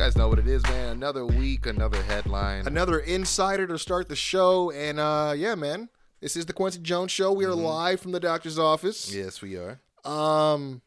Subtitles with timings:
[0.00, 0.88] Guys know what it is, man.
[0.92, 2.66] Another week, another headline.
[2.66, 4.70] another insider to start the show.
[4.70, 5.90] And uh, yeah, man,
[6.22, 7.34] this is the Kwency Jones Show.
[7.34, 9.14] We are live from the doctor's office.
[9.14, 9.78] yes, we are.
[10.06, 10.80] Um,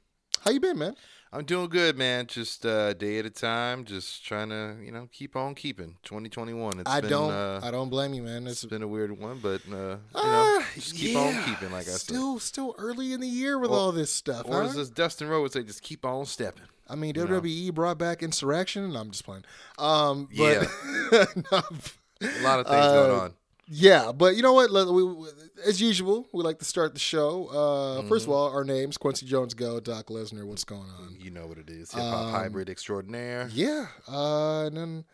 [0.43, 0.95] how you been, man?
[1.31, 2.25] I'm doing good, man.
[2.25, 3.85] Just uh, day at a time.
[3.85, 5.97] Just trying to, you know, keep on keeping.
[6.03, 6.79] 2021.
[6.79, 8.47] It's I been, don't, Uh, I don't blame you, man.
[8.47, 11.19] it's It's been a weird one, but uh, you know, Ah, just keep yeah.
[11.19, 11.71] on keeping.
[11.71, 11.99] Like I said.
[12.01, 14.47] still, still early in the year with Or- all this stuff.
[14.47, 14.69] Or huh?
[14.69, 16.63] as this Dustin Rowe would say, just keep on stepping.
[16.89, 17.39] I mean, you know.
[17.41, 18.91] WWE brought back insurrection.
[18.93, 19.45] No, I'm just playing.
[19.77, 20.67] Um, but
[21.11, 21.25] Yeah.
[21.51, 21.61] No,
[22.21, 23.33] A lot of things Uh, going on.
[23.67, 24.69] Yeah, but you know what?
[24.71, 25.27] We- we-
[25.65, 27.47] As usual, we like to start the show.
[27.47, 28.31] Uh, First of Mm-hmm.
[28.33, 30.43] all, our names: Kwency Jones, Go, Doc Lesnar.
[30.43, 31.15] What's going on?
[31.17, 31.91] You know what it is.
[31.91, 33.49] Hip hop um, hybrid extraordinaire.
[33.53, 35.05] Yeah, uh, and then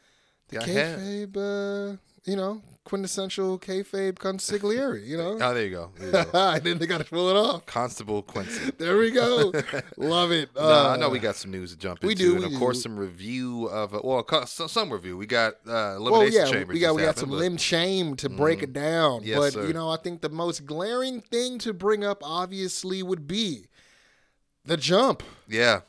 [0.50, 5.06] the kayfabe, uh, you know, quintessential kayfabe consigliere.
[5.06, 5.92] You know, Oh, there you go.
[5.98, 6.40] There you go.
[6.40, 7.66] I didn't think I'd pull it off.
[7.66, 8.76] Constable Kwency.
[8.80, 9.52] There we go.
[9.98, 10.50] Love it.
[10.56, 12.82] Uh, I know we got some news to jump we into, do, and of course
[12.82, 15.16] some review of uh, well, some review.
[15.18, 16.74] We got uh, Well, elimination yeah, chamber.
[16.74, 19.22] we got we got some but- limb shame to break it down.
[19.24, 19.68] Yes, but sir.
[19.68, 23.66] you know, I think the most glaring thing to bring up obviously would be
[24.66, 25.82] the jump Yeah,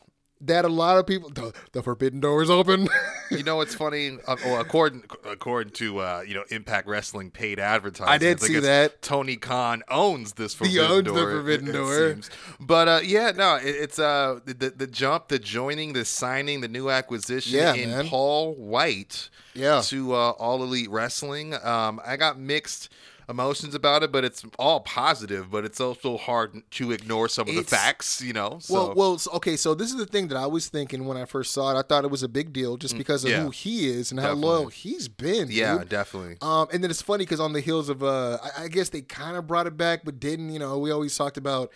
[0.42, 2.88] that a lot of people the, the forbidden door is open.
[3.30, 4.18] you know what's funny?
[4.26, 8.58] Uh, well, according according to uh, you know Impact Wrestling paid advertising, I did see
[8.60, 9.02] that.
[9.02, 11.12] Tony Khan owns this forbidden owns the.
[11.12, 12.08] Forbidden it- it Door.
[12.14, 12.30] seems.
[12.58, 16.60] But uh, yeah, no, it, it's uh the, the the jump, the joining, the signing,
[16.60, 18.08] the new acquisition Yeah, in man.
[18.08, 19.28] Paul Wight.
[19.52, 19.80] Yeah.
[19.86, 21.54] to uh, All Elite Wrestling.
[21.54, 22.88] Um, I got mixed
[23.30, 25.50] emotions about it, but it's all positive.
[25.50, 28.58] But it's also hard to ignore some of the facts, you know.
[28.60, 29.56] So, Well, well, okay.
[29.56, 31.78] So this is the thing that I was thinking when I first saw it.
[31.78, 33.42] I thought it was a big deal just because of Mm, yeah.
[33.44, 35.48] who he is and how loyal he's been.
[35.50, 35.88] yeah, dude.
[35.88, 36.36] definitely.
[36.42, 39.00] Um, and then it's funny because on the heels of, uh, I, I guess they
[39.02, 40.50] kind of brought it back, but didn't.
[40.52, 41.70] You know, we always talked about,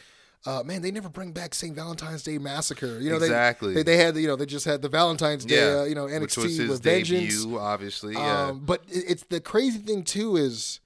[0.46, 1.74] uh, man, they never bring back St.
[1.74, 2.98] Valentine's Day Massacre.
[3.00, 3.72] You know, Exactly.
[3.74, 6.06] They, they, had, you know, they just had the Valentine's Day, yeah, uh, you know,
[6.06, 7.42] NXT with Vengeance.
[7.44, 8.12] debut, obviously.
[8.14, 10.80] Yeah, Um, but it- it's the crazy thing too is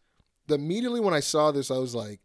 [0.51, 2.21] immediately when I saw this, I was like,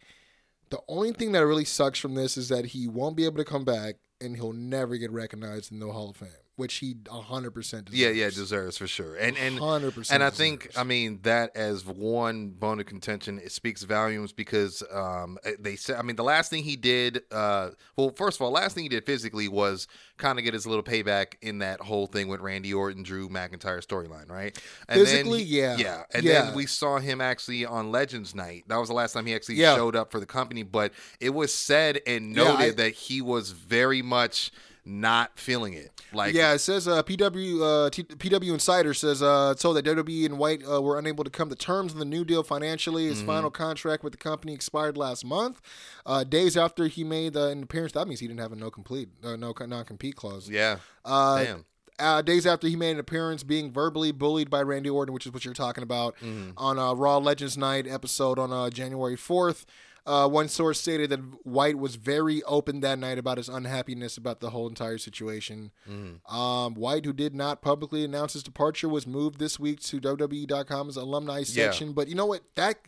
[0.69, 3.45] the only thing that really sucks from this is that he won't be able to
[3.45, 7.51] come back and he'll never get recognized in the Hall of Fame, which he hundred
[7.51, 7.99] percent deserves.
[7.99, 9.15] yeah, yeah, deserves for sure.
[9.15, 10.15] And and hundred percent.
[10.15, 14.83] And I think, I mean, that as one bone of contention, it speaks volumes because
[14.91, 18.51] um, they said, I mean, the last thing he did, uh, well, first of all,
[18.51, 19.87] last thing he did physically was
[20.17, 23.83] kind of get his little payback in that whole thing with Randy Orton, Drew McIntyre
[23.83, 24.55] storyline, right?
[24.87, 25.77] And Physically, then he- yeah.
[25.77, 26.43] yeah, and Yeah.
[26.43, 28.65] then we saw him actually on Legends Night.
[28.67, 29.75] That was the last time he actually Yeah.
[29.75, 33.21] showed up for the company, but it was said and Yeah, noted I- that he
[33.21, 34.51] was very much
[34.85, 35.91] not feeling it.
[36.11, 40.25] Like, yeah, it says uh, PW uh, T- PW Insider says uh, told that WWE
[40.25, 43.03] and Wight uh, were unable to come to terms on the new deal financially.
[43.03, 43.11] Mm-hmm.
[43.13, 45.61] His final contract with the company expired last month.
[46.05, 48.69] Uh, days after he made the an appearance, that means he didn't have a no
[48.69, 50.49] complete, uh, no non compete clause.
[50.49, 51.65] yeah, Uh, damn.
[51.99, 55.31] uh, days after he made an appearance being verbally bullied by Randy Orton, which is
[55.33, 56.51] what you're talking about Mm-hmm.
[56.57, 59.65] on uh, Raw Legends Night episode on uh, January 4th.
[60.05, 64.41] Uh, one source stated that Wight was very open that night about his unhappiness about
[64.41, 65.71] the whole entire situation.
[65.89, 66.35] Mm-hmm.
[66.35, 70.97] Um, Wight, who did not publicly announce his departure, was moved this week to WWE.com's
[70.97, 71.93] alumni section.
[71.93, 72.41] But you know what?
[72.55, 72.79] That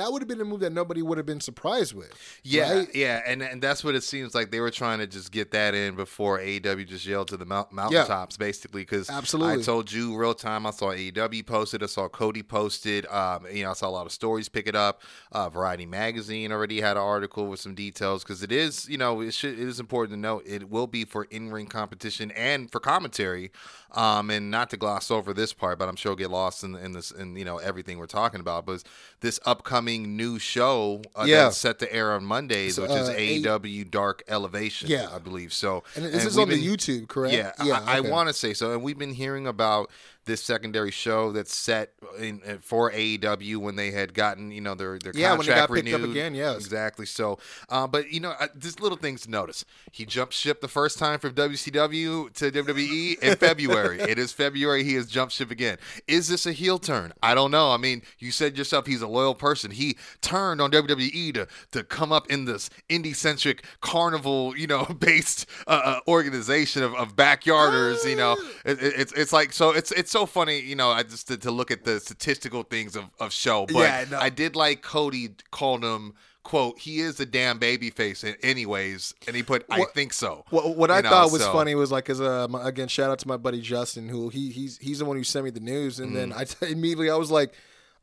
[0.00, 2.12] that would have been a move that nobody would have been surprised with.
[2.42, 2.94] Yeah, right?
[2.94, 5.74] yeah, and and that's what it seems like they were trying to just get that
[5.74, 8.80] in before AEW just yelled to the mount, mountaintops, basically.
[8.80, 9.60] Because Absolutely.
[9.60, 10.64] I told you real time.
[10.64, 11.82] I saw AEW posted.
[11.82, 13.06] I saw Cody posted.
[13.06, 15.02] Um, you know, I saw a lot of stories pick it up.
[15.32, 19.20] Uh, Variety magazine already had an article with some details because it is, you know,
[19.20, 22.72] it should it is important to note it will be for in ring competition and
[22.72, 23.50] for commentary.
[23.92, 26.92] Um, and not to gloss over this part, but I'm sure get lost in in
[26.92, 28.64] this in you know everything we're talking about.
[28.64, 28.84] But
[29.20, 31.44] this upcoming new show uh, Yeah.
[31.44, 33.38] that's set to air on Mondays, So, which is uh, A-
[33.84, 35.08] Dark Elevation, Yeah.
[35.14, 35.52] I believe.
[35.52, 37.34] So, And this is we've on the YouTube, correct?
[37.34, 38.72] Yeah, Yeah, I, I want to say so.
[38.72, 39.90] And we've been hearing about
[40.26, 44.74] this secondary show that's set in, uh, for AEW when they had gotten you know
[44.74, 46.10] their their Yeah, when they contract got picked up renewed.
[46.10, 46.56] again, yes.
[46.56, 47.06] exactly.
[47.06, 47.38] So,
[47.68, 49.64] uh, but you know, uh, just little things to notice.
[49.92, 53.98] He jumped ship the first time from WCW to WWE in February.
[54.00, 54.84] it is February.
[54.84, 55.78] He has jumped ship again.
[56.06, 57.12] Is this a heel turn?
[57.22, 57.70] I don't know.
[57.72, 59.70] I mean, you said yourself he's a loyal person.
[59.70, 64.84] he turned on WWE to to come up in this indie centric carnival, you know,
[64.98, 68.08] based uh, uh, organization of, of backyarders.
[68.08, 70.60] You know, it, it- it's it's like so it's it's so funny.
[70.60, 73.78] You know, I just to, to look at the statistical things of of show, but
[73.80, 74.18] Yeah, no.
[74.18, 76.14] I did like Cody called him.
[76.42, 80.44] "Quote: He is a damn baby face, anyways," and he put, "I What- think so."
[80.50, 83.18] What, what I know, thought was so- funny was like, cause uh, again, shout out
[83.20, 86.00] to my buddy Justin, who he he's he's the one who sent me the news,
[86.00, 87.52] and then I t- immediately I was like,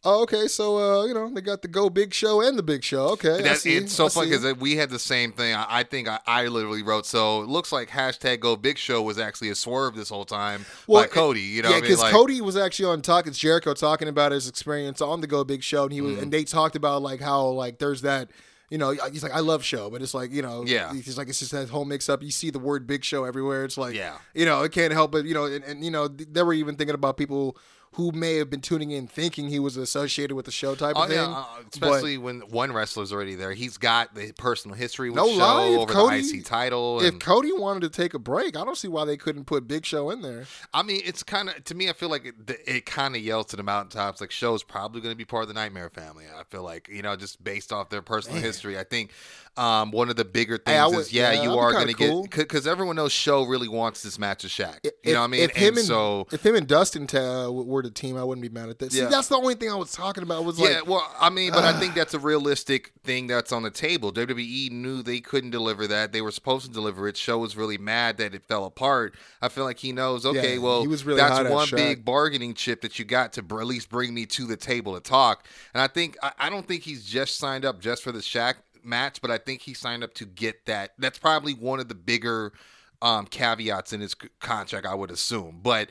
[0.09, 2.83] oh, okay, so uh, you know they got the Go Big Show and the Big
[2.83, 5.54] Show, okay, That, it's so I funny because we had the same thing.
[5.54, 7.06] I, I think I, I literally wrote.
[7.06, 10.65] So it looks like hashtag Go Big Show was actually a swerve this whole time
[10.88, 11.42] by Cody.
[11.42, 11.89] You know, yeah, what I mean?
[11.92, 15.27] because Like, Cody was actually on Talk Is Jericho talking about his experience on the
[15.27, 16.13] Go Big Show, and he Mm-hmm.
[16.13, 18.30] was, and they talked about like how like there's that.
[18.69, 20.94] You know, he's like, I love show, but it's like, you know, Yeah.
[20.94, 22.21] He's like, it's just that whole mix up.
[22.21, 23.63] You see the word big show everywhere.
[23.63, 24.18] It's like, Yeah.
[24.33, 26.75] you know, it can't help but, you know, and, and you know, they were even
[26.75, 27.56] thinking about people
[27.97, 31.03] who may have been tuning in thinking he was associated with the show type Oh,
[31.03, 31.33] of yeah, thing.
[31.33, 33.51] uh, But- especially when one wrestler's already there.
[33.53, 37.01] He's got the personal history with No show lie, over Cody- the IC title.
[37.03, 39.85] if Cody wanted to take a break, I don't see why they couldn't put Big
[39.85, 40.45] Show in there.
[40.73, 41.89] I mean, it's kind of to me.
[41.89, 42.35] I feel like it,
[42.65, 44.21] it kind of yells to the mountaintops.
[44.21, 46.25] Like show's probably going to be part of the Nightmare family.
[46.25, 48.77] I feel like you know, just based off their personal history.
[48.77, 49.11] I think
[49.57, 51.94] um, one of the bigger things Hey, I is yeah, yeah, you are going to
[51.95, 52.23] cool.
[52.27, 54.77] get because everyone knows show really wants this match with Shaq.
[54.83, 55.41] If- you know what I mean?
[55.41, 58.42] If him and, and, so if him and Dustin ta- were the team, I wouldn't
[58.42, 58.92] be mad at that.
[58.92, 60.44] See, that's the only thing I was talking about.
[60.44, 63.63] Was yeah, like, well, I mean, but I think that's a realistic thing that's on
[63.63, 64.12] the table.
[64.12, 66.12] WWE knew they couldn't deliver that.
[66.12, 67.18] They were supposed to deliver it.
[67.18, 69.16] Show was really mad that it fell apart.
[69.42, 70.25] I feel like he knows.
[70.25, 73.42] Okay, Yeah, well, he was really that's one big bargaining chip that you got to
[73.42, 75.45] br- at least bring me to the table to talk.
[75.74, 78.56] And I think I, I don't think he's just signed up just for the Shaq
[78.83, 80.94] match, but I think he signed up to get that.
[80.98, 82.54] That's probably one of the bigger
[83.01, 85.60] um, caveats in his c- contract, I would assume.
[85.62, 85.90] But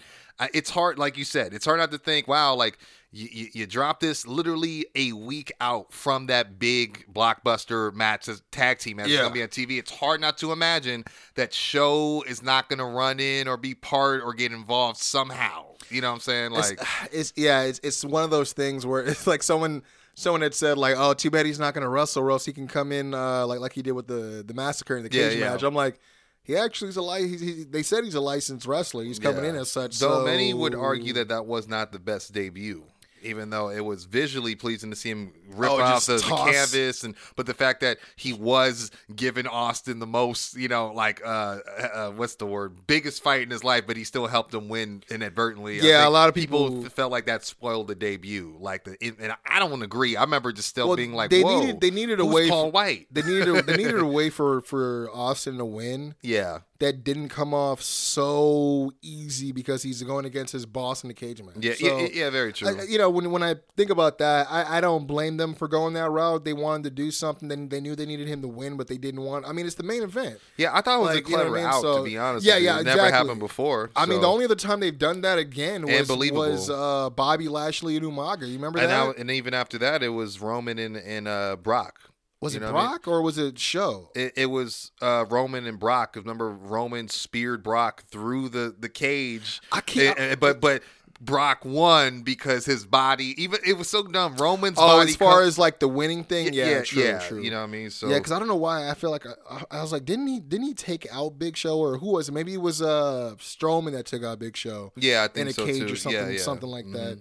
[0.52, 2.78] it's hard, like you said, it's hard not to think, wow, like
[3.10, 8.42] you, you, you drop this literally a week out from that big blockbuster match, this
[8.50, 9.22] tag team match Yeah.
[9.22, 9.78] going to be on TV.
[9.78, 11.04] It's hard not to imagine
[11.34, 15.64] that show is not going to run in or be part or get involved somehow.
[15.88, 16.50] You know what I'm saying?
[16.50, 16.80] Like,
[17.12, 19.82] it's yeah, it's it's one of those things where it's like someone
[20.14, 22.52] someone had said like, oh, too bad he's not going to wrestle, or else he
[22.52, 25.28] can come in uh, like like he did with the the massacre in the Yeah,
[25.30, 25.50] cage yeah.
[25.52, 25.62] match.
[25.62, 25.98] I'm like.
[26.46, 29.02] He actually is a li- he's, he, They said he's a licensed wrestler.
[29.02, 29.50] He's coming Yeah.
[29.50, 29.98] in as such.
[29.98, 32.84] Though so- many would argue that that was not the best debut,
[33.26, 37.04] even though it was visually pleasing to see him rip Oh, off the, the canvas,
[37.04, 41.58] and but the fact that he was giving Austin the most, you know, like uh,
[41.92, 45.02] uh what's the word, biggest fight in his life, but he still helped him win
[45.10, 45.78] inadvertently.
[45.80, 48.56] Yeah, a lot of people- f- felt like that spoiled the debut.
[48.58, 50.16] Like the, and I don't agree.
[50.16, 52.48] I remember just still Well, being like, they Whoa, needed they needed a way.
[52.48, 53.06] Paul for, Wight.
[53.10, 57.28] they needed a, they needed a way for for Austin to win Yeah, that didn't
[57.30, 61.56] come off so easy because he's going against his boss in the cage match.
[61.60, 62.68] yeah, So, yeah, yeah, very true.
[62.68, 65.66] I, you know, when when I think about that, I, I don't blame them for
[65.68, 66.44] going that route.
[66.44, 68.98] They wanted to do something, then they knew they needed him to win, but they
[68.98, 69.46] didn't want.
[69.46, 70.38] I mean, it's the main event.
[70.56, 71.66] yeah, I thought it was like, a you know clever I mean?
[71.70, 72.46] out, So- to be honest.
[72.46, 73.12] Yeah, yeah, it never exactly.
[73.12, 73.90] happened before.
[73.96, 77.96] I mean, the only other time they've done that again was was uh, Bobby Lashley
[77.96, 78.46] and Umaga.
[78.46, 79.06] You remember and that?
[79.06, 81.98] now, and even after that, it was Roman and, and uh, Brock.
[82.40, 82.88] was you it what I mean?
[82.90, 84.10] Brock or was it Show?
[84.14, 86.16] It, it was uh, Roman and Brock.
[86.16, 89.60] Remember, Roman speared Brock through the, the cage.
[89.72, 90.82] I can't- but but
[91.20, 93.40] Brock won because his body.
[93.42, 94.36] Even it was so dumb.
[94.36, 95.10] Roman's Oh, body.
[95.10, 97.42] as far as like the winning thing, yeah, yeah, true, yeah, true.
[97.42, 97.90] You know what I mean?
[97.90, 100.26] So Yeah, because I don't know why I feel like I, I was like, didn't
[100.26, 100.40] he?
[100.40, 102.32] Didn't he take out Big Show or who was it?
[102.32, 105.52] Maybe it was uh Strowman that took out Big Show yeah, I think in a
[105.52, 105.92] so cage too.
[105.92, 106.38] or something, yeah, yeah.
[106.40, 106.92] something like Mhm.
[106.94, 107.18] that.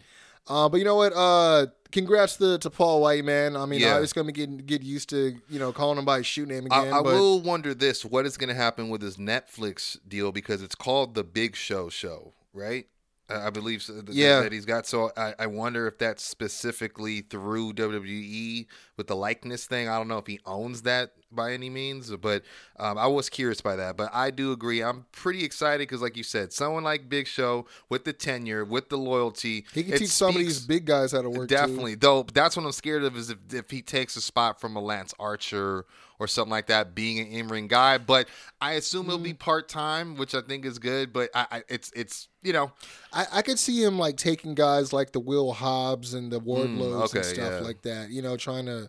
[0.48, 1.12] Uh, but you know what?
[1.12, 3.56] Uh, congrats to, to Paul Wight, man.
[3.58, 3.96] I mean, Yeah.
[3.96, 6.68] I was gonna get get used to you know calling him by his shoe name
[6.70, 6.94] I, again.
[6.94, 10.62] I but will wonder this: what is going to happen with his Netflix deal because
[10.62, 12.86] it's called the Big Show Show, right?
[13.30, 14.42] I believe so, th- Yeah.
[14.42, 14.86] that he's got.
[14.86, 18.68] So I, I wonder if that's specifically through WWE
[18.98, 19.90] with the likeness thing.
[19.90, 22.44] I don't know if he owns that by any means, but
[22.80, 23.98] um, I was curious by that.
[23.98, 24.82] But I do agree.
[24.82, 28.90] I'm pretty excited because, like you said, someone like Big Show with the tenure, with
[28.90, 31.50] the loyalty, he can teach some of these big guys how to work.
[31.50, 31.56] too.
[31.56, 32.24] Definitely, though.
[32.34, 35.14] That's what I'm scared of is if, if he takes a spot from a Lance
[35.20, 35.86] Archer
[36.18, 37.98] or something like that, being an in-ring guy.
[37.98, 38.30] But
[38.62, 39.40] I assume he'll be Mm.
[39.40, 41.12] part time, which I think is good.
[41.12, 42.72] But I, I it's it's you know
[43.12, 46.78] I, I could see him like taking guys like the Will Hobbs and the Wardlows
[46.78, 47.60] Mm, okay, and stuff yeah.
[47.60, 48.10] like that.
[48.12, 48.85] You know, trying to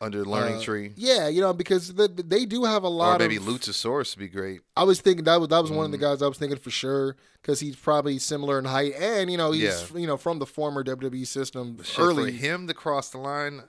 [0.00, 0.92] under the learning uh, tree.
[0.96, 3.42] Yeah, you know, because the, they do have a Or lot maybe of.
[3.42, 4.60] Luchasaurus would be great.
[4.76, 6.02] I was thinking that was that was one of the Mm.
[6.02, 9.50] guys I was thinking for sure because he's probably similar in height and you know
[9.52, 12.30] he's you know from the former WWE system Shit, early.
[12.30, 13.62] for him to cross the line,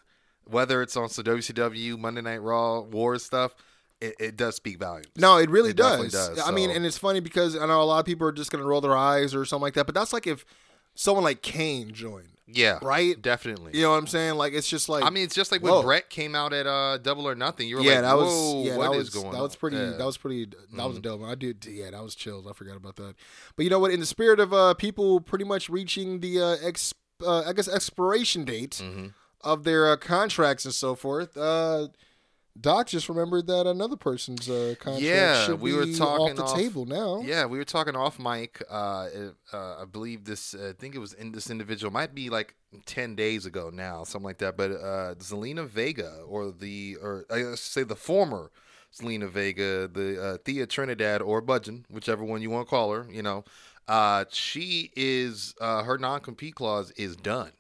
[0.46, 3.56] whether it's on so WCW, Monday Night Raw, War stuff,
[4.00, 5.08] it, it does speak volumes.
[5.18, 6.12] No, it really It does.
[6.12, 8.52] does, I mean, and it's funny because I know a lot of people are just
[8.52, 10.46] going to roll their eyes or something like that, but that's like if
[10.96, 13.22] someone like Kane joined, Yeah, right?
[13.22, 13.72] Definitely.
[13.76, 14.36] You know what I'm saying?
[14.36, 15.78] Like it's just like I mean, it's just like Whoa.
[15.78, 17.68] when Bret came out at uh, Double or Nothing.
[17.68, 18.24] You were yeah, like, that "Whoa,
[18.56, 19.92] was yeah, what that is was going that was pretty Yeah.
[19.92, 21.02] that was pretty that was Mhm.
[21.04, 21.24] dope.
[21.24, 22.48] I did yeah, that was chills.
[22.50, 23.16] I forgot about that.
[23.56, 23.92] But you know what?
[23.92, 26.94] In the spirit of uh people pretty much reaching the uh, ex
[27.26, 29.14] uh, I guess expiration date Mhm.
[29.42, 31.36] of their uh, contracts and so forth.
[31.38, 31.90] Uh,
[32.60, 36.36] Doc just remembered that another person's uh, contract Yeah, should we be were talking off
[36.36, 37.22] the off- table now.
[37.22, 38.62] Yeah, we were talking off mic.
[38.70, 39.08] Uh,
[39.54, 40.54] uh, I believe this.
[40.54, 41.92] Uh, I think it was in this individual.
[41.92, 44.58] Might be like ten days ago now, something like that.
[44.58, 48.52] But uh, Zelina Vega, or the, or I say the former
[48.94, 53.06] Zelina Vega, the uh, Thea Trinidad or Budgen, whichever one you want to call her.
[53.12, 53.44] You know,
[53.88, 57.52] uh, she is uh, her non compete clause is done.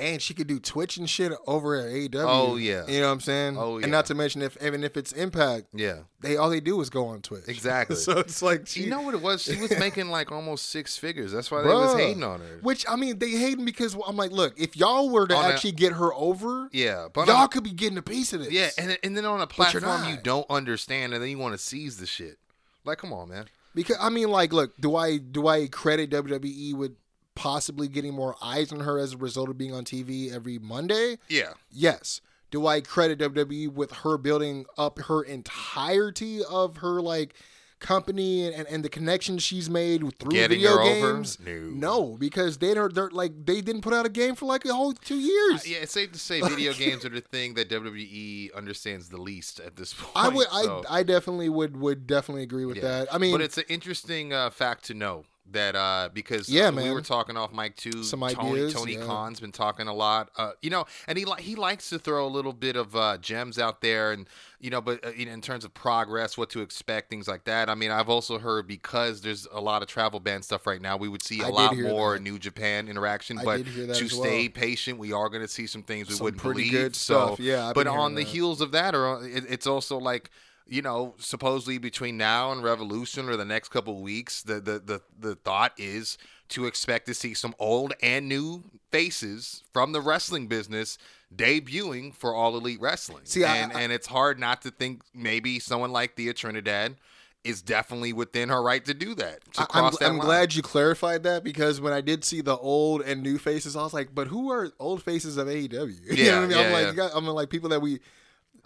[0.00, 2.24] And she could do Twitch and shit over at AEW.
[2.26, 2.86] Oh, yeah.
[2.88, 3.56] you know what I'm saying.
[3.58, 6.60] Oh, yeah, and not to mention if even if it's Impact, Yeah, they all they
[6.60, 7.44] do is go on Twitch.
[7.46, 7.96] Exactly.
[8.06, 9.42] so it's like she, you know what it was?
[9.42, 11.30] She was making like almost six figures.
[11.32, 12.58] That's why they was hating on her.
[12.62, 15.48] Which I mean, they hating because I'm like, look, if y'all were to On a-
[15.48, 18.50] actually get her over, Yeah, but y'all on- could be getting a piece of this.
[18.52, 21.58] Yeah, and and then on a platform you don't understand, and then you want to
[21.58, 22.38] seize the shit.
[22.84, 23.44] Like, come on, man.
[23.74, 26.92] because I mean, like, look, do I do I credit WWE with
[27.34, 31.18] possibly getting more eyes on her as a result of being on TV every Monday?
[31.28, 32.20] Yeah, Yes.
[32.50, 37.34] Do I credit WWE with her building up her entirety of her like
[37.78, 41.38] company and, and the connections she's made through Getting video games?
[41.38, 41.52] No.
[41.52, 42.16] no.
[42.18, 42.92] because they don't.
[42.94, 45.66] They're like they didn't put out a game for like a whole two years.
[45.68, 45.78] yeah.
[45.78, 49.76] It's safe to say video games are the thing that WWE understands the least at
[49.76, 50.10] this point.
[50.16, 50.48] I would.
[50.48, 52.82] so- I I definitely would would definitely agree with Yeah.
[53.04, 53.14] that.
[53.14, 56.72] I mean, but it's an interesting uh, fact to know that uh, because Yeah, uh,
[56.72, 58.02] we were talking off mic too.
[58.04, 59.04] Some Tony ideas, Tony yeah.
[59.04, 62.26] Khan's been talking a lot, uh, you know, and he li- he likes to throw
[62.26, 64.28] a little bit of uh, gems out there, and
[64.60, 67.68] you know, but uh, in terms of progress, what to expect, things like that.
[67.70, 70.96] I mean, I've also heard because there's a lot of travel ban stuff right now,
[70.96, 72.22] we would see a I lot more that.
[72.22, 73.38] New Japan interaction.
[73.38, 74.22] I but did hear that to well.
[74.24, 76.72] stay patient, we are going to see some things we Some wouldn't pretty believe.
[76.72, 77.40] good so, stuff.
[77.40, 80.30] Yeah, I've but on the heels of that, or it, it's also like
[80.70, 84.78] you know, supposedly between now and Revolution or the next couple of weeks, the, the
[84.78, 86.16] the the thought is
[86.50, 90.96] to expect to see some old and new faces from the wrestling business
[91.34, 93.22] debuting for All Elite Wrestling.
[93.24, 96.96] See, and I- and it's hard not to think maybe someone like Thea Trinidad
[97.42, 99.38] is definitely within her right to do that.
[99.54, 102.56] To I- I'm, that I'm glad you clarified that because when I did see the
[102.56, 105.72] old and new faces, I was like, but who are old faces of AEW?
[105.72, 106.58] you Yeah, know what I mean?
[106.58, 106.90] I'm yeah, like, yeah.
[106.90, 108.00] you got, I'm like people that we.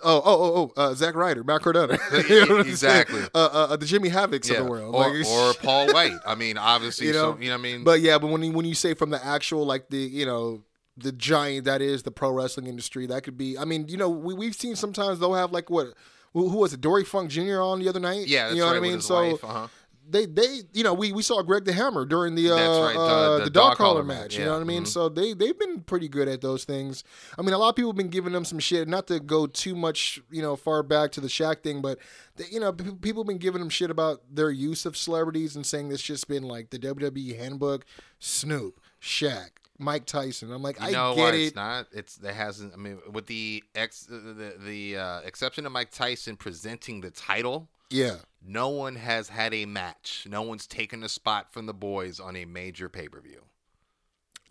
[0.04, 1.99] Oh, oh, oh, oh, uh, Zack Ryder, Matt Cardona.
[2.28, 3.00] You know what I'm saying?
[3.00, 3.23] exactly.
[3.34, 4.58] Uh, uh, uh, the Jimmy Havocs Yeah.
[4.58, 4.94] of the world.
[4.94, 6.12] Or, Like, or Paul Wight.
[6.26, 7.84] I mean, obviously, You you know, know, you know what I mean?
[7.84, 10.62] But yeah, but when you, when you say from the actual like the you know
[10.96, 13.58] the giant that is the pro wrestling industry, that could be.
[13.58, 15.88] I mean, you know, we we've seen sometimes they'll have like what
[16.32, 17.61] who, was it, Dory Funk Jr.
[17.61, 18.26] on the other night?
[18.26, 19.00] yeah, that's you know right, what I mean.
[19.00, 19.68] So wife, uh-huh.
[20.08, 23.00] They they you know we we saw Greg the Hammer during the uh, right, the-
[23.00, 24.18] uh, the the, dog dog collar collar match.
[24.18, 24.84] match, You know what I mean?
[24.84, 24.88] mhm.
[24.88, 27.04] So they they've been pretty good at those things.
[27.38, 28.87] I mean, a lot of people have been giving them some shit.
[28.88, 31.99] Not to go too much you know far back to the Shaq thing, but
[32.37, 35.64] they, you know people have been giving them shit about their use of celebrities and
[35.64, 37.84] saying this just been like the WWE handbook.
[38.18, 40.52] Snoop, Shaq, Mike Tyson.
[40.52, 41.40] I'm like, You I know get it.
[41.40, 41.86] It's not.
[41.92, 42.72] It's there hasn't.
[42.72, 47.68] I mean, with the ex, the the uh, exception of Mike Tyson presenting the title,
[47.90, 48.16] Yeah.
[48.46, 50.26] no one has had a match.
[50.28, 53.42] No one's taken a spot from the boys on a major pay per view.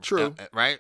[0.02, 0.36] True.
[0.54, 0.80] right?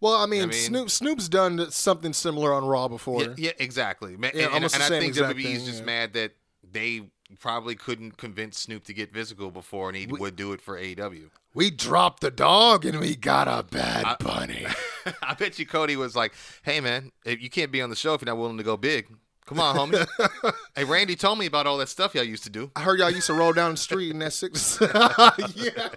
[0.00, 3.22] well, I mean, mean- Snoop Snoop's done something similar on Raw before.
[3.22, 4.16] Yeah, yeah, exactly.
[4.20, 5.84] Yeah, and, almost and I think exact WWE is thing, just yeah.
[5.84, 6.32] mad that
[6.74, 7.02] they
[7.40, 11.30] probably couldn't convince Snoop to get physical before, and he would do it for AEW.
[11.54, 14.66] We dropped the dog and we got a bad bunny.
[15.22, 18.14] I bet you Cody was like, "Hey man, if you can't be on the show
[18.14, 19.06] if you're not willing to go big.
[19.46, 20.54] Come on, homie.
[20.74, 22.70] hey, Randy told me about all that stuff y'all used to do.
[22.74, 24.78] I heard y'all used to roll down the street in that six.
[24.80, 25.88] yeah.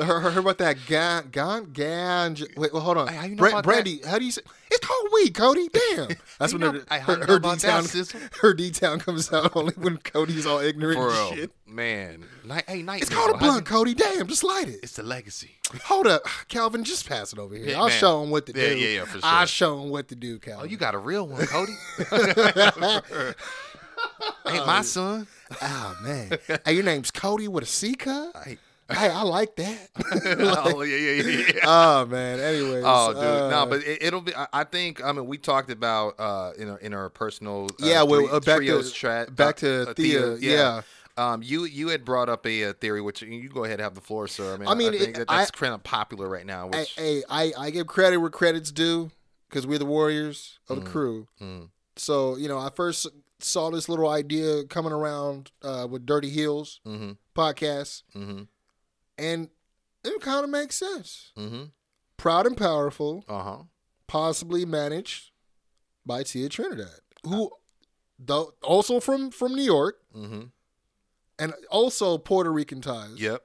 [0.00, 2.36] I heard, heard about that gan gan gan.
[2.56, 3.08] Wait, well, hold on.
[3.08, 4.40] Hey, how you know Bra- about Brandy, how do you say?
[4.70, 5.68] It's called weed, Cody.
[5.68, 6.08] Damn.
[6.38, 7.84] That's when know- her, hey, her, her about D-town,
[8.40, 11.50] her comes out only when Cody's all ignorant For and real, shit.
[11.66, 12.24] man.
[12.66, 13.02] Hey, night.
[13.02, 13.92] It's called a blunt, Cody.
[13.92, 14.80] Damn, just light it.
[14.82, 15.55] It's the legacy.
[15.84, 16.84] Hold up, Calvin.
[16.84, 17.70] Just pass it over here.
[17.70, 17.98] Yeah, I'll man.
[17.98, 18.76] show him what to Yeah, do.
[18.78, 19.20] yeah, yeah, for sure.
[19.24, 20.62] I'll show him what to do, Calvin.
[20.62, 21.72] Oh, you got a real one, Cody.
[24.46, 25.26] Ain't my son.
[25.60, 26.38] Oh man.
[26.64, 28.34] hey, your name's Cody with a C cut?
[28.44, 28.58] Hey.
[28.88, 29.88] Hey, I like that.
[30.72, 31.44] oh yeah, yeah, yeah.
[31.56, 31.60] yeah.
[31.64, 32.38] oh man.
[32.38, 32.84] Anyways.
[32.86, 34.32] Oh, dude, uh, no, but it, it'll be.
[34.36, 35.02] I, I think.
[35.04, 37.64] I mean, we talked about uh, in our in our personal.
[37.82, 40.82] Uh, Yeah, well, three- uh, back to- chat, back uh, to uh, Thea, yeah.
[41.18, 43.94] Um, you you had brought up a, uh theory, which you go ahead and have
[43.94, 44.54] the floor, sir.
[44.54, 46.68] I mean, I mean, think it- that that's I- kind of popular right now.
[46.72, 49.10] Hey, Which hey, I, I give credit where credit's due
[49.48, 51.28] because we're the warriors of the crew.
[51.40, 51.70] mm.
[51.96, 53.06] So you know, I first
[53.40, 58.42] saw this little idea coming around uh, with Dirty Heels mm-hmm, podcast, mm-hmm.
[59.18, 59.48] and
[60.04, 61.32] it kind of makes sense.
[61.38, 61.64] Mm-hmm.
[62.18, 63.58] Proud and powerful, Uh huh.
[64.06, 65.30] possibly managed
[66.04, 67.50] by Thea Trinidad, who
[68.18, 70.42] though also from from New York Mm-hmm.
[71.38, 73.16] And also Puerto Rican ties.
[73.20, 73.42] Yep.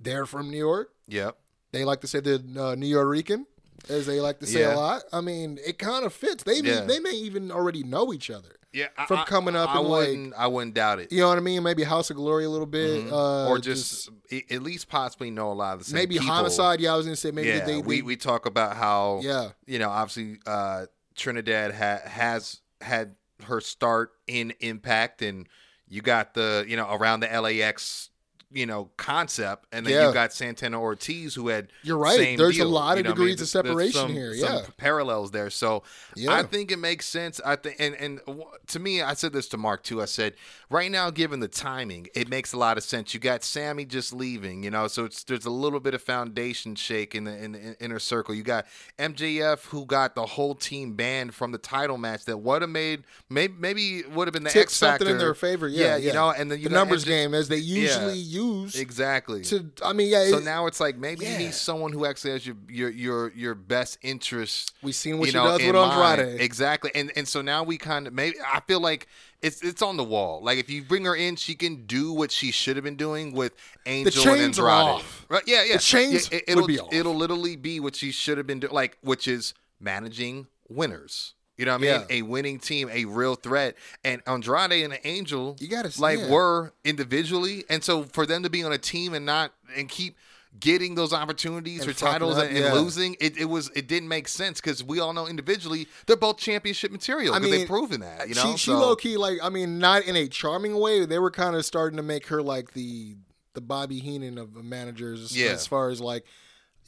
[0.00, 0.90] They're from New York.
[1.08, 1.36] Yep.
[1.72, 3.44] They like to say they're uh, Nuyorican,
[3.88, 4.74] as they like to say Yeah.
[4.74, 5.02] a lot.
[5.12, 6.44] I mean, it kind of fits.
[6.44, 8.50] They may, they may even already know each other.
[8.72, 8.88] Yeah.
[8.96, 10.34] I- From coming up I and, like- wouldn't.
[10.34, 11.10] I wouldn't doubt it.
[11.12, 11.62] You know what I mean?
[11.62, 13.12] Maybe House of Glory a little bit, Mhm.
[13.12, 16.34] uh, or just, i- at least possibly know a lot of the same maybe people.
[16.34, 16.80] homicide.
[16.80, 19.50] Yeah, I was gonna say maybe yeah, they, they we we talk about how yeah
[19.66, 20.84] you know obviously uh,
[21.16, 25.48] Trinidad ha- has had her start in Impact, and
[25.88, 28.10] you got the you know around the LAX
[28.50, 30.08] you know concept, and then Yeah.
[30.08, 32.36] you got Santana Ortiz who had You're right.
[32.38, 33.26] There's a deal, lot you of know what I mean?
[33.36, 34.62] degrees of separation some- here, some yeah.
[34.78, 35.50] parallels there.
[35.50, 35.82] So
[36.16, 36.32] Yeah.
[36.32, 37.40] I think it makes sense.
[37.44, 38.20] I think, and and
[38.68, 40.00] to me, I said this to Mark too.
[40.00, 40.34] I said,
[40.70, 43.12] right now, given the timing, it makes a lot of sense.
[43.12, 46.74] You got Sammy just leaving, you know, so it's there's a little bit of foundation
[46.74, 48.34] shake in the, in the inner circle.
[48.34, 48.66] You got
[48.98, 53.04] MJF who got the whole team banned from the title match that would have made
[53.28, 55.68] maybe maybe would have been the tick X factor something in their favor.
[55.68, 59.42] Yeah, you know, and then you the numbers MJ game as they usually use exactly.
[59.44, 59.70] to.
[59.84, 60.26] I mean, yeah.
[60.28, 63.32] so it- now it's like maybe you need someone who actually has your your your
[63.34, 66.20] your best interest we've seen what you she know, does with mind.
[66.20, 66.40] Andrade.
[66.40, 66.90] Exactly.
[66.94, 69.06] And and so now we kind of maybe I feel like
[69.42, 70.40] it's it's on the wall.
[70.42, 73.32] Like if you bring her in, she can do what she should have been doing
[73.32, 73.52] with
[73.86, 74.94] Angel and chains are Andrade.
[74.96, 75.26] off.
[75.28, 75.42] Right?
[75.46, 75.74] Yeah, yeah.
[75.74, 76.92] The chains Yeah, it, will be off.
[76.92, 81.34] it'll literally be what she should have been doing, like which is managing winners.
[81.58, 81.90] You know what I mean?
[82.08, 82.16] Yeah.
[82.16, 86.30] A winning team, a real threat, and Andrade and Angel, You gotta- like yeah.
[86.30, 90.16] were individually, and so for them to be on a team and not and keep
[90.60, 92.72] getting those opportunities And for titles up, and, and yeah.
[92.72, 96.38] losing, it, it was it didn't make sense because we all know individually they're both
[96.38, 97.34] championship material.
[97.34, 98.28] I mean, they've proven that.
[98.28, 101.04] You know, she, she So- low key like I mean, not in a charming way.
[101.06, 103.16] They were kind of starting to make her like the
[103.54, 105.36] the Bobby Heenan of managers.
[105.36, 105.48] Yeah.
[105.50, 106.24] As far as like,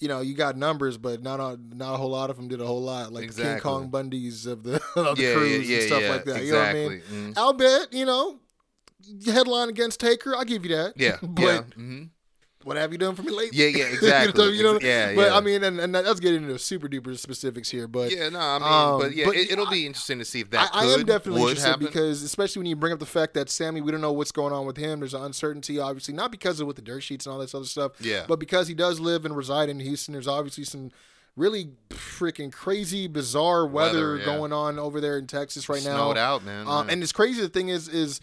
[0.00, 2.61] you know, you got numbers, but not a not a whole lot of them did
[2.61, 3.12] a whole lot.
[3.12, 6.02] Like the King Kong Bundys of the of the Yeah, yeah, crews yeah, and stuff
[6.02, 6.45] yeah, like that.
[6.45, 6.92] You know what I mean?
[6.92, 7.16] exactly.
[7.16, 7.38] Mhm.
[7.38, 8.40] I'll bet you know.
[9.25, 10.92] Headline against Taker, I'll give you that.
[10.97, 12.02] Yeah, but yeah, hmm
[12.64, 13.59] what have you done for me lately?
[13.59, 14.52] yeah, yeah, exactly.
[14.57, 15.37] you know, yeah, But yeah.
[15.37, 17.88] I mean, and, and that's getting into super duper specifics here.
[17.88, 20.25] But yeah, no, I mean, um, but yeah, but it, it'll I- be interesting to
[20.25, 21.87] see if that I, I am definitely interested happen.
[21.87, 24.52] because, especially when you bring up the fact that Sammy, we don't know what's going
[24.52, 25.00] on with him.
[25.00, 27.93] There's uncertainty, obviously, not because of with the dirt sheets and all this other stuff,
[28.00, 28.25] Yeah.
[28.28, 30.13] but because he does live and reside in Houston.
[30.13, 30.91] There's obviously some
[31.37, 34.25] really freaking crazy, bizarre weather, Weather, yeah.
[34.26, 35.95] going on over there in Texas right now.
[35.97, 36.67] snowed out, man.
[36.69, 36.93] Um, yeah.
[36.93, 37.41] and it's crazy.
[37.41, 38.21] The thing is, is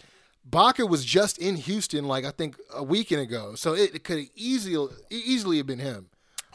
[0.50, 4.26] Baca was just in Houston, like I think a weekend ago, so it, it could
[4.36, 6.08] easily easily have been him.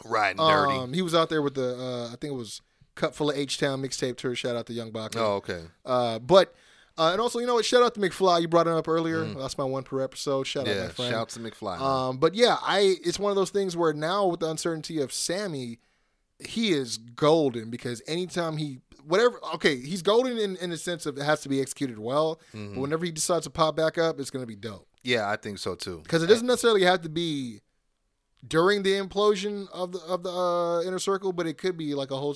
[0.05, 0.73] Right, dirty.
[0.73, 2.61] Um, he was out there with the, uh, I think it was
[2.95, 4.35] Cup Full of H Town mixtape tour.
[4.35, 5.19] Shout out to Young Baca.
[5.19, 5.61] oh, okay.
[5.85, 6.53] Uh, but
[6.97, 7.65] uh, and also, you know what?
[7.65, 8.41] Shout out to McFly.
[8.41, 9.23] You brought it up earlier.
[9.25, 10.45] That's my one per episode.
[10.45, 10.75] Shout out, Mm.
[10.75, 11.11] Yeah, my friend.
[11.11, 11.79] shout to McFly.
[11.79, 15.13] Um, but yeah, I it's one of those things where now with the uncertainty of
[15.13, 15.79] Sammy,
[16.39, 21.17] he is golden because anytime he whatever okay, he's golden in, in the sense of
[21.17, 22.39] it has to be executed well.
[22.53, 22.75] Mm-hmm.
[22.75, 24.87] But whenever he decides to pop back up, it's gonna be dope.
[25.03, 25.99] yeah, I think so too.
[26.03, 27.59] Because it doesn't necessarily have to be
[28.47, 32.11] during the implosion of the of the uh, inner circle, but it could be like
[32.11, 32.35] a whole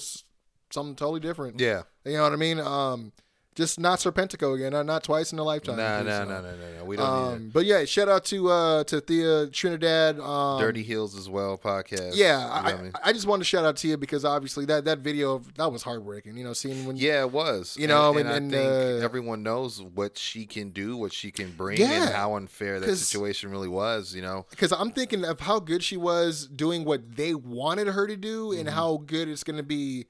[0.72, 1.60] something totally different.
[1.60, 1.84] Yeah.
[2.06, 2.60] You know what I mean?
[2.60, 3.12] Um,
[3.58, 5.76] just not Serpentico again, not, not twice in a lifetime.
[5.78, 6.86] No, no, no, no, no, no.
[6.86, 10.20] We don't need Um, but yeah, shout out to uh to Thea Trinidad.
[10.20, 10.60] Um.
[10.62, 12.12] Dirty Heels as well podcast.
[12.14, 12.92] Yeah, I, I mean?
[13.04, 15.82] I just wanted to shout out to you because obviously that that video that was
[15.84, 16.38] heartbreaking.
[16.38, 17.76] You know, seeing when Yeah, it was.
[17.78, 18.68] You know, and, and- I and, think
[19.02, 22.80] uh, everyone knows what she can do, what she can bring, Yeah, and how unfair
[22.80, 24.14] that situation really was.
[24.16, 28.06] You know, because I'm thinking of how good she was doing what they wanted her
[28.08, 28.60] to do, Mm-hmm.
[28.60, 30.06] and how good it's going to be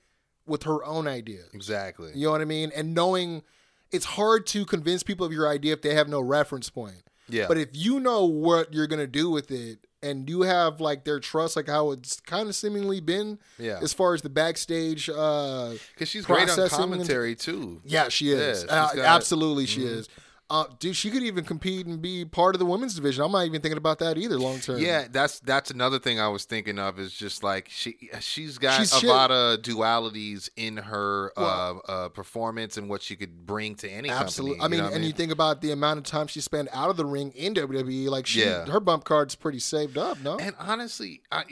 [0.47, 1.43] with her own idea.
[1.53, 2.11] exactly.
[2.15, 2.71] You know what I mean?
[2.75, 3.43] And knowing
[3.91, 7.03] it's hard to convince people of your idea if they have no reference point.
[7.29, 11.03] Yeah, But if you know what you're gonna do with it, and you have like
[11.03, 13.79] their trust, like how it's kind of seemingly been, Yeah.
[13.81, 15.09] as far as the backstage.
[15.09, 17.81] uh because she's great on processing and- commentary too.
[17.83, 18.63] Yeah, she is.
[18.63, 18.99] Yeah, Uh, Mm-hmm.
[19.01, 20.07] absolutely, she is.
[20.49, 23.21] Uh, dude, she could even compete and be part of the women's division.
[23.21, 24.79] I'm not even thinking about that either long term.
[24.79, 28.79] Yeah, that's that's another thing I was thinking of is just like she she's got
[28.79, 29.09] She's a shit.
[29.09, 33.89] lot of dualities in her Well- uh, uh, performance and what she could bring to
[33.89, 34.59] any absolutely.
[34.59, 34.65] company.
[34.65, 36.69] I mean, you know what and you think about the amount of time she spent
[36.71, 38.65] out of the ring in WWE, like she, Yeah.
[38.67, 40.21] her bump card's pretty saved up.
[40.21, 41.43] No, And honestly, I,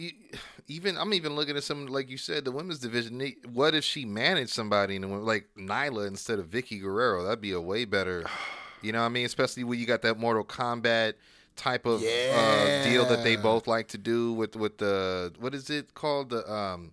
[0.70, 3.22] even I'm even looking at some like you said, the women's division.
[3.52, 7.24] What if she managed somebody in the women- like Nyla instead of Vickie Guerrero?
[7.24, 8.26] That'd be a way better.
[8.82, 9.26] You know what I mean?
[9.26, 11.14] Especially when you got that Mortal Kombat
[11.56, 15.70] type of uh, deal that they both like to do with with the what is
[15.70, 16.92] it called the um.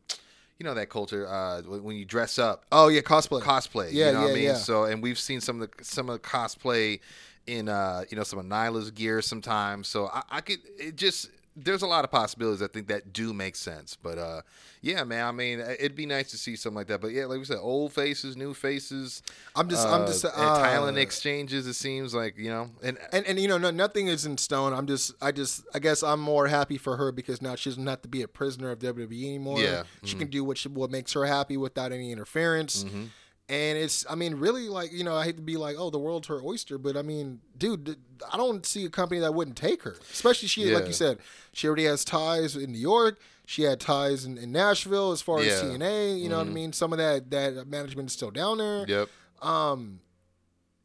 [0.59, 3.43] You know that culture uh, when you dress up, oh yeah, cosplay.
[3.43, 3.89] cosplay.
[3.91, 4.45] Yeah, you know what I yeah, mean.
[4.45, 4.55] yeah.
[4.55, 7.01] So, and we've seen some of the some of the cosplay
[7.49, 9.89] in uh, you know some of Nyla's gear sometimes.
[9.89, 13.33] So I, I could it just there's a lot of possibilities I think that do
[13.35, 13.97] make sense.
[14.01, 14.41] But uh,
[14.81, 15.27] yeah, man.
[15.27, 17.01] I mean, it'd be nice to see something like that.
[17.01, 19.23] But yeah, like we said, old faces, new faces.
[19.55, 21.67] I'm just- I'm just, and uh, talent exchanges.
[21.67, 24.73] It seems like you know, and And and you know, no, nothing is in stone.
[24.73, 27.87] I'm just, I just, I guess I'm more happy for her because now she doesn't
[27.87, 29.61] have to be a prisoner of WWE anymore.
[29.61, 32.85] Yeah, she can do what she, what makes her happy without any interference.
[32.85, 33.05] Mm-hmm.
[33.53, 35.99] And it's, I mean, really, like you know, I hate to be like, oh, the
[35.99, 37.97] world's her oyster, but I mean, dude,
[38.33, 39.95] I don't see a company that wouldn't take her.
[40.11, 41.19] Especially she, like you said,
[41.53, 43.21] she already has ties in New York.
[43.45, 45.53] She had ties in, in Nashville as far as Yeah.
[45.69, 45.83] Mm-hmm.
[45.83, 46.21] TNA.
[46.23, 46.73] You know what I mean?
[46.73, 48.87] Some of that that management is still down there.
[48.89, 49.09] yep.
[49.43, 50.01] Um,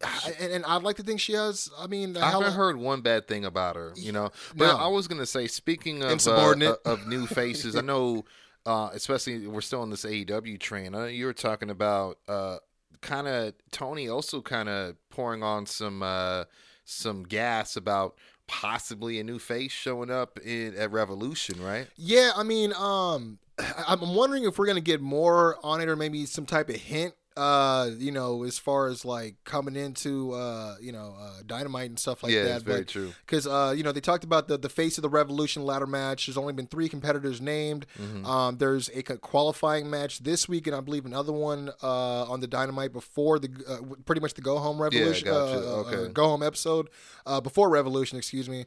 [0.03, 1.69] I- and, and I'd like to think she has.
[1.79, 4.31] I mean, I haven't heard one bad thing about her, you know.
[4.55, 4.77] But No.
[4.77, 8.25] I was gonna say, speaking of uh, of new faces, I know,
[8.67, 10.93] uh, especially we're still on this AEW train.
[10.93, 12.57] I know you were talking about uh,
[12.99, 16.43] kind of Tony also kind of pouring on some uh,
[16.83, 21.87] some gas about possibly a new face showing up in at Revolution, right?
[21.95, 23.39] Yeah, I mean, um,
[23.87, 27.13] I'm wondering if we're gonna get more on it, or maybe some type of hint.
[27.37, 31.99] Uh, you know, as far as like coming into uh, you know, uh, dynamite and
[31.99, 32.55] stuff like Yeah, that.
[32.55, 33.13] it's very true.
[33.25, 36.25] Because uh, you know, they talked about the the face of the Revolution ladder match.
[36.25, 37.85] There's only been three competitors named.
[38.01, 38.25] Mm-hmm.
[38.25, 42.47] Um, there's a qualifying match this week, and I believe another one uh on the
[42.47, 45.27] Dynamite before the uh, pretty much the Go Home Revolution.
[45.27, 45.57] yeah, gotcha.
[45.57, 46.11] uh, uh, Okay.
[46.13, 46.89] Go Home episode
[47.25, 48.65] uh, before Revolution, excuse me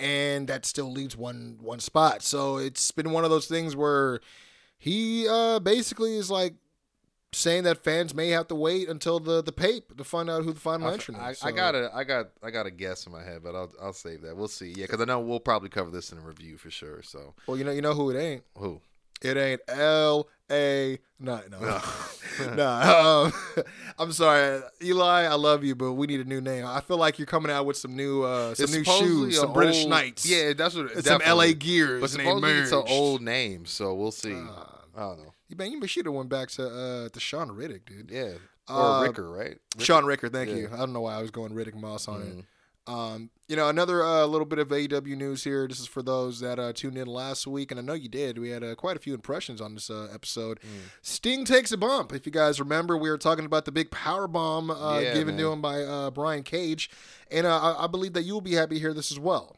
[0.00, 2.22] and that still leaves one one spot.
[2.22, 4.20] So it's been one of those things where
[4.78, 6.54] he uh, basically is like
[7.32, 10.52] saying that fans may have to wait until the the pape to find out who
[10.52, 11.42] the final I, entrant I, is.
[11.42, 13.70] I So- got a, I got, I got a guess in my head, but I'll,
[13.82, 14.36] I'll save that.
[14.36, 14.70] We'll see.
[14.76, 17.02] Yeah, because I know we'll probably cover this in a review for sure.
[17.02, 18.44] So Well, you know, you know who it ain't.
[18.56, 18.80] who?
[19.20, 20.98] It ain't L A.
[21.20, 21.80] No, no, no.
[22.40, 23.64] Um,
[23.98, 25.24] I'm sorry, Eli.
[25.24, 26.64] I love you, but we need a new name.
[26.64, 29.40] I feel like you're coming out with some new, uh, some It's new shoes, a
[29.40, 30.24] some British old- Knights.
[30.24, 30.92] Yeah, that's what.
[30.92, 31.20] and some.
[31.26, 32.00] LA gears.
[32.00, 34.34] But supposedly it's an old name, so we'll see.
[34.34, 34.64] Uh,
[34.96, 35.27] I don't know.
[35.48, 38.10] You man, you should have went back to uh to Sean Riddick, dude.
[38.10, 38.34] Yeah,
[38.68, 39.58] or Uh, Ricker, right?
[39.74, 39.84] Ricker?
[39.84, 40.56] Sean Ricker, thank Yeah.
[40.56, 40.70] you.
[40.72, 42.38] I don't know why I was going Riddick Moss on Mhm.
[42.40, 42.44] it.
[42.86, 45.68] Um, you know, another uh, little bit of AEW news here.
[45.68, 48.38] This is for those that uh, tuned in last week, and I know you did.
[48.38, 50.58] We had uh, quite a few impressions on this uh, episode.
[50.60, 50.68] Mm.
[51.02, 52.14] Sting takes a bump.
[52.14, 55.36] If you guys remember, we were talking about the big power bomb uh, Yeah, given
[55.36, 56.88] to him by uh, Brian Cage,
[57.30, 59.56] and uh, I, I believe that you will be happy to hear this as well.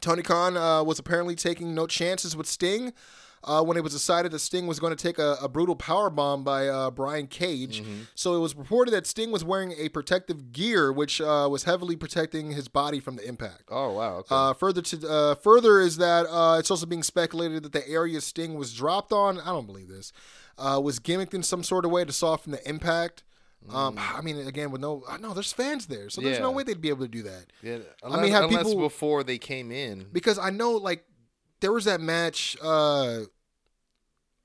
[0.00, 2.92] Tony Khan uh, was apparently taking no chances with Sting.
[3.44, 6.10] Uh, when it was decided that Sting was going to take a, a brutal power
[6.10, 7.82] bomb by uh, Brian Cage.
[7.82, 8.00] Mm-hmm.
[8.16, 11.94] So it was reported that Sting was wearing a protective gear, which uh, was heavily
[11.94, 13.64] protecting his body from the impact.
[13.70, 14.14] Oh wow.
[14.16, 14.34] Okay.
[14.34, 18.20] Uh, further to uh, further is that uh, it's also being speculated that the area
[18.20, 20.12] Sting was dropped on, I don't believe this,
[20.58, 23.22] uh, was gimmicked in some sort of way to soften the impact.
[23.70, 26.54] Um, I mean, again, with no, no, there's fans there, so there's no Mm.
[26.54, 27.46] Way they'd be able to do that.
[27.62, 30.06] yeah, I mean, have unless people- before they came in.
[30.12, 31.04] because I know like
[31.60, 33.20] there was that match uh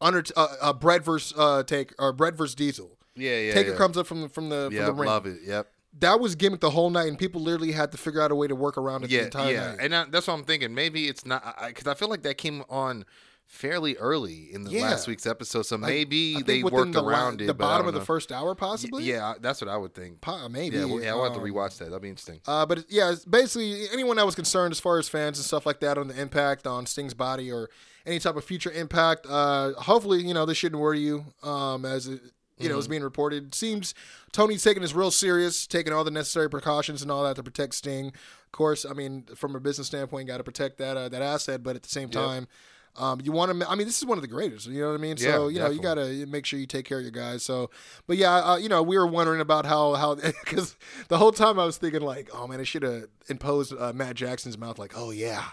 [0.01, 2.97] under uh, uh Bret versus uh take or Bret versus Diesel.
[3.15, 3.53] Yeah, yeah.
[3.53, 3.77] Taker yeah.
[3.77, 5.09] comes up from the from the Yeah, from the ring.
[5.09, 5.37] love it.
[5.45, 5.67] Yep.
[5.99, 8.47] That was gimmick the whole night, and people literally had to figure out a way
[8.47, 9.67] to work around it the Yeah, entire yeah.
[9.67, 9.77] night.
[9.79, 10.73] And I, that's what I'm thinking.
[10.73, 13.05] Maybe it's not because I, feel like that came on
[13.53, 14.81] fairly early in the Yeah.
[14.81, 17.45] last week's episode, so Like, maybe they worked the, la- around it.
[17.45, 19.03] the bottom of the first hour, Y- possibly.
[19.03, 20.21] Yeah, that's what I would think.
[20.21, 20.77] Po- maybe.
[20.77, 21.85] Yeah, well, yeah, I'll have to Um, rewatch that.
[21.85, 22.41] That'd be interesting.
[22.47, 25.79] Uh, but yeah, basically anyone that was concerned as far as fans and stuff like
[25.81, 27.69] that on the impact on Sting's body or
[28.07, 29.27] any type of future impact.
[29.29, 31.25] Uh, hopefully, you know this shouldn't worry you.
[31.43, 32.21] Um, as it,
[32.57, 33.53] you know, is being reported.
[33.53, 33.93] Seems
[34.31, 37.75] Tony's taking this real serious, taking all the necessary precautions and all that to protect
[37.75, 38.07] Sting.
[38.07, 41.61] Of course, I mean, from a business standpoint, got to protect that uh, that asset,
[41.63, 42.47] but at the same time.
[42.95, 43.69] Um, you want to.
[43.69, 44.67] I mean, this is one of the greatest.
[44.67, 45.17] You know what I mean.
[45.17, 47.41] Yeah, So you know, you gotta make sure you take care of your guys.
[47.41, 47.71] So,
[48.05, 50.13] but yeah, uh, you know, we were wondering about how how
[50.45, 50.75] because
[51.07, 54.15] the whole time I was thinking like, oh man, I should have imposed uh, Matt
[54.15, 55.43] Jackson's mouth like, oh yeah,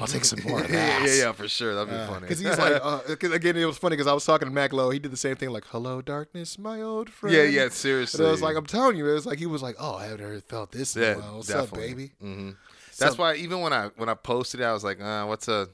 [0.00, 1.06] I'll take some more of yeah, that.
[1.06, 1.74] yeah, yeah, for sure.
[1.76, 2.22] That'd be funny.
[2.22, 4.72] Because he's like, uh, 'cause again, it was funny because I was talking to Mac
[4.72, 4.90] Lowe.
[4.90, 8.26] He did the same thing, like, "Hello, darkness, my old friend." yeah, yeah, And seriously.
[8.26, 10.24] I was like, I'm telling you, it was like he was like, "Oh, I haven't
[10.26, 11.36] heard felt this in yeah, a while.
[11.36, 11.90] What's definitely.
[11.92, 12.50] up, baby?" hmm
[12.98, 15.68] That's why even when I when I posted it, I was like, uh, what's a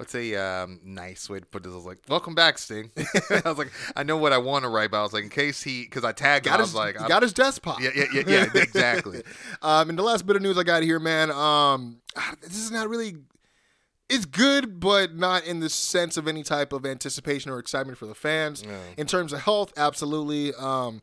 [0.00, 1.72] what's a um, nice way to put this?
[1.72, 2.90] I was like, welcome back, Sting.
[2.96, 5.28] I was like, I know what I want to write, but I was like, in
[5.28, 7.60] case he, because I tagged him, Got I his, was like, I- got his desk
[7.60, 7.82] pop.
[7.82, 9.22] yeah, yeah, yeah, yeah, exactly.
[9.62, 11.30] um, and the last bit of news I got here, man.
[11.30, 12.00] Um,
[12.40, 13.16] this is not really.
[14.08, 18.06] It's good, but not in the sense of any type of anticipation or excitement for
[18.06, 18.64] the fans.
[18.96, 20.52] In terms of health, absolutely.
[20.54, 21.00] Um,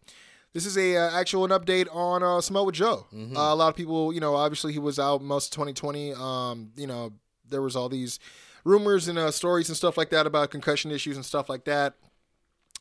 [0.54, 3.06] this is a uh, actual an update on uh, Samoa Joe.
[3.14, 3.38] Mm-hmm.
[3.38, 6.16] Uh, a lot of people, you know, obviously he was out most of 2020.
[6.16, 7.14] Um, you know,
[7.48, 8.20] there was all these
[8.68, 11.96] rumors and uh, stories and stuff like that about concussion issues and stuff like that.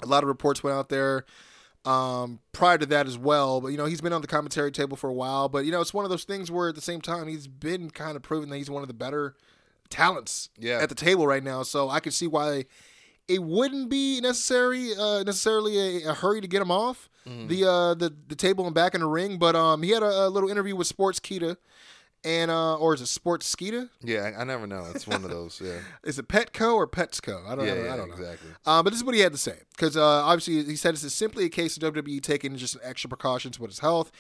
[0.03, 1.25] A lot of reports went out there
[1.85, 3.61] um, prior to that as well.
[3.61, 5.49] But you know, he's been on the commentary table for a while.
[5.49, 7.91] But you know, it's one of those things where at the same time he's been
[7.91, 9.35] kind of proven that he's one of the better
[9.89, 10.79] talents Yeah.
[10.81, 11.63] at the table right now.
[11.63, 12.65] So I could see why
[13.29, 17.49] it wouldn't be necessary uh, necessarily a, a hurry to get him off Mm-hmm.
[17.49, 19.37] the uh, the the table and back in the ring.
[19.37, 21.57] But um, he had a, a little interview with Sportskeeda.
[22.27, 23.89] And uh, or is it Sports Skeeta?
[24.03, 24.85] Yeah, I, I never know.
[24.93, 25.63] It's one of those.
[25.65, 25.79] Yeah.
[26.05, 27.47] Is it Petco or Petsco?
[27.47, 28.15] I don't, Yeah, I don't, yeah, I don't know.
[28.17, 28.51] exactly.
[28.67, 29.59] Uh, but this is what he had to say.
[29.71, 33.07] Because uh, obviously, he said this is simply a case of WWE taking just extra
[33.09, 34.11] precautions with his health.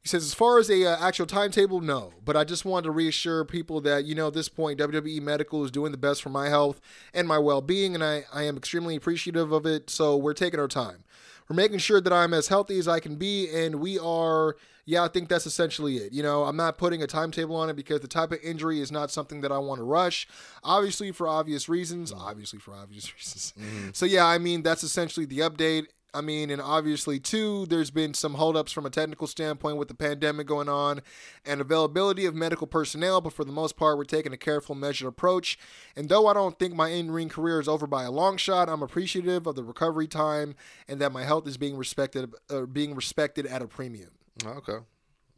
[0.00, 2.14] He says, as far as a uh, actual timetable, no.
[2.24, 5.62] But I just wanted to reassure people that, you know, at this point, WWE Medical
[5.62, 6.80] is doing the best for my health
[7.12, 9.90] and my well being, and I, I am extremely appreciative of it.
[9.90, 11.04] So we're taking our time.
[11.50, 14.54] We're making sure that I'm as healthy as I can be, and we are.
[14.86, 16.12] Yeah, I think that's essentially it.
[16.12, 18.92] You know, I'm not putting a timetable on it because the type of injury is
[18.92, 20.28] not something that I want to rush.
[20.62, 22.12] Obviously, for obvious reasons.
[22.12, 22.22] Mm-hmm.
[22.22, 23.52] Obviously, for obvious reasons.
[23.58, 23.88] Mm-hmm.
[23.94, 25.86] So, yeah, I mean, that's essentially the update.
[26.12, 29.94] I mean, and obviously, too, there's been some holdups from a technical standpoint with the
[29.94, 31.02] pandemic going on
[31.44, 35.08] and availability of medical personnel, but for the most part, we're taking a careful, measured
[35.08, 35.58] approach.
[35.94, 38.68] And though I don't think my in ring career is over by a long shot,
[38.68, 40.54] I'm appreciative of the recovery time
[40.88, 44.10] and that my health is being respected, uh, being respected at a premium.
[44.44, 44.78] Okay.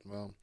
[0.05, 0.35] Well,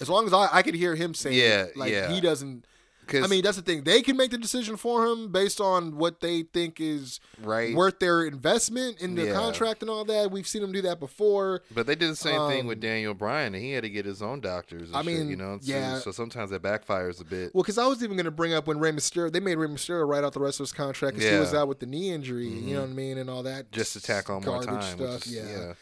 [0.00, 2.10] As long as I, I could hear him saying, Yeah, like yeah.
[2.12, 2.64] he doesn't.
[3.08, 3.82] Because I mean, that's the thing.
[3.84, 7.74] They can make the decision for him based on what they think is right.
[7.74, 9.32] worth their investment in the Yeah.
[9.32, 10.30] contract and all that.
[10.30, 11.62] We've seen them do that before.
[11.74, 14.04] But they did the same thing with Um, Daniel Bryan, and he had to get
[14.06, 14.88] his own doctors.
[14.90, 15.98] And I shit, mean, you know, so, yeah.
[15.98, 17.54] So sometimes that backfires a bit.
[17.54, 19.68] Well, because I was even going to bring up when Rey Mysterio, they made Rey
[19.68, 22.10] Mysterio write out the rest of his contract because he was out with the knee
[22.10, 22.46] injury.
[22.48, 23.72] You know what I mean, and all that.
[23.72, 24.98] just to tack on more time.
[24.98, 25.72] which is- yeah.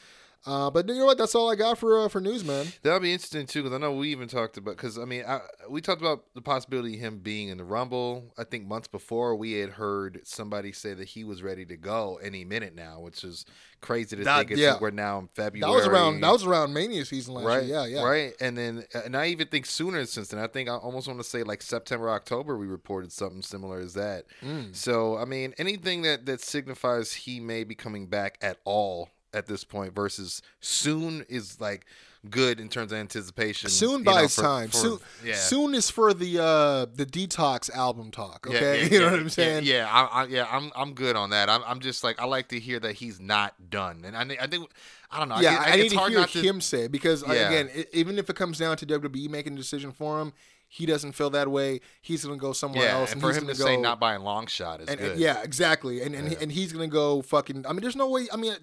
[0.47, 1.19] Uh, but you know what?
[1.19, 2.67] That's all I got for uh, for news, man.
[2.83, 4.77] That'll be interesting too, because I know we even talked about.
[4.77, 8.33] Because I mean, I, we talked about the possibility of him being in the Rumble.
[8.39, 12.21] I think months before we had heard somebody say that he was ready to go
[12.23, 13.45] any minute now, which is
[13.81, 14.53] crazy to That- think.
[14.53, 14.73] It's yeah.
[14.75, 15.73] like we're now in February.
[15.73, 17.75] That was around that was around Mania season last right, year.
[17.75, 18.03] Yeah, yeah.
[18.05, 18.33] right.
[18.41, 20.39] And then, and I even think sooner since then.
[20.39, 22.57] I think I almost want to say like September, October.
[22.57, 24.27] We reported something similar as that.
[24.45, 24.77] Mm.
[24.77, 29.47] So I mean, anything that that signifies he may be coming back at all at
[29.47, 31.87] this point versus soon is like
[32.29, 33.71] good in terms of anticipation.
[33.71, 34.69] Soon you buys know, for- time.
[34.71, 35.35] for- soon, yeah.
[35.37, 38.47] soon is for the uh the detox album talk.
[38.49, 39.65] Yeah, Okay, yeah, you know yeah, what I'm saying?
[39.65, 40.47] Yeah, yeah, I, I, yeah.
[40.51, 41.49] I'm, I'm good on that.
[41.49, 44.47] I'm, I'm just like I like to hear that he's not done, and I, I
[44.49, 44.69] think,
[45.11, 45.39] I don't know.
[45.39, 47.49] Yeah, I, I, it's need to hard hear him say because uh, Yeah.
[47.51, 50.33] again, i even if it comes down to WWE making a decision for him,
[50.69, 51.81] he doesn't feel that way.
[52.03, 54.21] He's gonna go somewhere Yeah, else, and for him to gonna say not by a
[54.21, 55.13] long shot is and, good.
[55.13, 56.03] and- yeah, exactly.
[56.03, 57.65] And and, and he's gonna go fucking.
[57.67, 58.27] I mean, there's no way.
[58.33, 58.55] I mean,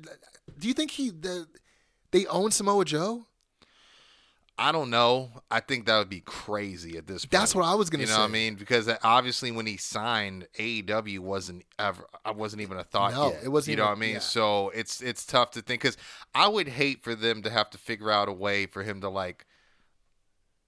[0.57, 1.47] do you think he the,
[2.11, 3.25] they own Samoa Joe?
[4.55, 5.31] I don't know.
[5.49, 7.31] I think that would be crazy at this point.
[7.31, 8.19] That's what I was gonna You know say.
[8.21, 8.53] what I mean?
[8.55, 13.31] Because uh, obviously when he signed AEW wasn't ever I wasn't even a thought No,
[13.31, 13.43] yet.
[13.43, 14.13] it wasn't You know what I mean?
[14.13, 14.19] yeah.
[14.19, 15.97] So it's it's tough to think cuz
[16.35, 19.09] I would hate for them to have to figure out a way for him to
[19.09, 19.47] like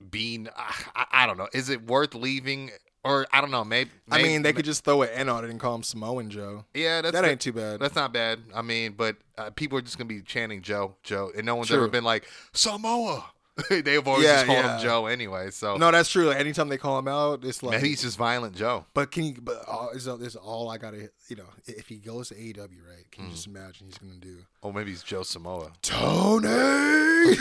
[0.10, 1.48] being I, I don't know.
[1.54, 2.72] Is it worth leaving
[3.06, 5.46] or I don't know, maybe, I mean, they maybe- could just throw an N on
[5.46, 6.66] it and call him Samoan Joe.
[6.74, 7.80] Yeah, that's that ain't too bad.
[7.80, 8.40] That's not bad.
[8.54, 11.68] I mean, but uh, people are just gonna be chanting Joe, Joe, and no one's
[11.70, 11.78] True.
[11.78, 13.24] ever been like Samoa.
[13.70, 14.76] They've always Yeah, just called yeah.
[14.78, 15.50] him Joe anyway.
[15.52, 16.30] So No, that's true.
[16.32, 18.86] Anytime they call him out, it's like maybe he's just violent Joe.
[18.94, 19.36] But can you?
[19.42, 21.10] But uh, is, is all I gotta?
[21.30, 23.10] You know, if he goes to AEW, right?
[23.12, 23.36] Can you Hmm.
[23.36, 25.72] just imagine he's gonna do Oh, maybe he's Joe Samoa.
[25.82, 26.48] Tony?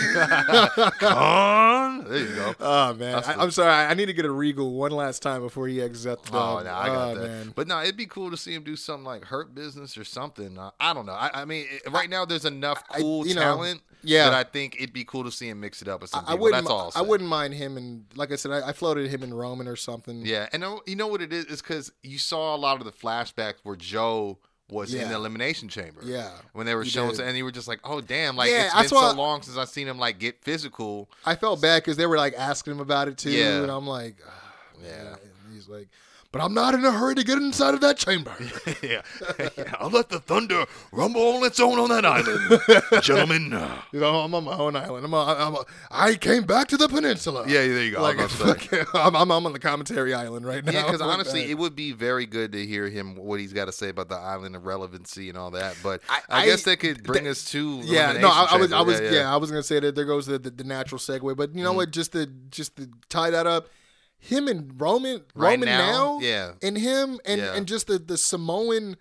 [1.01, 2.05] Con.
[2.05, 2.55] There you go.
[2.61, 3.73] oh man, I, I'm sorry.
[3.73, 6.61] I need to get a Regal one last time before he exits out the Oh
[6.63, 7.27] no, I got Oh, that.
[7.29, 7.53] man.
[7.55, 10.59] But no, it'd be cool to see him do something like Hurt Business or something.
[10.59, 11.13] Uh, I don't know.
[11.13, 14.25] I, I mean, it- right now there's enough I- cool you know, talent yeah.
[14.25, 16.65] that I think it'd be cool to see him mix it up I, I wouldn't.
[16.65, 16.93] That's all.
[16.95, 19.77] I wouldn't mind him and like I said, I, I floated him in Roman or
[19.77, 20.23] something.
[20.27, 21.45] Yeah, and uh, you know what it is?
[21.47, 24.39] Is because you saw a lot of the flashbacks where Joe
[24.71, 26.01] was in the elimination chamber.
[26.05, 28.91] Yeah, When they were showing, and you were just like, "Oh damn!" Like Yeah, it's
[28.91, 31.09] been so long since I've seen him like get physical.
[31.25, 33.63] I felt bad because they were like asking him about it too, Yeah.
[33.63, 34.89] and I'm like, ah, Yeah.
[35.05, 35.07] man.
[35.23, 35.89] And he's like,
[36.35, 38.35] but I'm not in a hurry to get inside of that chamber.
[38.83, 39.03] yeah.
[39.79, 42.61] I'll let the thunder rumble on its own on that island,
[43.05, 43.45] gentlemen.
[43.93, 45.05] You know, I'm on my own island.
[45.05, 47.45] I'm, on, I'm on, I came back to the peninsula.
[47.47, 48.03] Yeah, there you go.
[48.03, 48.85] Like, I'm about to say.
[48.95, 50.73] I'm, I'm, I'm on the commentary island right now.
[50.73, 51.51] Yeah, because honestly, that.
[51.51, 54.17] it would be very good to hear him what he's got to say about the
[54.17, 55.77] island of relevancy and all that.
[55.85, 58.73] But I, I- guess that could bring th- us to yeah, no, I, I was,
[58.73, 59.33] I was, yeah, yeah.
[59.33, 61.71] I was gonna say that there goes the, the, the natural segue, but you know
[61.71, 61.77] Mm-hmm.
[61.77, 61.91] what?
[61.93, 63.69] Just to just to tie that up,
[64.25, 66.19] him and Roman, Right Roman now?
[66.19, 66.53] now, Yeah.
[66.63, 67.55] and him and Yeah.
[67.55, 68.97] and just the the Samoan,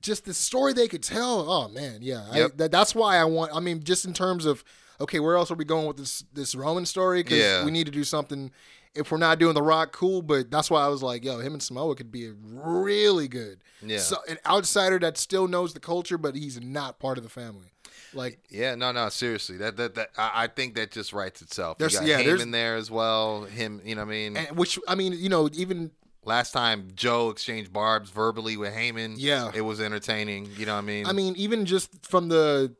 [0.00, 1.50] just the story they could tell.
[1.50, 3.52] Oh man, yeah, I, that, that's why I want.
[3.54, 4.62] I mean, just in terms of
[5.00, 7.22] okay, where else are we going with this this Roman story?
[7.22, 7.64] Because Yeah.
[7.64, 8.50] we need to do something.
[8.94, 11.54] If we're not doing the Rock, cool, but that's why I was like, yo, him
[11.54, 13.64] and Samoa could be really good.
[13.80, 13.98] Yeah.
[13.98, 17.72] so an outsider that still knows the culture, but he's not part of the family.
[18.14, 19.56] Like Yeah, no, no, seriously.
[19.58, 21.76] That that, that I, I think that just writes itself.
[21.80, 23.44] You got yeah, there's- Heyman there as well.
[23.44, 24.36] Him, you know what I mean?
[24.36, 25.90] and which I mean, you know, even
[26.24, 29.50] Last time Joe exchanged barbs verbally with Heyman, Yeah.
[29.52, 30.50] it was entertaining.
[30.56, 31.06] You know what I mean?
[31.06, 32.76] I mean, even just from the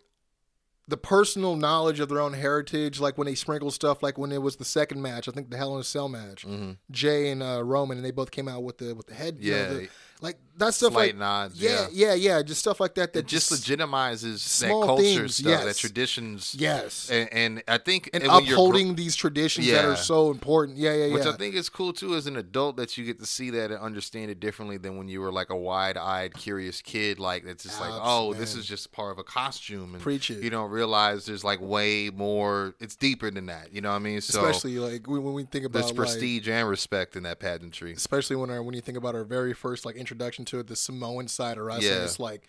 [0.89, 4.43] the personal knowledge of their own heritage, like when they sprinkle stuff, like when it
[4.43, 6.73] was the second match, I think the Hell in a Cell match, Mm-hmm.
[6.93, 9.51] Jay and uh, Roman, and they both came out with the with the head, you
[9.53, 9.69] know, Yeah.
[9.69, 9.89] the-
[10.23, 12.09] like that stuff, Slight like nods, yeah, yeah.
[12.09, 13.13] yeah, yeah, just stuff like that.
[13.13, 16.55] That it just legitimizes small that culture things, stuff, that traditions.
[16.59, 20.79] yes, And, and I think and gr- upholding these traditions that are so important.
[20.79, 21.15] Yeah, yeah, yeah.
[21.15, 23.71] Which I think is cool too as an adult that you get to see that
[23.71, 27.19] and understand it differently than when you were like a wide eyed, curious kid.
[27.19, 29.95] Like it's just like, Abs, oh, this is just part of a costume.
[29.95, 30.43] And Preach it.
[30.43, 32.75] You don't realize there's like way more.
[32.79, 33.73] It's deeper than that.
[33.73, 34.21] You know what I mean?
[34.21, 37.95] So especially like when, we think about there's like, prestige and respect in that pageantry.
[37.95, 40.77] especially when our, when you think about our very first like introduction to it, the
[40.77, 41.91] Samoan side of wrestling.
[41.93, 42.05] Yeah.
[42.05, 42.43] It's like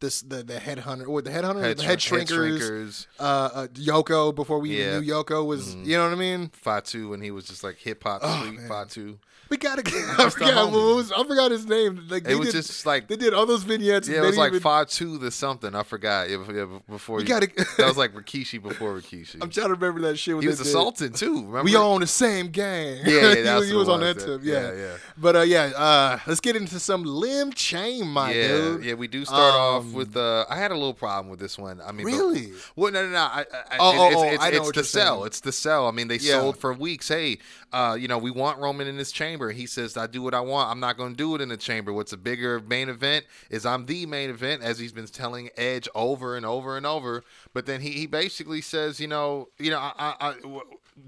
[0.00, 3.06] this the the headhunter or the headhunter, Head the head shrink- head shrinkers, shrinkers.
[3.18, 4.98] uh, uh, Yoko before we Yeah.
[4.98, 5.74] even knew Yoko was.
[5.74, 6.50] You know what I mean?
[6.52, 8.68] Fatu when he was just like hip hop Oh, sweet man.
[8.68, 9.18] Fatu.
[9.50, 9.82] We gotta.
[10.18, 10.70] I forgot.
[10.70, 12.06] Was, I forgot his name.
[12.08, 14.06] Like they It was did, just like they did all those vignettes.
[14.08, 15.74] yeah, it was like even, Fatu the something.
[15.74, 16.28] I forgot.
[16.28, 19.36] Yeah, yeah, before We you, gotta- that was like Rikishi before Rikishi.
[19.40, 20.34] I'm trying to remember that shit.
[20.34, 20.66] when he was did.
[20.66, 21.36] Sultan too.
[21.46, 21.62] Remember?
[21.62, 22.98] We all on the same gang.
[23.04, 24.24] Yeah, yeah, he, that's he what was it on that yeah.
[24.26, 24.40] tip.
[24.44, 24.96] Yeah, Yeah, yeah.
[25.16, 28.84] But uh, yeah, uh, let's get into some limb chain, my yeah, dude.
[28.84, 30.14] yeah, we do start off Um, with.
[30.16, 31.80] Uh, I had a little problem with this one.
[31.80, 32.52] I mean, but- Really?
[32.76, 33.18] well, no, no, no.
[33.18, 35.14] I, I, Oh, it- oh, it's, oh, it's, I know it's the sell.
[35.16, 35.26] saying.
[35.26, 35.86] It's the sell.
[35.88, 37.08] I mean, they sold for weeks.
[37.08, 37.38] Hey,
[37.72, 39.37] uh, you know, we want Roman in this chamber.
[39.50, 40.70] He says, "I do what I want.
[40.70, 43.64] I'm not going to do it in the chamber." What's a bigger main event is
[43.64, 47.22] I'm the main event, as he's been telling Edge over and over and over.
[47.54, 50.34] But then he, he basically says, you know, you know, I,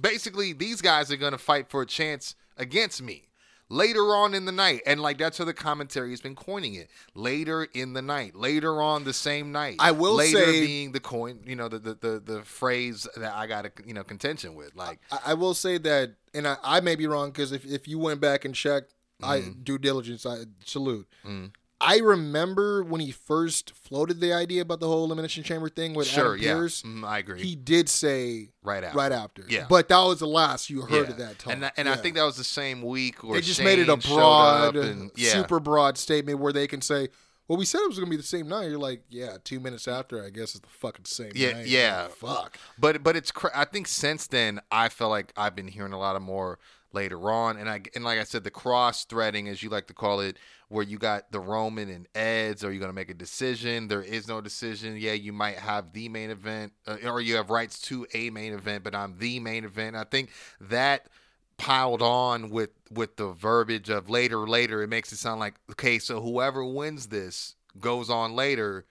[0.01, 3.30] basically these guys are going to fight for a chance against me
[3.71, 4.83] later on in the night.
[4.85, 6.91] And like that's how the commentary has been coining it.
[7.15, 8.35] Later in the night.
[8.35, 9.77] Later on the same night.
[9.79, 13.33] I will later say- being the coin you know the, the the the phrase that
[13.33, 14.75] i got a you know contention with.
[14.75, 17.89] Like I, I will say that, and I, I may be wrong because if, if
[17.89, 19.63] you went back and checked, I Mm-hmm.
[19.63, 21.07] due diligence, I salute.
[21.83, 26.07] I remember when he first floated the idea about the whole elimination chamber thing with
[26.07, 26.83] sure Adam yeah Pearce.
[26.83, 28.99] Mm, i agree He did say Right after.
[28.99, 29.45] right after.
[29.49, 29.67] Yeah.
[29.69, 31.11] but that was the last you heard Yeah.
[31.13, 31.53] of that talk.
[31.53, 33.89] and, that- and i think that was the same week or they just made it
[33.89, 37.09] a broad, and, yeah super broad statement where they can say,
[37.49, 39.59] "Well, we said it was going to be the same night." You're like, "Yeah, two
[39.59, 42.09] minutes after, I guess it's the fucking same Yeah, night." yeah.
[42.09, 42.59] Fuck.
[42.79, 45.99] But but it's cra- I think since then I feel like I've been hearing a
[45.99, 46.59] lot of more
[46.93, 49.95] later on, and I and like I said, the cross threading, as you like to
[49.95, 50.37] call it,
[50.69, 53.89] where you got the Roman and Eds, are you going to make a decision?
[53.89, 54.97] There is no decision.
[54.97, 58.53] Yeah, you might have the main event, uh, or you have rights to a main
[58.53, 59.97] event, but I'm the main event.
[59.97, 61.07] I think that
[61.57, 65.99] piled on with with the verbiage of later later it makes it sound like okay
[65.99, 68.87] so whoever wins this goes on later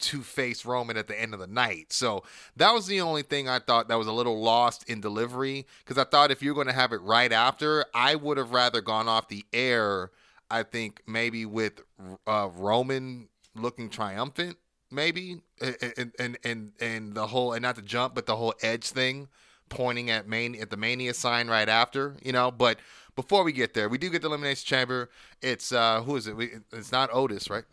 [0.00, 1.92] to face Roman at the end of the night.
[1.92, 2.24] So
[2.56, 5.98] that was the only thing I thought that was a little lost in delivery because
[5.98, 9.08] I thought if you're going to have it right after, I would have rather gone
[9.08, 10.10] off the air.
[10.50, 11.80] I think maybe with
[12.26, 14.56] uh, Roman looking triumphant,
[14.90, 18.90] maybe, and and and and the whole and not the jump, but the whole edge
[18.90, 19.28] thing,
[19.68, 22.50] pointing at main at the mania sign right after, you know.
[22.50, 22.78] But
[23.20, 25.10] before we get there, we do get the elimination chamber.
[25.42, 26.36] It's uh who is it?
[26.36, 27.64] We, it's not Otis, right?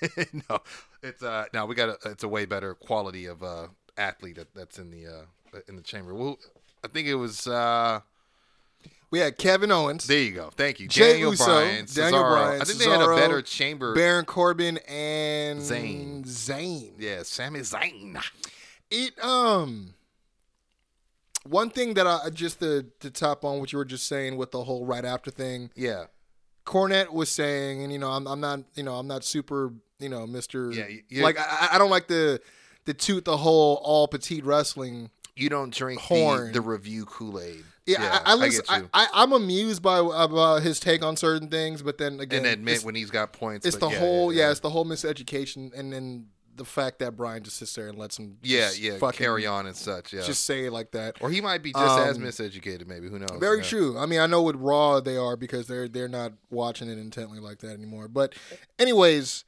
[0.50, 0.58] no,
[1.02, 4.54] it's uh no, we got a it's a way better quality of uh athlete that,
[4.54, 6.14] that's in the uh in the chamber.
[6.14, 6.38] Well,
[6.82, 8.00] I think it was uh
[9.10, 10.50] We had Kevin Owens, there you go.
[10.56, 13.94] Thank you, Jay Daniel Uso, Bryan, Daniel Bryan, I think they had a better chamber.
[13.94, 16.24] Baron Corbin, and Zayn.
[16.24, 16.92] Zayn.
[16.98, 18.18] yeah, Sami Zayn.
[18.90, 19.92] It um
[21.48, 24.50] one thing that I just to to top on what you were just saying with
[24.50, 25.70] the whole right after thing.
[25.74, 26.04] Yeah,
[26.64, 30.08] Cornette was saying, and you know, I'm I'm not you know I'm not super you
[30.08, 32.40] know Mister Yeah, you- like I, I don't like the
[32.84, 35.10] the toot the whole All Elite Wrestling.
[35.34, 36.48] you don't drink Horn.
[36.48, 37.64] the, the review Kool Aid.
[37.86, 38.64] Yeah, I, I listen.
[38.68, 38.82] I.
[38.92, 42.82] I, I'm amused by about his take on certain things, but then again, and admit
[42.82, 43.64] when he's got points.
[43.64, 46.26] it's the yeah, whole yeah, yeah, it's the whole miseducation, and then
[46.56, 49.66] the fact that Brian just sits there and lets him yeah, yeah, fucking carry on
[49.66, 50.12] and such.
[50.12, 51.16] Yeah, just say it like that.
[51.20, 52.86] or he might be just as Um, miseducated.
[52.86, 53.38] Maybe who knows?
[53.38, 53.64] Very Yeah.
[53.64, 53.98] true.
[53.98, 57.38] I mean, I know with Raw they are because they're they're not watching it intently
[57.40, 58.08] like that anymore.
[58.08, 58.34] But,
[58.78, 59.44] anyways,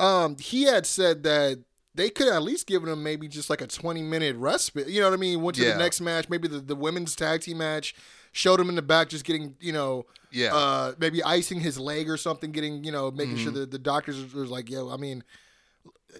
[0.00, 1.58] um, he had said that
[1.94, 4.88] they could at least given him maybe just like a twenty minute respite.
[4.88, 5.42] You know what I mean?
[5.42, 5.72] Went to Yeah.
[5.74, 7.94] the next match, maybe the, the women's tag team match.
[8.34, 10.54] Showed him in the back, just getting you know, Yeah.
[10.54, 12.50] uh, maybe icing his leg or something.
[12.50, 13.42] Getting you know, making Mm-hmm.
[13.42, 15.22] sure that the doctors was like, yo, I mean.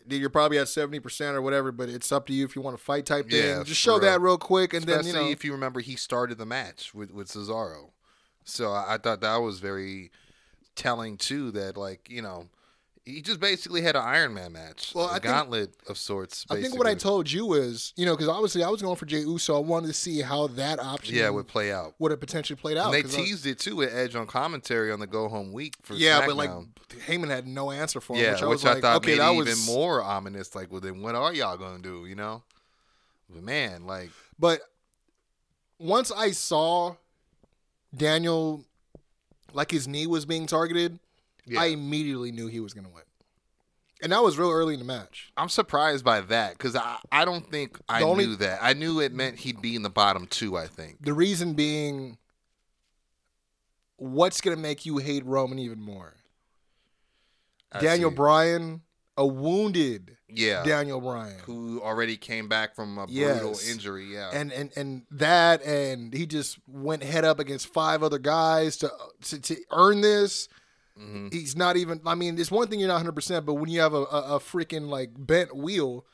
[0.09, 2.77] You're probably at seventy percent or whatever, but it's up to you if you want
[2.77, 3.45] to fight type thing.
[3.45, 4.33] Yeah, Just show that real.
[4.33, 7.11] real quick, and Especially then you know, if you remember, he started the match with
[7.13, 7.91] with Cesaro,
[8.45, 10.11] so I, I thought that was very
[10.75, 11.51] telling too.
[11.53, 12.49] That like you know,
[13.05, 14.93] He just basically had an Iron Man match.
[14.95, 16.47] Well, a I think- gauntlet of sorts.
[16.49, 19.07] I think what I told you is, you know, because obviously I was going for
[19.07, 19.57] Jey Uso.
[19.57, 21.95] I wanted to see how that option Yeah, would play out.
[21.99, 22.95] would have potentially played out.
[22.95, 25.95] And they teased it too with Edge on commentary on the Go Home Week for
[25.95, 26.69] yeah, but like SmackDown.
[27.09, 28.23] Heyman had no answer for him.
[28.23, 30.55] yeah, which I, which was I like, thought okay, made that was even more ominous.
[30.55, 32.07] Like, well, then what are y'all gonna do?
[32.07, 32.45] You know?
[33.29, 34.61] But man, like, But
[35.81, 36.95] once I saw
[37.97, 38.65] Daniel,
[39.53, 40.99] like his knee was being targeted,
[41.47, 41.61] yeah.
[41.61, 43.03] I immediately knew he was going to win.
[44.03, 45.31] And that was real early in the match.
[45.37, 48.59] I'm surprised by that because I, I don't think I only- knew that.
[48.61, 50.57] I knew it meant he'd be in the bottom two.
[50.57, 50.97] I think.
[51.05, 52.19] The reason being,
[53.97, 56.15] what's going to make you hate Roman even more?
[57.71, 58.17] I Daniel see.
[58.17, 58.83] Bryan,
[59.17, 61.39] a wounded yeah, Daniel Bryan.
[61.45, 63.69] who already came back from a brutal Yes.
[63.71, 64.13] injury.
[64.13, 68.77] Yeah, and and and that and he just went head up against five other guys
[68.79, 68.91] to
[69.27, 70.49] to, to earn this
[70.97, 73.81] hmm he's not even i mean it's one thing you're not 100% but when you
[73.81, 76.05] have a, a, a freaking like bent wheel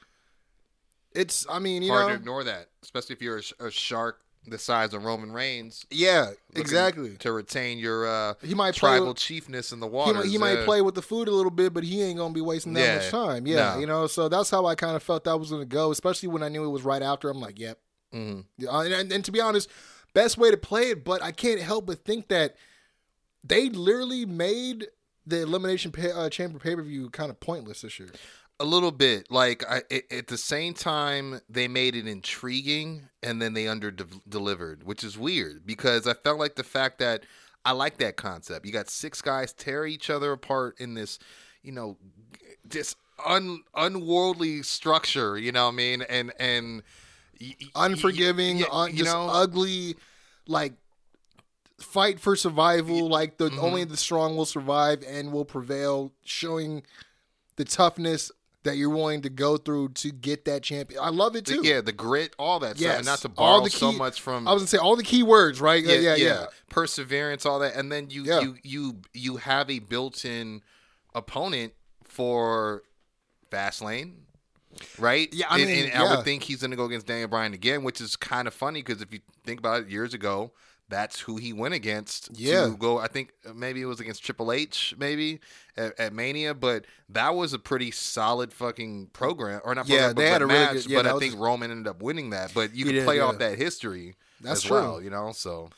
[1.12, 1.94] it's i mean you know.
[1.94, 5.30] hard know to ignore that, especially if you're a, a shark the size of Roman
[5.32, 5.84] Reigns.
[5.90, 10.18] yeah exactly To retain your uh, he might tribal with, chiefness in the he, water.
[10.18, 12.40] might, he might play with the food a little bit but he ain't gonna be
[12.40, 13.80] wasting that Yeah, much time yeah no.
[13.80, 16.42] you know so that's how i kind of felt that was gonna go especially when
[16.42, 17.78] i knew it was right after i'm like yep
[18.12, 19.68] hmm Yeah, and, and, and to be honest,
[20.14, 21.04] best way to play it.
[21.04, 22.56] But I can't help but think that
[23.44, 24.88] they literally made
[25.26, 28.08] the elimination pay, uh, chamber pay per view kind of pointless this year.
[28.60, 29.30] A little bit.
[29.30, 33.90] Like I, a- at the same time, they made it intriguing, and then they under
[33.92, 37.22] delivered, which is weird because I felt like the fact that
[37.64, 38.64] I like that concept.
[38.66, 41.18] You got six guys tear each other apart in this,
[41.62, 41.98] you know,
[42.64, 45.36] this un unworldly structure.
[45.38, 46.02] You know what I mean?
[46.02, 46.82] And and
[47.40, 49.96] y- y- Unforgiving, yeah, un, you know, ugly,
[50.46, 50.72] like
[51.78, 53.08] fight for survival.
[53.08, 53.58] Like the Mhm.
[53.62, 56.82] only the strong will survive and will prevail, showing
[57.56, 58.30] the toughness
[58.64, 61.00] that you're willing to go through to get that champion.
[61.02, 61.60] I love it too.
[61.62, 64.20] yeah, the grit, all that stuff, and not to All borrow the so key- much
[64.20, 65.82] from I was gonna say all the key words, right?
[65.82, 66.46] Yeah, yeah, yeah.
[66.68, 68.40] Perseverance, all that, and then you Yeah.
[68.40, 70.62] you you you have a built-in
[71.14, 71.72] opponent
[72.04, 72.82] for
[73.50, 74.14] Fastlane,
[74.98, 75.32] right?
[75.32, 76.16] Yeah, I mean, and I yeah.
[76.16, 78.82] would think he's going to go against Daniel Bryan again, which is kind of funny
[78.82, 80.52] because if you think about it, years ago.
[80.90, 82.30] That's who he went against.
[82.32, 82.64] Yeah.
[82.66, 85.40] To go, I think uh, maybe it was against Triple H, maybe
[85.76, 89.86] at, at Mania, but that was a pretty solid fucking program, or not?
[89.86, 91.70] Yeah, program, they but, had but a really match, good- yeah, but I think Roman
[91.70, 92.52] ended up winning that.
[92.54, 94.76] But you can did, play off that history That's as true.
[94.76, 95.32] well, you know.
[95.32, 95.68] So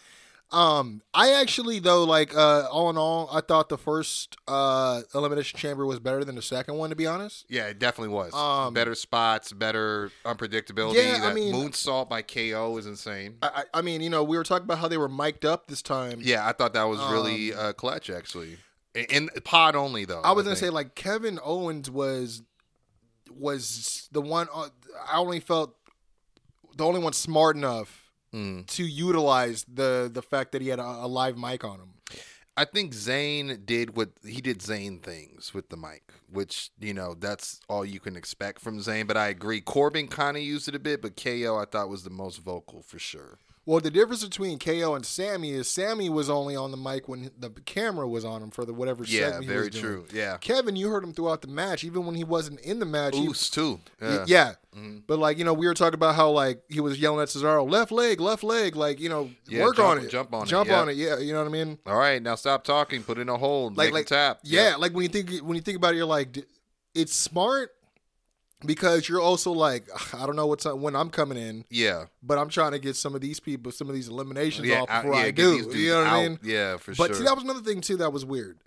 [0.53, 5.59] Um, I actually though, like, uh, all in all, I thought the first uh elimination
[5.59, 6.91] chamber was better than the second one.
[6.91, 8.35] To be honest, Yeah, it definitely was.
[8.35, 10.95] Um, better spots, better unpredictability.
[10.95, 13.37] Yeah, I that mean- moonsault by KO is insane.
[13.43, 15.69] I, I, I mean, you know, we were talking about how they were mic'd up
[15.69, 16.19] this time.
[16.23, 18.57] Yeah, I thought that was really uh, clutch actually.
[18.95, 20.19] In, in pod only though.
[20.19, 20.67] Um, I was gonna think.
[20.67, 22.43] say like Kevin Owens was
[23.31, 24.49] was the one.
[24.53, 24.69] Uh,
[25.11, 25.77] I only felt
[26.77, 28.00] the only one smart enough
[28.33, 28.67] Mm.
[28.69, 31.95] to utilize the the fact that he had a, a live mic on him.
[32.57, 37.15] I think Zayn did what he did Zayn things with the mic, which you know
[37.19, 39.07] that's all you can expect from Zayn.
[39.07, 42.05] But I agree, Corbin kind of used it a bit, but KO I thought was
[42.05, 43.39] the most vocal for sure.
[43.71, 47.31] Well, the difference between KO and Sami is Sami was only on the mic when
[47.39, 49.85] the camera was on him for the whatever Yeah, segment he very was doing.
[49.85, 50.05] true.
[50.13, 53.15] Yeah, Kevin, you heard him throughout the match, even when he wasn't in the match.
[53.15, 53.79] he- Oos too.
[54.01, 54.25] he- Yeah.
[54.27, 54.53] yeah.
[54.77, 55.03] Mhm.
[55.07, 57.71] But like you know, we were talking about how like he was yelling at Cesaro,
[57.71, 60.47] left leg, left leg, like you know, Yeah, work jump- on it, jump on it,
[60.49, 60.81] jump yeah.
[60.81, 60.97] on it.
[60.97, 61.79] Yeah, you know what I mean.
[61.87, 63.05] All right, now stop talking.
[63.05, 63.77] Put in a hold.
[63.77, 64.41] Like like tap.
[64.43, 64.79] Yeah, Yep.
[64.81, 66.45] like when you think when you think about it, you're like,
[66.97, 67.71] it's smart
[68.65, 69.85] because you're also like,
[70.15, 72.07] I don't know what's when I'm coming in, Yeah.
[72.23, 74.91] but I'm trying to get some of these people, some of these eliminations Yeah, off
[74.91, 75.71] I- before yeah, I do.
[75.75, 76.39] You know what I mean?
[76.43, 77.09] Yeah, for But sure.
[77.09, 78.59] But see, that was another thing too that was weird.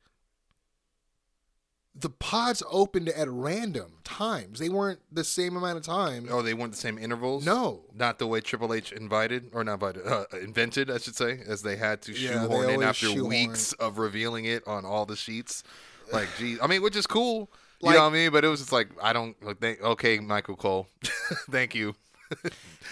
[1.95, 4.57] The pods opened at random times.
[4.57, 6.27] They weren't the same amount of time.
[6.31, 7.45] oh, they weren't the same intervals.
[7.45, 7.81] No.
[7.93, 11.61] not the way Triple H invited or not invited, uh, invented, I should say, as
[11.61, 13.29] they had to Yeah, shoehorn in after shoehorn.
[13.29, 15.63] weeks of revealing it on all the sheets.
[16.11, 17.51] Like, geez, I mean, which is cool.
[17.91, 18.31] You know what I mean?
[18.31, 19.35] But it was just like, I don't.
[19.43, 20.87] Like, okay, Michael Cole,
[21.51, 21.95] thank you.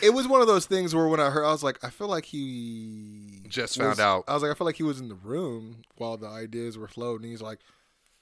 [0.04, 2.08] It was one of those things where when I heard, I was like, I feel
[2.08, 4.24] like he Just was- found out.
[4.28, 6.88] I was like, I feel like he was in the room while the ideas were
[6.88, 7.30] floating.
[7.32, 7.60] He's like,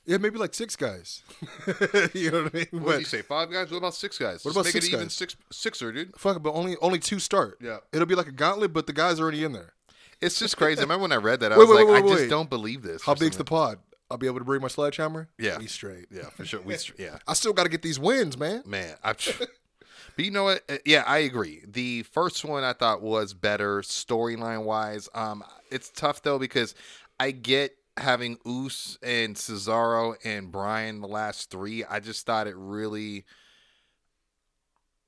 [0.06, 1.22] yeah, maybe like six guys.
[2.14, 2.68] you know what I mean?
[2.72, 3.22] What But did you say?
[3.22, 3.70] Five guys?
[3.70, 4.44] What about six guys?
[4.46, 5.14] What Just about make six it even guys?
[5.14, 6.18] six sixer, dude?
[6.18, 7.58] fuck it, but only only two start.
[7.62, 7.78] Yeah.
[7.92, 9.74] It'll be like a gauntlet, but the guys are already in there.
[10.22, 10.80] It's just crazy.
[10.80, 12.50] I remember when I read that, I Wait, was wait, like, wait, I just don't
[12.50, 13.04] believe this.
[13.04, 13.80] How big's the pod?
[14.12, 15.30] I'll be able to bring my sledgehammer.
[15.38, 15.58] Yeah.
[15.58, 16.08] be straight.
[16.12, 16.62] Yeah, for sure.
[16.62, 17.20] We, str- yeah.
[17.28, 18.64] I still got to get these wins, man.
[18.66, 19.14] Man, I,
[20.16, 20.64] but you know what?
[20.70, 21.64] Uh, Yeah, I agree.
[21.68, 25.10] The first one I thought was better storyline wise.
[25.14, 26.74] Um, it's tough though because
[27.20, 32.56] I get having Oos and Cesaro and Brian the last three, I just thought it
[32.58, 33.26] really.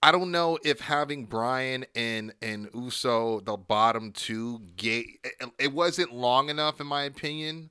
[0.04, 5.74] I don't know if having Brian and and Uso the bottom two gay it, it
[5.74, 7.70] wasn't long enough in my opinion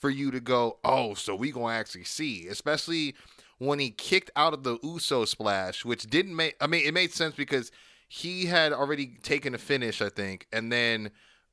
[0.00, 3.14] for you to go oh so we gonna actually see especially
[3.58, 7.12] when he kicked out of the Uso splash which didn't make I mean it made
[7.12, 7.70] sense because
[8.08, 11.10] he had already taken a finish I think and then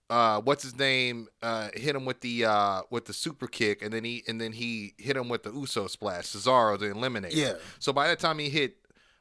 [0.09, 3.91] uh what's his name uh hit him with the uh with the super kick and
[3.93, 7.33] then he and then he hit him with the Uso splash Cesaro to eliminate.
[7.33, 7.53] Yeah.
[7.79, 8.77] so by the time he hit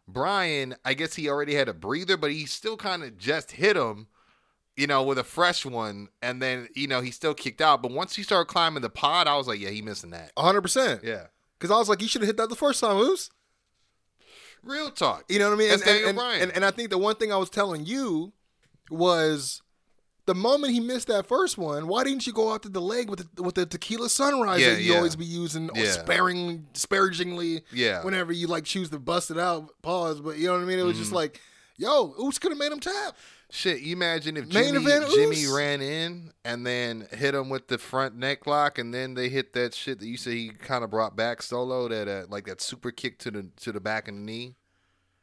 [0.09, 3.77] Brian, I guess he already had a breather, but he still kind of just hit
[3.77, 4.07] him,
[4.77, 7.83] you know, with a fresh one, and then you know he still kicked out.
[7.83, 10.35] But once he started climbing the pod, I was like, yeah, he missing that.
[10.37, 11.03] 100%.
[11.03, 11.27] Yeah,
[11.59, 13.31] Because I was like, you should have hit that the first time, Oos.
[14.62, 15.24] real talk.
[15.29, 15.72] You know what I mean?
[15.72, 18.33] And, and, and, and I think the one thing I was telling you
[18.91, 19.62] was
[20.27, 23.33] the moment he missed that first one, why didn't you go after the leg with
[23.35, 24.97] the with the tequila sunrise Yeah, that you yeah.
[24.99, 25.91] always be using Yeah.
[25.93, 28.05] sparing disparagingly Yeah.
[28.05, 30.20] whenever you like choose to bust it out, pause.
[30.20, 30.79] But you know what I mean?
[30.79, 31.03] It was Mm-hmm.
[31.03, 31.41] just like,
[31.77, 33.16] yo, Oos could have made him tap.
[33.49, 37.68] Shit, you imagine if Main Jimmy, event Jimmy ran in and then hit him with
[37.68, 40.82] the front neck lock, and then they hit that shit that you say he kind
[40.82, 44.09] of brought back solo, that uh, like that super kick to the to the back
[44.09, 44.57] of the knee.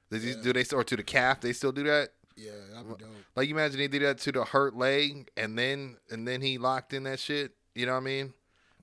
[0.10, 1.42] Does he, do they or to the calf?
[1.42, 2.10] They still do that?
[2.38, 3.12] Yeah, that'd be dope.
[3.36, 6.58] Like you imagine he did that to the hurt leg, and then and then he
[6.58, 7.52] locked in that shit.
[7.76, 8.34] You know what I mean?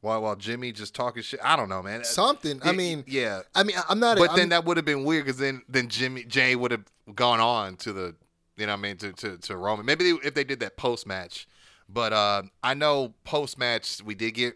[0.03, 1.41] While while Jimmy just talking shit.
[1.43, 2.05] I don't know, man.
[2.05, 2.61] Something.
[2.63, 3.43] I mean, yeah.
[3.55, 4.19] I mean, I'm not.
[4.19, 6.85] But I'm, then that would have been weird because then then Jimmy Jey would have
[7.15, 8.15] gone on to the
[8.61, 9.87] you know what I mean to to, to Roman.
[9.87, 11.49] Maybe they, if they did that post match,
[11.89, 14.55] but uh, I know post match we did get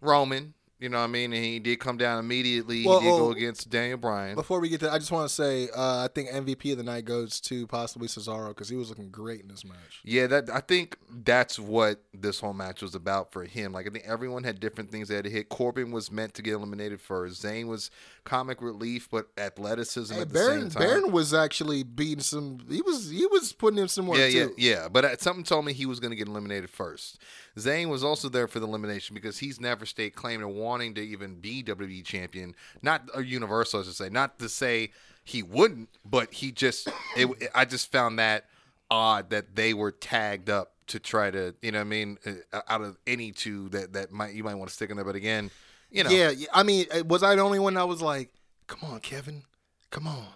[0.00, 0.54] Roman.
[0.78, 1.32] You know what I mean?
[1.32, 2.84] And he did come down immediately.
[2.84, 4.34] Well, he did go against Daniel Bryan.
[4.34, 6.84] Before we get to, I just want to say, uh, I think MVP of the
[6.84, 10.02] night goes to possibly Cesaro because he was looking great in this match.
[10.04, 13.72] Yeah, that I think that's what this whole match was about for him.
[13.72, 15.48] Like I think everyone had different things they had to hit.
[15.48, 17.42] Corbin was meant to get eliminated first.
[17.42, 17.90] Zayn was
[18.26, 20.82] comic relief, but athleticism Hey, at the Baron, same time.
[20.82, 22.58] Baron was actually beating some.
[22.68, 24.54] He was he was putting in some work yeah, yeah, too.
[24.58, 24.88] yeah.
[24.88, 27.18] But uh, something told me he was going to get eliminated first.
[27.56, 31.00] Zayn was also there for the elimination because he's never stayed claim to wanting to
[31.00, 34.10] even be WWE champion, not a Universal, I should say.
[34.10, 34.90] Not to say
[35.24, 36.88] he wouldn't, but he just.
[37.16, 38.44] It, I just found that
[38.90, 42.18] odd that they were tagged up to try to, you know, what I mean,
[42.52, 45.04] uh, out of any two that that might you might want to stick in there.
[45.04, 45.50] But again,
[45.90, 48.30] you know, Yeah, I mean, uh, was I the only one that was like,
[48.66, 49.42] "Come on, Kevin,
[49.90, 50.26] come on,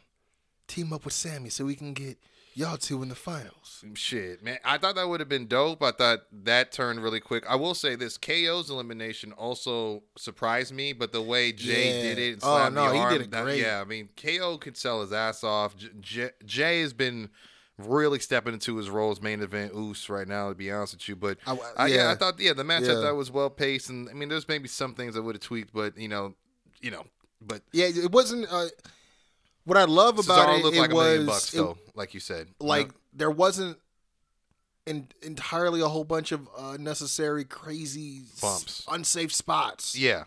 [0.69, 2.19] team up with Sami so we can get
[2.55, 4.59] y'all two in the finals." Shit, man.
[4.65, 5.83] I thought that would have been dope.
[5.83, 7.45] I thought that turned really quick.
[7.49, 12.03] I will say this KO's elimination also surprised me, but the way Jey Yeah.
[12.03, 13.61] did it and Oh, no, he arm, did it that- great.
[13.61, 15.77] yeah, I mean, KO could sell his ass off.
[15.77, 17.31] J- J- Jey has been
[17.87, 21.09] really stepping into his role as main event oos right now, to be honest with
[21.09, 21.17] you.
[21.17, 21.97] But I- I, yeah.
[21.97, 22.11] yeah.
[22.11, 23.91] I thought, yeah, the match I thought was well paced.
[23.91, 26.35] And I mean, there's maybe some things I would have tweaked, but, you know,
[26.81, 27.05] you know,
[27.41, 28.47] but Yeah, it wasn't.
[28.51, 28.67] Uh,
[29.65, 31.79] what I love about Cesaro it, looked it like a was million bucks, it- though,
[31.95, 32.49] like you said.
[32.61, 33.79] like No- there wasn't
[34.87, 38.85] in, entirely a whole bunch of unnecessary, crazy, Bumps.
[38.91, 39.97] unsafe spots.
[39.97, 40.25] yeah,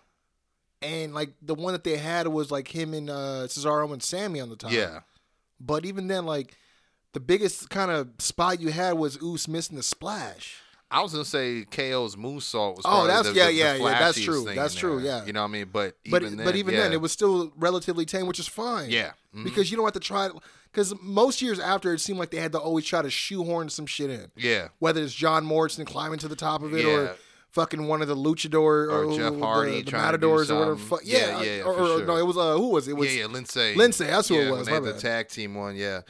[0.82, 4.40] and like the one that they had was like him and uh, Cesaro and Sami
[4.40, 4.72] on the top.
[4.72, 5.00] yeah.
[5.60, 6.56] but even then, like
[7.14, 10.56] the biggest kind of spot you had was Oos missing the splash.
[10.92, 12.86] I was gonna say KO's moonsault was.
[12.86, 14.46] Oh, that's- the, yeah, the, the yeah, yeah, that's true.
[14.54, 15.20] That's true, there.
[15.20, 15.26] yeah.
[15.26, 15.70] you know what I mean.
[15.72, 16.82] But But then, but even yeah.
[16.82, 18.92] then, it was still relatively tame, which is fine.
[18.92, 19.44] yeah, mhm.
[19.44, 20.30] because you don't have to try.
[20.72, 23.86] Because most years after, it seemed like they had to always try to shoehorn some
[23.86, 24.32] shit in.
[24.36, 26.92] yeah, Whether it's John Morrison climbing to the top of it, Yeah.
[26.94, 27.16] or
[27.52, 30.98] fucking one of the luchador Or or, Jeff Hardy the, do matadors or whatever.
[31.04, 32.06] yeah, Yeah, yeah, or, or- sure.
[32.08, 32.92] no, it was uh, who was it?
[32.92, 33.28] It was yeah, yeah.
[33.28, 35.02] Lince, Lince, that's who it was, When they had the bad.
[35.02, 36.02] tag team one, yeah,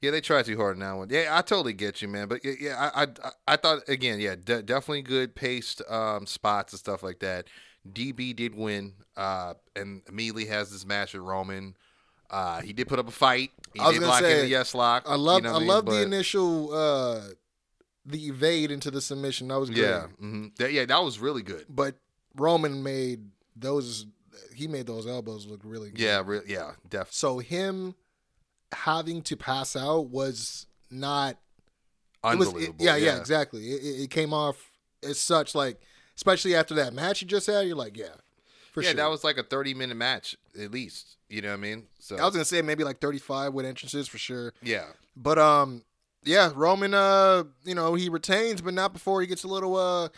[0.00, 0.10] yeah.
[0.10, 1.08] They tried too hard on that one.
[1.10, 2.28] Yeah, I totally get you, man.
[2.28, 3.06] But yeah, yeah I, I,
[3.48, 7.46] I thought again, yeah, de- definitely good paced um, spots and stuff like that.
[7.90, 11.76] DB did win, uh, and immediately has this match with Roman.
[12.30, 13.50] Uh, he did put up a fight.
[13.74, 15.04] He I was did gonna lock in say, the yes lock.
[15.06, 17.20] I love you know I love the initial uh
[18.06, 19.48] the evade into the submission.
[19.48, 19.80] That was great.
[19.80, 21.66] Yeah, hmm that, yeah, that was really good.
[21.68, 21.96] But
[22.36, 24.06] Roman made those
[24.54, 26.00] he made those elbows look really good.
[26.00, 27.12] Yeah, re- yeah, definitely.
[27.12, 27.94] So him
[28.72, 31.36] having to pass out was not
[32.24, 32.84] it was it- Unbelievable.
[32.84, 33.70] yeah, yeah, exactly.
[33.70, 34.70] It, it, came off
[35.02, 35.80] as such like
[36.16, 38.08] especially after that match you just had, you're like, yeah.
[38.72, 38.96] For yeah, sure.
[38.96, 41.16] that was like a thirty-minute match at least.
[41.28, 41.86] You know what I mean?
[41.98, 44.52] So I was gonna say maybe like 35 with entrances for sure.
[44.62, 45.82] yeah, But um,
[46.24, 50.08] yeah, Roman, uh, you know, he retains, but not before he gets a little uh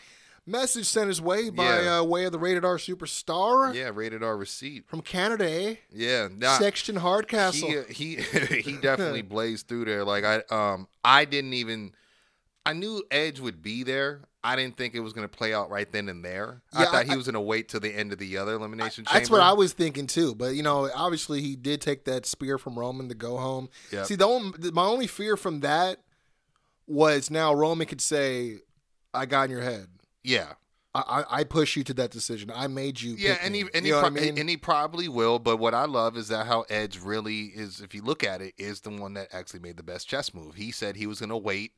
[0.46, 1.98] message sent his way by Yeah.
[1.98, 4.88] uh, way of the rated R superstar yeah, rated R receipt.
[4.88, 5.74] from Canada, eh?
[5.92, 7.84] Yeah, nah, Sexton Hardcastle.
[7.88, 8.16] he he
[8.62, 10.04] he definitely blazed through there.
[10.04, 11.92] Like I um I didn't even
[12.64, 14.22] I knew Edge would be there.
[14.44, 16.62] I didn't think it was going to play out right then and there.
[16.72, 19.04] Yeah, I thought he was going to wait till the end of the other elimination
[19.04, 19.18] chamber.
[19.18, 20.34] That's what I was thinking too.
[20.34, 23.68] But you know, obviously he did take that spear from Roman to go home.
[23.92, 24.06] Yep.
[24.06, 25.98] See, the only, my only fear from that
[26.88, 28.58] was now Roman could say,
[29.14, 29.86] "I got in your head.
[30.22, 30.54] Yeah.
[30.94, 32.52] I, I, pushed you to that decision.
[32.54, 34.36] I made you." Yeah, and me." he and he, know pro- what I mean?
[34.36, 35.38] and he probably will.
[35.38, 37.80] But what I love is that how Edge really is.
[37.80, 40.56] If you look at it, is the one that actually made the best chess move.
[40.56, 41.72] He said he was going to wait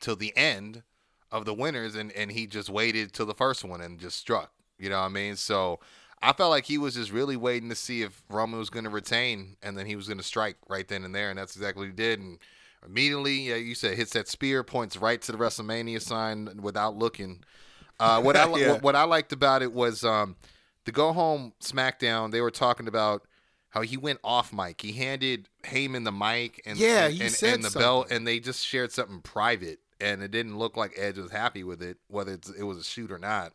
[0.00, 0.82] till the end
[1.30, 4.52] of the winners, and and he just waited till the first one and just struck.
[4.76, 5.36] You know what I mean?
[5.36, 5.78] So
[6.20, 8.90] I felt like he was just really waiting to see if Roman was going to
[8.90, 11.82] retain, and then he was going to strike right then and there, and that's exactly
[11.82, 12.18] what he did.
[12.18, 12.38] And
[12.84, 17.44] immediately, yeah, you said hits that spear, points right to the WrestleMania sign without looking.
[18.00, 18.72] Uh, what I Yeah.
[18.72, 20.36] what, what I liked about it was um,
[20.84, 22.30] the go home SmackDown.
[22.30, 23.22] They were talking about
[23.70, 24.80] how he went off mic.
[24.80, 28.26] He handed Heyman the mic and Yeah, and, he and, said and the belt, and
[28.26, 29.80] they just shared something private.
[30.00, 32.84] And it didn't look like Edge was happy with it, whether it's, it was a
[32.84, 33.52] shoot or not.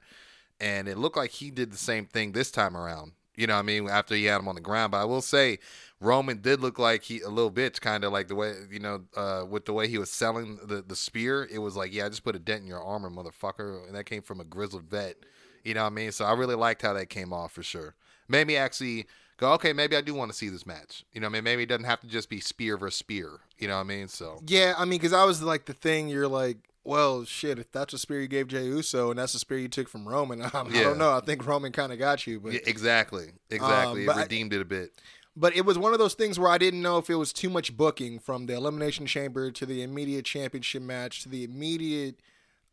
[0.59, 3.13] And it looked like he did the same thing this time around.
[3.35, 3.89] You know I mean?
[3.89, 4.91] After he had him on the ground.
[4.91, 5.59] But I will say,
[5.99, 9.03] Roman did look like he a little bitch, kind of like the way you know,
[9.15, 11.47] uh, with the way he was selling the the spear.
[11.51, 14.05] It was like, yeah, I just put a dent in your armor, motherfucker, and that
[14.05, 15.15] came from a grizzled vet.
[15.63, 16.11] You know what I mean?
[16.11, 17.95] So I really liked how that came off for sure.
[18.27, 19.05] Made me actually
[19.37, 21.05] go, okay, maybe I do want to see this match.
[21.13, 23.39] You know, I mean, maybe it doesn't have to just be spear versus spear.
[23.57, 24.07] You know what I mean?
[24.07, 26.09] So Yeah, I mean, because I was like the thing.
[26.09, 27.59] You're like, well, shit.
[27.59, 30.07] If that's a spear you gave Jey Uso, and that's the spear you took from
[30.07, 30.83] Roman, I, I Yeah.
[30.83, 31.11] don't know.
[31.15, 34.53] I think Roman kind of got you, but yeah, exactly, exactly, Um, it I- redeemed
[34.53, 34.91] it a bit.
[35.35, 37.49] but it was one of those things where I didn't know if it was too
[37.49, 42.19] much booking from the elimination chamber to the immediate championship match to the immediate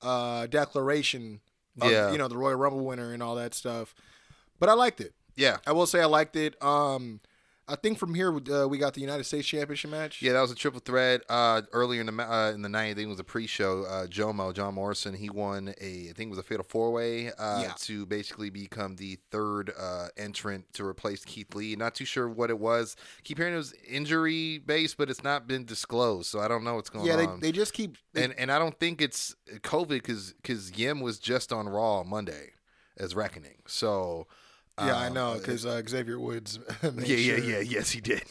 [0.02, 1.40] uh, declaration.
[1.80, 2.10] Of, Yeah.
[2.12, 3.94] you know the Royal Rumble winner and all that stuff.
[4.58, 5.14] But I liked it.
[5.36, 6.60] Yeah, I will say I liked it.
[6.62, 7.20] Um,
[7.70, 10.20] I think from here uh, we got the United States Championship match.
[10.20, 11.22] Yeah, that was a triple threat.
[11.28, 13.84] Uh, earlier in the uh, in the night, I think it was a pre-show.
[13.84, 17.62] Uh, Jomo, John Morrison, he won a, I think it was a fatal four-way uh,
[17.62, 17.72] Yeah.
[17.82, 21.76] to basically become the third uh, entrant to replace Keith Lee.
[21.76, 22.96] Not too sure what it was.
[23.24, 26.74] Keep hearing it was injury based, but it's not been disclosed, so I don't know
[26.74, 27.18] what's going on.
[27.18, 27.26] yeah.
[27.36, 31.00] They, they just keep they- and and I don't think it's COVID because because Yim
[31.00, 32.50] was just on Raw Monday
[32.96, 33.62] as Reckoning.
[33.66, 34.26] So
[34.86, 36.58] yeah, I um, know because uh, Xavier Woods.
[36.82, 38.22] yeah, yeah, sure- yeah, yes, he did.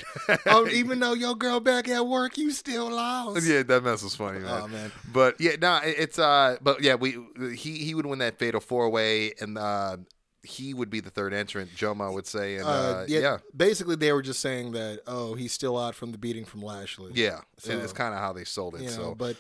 [0.45, 3.45] oh, even though your girl back at work, you still lost.
[3.47, 4.61] Yeah, that mess was funny, man.
[4.63, 4.91] Oh man.
[5.11, 7.17] But yeah, no, it- it's uh, but yeah, we
[7.55, 9.97] he he would win that fatal four way, and uh,
[10.43, 11.69] he would be the third entrant.
[11.75, 15.01] Jomo would say, and uh, Uh, yeah, yeah, yeah, Basically, they were just saying that
[15.07, 17.11] oh, he's still out from the beating from Lashley.
[17.15, 17.41] yeah.
[17.57, 18.81] So- it's kind of how they sold it.
[18.81, 18.93] you know.
[18.95, 19.35] so But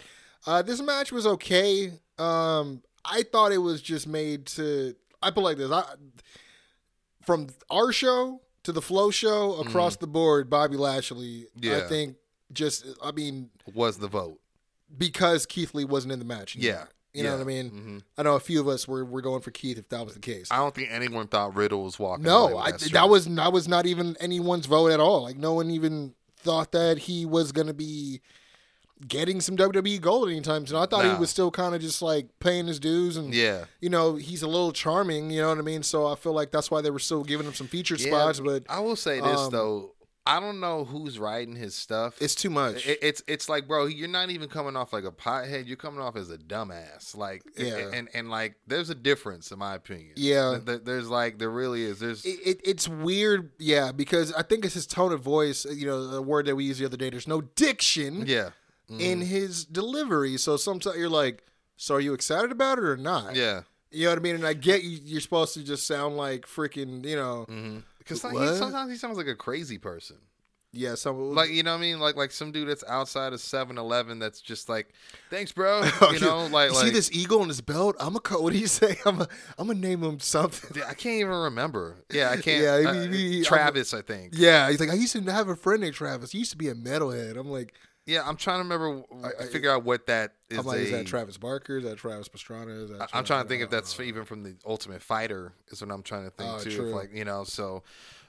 [0.45, 1.91] uh, this match was okay.
[2.17, 4.93] Um, I thought it was just made to.
[5.21, 5.71] I put like this.
[5.71, 5.83] I,
[7.21, 11.47] from our show to the Flow show across the board, Bobby Lashley.
[11.55, 11.71] Yeah.
[11.71, 11.89] I Mm-hmm.
[11.89, 12.15] Think
[12.51, 12.85] just.
[13.03, 14.39] I mean, was the vote?
[14.97, 16.55] because Keith Lee wasn't in the match.
[16.55, 16.79] anymore.
[16.79, 17.35] Yeah, You know yeah.
[17.35, 17.69] what I mean?
[17.71, 18.01] Mhm.
[18.17, 20.19] I know a few of us were, were going for Keith if that was the
[20.19, 20.47] case.
[20.49, 22.23] I don't think anyone thought Riddle was walking.
[22.23, 25.21] No, I, that, that was that was not even anyone's vote at all.
[25.23, 28.21] Like no one even thought that he was gonna be
[29.07, 30.77] getting some WWE gold anytime soon.
[30.77, 31.13] I thought No.
[31.13, 33.65] he was still kind of just like paying his dues, and yeah.
[33.81, 35.31] you know he's a little charming.
[35.31, 35.83] You know what I mean?
[35.83, 38.39] So I feel like that's why they were still giving him some featured Yeah, spots.
[38.39, 39.91] But I will say this um, though,
[40.25, 42.21] I don't know who's writing his stuff.
[42.21, 42.85] it's too much.
[42.85, 45.65] It, it's it's like, bro, you're not even coming off like a pothead.
[45.65, 47.15] You're coming off as a dumbass.
[47.17, 47.89] Like, Yeah.
[47.93, 50.11] and and like, there's a difference in my opinion.
[50.17, 50.59] Yeah.
[50.63, 51.99] There- there's like, there really is.
[51.99, 55.65] There's it, it, it's weird, yeah, because I think it's his tone of voice.
[55.65, 57.09] You know, the word that we used the other day.
[57.09, 58.49] There's no diction yeah,
[58.97, 60.37] in his delivery.
[60.37, 61.43] So sometimes you're like,
[61.77, 63.35] so are you excited about it or not?
[63.35, 63.61] yeah.
[63.91, 64.35] You know what I mean?
[64.35, 67.45] And I get you, you're supposed to just sound like freaking, you know,
[67.97, 68.55] Because What?
[68.57, 70.17] sometimes he sounds like a crazy person.
[70.71, 71.99] yeah, some Like you know what I mean?
[71.99, 74.93] Like like some dude that's outside of 7-Eleven that's just like,
[75.31, 75.81] thanks, bro.
[76.01, 77.95] Oh, You know, like you like see this eagle on his belt?
[77.99, 78.95] I'm a co- what do you say?
[79.07, 79.27] I'm a,
[79.57, 80.83] I'm gonna name him something.
[80.83, 81.95] I can't even remember.
[82.11, 82.61] Yeah, I can't.
[82.61, 84.33] Yeah, uh, he- he- he- Travis, I think.
[84.35, 86.31] Yeah, he's like I used to have a friend named Travis.
[86.31, 87.37] He used to be a metalhead.
[87.39, 87.73] I'm like,
[88.09, 89.03] Yeah, I'm trying to remember,
[89.39, 90.57] I- figure out what that is.
[90.57, 91.77] I'm like, is that Travis Barker?
[91.77, 92.83] Is that Travis Pastrana?
[92.83, 95.53] Is that I- I'm trying to think if that's even from the Ultimate Fighter.
[95.67, 96.87] Is what I'm trying to think Oh, too.
[96.87, 97.83] If like you know, so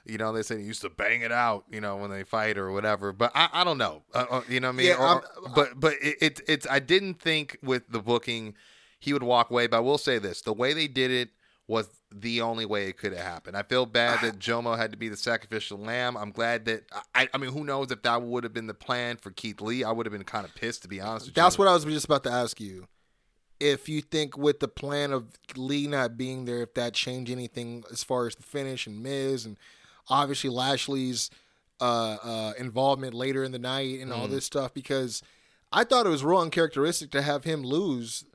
[0.05, 2.59] you know they say they used to bang it out, you know, when they fight
[2.59, 3.11] or whatever.
[3.11, 4.03] But I, I don't know.
[4.13, 4.87] Uh, uh, you know what I mean?
[4.87, 5.23] Yeah, Or-
[5.55, 8.53] but but it, it it's I didn't think with the booking
[8.99, 9.65] he would walk away.
[9.65, 11.29] But I will say this: the way they did it
[11.71, 13.55] was the only way it could have happened.
[13.55, 16.17] I feel bad that Jomo had to be the sacrificial lamb.
[16.17, 16.83] I'm glad that
[17.15, 19.83] I, I mean, who knows if that would have been the plan for Keith Lee?
[19.85, 21.59] I would have been kind of pissed to be honest with That's you.
[21.63, 22.87] what I was just about to ask you.
[23.61, 27.83] If you think with the plan of Lee not being there, if that changed anything
[27.91, 29.55] as far as the finish and Miz and
[30.09, 31.29] obviously Lashley's
[31.79, 34.17] uh, uh, involvement later in the night and Mm.
[34.17, 35.21] all this stuff, because
[35.71, 38.25] I thought it was real uncharacteristic to have him lose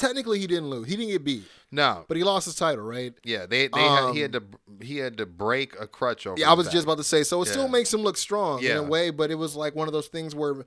[0.00, 0.88] technically he didn't lose.
[0.88, 3.14] He didn't get beat, No, but he lost his title, right?
[3.24, 4.42] yeah, they they had, he Um, had to
[4.82, 6.38] he had to break a crutch over.
[6.40, 6.72] Yeah, I was back.
[6.72, 7.22] just about to say.
[7.22, 9.86] So it still makes him look strong in a way, but it was like one
[9.88, 10.64] of those things where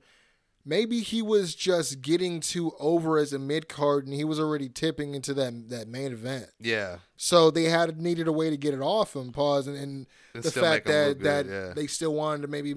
[0.66, 4.68] maybe he was just getting too over as a mid card, and he was already
[4.68, 6.46] tipping into that that main event.
[6.58, 9.30] Yeah, So they had needed a way to get it off him.
[9.32, 11.72] Pause and, and And the fact that look that yeah.
[11.74, 12.74] they still wanted to maybe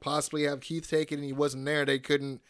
[0.00, 1.84] possibly have Keith take it, and he wasn't there.
[1.84, 2.40] They couldn't.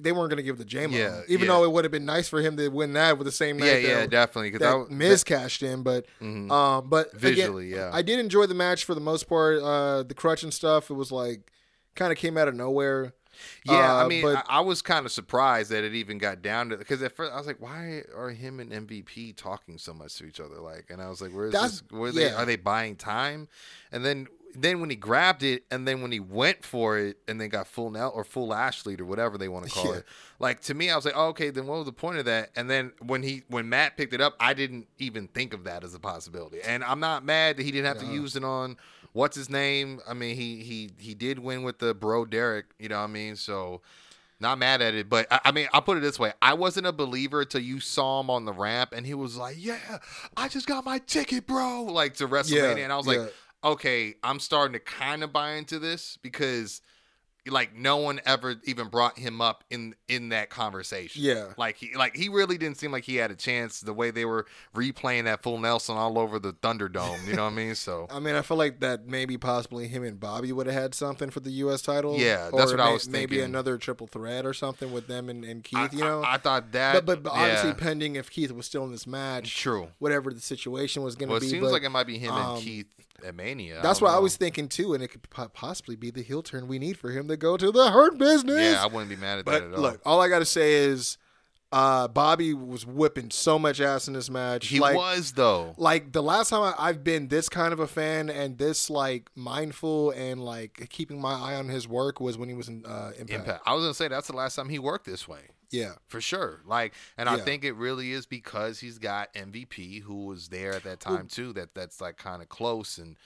[0.00, 1.52] They weren't going to give the to J-Mo, Yeah, even yeah.
[1.54, 3.66] though it would have been nice for him to win that with the same night
[3.66, 4.50] yeah, that, yeah, definitely.
[4.50, 5.82] Because that Miz cashed in.
[5.82, 6.50] But Mhm.
[6.50, 7.90] um, but again, Visually, yeah.
[7.92, 9.60] I did enjoy the match for the most part.
[9.62, 11.50] Uh, the crutch and stuff, it was like
[11.94, 13.12] kind of came out of nowhere.
[13.64, 16.42] Yeah, I Uh, mean, but- I, I was kind of surprised that it even got
[16.42, 19.94] down to because at first I was like, why are him and MVP talking so
[19.94, 20.56] much to each other?
[20.56, 21.82] Like, and I was like, where's this?
[21.90, 22.34] Where they yeah.
[22.34, 23.46] are they buying time?
[23.92, 27.40] And then then when he grabbed it, and then when he went for it, and
[27.40, 29.98] then got full Nell or full Ashley or whatever they want to call Yeah.
[29.98, 30.06] it.
[30.38, 32.50] Like to me, I was like, oh, okay, then what was the point of that?
[32.56, 35.84] And then when he when Matt picked it up, I didn't even think of that
[35.84, 36.60] as a possibility.
[36.62, 38.76] And I'm not mad that he didn't have to use it on
[39.12, 40.00] what's his name.
[40.08, 42.66] I mean, he he he did win with the bro Derek.
[42.78, 43.36] You know what I mean?
[43.36, 43.80] So
[44.40, 46.86] not mad at it, but I, I mean, I'll put it this way: I wasn't
[46.86, 49.98] a believer till you saw him on the ramp, and he was like, "Yeah,
[50.36, 53.18] I just got my ticket, bro!" Like to WrestleMania, Yeah, and I was yeah.
[53.18, 53.34] like,
[53.64, 56.80] "Okay, I'm starting to kind of buy into this because."
[57.46, 61.22] Like no one ever even brought him up in in that conversation.
[61.22, 61.54] Yeah.
[61.56, 63.80] like he like he really didn't seem like he had a chance.
[63.80, 64.44] The way they were
[64.74, 67.74] replaying that full Nelson all over the Thunderdome, you know what I mean?
[67.74, 70.94] So I mean, I feel like that maybe possibly him and Bobby would have had
[70.94, 71.80] something for the U.S.
[71.80, 72.18] title.
[72.18, 75.42] Yeah, that's what I may- was Maybe another triple threat or something with them and,
[75.42, 75.78] and Keith.
[75.78, 77.76] I, you know, I, I thought that, but, but obviously yeah.
[77.76, 79.88] pending if Keith was still in this match, true.
[80.00, 81.34] whatever the situation was going to be.
[81.34, 82.86] Well, it seems but like it might be him um, and Keith
[83.26, 83.80] at Mania.
[83.82, 86.68] that's don't what I was thinking too, and it could possibly be the heel turn
[86.68, 88.74] we need for him to go to the Hurt Business.
[88.74, 89.80] Yeah, I wouldn't be mad at But that at all.
[89.80, 91.18] look, all I got to say is,
[91.70, 94.68] uh, Bobby was whipping so much ass in this match.
[94.68, 95.74] he like, was though.
[95.76, 99.28] like the last time I, I've been this kind of a fan and this like
[99.34, 103.10] mindful and like keeping my eye on his work was when he was in uh,
[103.18, 103.30] Impact.
[103.30, 103.62] Impact.
[103.66, 105.40] I was gonna say that's the last time he worked this way.
[105.70, 106.60] Yeah, For sure.
[106.66, 110.84] Like and I think it really is because he's got MVP who was there at
[110.84, 113.16] that time too, that that's like kind of close and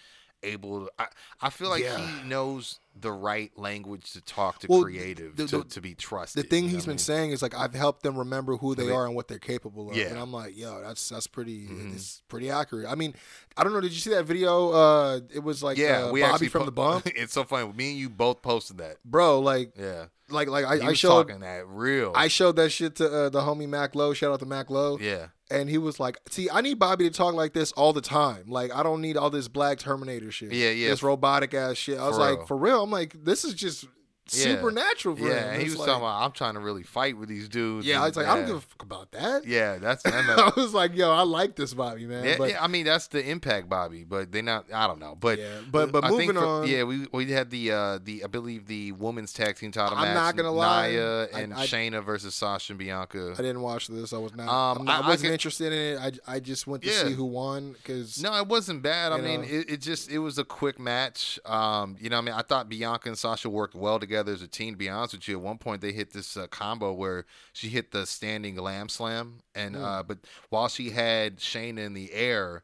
[0.45, 1.07] able to, I,
[1.40, 1.99] I feel like Yeah.
[1.99, 5.95] he knows the right language to talk to Well, creative the- to, the- to be
[5.95, 6.43] trusted.
[6.43, 6.99] the thing you know he's been mean?
[6.99, 9.90] saying is like I've helped them remember who they They- are and what they're capable
[9.93, 9.97] of.
[9.97, 10.07] Yeah.
[10.07, 11.95] And I'm like, yo, that's that's pretty Mhm.
[11.95, 12.86] it's pretty accurate.
[12.88, 13.14] I mean,
[13.57, 13.80] I don't know.
[13.80, 14.70] Did you see that video?
[14.72, 17.72] Uh, it was like yeah, uh, we Bobby from po- the bump, it's so funny.
[17.72, 18.97] Me and you both posted that.
[19.05, 19.38] bro.
[19.38, 22.12] Like Yeah, like like I, I showed talking that real.
[22.14, 24.12] I showed that shit to uh, the homie Mac Low.
[24.14, 24.99] Shout out to Mac Low.
[24.99, 28.01] yeah, And he was like, "See, I need Bobby to talk like this all the
[28.01, 28.45] time.
[28.49, 30.53] Like, I don't need all this Black Terminator shit.
[30.53, 30.89] Yeah, yeah.
[30.91, 32.47] This robotic ass shit." I was For like, real.
[32.47, 33.85] "For real?" I'm like, "This is just.
[34.33, 35.45] Supernatural for yeah.
[35.45, 37.87] him." And he was like- talking about I'm trying to really fight with these dudes.
[37.87, 38.47] Yeah, I was like, "I don't yeah.
[38.49, 41.74] give a fuck about that." Yeah, that's and I was like, "Yo, I like this
[41.74, 44.05] Bobby man." yeah, but yeah, I mean that's the impact, Bobby.
[44.05, 44.66] But they not.
[44.72, 45.16] I don't know.
[45.18, 47.99] But Yeah, but- but I think moving for- on- Yeah, we we had the uh
[48.03, 50.14] the I believe the women's tag team title I'm match.
[50.14, 53.33] not gonna lie, I- and I- Shayna versus Sasha and Bianca.
[53.39, 54.12] I didn't watch this.
[54.12, 54.49] I was not.
[54.49, 56.20] Um, I'm not- I- I, I wasn't could- interested in it.
[56.28, 57.05] I, I just went to Yeah.
[57.05, 59.12] see who won because No, it wasn't bad.
[59.12, 61.39] I mean, it, it just it was a quick match.
[61.45, 64.49] Um, you know, I mean, I thought Bianca and Sasha worked well together as a
[64.49, 64.75] team.
[64.75, 67.68] To be honest with you, at one point they hit this uh, combo where she
[67.68, 69.85] hit the standing lamb slam, and Mm.
[69.85, 70.18] uh, but
[70.51, 72.62] while she had Shayna in the air,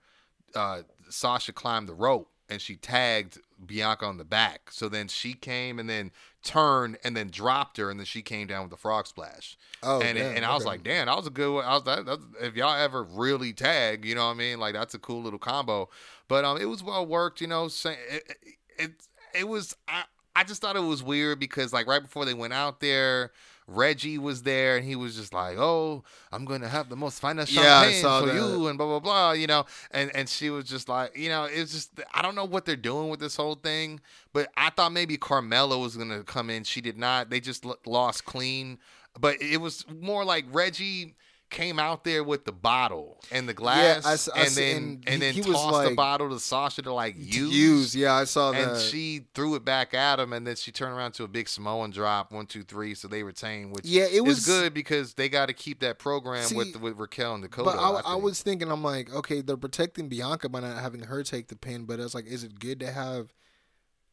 [0.54, 4.70] uh, Sasha climbed the rope and she tagged Bianca on the back.
[4.70, 8.46] So then she came and then turned and then dropped her, and then she came
[8.46, 9.56] down with the frog splash.
[9.82, 11.64] oh, and damn, and I was like, damn, that was a good one.
[11.64, 14.58] I was that, that's, if y'all ever really tag, you know what I mean?
[14.58, 15.90] Like that's a cool little combo.
[16.26, 17.40] But um, it was well worked.
[17.42, 18.36] You know, it, it
[18.78, 18.92] it
[19.34, 19.76] it was.
[19.86, 20.04] I
[20.38, 23.32] I just thought it was weird because like right before they went out there.
[23.70, 27.20] Reggie was there and he was just like, "Oh, I'm going to have the most
[27.20, 28.34] finest I champagne saw for that.
[28.34, 29.66] you," and blah blah blah, you know.
[29.90, 32.76] And and she was just like, you know, it's just I don't know what they're
[32.76, 34.00] doing with this whole thing,
[34.32, 36.64] but I thought maybe Carmella was going to come in.
[36.64, 37.28] She did not.
[37.28, 38.78] They just lost clean
[39.20, 41.14] but it was more like Reggie
[41.50, 45.04] came out there with the bottle and the glass, I s- I and then and
[45.06, 47.52] and, he- then he was tossed the bottle to Sasha to like use.
[47.54, 47.96] use.
[47.96, 48.60] Yeah, I saw that.
[48.72, 51.48] And she threw it back at him, and then she turned around to a big
[51.48, 52.94] Samoan drop, one, two, three.
[52.94, 56.44] So they retain, which Yeah, it was- good because they got to keep that program
[56.44, 57.70] See, with with Raquel and Dakota.
[57.70, 58.24] But I, I think.
[58.24, 61.84] was thinking, I'm like, okay, they're protecting Bianca by not having her take the pin.
[61.84, 63.32] But it's like, is it good to have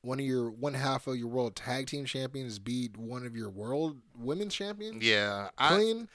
[0.01, 3.49] one of your one half of your world tag team champions beat one of your
[3.49, 6.07] world women's champions yeah, I, clean?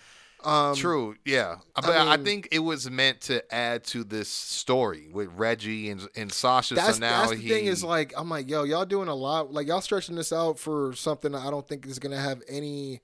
[0.44, 5.10] Um, True, yeah, but I, mean- think it was meant to add to this story
[5.12, 6.74] with Reggie and and Sasha.
[6.74, 9.14] That's, so now that's the he, thing is like I'm like yo y'all doing a
[9.14, 13.02] lot like y'all stretching this out for something I don't think is gonna have any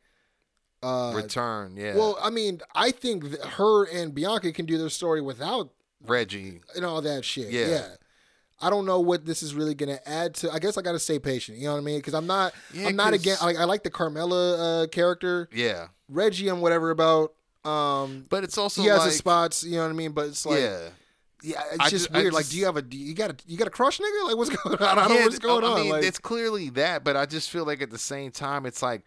[0.83, 1.77] uh, return.
[1.77, 1.97] Yeah.
[1.97, 5.71] Well, I mean, I think her and Bianca can do their story without
[6.07, 6.61] Reggie.
[6.75, 7.51] and all that shit.
[7.51, 7.69] Yeah.
[7.69, 7.89] Yeah.
[8.61, 10.51] I don't know what this is really gonna add to.
[10.51, 11.59] I guess I gotta stay patient.
[11.59, 11.99] You know what I mean?
[11.99, 12.55] Because I'm not.
[12.73, 13.37] Yeah, I'm not again.
[13.43, 15.49] Like I like the Carmella uh, character.
[15.53, 15.89] Yeah.
[16.09, 17.35] Reggie, I'm whatever about.
[17.65, 19.65] Um, But it's also he has like, his spots.
[19.65, 20.13] You know what I mean?
[20.13, 20.89] But it's like, yeah,
[21.43, 21.63] yeah.
[21.73, 22.33] it's I just weird.
[22.33, 22.85] like, just- do you have a?
[22.91, 23.37] You got a?
[23.47, 24.27] You got a crush, nigga?
[24.29, 24.99] Like, what's going on?
[24.99, 25.81] I don't know what's going I on.
[25.81, 28.83] mean, like, it's clearly that, but I just feel like at the same time, it's
[28.83, 29.03] like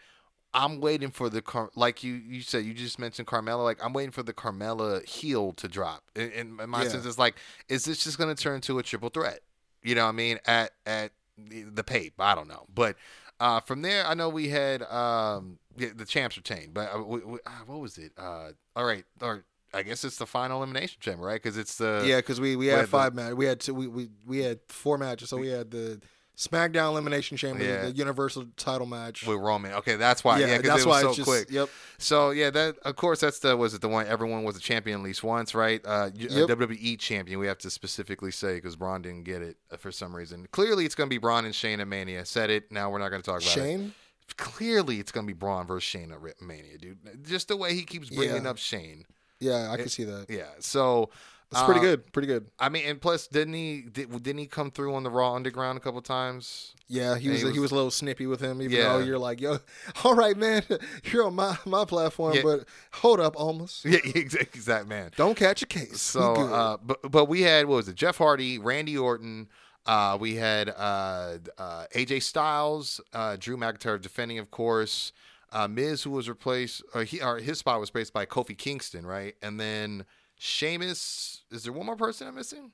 [0.53, 3.63] I'm waiting for the Car- like you you said you just mentioned Carmella.
[3.63, 6.03] Like I'm waiting for the Carmella heel to drop.
[6.15, 6.89] In, in in my Yeah.
[6.89, 7.35] sense, it's like,
[7.67, 9.41] is this just going to turn into a triple threat?
[9.83, 10.39] You know what I mean?
[10.45, 12.95] At at the Pape, I don't know, but.
[13.41, 17.19] Uh, from there, I know we had um, yeah, the champs retained, but uh, we,
[17.21, 18.11] we, uh, what was it?
[18.17, 21.41] Uh, all right, or I guess it's the final elimination chamber, right?
[21.41, 23.35] Because it's the yeah, because we we we had had the- five matches.
[23.35, 23.73] We had two.
[23.73, 25.29] We, we we had four matches.
[25.29, 26.01] So we had the
[26.39, 27.81] SmackDown Elimination Chamber, Yeah.
[27.85, 29.27] the Universal Title match.
[29.27, 29.73] with Roman.
[29.73, 30.39] Okay, that's why.
[30.39, 31.51] Yeah, because that's it why so it's just, quick.
[31.51, 31.69] Yep.
[31.97, 34.99] So yeah, that of course that's the was it the one everyone was a champion
[35.01, 35.81] at least once, right?
[35.85, 36.47] Uh, Yep.
[36.47, 37.39] WWE champion.
[37.39, 40.47] We have to specifically say because Braun didn't get it uh, for some reason.
[40.51, 42.23] Clearly, it's going to be Braun and Shane at Mania.
[42.25, 42.71] Said it.
[42.71, 43.59] Now we're not going to talk about it.
[43.61, 43.93] Shane.
[44.37, 46.97] Clearly, it's going to be Braun versus Shane at Mania, dude.
[47.27, 48.49] Just the way he keeps bringing Yeah.
[48.49, 49.05] up Shane.
[49.39, 50.27] Yeah, I can see that.
[50.29, 50.45] Yeah.
[50.59, 51.09] So
[51.51, 52.11] It's pretty uh, good.
[52.13, 52.45] Pretty good.
[52.59, 55.77] I mean, and plus, didn't he did, didn't he come through on the Raw Underground
[55.77, 56.75] a couple times?
[56.87, 58.93] Yeah, he was, he he was- was a little snippy with him, even Yeah.
[58.93, 59.57] though you're like, yo,
[60.03, 60.61] all right, man,
[61.05, 62.41] you're on my, my platform, Yeah.
[62.43, 63.83] but hold up, almost.
[63.89, 65.09] Yeah, exact, exact man.
[65.15, 66.01] Don't catch a case.
[66.01, 67.95] So, uh, but but we had what was it?
[67.95, 69.47] Jeff Hardy, Randy Orton.
[69.87, 75.13] Uh, we had uh, uh, AJ Styles, uh, Drew McIntyre defending, of course.
[75.51, 79.03] Uh, Miz, who was replaced, or he, or his spot was replaced by Kofi Kingston,
[79.03, 79.33] right?
[79.41, 80.05] And then
[80.39, 81.43] Sheamus.
[81.51, 82.71] Is there one more person I'm missing?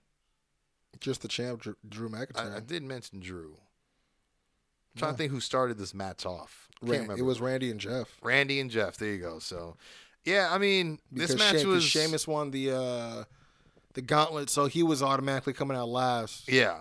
[1.02, 2.54] just the champ, Drew, Drew McIntyre.
[2.54, 3.58] I, I did mention Drew.
[4.96, 5.14] I'm trying No.
[5.14, 6.70] to think who started this match off.
[6.82, 7.22] Ran- remember.
[7.22, 8.08] it was Randy and Jeff.
[8.24, 8.96] Randy and Jeff.
[8.96, 9.40] There you go.
[9.40, 9.76] So,
[10.24, 13.24] yeah, I mean, Because this match She- was Sheamus won the uh,
[13.94, 16.50] the gauntlet, so he was automatically coming out last.
[16.50, 16.78] Yeah.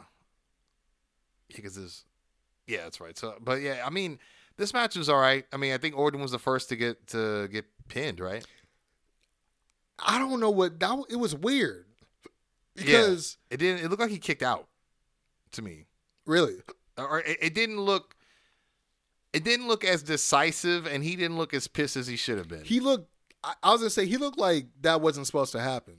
[1.49, 2.05] Because this,
[2.69, 3.17] yeah, that's right.
[3.19, 4.19] So, but yeah, I mean,
[4.59, 5.45] this match was all right.
[5.53, 8.45] I mean, I think Orton was the first to get to get pinned, right?
[9.99, 11.05] I don't know what that.
[11.11, 11.87] It was weird
[12.77, 12.85] Yeah.
[12.85, 13.85] because It didn't.
[13.85, 14.67] It looked like he kicked out
[15.53, 15.87] to me,
[16.27, 16.57] really,
[16.99, 18.17] uh, or it, it didn't look.
[19.33, 22.49] It didn't look as decisive, and he didn't look as pissed as he should have
[22.49, 22.65] been.
[22.65, 23.09] he looked.
[23.43, 25.97] I, I was gonna say he looked like that wasn't supposed to happen.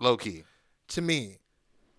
[0.00, 0.44] Low key.
[0.88, 1.38] to me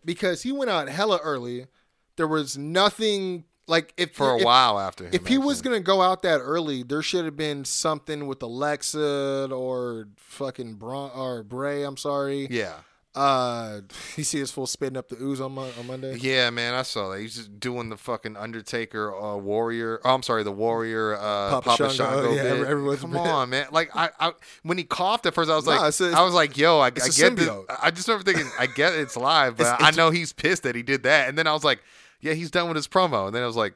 [0.06, 1.68] because he went out hella early.
[2.16, 5.12] There was nothing like if For a if, while after him.
[5.14, 9.50] If he was gonna go out that early, there should have been something with Alexa
[9.52, 11.84] or fucking Braun or Bray.
[11.84, 12.48] I'm sorry.
[12.50, 12.74] yeah,
[13.16, 13.82] Uh,
[14.16, 16.16] you see his full spitting up the ooze on, on Monday.
[16.20, 17.20] yeah, man, I saw that.
[17.20, 20.00] He's just doing the fucking Undertaker uh, Warrior.
[20.06, 22.92] Oh, I'm sorry, the Warrior uh, Papa Papa, Shango, Shango.
[22.92, 23.20] yeah, Come bit.
[23.20, 23.68] on, man.
[23.72, 24.32] Like I, I,
[24.64, 26.80] when he coughed at first, I was Nah, like, it's a- I was like, yo,
[26.80, 27.50] I, I it's get this.
[27.82, 30.76] I just remember thinking, I get it's live, but It's- I know he's pissed that
[30.76, 31.28] he did that.
[31.30, 31.80] And then I was like,
[32.22, 33.28] yeah, he's done with his promo.
[33.28, 33.74] And then I was like,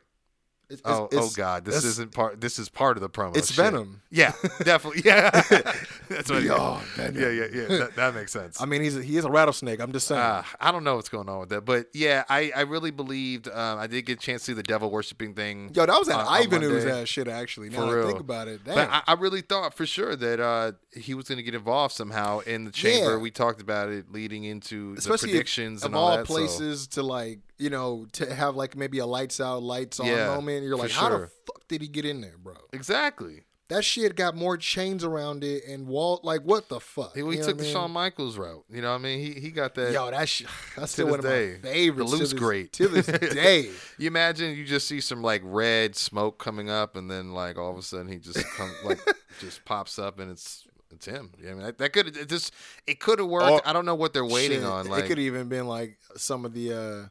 [0.70, 2.40] It's, oh, it's- oh god, this isn't part.
[2.42, 3.36] This is part of the promo.
[3.38, 3.58] It's Shit.
[3.66, 4.02] Venom.
[4.10, 4.32] Yeah,
[4.64, 5.02] definitely.
[5.06, 5.30] Yeah,
[6.10, 6.44] that's what.
[6.44, 7.22] Yo, yeah, Venom.
[7.22, 7.78] yeah, yeah, yeah.
[7.80, 8.62] That, that makes sense.
[8.62, 9.80] I mean, he's a, he is a rattlesnake.
[9.82, 10.22] I'm just saying.
[10.22, 13.48] Uh, I don't know what's going on with that, but yeah, I, I really believed.
[13.48, 15.72] Um, I did get a chance to see the devil worshiping thing.
[15.74, 17.02] Yo, that was that on- on Ivan ooze Monday.
[17.02, 17.28] ass shit.
[17.28, 18.08] Actually, now For that I real.
[18.08, 18.76] think about it, damn.
[18.76, 21.94] But I, I really thought for sure that uh, he was going to get involved
[21.96, 23.12] somehow in the chamber.
[23.12, 23.18] Yeah.
[23.18, 26.28] We talked about it leading into especially the if- predictions of and all, all that.
[26.28, 30.08] so- places to like you know to have like maybe a lights out lights on
[30.08, 33.44] Yeah, moment you're like how the fuck did he get in there bro exactly.
[33.70, 37.38] that shit got more chains around it and walt like what the fuck He, he
[37.38, 37.72] took the mean?
[37.74, 38.66] Shawn Michaels route.
[38.70, 39.20] You know what I mean?
[39.20, 39.94] He he got that.
[39.94, 41.58] yo that shit that's still one of day.
[41.64, 42.74] my favorites The to loose this- grate.
[42.74, 47.10] to this day You imagine you just see some like red smoke coming up, and
[47.10, 49.00] then like all of a sudden he just come, like
[49.40, 51.32] just pops up, and it's it's him.
[51.42, 52.54] Yeah, I mean that, that could it just
[52.86, 53.50] it could have worked.
[53.50, 54.88] Or- I don't know what they're waiting Shit, on.
[54.88, 57.08] Like, it could have even been like some of the uh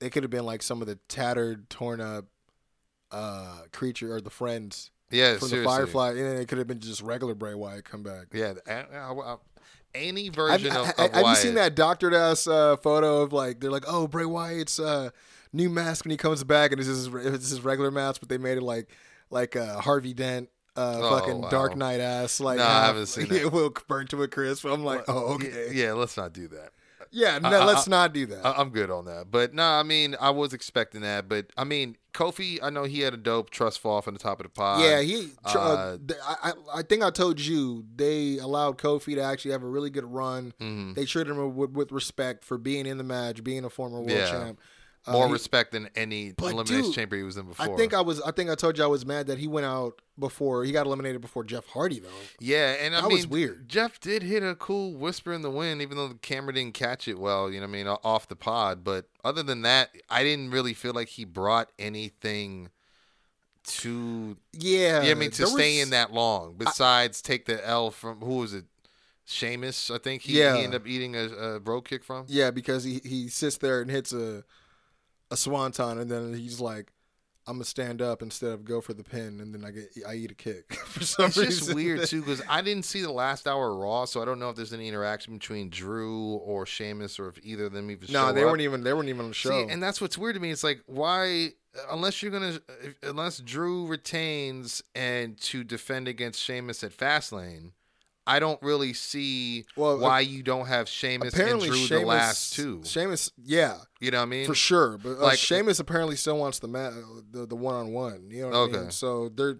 [0.00, 2.26] it could have been like some of the tattered torn up
[3.10, 5.60] uh creature or the friends yeah, from seriously.
[5.60, 8.52] the firefly and then it could have been just regular bray wyatt come back Yeah,
[9.94, 13.60] any version of, ha- of have you seen that doctored ass uh, photo of like
[13.60, 15.10] they're like, oh Bray Wyatt's uh,
[15.52, 18.38] new mask when he comes back and it's his it's his regular mask, but they
[18.38, 18.88] made it like
[19.30, 21.48] like uh, Harvey Dent, uh, Oh, fucking wow.
[21.48, 22.40] Dark Knight ass.
[22.40, 23.40] Like No, I haven't seen that.
[23.42, 24.64] It will burn to a crisp.
[24.64, 26.70] I'm like, oh okay, Yeah, let's not do that.
[27.10, 27.38] Yeah.
[27.38, 28.44] No, I- I- let's not do that.
[28.44, 29.30] I, I'm good on that.
[29.30, 31.28] But no, I mean, I was expecting that.
[31.28, 34.40] But I mean, Kofi, I know he had a dope trust fall from the top
[34.40, 34.82] of the pod.
[34.82, 35.28] yeah, he.
[35.44, 35.96] uh, uh,
[36.26, 39.90] I, I I think I told you they allowed Kofi to actually have a really
[39.90, 40.52] good run.
[40.60, 40.94] Mhm.
[40.94, 44.10] They treated him with, with respect for being in the match, being a former world
[44.10, 44.30] Yeah.
[44.30, 44.60] champ.
[45.06, 47.72] Uh, More he- respect than any elimination dude, chamber he was in before.
[47.72, 48.20] I think I was.
[48.20, 50.86] I think I told you I was mad that he went out before he got
[50.86, 52.08] eliminated before Jeff Hardy though.
[52.40, 53.68] Yeah, and I That mean, was weird.
[53.68, 57.08] Jeff did hit a cool whisper in the wind, even though the camera didn't catch
[57.08, 57.50] it well.
[57.50, 58.84] You know, what I mean, off the pod.
[58.84, 62.68] But other than that, I didn't really feel like he brought anything
[63.64, 64.36] to.
[64.52, 66.54] Yeah, yeah, I mean, to stay was- in that long.
[66.58, 68.64] Besides, take the L from who was it?
[69.30, 70.56] Sheamus, I think he, Yeah.
[70.56, 71.24] he ended up eating a,
[71.56, 72.24] a bro kick from.
[72.28, 74.42] Yeah, because he he sits there and hits a
[75.30, 76.92] a swanton, and then he's like,
[77.46, 80.14] "I'm gonna stand up instead of go for the pin," and then I get I
[80.14, 81.58] eat a kick for some It's reason.
[81.66, 84.50] just weird too because I didn't see the last hour Raw, so I don't know
[84.50, 88.12] if there's any interaction between Drew or Sheamus or if either of them even.
[88.12, 88.48] No, show they up.
[88.48, 89.50] weren't even they weren't even on the show.
[89.50, 90.50] See, and that's what's weird to me.
[90.50, 91.50] It's like why,
[91.90, 92.60] unless you're gonna,
[93.02, 97.72] unless Drew retains and to defend against Sheamus at Fastlane,
[98.28, 102.52] I don't really see Well, why you don't have Sheamus and Drew Sheamus, the last
[102.54, 102.82] two.
[102.84, 104.46] Sheamus, yeah, You know what I mean?
[104.46, 104.98] for sure.
[104.98, 106.90] But uh, like- Sheamus apparently still wants the ma-
[107.30, 108.28] the the one on one.
[108.30, 108.90] You know what I mean?
[108.90, 109.58] So they're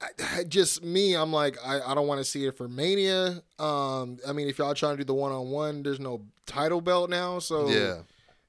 [0.00, 1.14] I, I- just me.
[1.14, 3.42] I'm like I, I don't want to see it for Mania.
[3.58, 6.80] Um, I mean, if y'all trying to do the one on one, there's no title
[6.80, 7.98] belt now, so Yeah.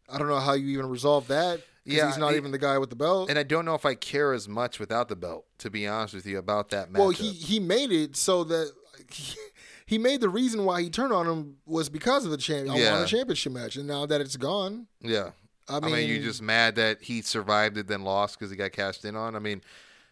[0.08, 1.62] I don't know how you even resolve that.
[1.88, 3.30] Yeah, he's not even the guy with the belt.
[3.30, 6.16] And I don't know if I care as much without the belt, to be honest
[6.16, 7.00] with you, about that match.
[7.00, 8.72] Well, he he made it so that
[9.86, 12.70] he, made the reason why he turned on him was because of the champ.
[12.70, 12.94] I Yeah.
[12.94, 15.32] won a championship match, and now that it's gone, yeah.
[15.68, 18.58] I I mean, mean, you just mad that he survived it then lost because he
[18.58, 19.36] got cashed in on.
[19.36, 19.62] I mean,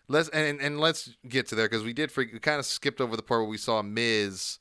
[0.08, 3.00] let's and and let's get to there because we did freak, we kind of skipped
[3.00, 4.58] over the part where we saw Miz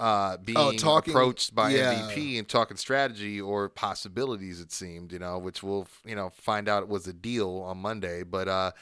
[0.00, 1.94] uh, being Oh, talking- approached by yeah.
[2.10, 4.60] MVP and talking strategy or possibilities.
[4.60, 7.78] It seemed, you know, which we'll you know find out it was a deal on
[7.78, 8.48] Monday, but.
[8.48, 8.72] uh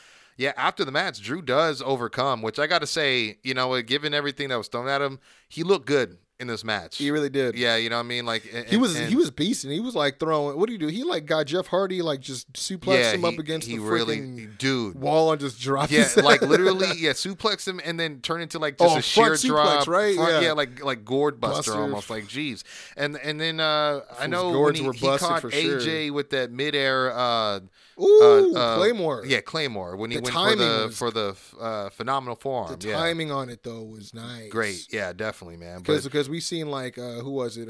[0.42, 4.12] yeah, after the match, Drew does overcome, which I got to say, you know, given
[4.14, 5.18] everything that was thrown at him,
[5.48, 6.96] he looked good in this match.
[6.98, 7.54] he really did.
[7.54, 8.26] yeah, you know what I mean?
[8.26, 9.70] Like He was and- he was beasting.
[9.70, 10.58] He was like throwing.
[10.58, 10.88] What do you do?
[10.88, 14.58] He like got Jeff Hardy like just suplexed him up against he the really, freaking
[14.58, 14.96] dude.
[14.96, 15.92] wall and just dropped.
[15.92, 19.32] Yeah, like literally, yeah, suplex him and then turn into like just Oh, a sheer
[19.34, 20.16] suplex, drop, right?
[20.16, 20.52] front- Yeah.
[20.52, 21.80] like like gourd buster, Buster.
[21.80, 22.64] almost like geez.
[22.96, 25.78] And and then uh I know when he, were he caught for sure.
[25.80, 27.60] AJ with that midair uh,
[28.00, 29.24] Ooh, uh, uh, Claymore.
[29.26, 32.78] yeah, Claymore when he The went for timing the was- for the uh, phenomenal forearm.
[32.78, 34.50] The yeah, timing on it though was nice.
[34.50, 34.86] great.
[34.90, 35.78] Yeah, definitely, man.
[35.78, 37.68] Because because we seen like uh who was it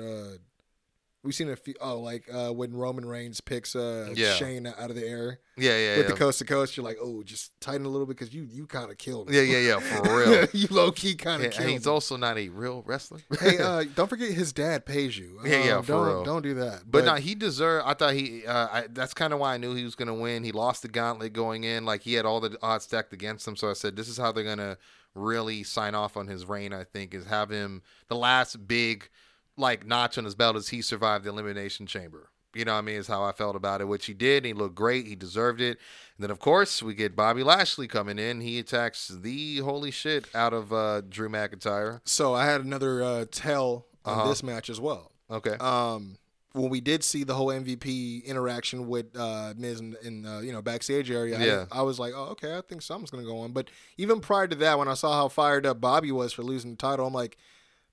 [1.23, 4.35] uh we seen a few oh like uh when Roman Reigns picks uh Yeah.
[4.35, 6.13] Shane out of the air yeah, yeah, with yeah.
[6.13, 8.67] the coast to coast you're like oh just tighten a little bit because you you
[8.67, 10.47] kind of killed him yeah, yeah, yeah, for real.
[10.53, 11.93] you low key kind Yeah, of and he's him.
[11.93, 13.21] also not a real wrestler.
[13.41, 16.25] hey uh don't forget his dad pays you Yeah, yeah, Um, for don't real.
[16.25, 17.87] don't do that But, no, he deserved.
[17.87, 18.45] I thought he.
[18.47, 20.45] Uh, I, that's kind of why I knew he was going to win.
[20.45, 21.85] He lost the gauntlet going in.
[21.85, 23.57] Like he had all the odds stacked against him.
[23.57, 24.77] So I said, this is how they're going to
[25.15, 26.73] really sign off on his reign.
[26.73, 29.09] I think is have him the last big
[29.57, 32.29] like notch on his belt is he survived the elimination chamber.
[32.55, 32.97] You know what I mean?
[32.97, 34.45] Is how I felt about it, which he did.
[34.45, 35.07] He looked great.
[35.07, 35.79] He deserved it.
[36.17, 38.43] And then, of course, we get Bobby Lashley coming in.
[38.43, 42.01] He attacks the holy shit out of uh, Drew McIntyre.
[42.05, 44.29] so I had another uh tell on Uh-huh.
[44.29, 45.57] this match as well Okay.
[45.61, 46.17] um
[46.55, 50.53] when we did see the whole MVP interaction with uh, Miz in, in uh, you
[50.53, 51.65] know backstage area, I- Yeah.
[51.73, 53.53] I, was like, oh okay, I think something's gonna go on.
[53.53, 56.73] But even prior to that, when I saw how fired up Bobby was for losing
[56.73, 57.39] the title, I'm like,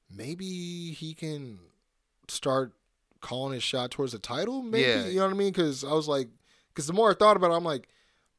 [0.10, 1.60] maybe he can
[2.28, 2.74] start
[3.22, 4.62] calling his shot towards the title.
[4.62, 5.05] Maybe Yeah.
[5.07, 5.51] you know what I mean?
[5.51, 6.30] Because I was like,
[6.70, 7.88] because the more I thought about it, I'm like,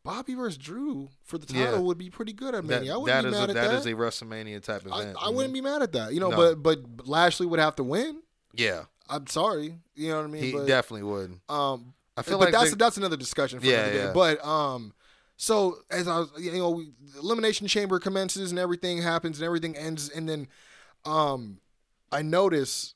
[0.03, 1.79] Bobby versus Drew for the title Yeah.
[1.81, 3.75] would be pretty good at that, I wouldn't be mad a, at that that.
[3.81, 5.17] is a WrestleMania type I, event.
[5.21, 5.35] I Mhm.
[5.35, 6.31] wouldn't be mad at that, you know.
[6.31, 6.37] No.
[6.37, 8.23] But but Lashley would have to win.
[8.55, 10.43] Yeah, I'm sorry, you know what I mean.
[10.43, 11.39] he but, definitely would.
[11.51, 14.05] um, I feel but like that's they- that's another discussion for Yeah, another day.
[14.07, 14.13] yeah.
[14.15, 14.95] But um,
[15.37, 16.83] so as I was, you know,
[17.19, 20.49] elimination chamber commences and everything happens and everything ends, and then
[21.05, 21.59] um,
[22.13, 22.95] I notice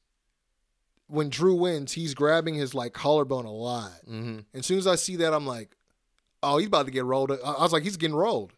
[1.07, 3.93] when Drew wins, he's grabbing his like collarbone a lot.
[4.07, 5.77] hmm And as soon as I see that, I'm like,
[6.43, 7.31] oh, he's about to get rolled.
[7.33, 8.53] I I was like, he's getting rolled.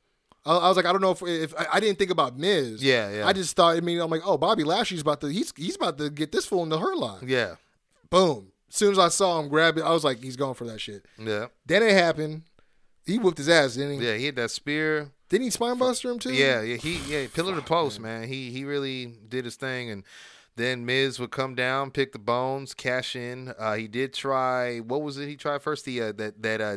[0.44, 2.82] I I was like, I don't know if if I, I didn't think about Miz.
[2.82, 3.26] Yeah, yeah.
[3.26, 3.76] I just thought.
[3.76, 5.26] I mean, I'm like, oh, Bobby Lashley's about to.
[5.28, 7.28] He's he's about to get this fool into her line.
[7.28, 7.56] Yeah,
[8.10, 8.52] Boom.
[8.68, 10.80] As soon as I saw him grab it, I was like, he's going for that
[10.80, 11.06] shit.
[11.18, 12.42] yeah, Then it happened.
[13.06, 14.06] He whooped his ass, didn't he?
[14.06, 14.16] yeah.
[14.16, 15.12] He hit that spear.
[15.28, 16.32] Didn't he spine buster him too?
[16.32, 16.76] Yeah, yeah.
[16.76, 18.28] He yeah, pillar to post, man.
[18.28, 20.04] He he really did his thing, and
[20.56, 23.52] then Miz would come down, pick the bones, cash in.
[23.58, 24.78] Uh, he did try.
[24.78, 25.28] What was it?
[25.28, 26.76] He tried first the uh, that that uh.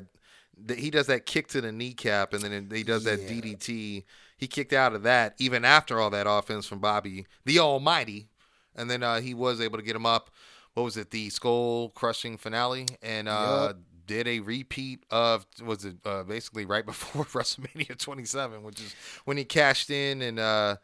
[0.66, 3.30] That he does that kick to the kneecap and then he does that Yeah.
[3.30, 4.04] DDT.
[4.36, 8.28] He kicked out of that even after all that offense from Bobby, the Almighty,
[8.76, 10.30] and then uh, he was able to get him up.
[10.74, 11.12] What was it?
[11.12, 13.78] The skull crushing finale, and uh, Yup.
[14.10, 18.94] Did a repeat of was it uh, basically right before WrestleMania 27, which is
[19.26, 20.76] when he cashed in and uh,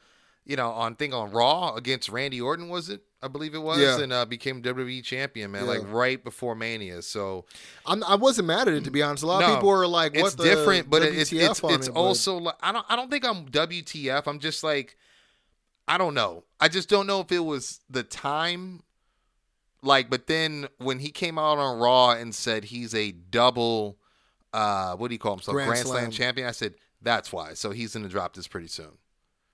[0.45, 3.01] you know, on thing on Raw against Randy Orton was it?
[3.23, 3.99] I believe it was, Yeah.
[3.99, 5.69] and uh, became WWE champion, man, Yeah.
[5.71, 7.01] like right before Mania.
[7.01, 7.45] So
[7.87, 9.23] I'm, I wasn't mad at it to be honest.
[9.23, 11.95] A lot of people are like, "What's different, but it- it's it's on it's it,
[11.95, 14.27] also like I don't I don't think I'm WTF.
[14.27, 14.95] I'm just like
[15.87, 16.43] I don't know.
[16.59, 18.81] I just don't know if it was the time.
[19.85, 23.97] Like, but then when he came out on Raw and said he's a double,
[24.53, 25.99] uh, what do you call himself, Grand Grand, Slam.
[26.03, 26.11] Slam.
[26.11, 27.53] champion, I said that's why.
[27.53, 28.97] So he's gonna drop this pretty soon.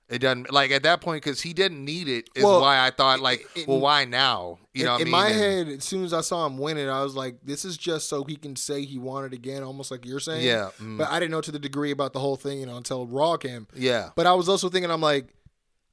[0.09, 2.29] It doesn't like at that point because he didn't need it.
[2.35, 4.59] Is Well, why I thought like, it- well, why now?
[4.73, 5.11] You in, know, what I in mean?
[5.11, 7.63] my And- head, as soon as I saw him win it, I was like, "This
[7.63, 10.45] is just so he can say he won it again," almost like you're saying.
[10.45, 10.97] Yeah, mm.
[10.97, 13.37] But I didn't know to the degree about the whole thing, you know, until Raw
[13.37, 13.67] came.
[13.73, 15.33] yeah, But I was also thinking, I'm like,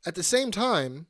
[0.04, 1.06] at the same time,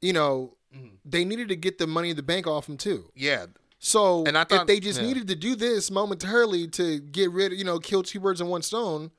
[0.00, 0.94] you know, Mm-hmm.
[1.04, 3.10] they needed to get the money in the bank off him too.
[3.14, 3.46] yeah,
[3.78, 5.06] So And I if they just yeah.
[5.06, 8.46] needed to do this momentarily to get rid of, you know, kill two birds in
[8.48, 9.10] one stone,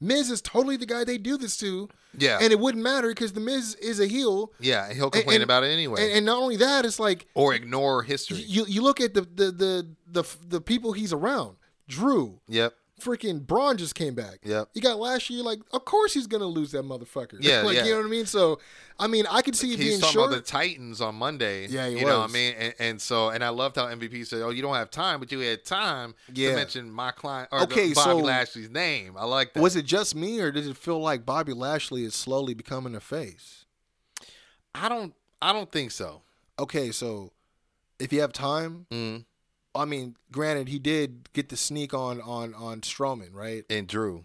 [0.00, 1.88] Miz is totally the guy they do this to.
[2.18, 4.52] yeah, And it wouldn't matter because the Miz is a heel.
[4.60, 4.92] yeah.
[4.92, 8.02] He'll complain and- about it anyway, And, and not only that, it's like or ignore
[8.02, 8.38] history.
[8.38, 11.56] you you look at the the the the, the people he's around.
[11.88, 12.74] Drew, yep.
[13.00, 14.38] Freaking Braun just came back.
[14.42, 14.70] Yep.
[14.74, 17.36] You got last year, like, of course he's gonna lose that motherfucker.
[17.40, 17.84] Yeah, like yeah.
[17.84, 18.26] you know what I mean.
[18.26, 18.58] So,
[18.98, 20.30] I mean, I could see it He's being talking short.
[20.32, 21.66] about the Titans on Monday.
[21.68, 22.54] Yeah, he you know what I mean.
[22.58, 25.30] And, and so, and I loved how MVP said, "Oh, you don't have time, but
[25.30, 26.50] you had time Yeah.
[26.50, 29.62] to mention my client or Okay, Bobby so- Lashley's name." I like that.
[29.62, 33.00] Was it just me, or did it feel like Bobby Lashley is slowly becoming a
[33.00, 33.66] face?
[34.74, 35.14] I don't.
[35.42, 36.22] I don't think so.
[36.58, 37.32] Okay, so
[37.98, 39.24] if you have time, Mm.
[39.76, 43.64] I mean, granted, he did get the sneak on on on Strowman, right?
[43.70, 44.24] And Drew.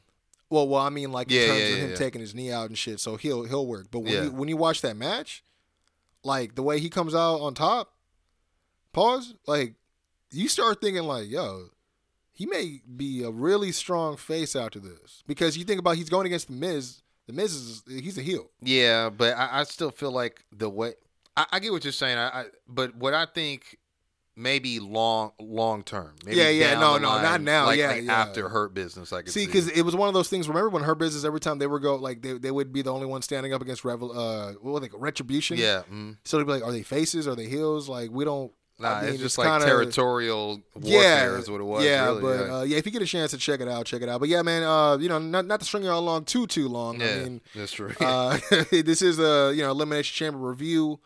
[0.50, 2.52] Well, well, I mean, like in Yeah, terms yeah, of yeah, him taking his knee
[2.52, 3.88] out and shit, so he'll he'll work.
[3.90, 5.44] But when you when you watch that match,
[6.24, 7.94] like the way he comes out on top,
[8.94, 9.76] pause, like
[10.32, 11.68] you start thinking like, yo,
[12.32, 16.26] he may be a really strong face after this because you think about he's going
[16.26, 17.02] against the Miz.
[17.28, 18.50] The Miz is he's a heel.
[18.62, 20.96] Yeah, but I, I still feel like the way
[21.38, 22.18] I, I get what you're saying.
[22.18, 23.78] I, I but what I think
[24.42, 26.14] maybe long long term.
[26.26, 28.14] Maybe Yeah, yeah, no, no, line, not now, Like, yeah, like yeah.
[28.14, 29.14] after hurt business.
[29.14, 30.48] I could See, because it was one of those things.
[30.48, 32.94] Remember when Hurt Business every time they were go like they, they would be the
[32.94, 35.58] only one standing up against Revel uh what were they retribution.
[35.58, 35.84] yeah.
[35.92, 36.18] Mm.
[36.26, 37.28] So they'd be like, are they faces?
[37.28, 37.88] Are they heels?
[37.88, 38.52] Like we don't.
[38.80, 41.84] Nah, I mean, it's just like kinda- territorial warfare is what it was.
[41.84, 42.56] Yeah, really, but yeah.
[42.58, 44.20] Uh, yeah, if you get a chance to check it out, check it out.
[44.20, 47.00] But yeah, man, uh, you know, not not to string y'all along too too long.
[47.00, 47.94] yeah, I mean, that's true.
[48.00, 48.40] uh,
[48.72, 51.00] this is a you know elimination chamber review.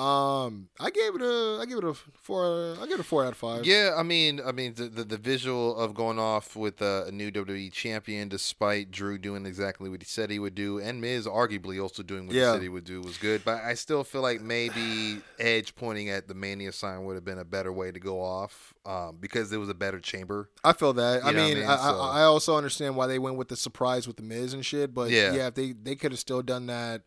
[0.00, 3.24] Um, I gave it a, I give it a four, I give it a four
[3.24, 3.66] out of five.
[3.66, 7.10] Yeah, I mean, I mean, the the, the visual of going off with uh, a
[7.12, 11.26] new WWE champion, despite Drew doing exactly what he said he would do, and Miz
[11.26, 12.46] arguably also doing what Yeah.
[12.48, 13.42] he said he would do, was good.
[13.44, 17.38] But I still feel like maybe Edge pointing at the Mania sign would have been
[17.38, 20.48] a better way to go off, um, because it was a better chamber.
[20.64, 21.22] I feel that.
[21.22, 21.66] I what I mean, mean?
[21.68, 24.54] I, So- I, I also understand why they went with the surprise with the Miz
[24.54, 24.94] and shit.
[24.94, 25.32] But Yeah.
[25.34, 27.02] yeah, if they they could have still done that.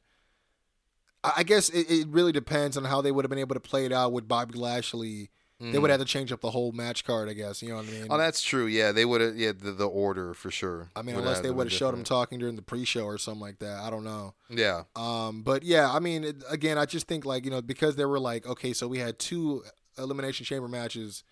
[1.24, 3.86] I, guess it, it really depends on how they would have been able to play
[3.86, 5.30] it out with Bobby Lashley.
[5.60, 7.62] They would have to change up the whole match card, I guess.
[7.62, 8.02] You know what I mean?
[8.04, 8.08] Mm.
[8.10, 8.66] Oh, that's true.
[8.66, 9.38] Yeah, they would have.
[9.38, 10.90] Yeah, the, the order for sure.
[10.94, 13.60] I mean, unless they would have showed him talking during the pre-show or something like
[13.60, 13.80] that.
[13.80, 14.34] I don't know.
[14.50, 17.96] Yeah, Um, but yeah, I mean, it, again, I just think like you know because
[17.96, 19.64] they were like, okay, so we had two
[19.98, 21.24] elimination chamber matches,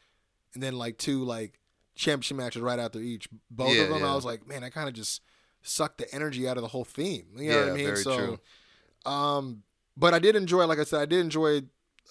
[0.54, 1.60] and then like two like
[1.96, 3.28] championship matches right after each.
[3.50, 4.12] Both Yeah, of them, yeah.
[4.12, 5.22] I was like, man, I kind of just
[5.62, 7.26] sucked the energy out of the whole theme.
[7.36, 7.86] You know Yeah, what I mean?
[7.88, 9.12] very so, true.
[9.12, 9.64] um,
[10.02, 11.62] but I did enjoy, like I said, I did enjoy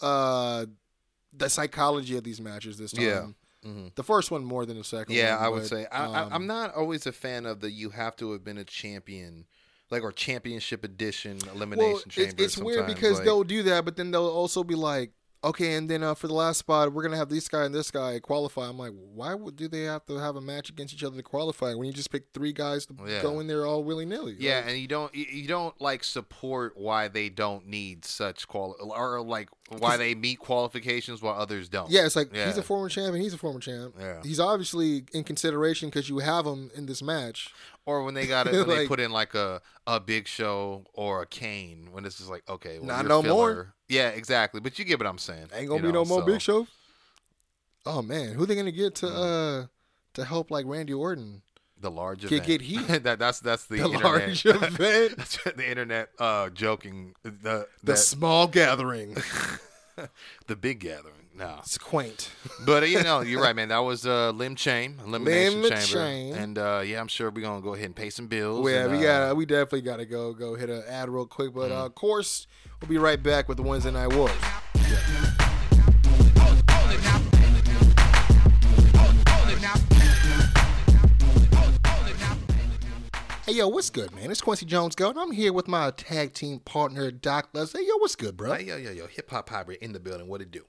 [0.01, 0.67] uh
[1.33, 3.05] the psychology of these matches this time.
[3.05, 3.27] Yeah.
[3.65, 3.95] Mhm.
[3.95, 5.15] The first one more than the second.
[5.15, 7.61] Yeah, one, I would but, say I, I, um, I'm not always a fan of
[7.61, 9.45] the you have to have been a champion,
[9.91, 12.31] like or championship edition elimination well, chamber.
[12.39, 15.13] it's, it's weird because like- they'll do that, but then they'll also be like,
[15.43, 17.91] okay, and then uh, for the last spot, we're gonna have this guy and this
[17.91, 18.69] guy qualify.
[18.69, 21.23] I'm like, why would do they have to have a match against each other to
[21.23, 23.23] qualify when you just pick three guys to Yeah.
[23.23, 24.37] go in there all willy nilly?
[24.39, 28.75] Yeah, and you don't you, you don't like support why they don't need such quali
[28.81, 29.49] or like
[29.79, 31.91] why they meet qualifications while others don't.
[31.91, 32.47] Yeah, it's like Yeah.
[32.47, 33.23] he's a former champion.
[33.23, 33.95] He's a former champ.
[33.99, 34.21] Yeah.
[34.23, 37.51] He's obviously in consideration because you have him in this match.
[37.87, 41.23] Or when they got it, when they put in like a a Big Show or
[41.23, 43.75] a Kane, when it's just like okay, well, Not no more.
[43.89, 44.61] Yeah, exactly.
[44.61, 45.49] But you get what I'm saying.
[45.55, 46.67] Ain't gonna you be know, no more so- Big Show.
[47.87, 49.63] Oh man, who they gonna get to Mm.
[49.65, 49.67] uh
[50.15, 51.43] to help like Randy Orton?
[51.81, 52.45] The large event.
[52.45, 52.87] get heat.
[53.05, 54.05] that that's that's the, The internet.
[54.05, 55.17] large event.
[55.17, 57.15] That's the internet uh, joking.
[57.23, 59.17] The The that- small gathering.
[60.47, 61.15] the big gathering.
[61.37, 62.31] No, It's quaint.
[62.67, 63.69] but uh, you know, you're right, man.
[63.69, 66.35] That was uh, Lim Chain, Elimination Lim Chamber, Chain.
[66.35, 68.69] and uh, yeah, I'm sure we're gonna go ahead and pay some bills.
[68.69, 71.25] Yeah, and, we uh, got we definitely got to go go hit an ad real
[71.27, 71.55] quick.
[71.55, 71.81] But Mm-hmm.
[71.81, 72.47] uh, of course,
[72.83, 74.33] we'll be right back with the Wednesday Night Wars.
[83.51, 84.31] Hey, yo, what's good, man?
[84.31, 87.83] It's Kwency Jones Go, and I'm here with my tag team partner, Doc Leslie.
[87.83, 88.53] Hey, yo, what's good, bro?
[88.55, 90.29] Hey, yo, yo, yo, hip hop hybrid in the building.
[90.29, 90.65] What it do?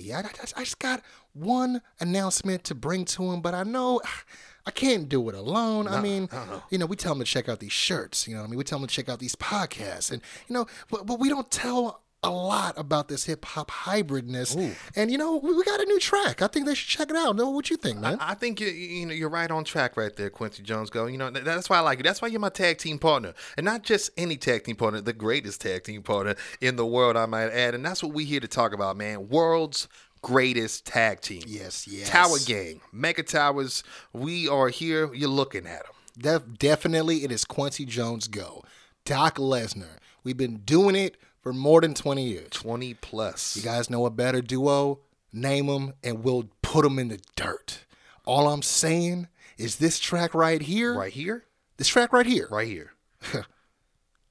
[0.00, 1.00] Yeah, I, I- I just got
[1.32, 4.00] one announcement to bring to him, but I know
[4.66, 5.86] I can't do it alone.
[5.86, 6.28] I mean,
[6.70, 8.26] you know, we tell him to check out these shirts.
[8.26, 10.54] You know, what I mean, we tell him to check out these podcasts, and you
[10.54, 14.74] know, but, but we don't tell a lot about this hip hop hybridness.
[14.94, 16.40] And you know, we, we got a new track.
[16.42, 17.34] I think they should check it out.
[17.36, 18.18] Know what you think, man?
[18.20, 20.88] I think you you know you're right on track right there, Kwency Jones.
[20.90, 22.04] Go, you know that- that's why I like you.
[22.04, 25.12] That's why you're my tag team partner, and not just any tag team partner, the
[25.12, 27.74] greatest tag team partner in the world, I might add.
[27.74, 29.28] And that's what we here to talk about, man.
[29.28, 29.88] World's
[30.22, 31.42] greatest tag team.
[31.46, 32.08] Yes, yes.
[32.08, 33.82] Tower Gang, Mega Towers.
[34.12, 35.12] We are here.
[35.12, 35.92] You're looking at them.
[36.16, 38.62] Def- definitely, it is Kwency Jones Go.
[39.04, 39.98] Doc Lesnar.
[40.22, 42.48] We've been doing it for more than 20 years.
[42.50, 43.56] Twenty plus.
[43.56, 45.00] You guys know a better duo?
[45.32, 47.84] Name them and we'll put them in the dirt.
[48.24, 49.28] All I'm saying
[49.58, 51.44] is this track right here, right here,
[51.76, 52.48] this track right here.
[52.50, 52.92] right here.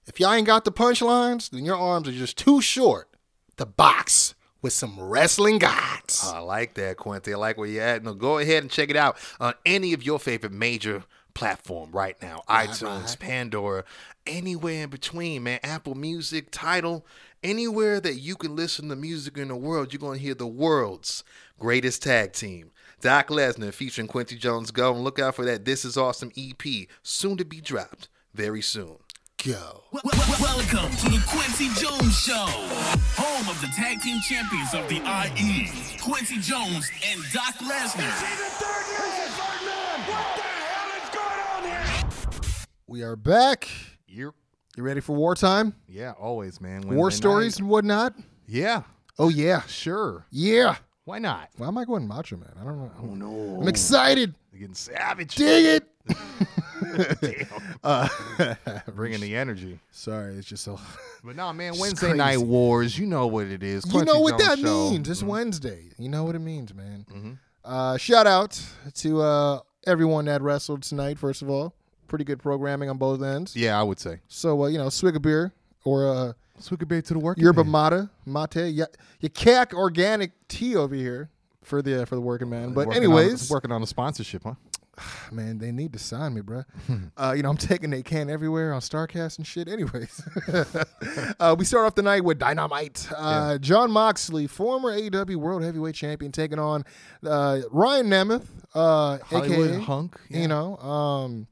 [0.07, 3.07] If y'all ain't got the punchlines, then your arms are just too short
[3.57, 6.23] to box with some wrestling gods.
[6.25, 7.33] I like that, Kwency.
[7.33, 8.03] I like where you're at.
[8.03, 12.19] No, go ahead and check it out on any of your favorite major platform right
[12.21, 12.41] now.
[12.49, 13.85] iTunes, Pandora,
[14.25, 15.59] anywhere in between, man.
[15.63, 17.05] Apple Music, Tidal,
[17.43, 20.47] anywhere that you can listen to music in the world, you're going to hear the
[20.47, 21.23] world's
[21.59, 22.71] greatest tag team.
[23.01, 24.93] Doc Lesnar featuring Kwency Jones Go.
[24.93, 26.61] And look out for that This Is Awesome EP,
[27.03, 28.97] soon to be dropped very soon.
[29.43, 29.83] Go.
[29.91, 32.45] Wel- wel- Welcome to the Kwency Jones Show,
[33.17, 35.67] home of the tag team champions of the IE,
[35.97, 38.11] Kwency Jones and Doc Lesnar.
[42.87, 43.67] We are back.
[44.13, 44.33] You're,
[44.75, 45.73] You ready for wartime?
[45.87, 46.81] yeah, always, man.
[46.87, 47.59] War stories night.
[47.61, 48.13] and whatnot?
[48.47, 48.83] Yeah,
[49.17, 49.61] Oh, yeah.
[49.67, 50.25] sure.
[50.31, 50.75] Yeah.
[51.05, 51.49] Why not?
[51.57, 52.51] Why am I going macho, man?
[52.59, 52.91] I don't know.
[53.01, 54.35] Oh no, I'm excited.
[54.51, 55.35] You're getting savage.
[55.35, 55.87] Dig it.
[57.83, 58.07] Uh,
[58.95, 59.79] bringing the energy.
[59.91, 60.79] Sorry, it's just so.
[61.23, 62.97] But no, man, It's Wednesday night wars.
[62.97, 63.85] You know what it is.
[63.91, 64.65] You know what Jones that Show.
[64.65, 64.91] Mm-hmm.
[64.93, 65.09] means.
[65.09, 65.83] It's Wednesday.
[65.99, 67.37] You know what it means, man.
[67.63, 68.59] Uh, shout out
[68.95, 71.75] to uh, everyone that wrestled tonight, first of all.
[72.11, 73.55] Pretty good programming on both ends.
[73.55, 74.19] Yeah, I would say.
[74.27, 75.53] So, uh, you know, swig a beer
[75.85, 77.37] or uh, Swig a beer to the work.
[77.37, 78.85] yerba mate, mate, ya-
[79.21, 81.29] yak organic tea over here
[81.63, 82.73] for the uh, for the working man.
[82.73, 84.55] But anyways, working on a sponsorship, huh?
[85.31, 86.65] man, they need to sign me, bruh.
[87.17, 89.67] uh, you know, I'm taking they can everywhere on Starrcast and shit.
[89.67, 90.21] Anyways,
[91.39, 93.07] uh, we start off the night with Dynamite.
[93.15, 96.83] Uh, Jon Moxley, former AEW World Heavyweight Champion, taking on
[97.25, 100.19] uh, Ryan Nemeth, uh, Hollywood aka hunk.
[100.29, 101.47] You know, um,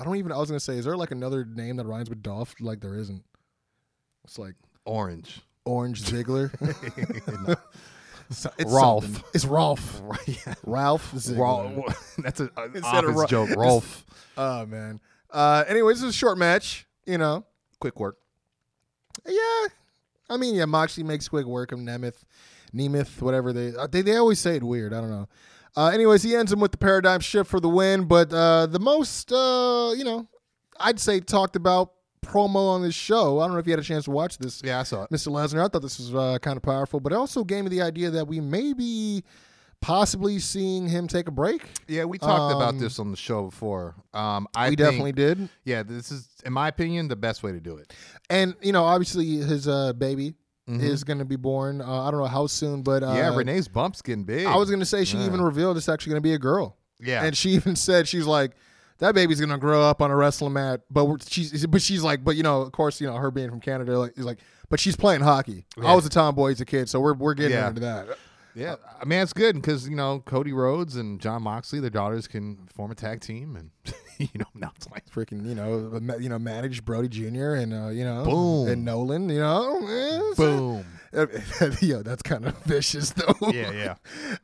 [0.00, 0.32] I don't even.
[0.32, 2.54] I was gonna say, is there like another name that rhymes with Dolph?
[2.60, 3.24] Like there isn't.
[4.24, 4.54] It's like
[4.84, 5.40] orange.
[5.64, 6.50] Orange Ziggler.
[8.30, 9.04] So- It's Rolf.
[9.04, 9.24] something.
[9.32, 10.02] It's Rolf.
[10.26, 10.54] yeah.
[10.64, 11.38] Ralph Ziggler.
[11.38, 12.14] Rolf.
[12.18, 13.50] That's an of office Ro- joke.
[13.56, 14.04] Rolf.
[14.36, 15.00] Oh man.
[15.30, 16.86] Uh, anyways, this is a short match.
[17.06, 17.46] You know.
[17.80, 18.18] Quick work.
[19.26, 19.68] Yeah.
[20.28, 22.24] I mean, yeah, Moxley makes quick work of Nemeth,
[22.74, 24.92] Nemeth, whatever they uh, they they always say it weird.
[24.92, 25.26] I don't know.
[25.78, 28.04] Uh, anyways, he ends him with the paradigm shift for the win.
[28.06, 30.26] But uh, the most, uh, you know,
[30.80, 31.92] I'd say talked about
[32.26, 33.38] promo on this show.
[33.38, 35.10] I don't know if you had a chance to watch this, Yeah, I saw it.
[35.10, 35.28] Mr.
[35.28, 35.64] Lesnar.
[35.64, 38.10] I thought this was uh, kind of powerful, but it also gave me the idea
[38.10, 39.22] that we may be
[39.80, 41.62] possibly seeing him take a break.
[41.86, 43.94] Yeah, we talked about Um, this on the show before.
[44.12, 45.48] Um, I we think- definitely did.
[45.64, 47.92] Yeah, this is, in my opinion, the best way to do it.
[48.28, 50.34] And you know, obviously, his uh, baby
[50.68, 51.80] is going to be born.
[51.80, 53.16] Uh, I don't know how soon, but uh, Mm-hmm.
[53.16, 54.46] yeah, Renee's bump's getting big.
[54.46, 55.26] I was going to say she Yeah.
[55.26, 56.76] even revealed it's actually going to be a girl.
[57.00, 57.24] Yeah.
[57.24, 58.52] and she even said she's like.
[59.00, 62.34] That baby's gonna grow up on a wrestling mat, but she's but she's like, but
[62.34, 64.38] you know, of course, you know, her being from Canada, like, is like,
[64.70, 65.66] but she's playing hockey.
[65.80, 67.68] I was a tomboy as a kid, so we're we're getting Yeah.
[67.68, 68.08] into that.
[68.58, 72.26] Yeah, I mean it's good because you know Cody Rhodes and Jon Moxley, their daughters
[72.26, 73.70] can form a tag team, and
[74.18, 77.54] you know now it's like Freaking, you know, you know, managed Brody Jr.
[77.54, 78.68] and uh, you know, Boom.
[78.68, 80.84] and Nolan, you know, boom.
[81.80, 83.50] Yo, that's kind of vicious though.
[83.50, 83.94] Yeah, yeah.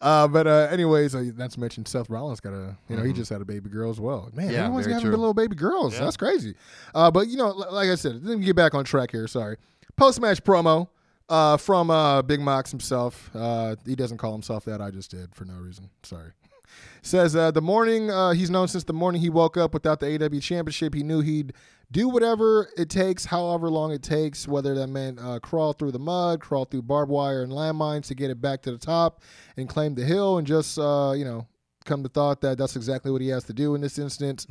[0.01, 1.89] Uh, but uh, anyways, uh, that's mentioned.
[1.89, 4.31] Seth Rollins got a, you know, he just had a baby girl as well.
[4.33, 4.55] Man, Mm-hmm.
[4.55, 5.99] Yeah, everyone's very having little baby girls.
[5.99, 6.55] That's crazy.
[6.95, 9.27] Uh, but you know, li- like I said, let me get back on track here.
[9.27, 9.57] Sorry.
[9.97, 10.89] Post match promo
[11.29, 13.31] uh, from uh, Big Mox himself.
[13.35, 14.81] Uh, he doesn't call himself that.
[14.81, 15.91] I just did for no reason.
[16.03, 16.33] Sorry.
[17.03, 20.15] Says uh, the morning uh, he's known since the morning he woke up without the
[20.15, 20.95] AW championship.
[20.95, 21.53] He knew he'd
[21.91, 25.99] do whatever it takes, however long it takes, whether that meant uh, crawl through the
[25.99, 29.23] mud, crawl through barbed wire and landmines to get it back to the top
[29.57, 31.47] and claim the hill, and just uh, you know
[31.85, 34.47] come to thought that that's exactly what he has to do in this instance.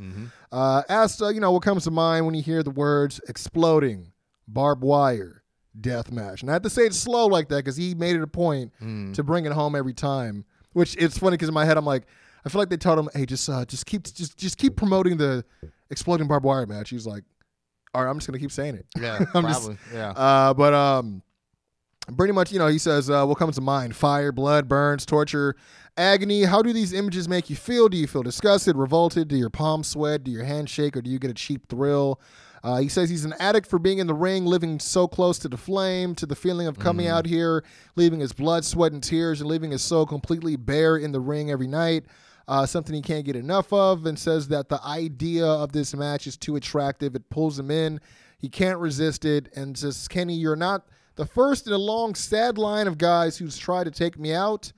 [0.52, 4.12] Uh, asked, uh, you know, what comes to mind when you hear the words exploding,
[4.46, 5.42] barbed wire,
[5.80, 6.42] death match.
[6.42, 8.72] And I have to say it slow like that because he made it a point
[9.14, 10.44] to bring it home every time.
[10.72, 12.04] Which it's funny because in my head I'm like,
[12.44, 15.16] I feel like they told him, hey, just uh, just keep just just keep promoting
[15.16, 15.44] the
[15.90, 16.90] exploding barbed wire match.
[16.90, 17.22] He's like,
[17.94, 18.86] all right, I'm just gonna keep saying it.
[18.98, 19.78] Yeah, I'm just- probably.
[19.92, 20.10] yeah.
[20.10, 21.22] Uh, but um,
[22.16, 23.94] pretty much, you know, he says, uh, "What comes to mind?
[23.96, 25.54] Fire, blood, burns, torture,
[25.96, 26.42] agony.
[26.42, 27.88] How do these images make you feel?
[27.88, 29.28] Do you feel disgusted, revolted?
[29.28, 30.24] Do your palms sweat?
[30.24, 32.20] Do your hands shake, or do you get a cheap thrill?"
[32.64, 35.48] Uh, he says he's an addict for being in the ring, living so close to
[35.48, 37.62] the flame, to the feeling of coming out here,
[37.94, 41.50] leaving his blood, sweat, and tears, and leaving his soul completely bare in the ring
[41.50, 42.06] every night.
[42.48, 46.26] Uh, something he can't get enough of, and says that the idea of this match
[46.26, 47.14] is too attractive.
[47.14, 48.00] It pulls him in.
[48.38, 50.86] He can't resist it, and says, "Kenny, you're not
[51.16, 54.72] the first in a long, sad line of guys who's tried to take me out.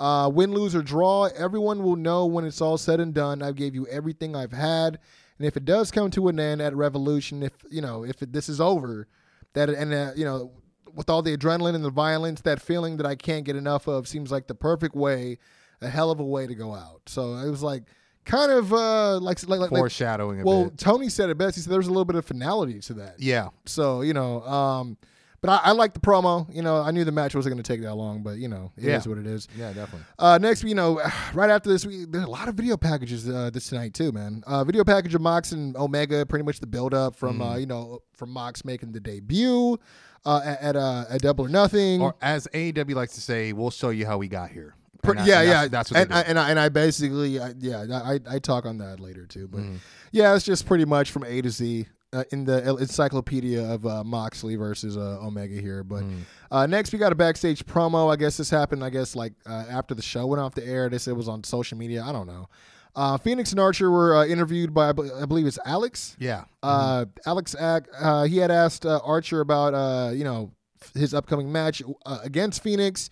[0.00, 3.42] Uh, win, lose, or draw, everyone will know when it's all said and done.
[3.42, 4.98] I gave you everything I've had,
[5.40, 8.30] and if it does come to an end at Revolution, if you know, if it,
[8.30, 9.08] this is over,
[9.54, 10.52] that and uh, you know,
[10.92, 14.06] with all the adrenaline and the violence, that feeling that I can't get enough of
[14.06, 15.38] seems like the perfect way,
[15.80, 17.00] a hell of a way to go out.
[17.06, 17.84] So it was like."
[18.26, 20.76] Kind of uh, like like like, like Foreshadowing a well, bit.
[20.76, 21.56] Tony said it best.
[21.56, 23.14] He said there was a little bit of finality to that.
[23.18, 23.48] Yeah.
[23.64, 24.98] So you know, um,
[25.42, 26.52] but I, I like the promo.
[26.54, 28.72] You know, I knew the match wasn't going to take that long, but you know,
[28.76, 29.08] it is Yeah.
[29.10, 29.48] what it is.
[29.56, 30.06] Yeah, definitely.
[30.18, 31.00] Uh, next, you know,
[31.34, 34.42] right after this, we there's a lot of video packages uh, this tonight too, man.
[34.46, 37.52] Uh, video package of Mox and Omega, pretty much the build up from Mm.
[37.54, 39.78] uh, you know from Mox making the debut
[40.26, 42.02] uh, at at, uh, at Double or Nothing.
[42.02, 44.74] Or as AEW likes to say, we'll show you how we got here.
[45.02, 47.54] And yeah, and yeah, that's, That's what and, I, and I and I basically, I,
[47.58, 49.76] yeah, I I talk on that later too, but Mm-hmm.
[50.12, 54.02] yeah, it's just pretty much from A to Z uh, in the encyclopedia of uh,
[54.04, 55.82] Moxley versus uh, Omega here.
[55.84, 56.20] But Mm.
[56.50, 58.12] uh, next, we got a backstage promo.
[58.12, 58.82] I guess this happened.
[58.84, 60.88] I guess like uh, after the show went off the air.
[60.88, 62.02] They said it was on social media.
[62.02, 62.48] I don't know.
[62.96, 64.92] Uh, Phoenix and Archer were uh, interviewed by I
[65.26, 66.16] believe it's Alex.
[66.18, 66.44] yeah.
[66.62, 70.50] Uh, Alex, uh, he had asked uh, Archer about, uh, you know,
[70.94, 73.08] his upcoming match uh, against Phoenix.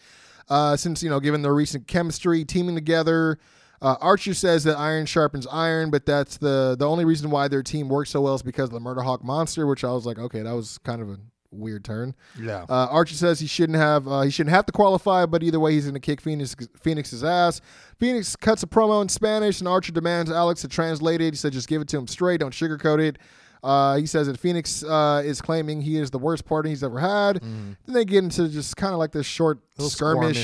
[0.48, 3.38] Uh, since you know, given their recent chemistry, teaming together,
[3.80, 7.62] uh, Archer says that iron sharpens iron, but that's the the only reason why their
[7.62, 9.66] team works so well is because of the Murder Hawk monster.
[9.66, 11.18] Which I was like, okay, that was kind of a
[11.50, 12.14] weird turn.
[12.40, 12.64] Yeah.
[12.68, 15.72] Uh, Archer says he shouldn't have uh, he shouldn't have to qualify, but either way,
[15.72, 17.60] he's going to kick Phoenix Phoenix's ass.
[17.98, 21.32] Phoenix cuts a promo in Spanish, and Archer demands Alex to translate it.
[21.32, 23.18] He said, "Just give it to him straight, don't sugarcoat it."
[23.62, 26.98] Uh, he says that Phoenix uh, is claiming he is the worst partner he's ever
[26.98, 27.40] had.
[27.40, 29.92] Then they get into just kind of like this short skirmish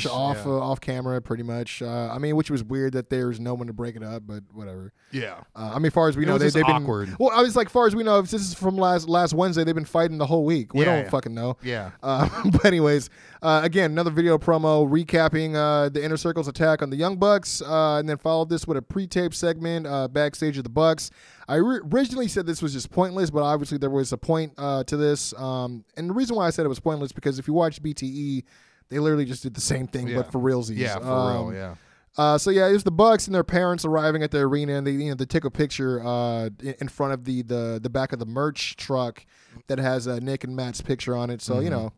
[0.02, 0.52] skirmish, off yeah.
[0.52, 1.82] uh, off camera, pretty much.
[1.82, 4.42] Uh, I mean, which was weird that there's no one to break it up, but
[4.52, 4.92] whatever.
[5.10, 5.40] yeah.
[5.56, 7.16] Uh, I mean, far as we It know, they, just they've been awkward.
[7.18, 9.64] Well, I was like, far as we know, if this is from last last Wednesday,
[9.64, 10.72] they've been fighting the whole week.
[10.74, 11.10] We Yeah, don't yeah.
[11.10, 11.56] fucking know.
[11.62, 11.90] Yeah.
[12.02, 13.10] Uh, but anyways,
[13.44, 17.60] uh, again, another video promo recapping uh, the Inner Circle's attack on the Young Bucks,
[17.62, 21.10] uh, and then followed this with a pre-tape segment uh, backstage of the Bucks.
[21.46, 24.82] I ri- originally said this was just pointless, but obviously there was a point uh,
[24.84, 25.34] to this.
[25.34, 28.42] Um, and the reason why I said it was pointless because if you watch BTE,
[28.88, 30.16] they literally just did the same thing, Yeah.
[30.16, 30.78] but for realsies.
[30.78, 31.54] Yeah, for Um, real.
[31.54, 31.74] Yeah.
[32.16, 34.86] uh, so yeah, it was the Bucks and their parents arriving at the arena, and
[34.86, 36.48] they you know they took a picture uh,
[36.80, 39.24] in front of the, the the back of the merch truck
[39.66, 41.42] that has uh, Nick and Matt's picture on it.
[41.42, 41.92] So you know,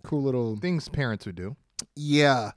[0.00, 1.56] cool little Things parents would do.
[1.96, 2.52] yeah.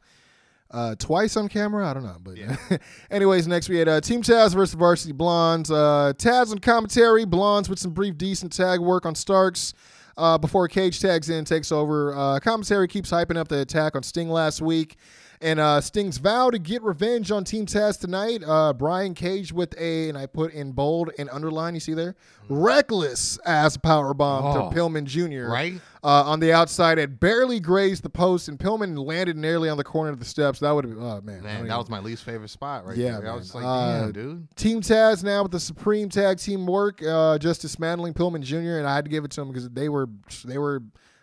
[0.73, 2.55] Uh, twice on camera, I don't know, but yeah.
[3.11, 5.69] anyways, next we had uh, Team Taz versus Varsity Blondes.
[5.69, 9.73] Uh, Taz on commentary, Blondes with some brief decent tag work on Starks.
[10.17, 12.15] Uh, before Cage tags in, takes over.
[12.15, 14.95] Uh, commentary keeps hyping up the attack on Sting last week,
[15.41, 18.43] and uh, Sting's vow to get revenge on Team Taz tonight.
[18.45, 21.73] Uh, Brian Cage with a, and I put in bold and underline.
[21.73, 22.15] You see there,
[22.49, 25.49] reckless ass power bomb Oh, to Pillman Jr.
[25.51, 25.73] right?
[26.03, 26.99] uh, on the outside.
[26.99, 30.59] It barely grazed the post, and Pillman landed nearly on the corner of the steps.
[30.59, 32.97] That would have been, oh man, Man, even- that was my least favorite spot right
[32.97, 33.31] Yeah, there.
[33.31, 34.55] I was just like, Uh, damn, dude.
[34.55, 38.77] Team Taz now with the Supreme Tag Team work, uh, just dismantling Pillman Jr.
[38.77, 40.07] and I had to give it to him because they were
[40.45, 40.81] they were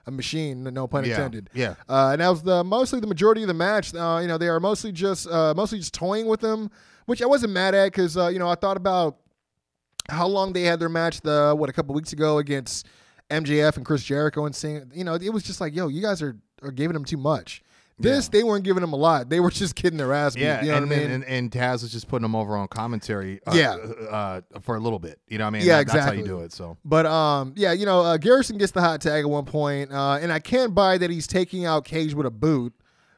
[0.08, 1.50] a machine, no pun Yeah, intended.
[1.54, 1.74] yeah.
[1.88, 3.94] Uh, and that was the mostly the majority of the match.
[3.94, 6.70] Uh, you know, they are mostly just uh, mostly just toying with them,
[7.06, 9.18] which I wasn't mad at because uh, you know I thought about
[10.08, 12.86] how long they had their match the what a couple weeks ago against
[13.30, 16.22] MJF and Chris Jericho and seeing you know it was just like yo you guys
[16.22, 17.62] are are giving them too much.
[17.98, 19.28] This they weren't giving them a lot.
[19.28, 20.36] They were just getting their ass.
[20.36, 21.10] Yeah, you know and, what I mean?
[21.10, 23.40] and, and Taz was just putting them over on commentary.
[23.46, 23.74] Uh, Yeah.
[23.74, 25.18] uh, for a little bit.
[25.28, 25.62] You know what I mean?
[25.62, 26.20] Yeah, That- That's how exactly.
[26.22, 26.52] you do it.
[26.52, 29.92] So But um, yeah, you know, uh, Garrison gets the hot tag at one point,
[29.92, 32.72] uh, and I can't buy that he's taking out Cage with a boot,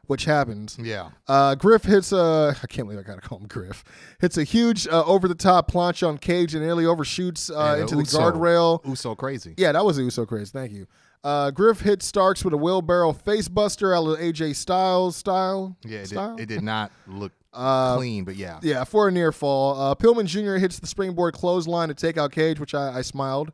[0.07, 0.77] which happens.
[0.81, 3.85] yeah, Uh, Griff hits a I can't believe I gotta call him Griff.
[4.21, 7.83] Hits a huge uh, over the top planche on Cage and nearly overshoots uh, Yeah,
[7.83, 8.85] into the Uso- guardrail.
[8.89, 9.55] Uso crazy.
[9.57, 10.51] Yeah, that was Uso crazy.
[10.53, 10.87] Thank you.
[11.23, 15.77] Uh, Griff hits Starks with a wheelbarrow facebuster out of AJ Styles style.
[15.85, 16.37] Yeah, it style?
[16.37, 19.79] did, it did not look Uh, clean, but yeah, Yeah, for a near fall.
[19.81, 20.55] Uh, Pillman Jr.
[20.55, 23.51] hits the springboard clothesline to take out Cage, which I, I smiled.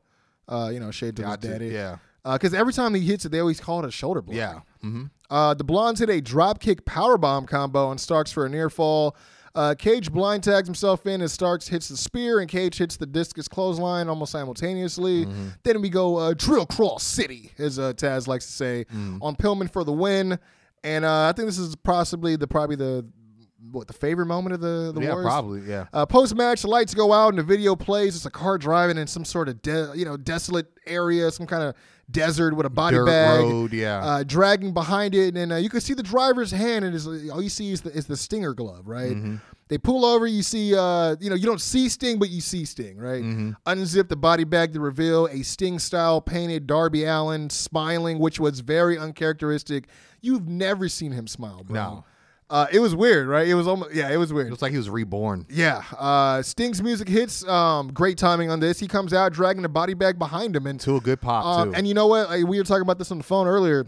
[0.47, 1.68] Uh, you know, shade to his Got to, daddy.
[1.68, 4.36] yeah, Because every time he hits it, they always call it a shoulder block.
[4.36, 4.60] yeah.
[4.82, 8.51] hmm Uh, the Blondes hit a drop kick power bomb combo on Starks for a
[8.51, 9.16] near fall.
[9.57, 13.07] Uh, Cage blind tags himself in as Starks hits the spear and Cage hits the
[13.07, 15.24] discus clothesline almost simultaneously.
[15.24, 15.49] Mm-hmm.
[15.65, 19.19] Then we go uh, Drill Claw City, as uh, Taz likes to say, Mm.
[19.23, 20.39] on Pillman for the win.
[20.85, 23.07] And uh, I think this is possibly the probably the
[23.73, 25.24] what the favorite moment of the the yeah, Wars.
[25.24, 25.61] probably.
[25.62, 25.87] Yeah.
[25.93, 28.15] Uh, Post match, the lights go out and the video plays.
[28.15, 31.62] It's a car driving in some sort of de- you know desolate area, some kind
[31.65, 31.74] of
[32.11, 33.99] desert with a body Dirt bag, road, yeah.
[33.99, 37.49] uh, dragging behind it, and uh, you can see the driver's hand, and all you
[37.49, 39.12] see is the, is the Stinger glove, right?
[39.12, 39.37] Mm-hmm.
[39.69, 42.65] They pull over, you see, uh, you know, you don't see Sting, but you see
[42.65, 43.23] Sting, right?
[43.23, 43.51] Mm-hmm.
[43.66, 48.61] Unzip the body bag to reveal a Sting style painted Darby Allin smiling, which was
[48.61, 49.89] very uncharacteristic.
[50.20, 51.74] You've never seen him smile, bro.
[51.74, 52.05] No.
[52.48, 53.48] Uh, it was weird, right?
[53.48, 54.47] It was almost, yeah, it was weird.
[54.47, 55.47] It looks like he was reborn.
[55.51, 57.47] Yeah, uh, Sting's music hits.
[57.48, 58.78] Um, great timing on this.
[58.78, 61.70] He comes out dragging the body bag behind him, and To a good pop um,
[61.73, 61.77] too.
[61.77, 62.28] and you know what?
[62.28, 63.85] Like, we were talking about this on the phone earlier.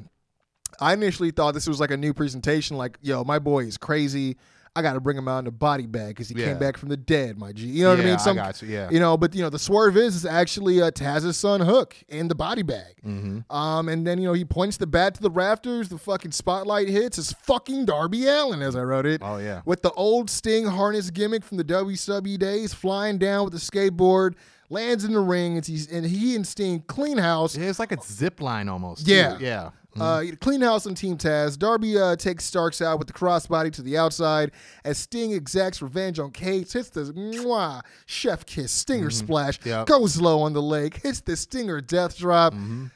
[0.80, 2.76] I initially thought this was like a new presentation.
[2.76, 4.36] Like, yo, my boy is crazy.
[4.78, 6.46] I got to bring him out in a body bag because he Yeah.
[6.46, 7.66] came back from the dead, my G.
[7.66, 8.18] You know what I Yeah, mean?
[8.26, 8.88] I got you, yeah.
[8.90, 12.28] You know, but you know, the swerve is is actually uh, Taz's son Hook in
[12.28, 12.94] the body bag.
[13.06, 13.50] Mm-hmm.
[13.55, 15.88] Um, and then you know he points the bat to the rafters.
[15.88, 17.18] The fucking spotlight hits.
[17.18, 19.20] It's fucking Darby Allin, as I wrote it.
[19.24, 19.62] Oh, yeah.
[19.64, 24.34] with the old Sting harness gimmick from the WWE days, flying down with the skateboard,
[24.70, 27.56] lands in the ring, and, he's, and he and Sting clean house.
[27.56, 29.06] Yeah, it's like a zip line almost.
[29.06, 29.12] too.
[29.12, 29.70] Yeah.
[29.98, 30.04] Yeah.
[30.04, 31.58] Uh, clean house on Team Taz.
[31.58, 34.52] Darby uh, takes Starks out with the crossbody to the outside
[34.84, 36.72] as Sting exacts revenge on Cage.
[36.72, 39.58] Hits the mwah, chef kiss, stinger splash.
[39.64, 39.86] Yep.
[39.86, 41.00] Goes low on the leg.
[41.02, 42.54] Hits the stinger death drop.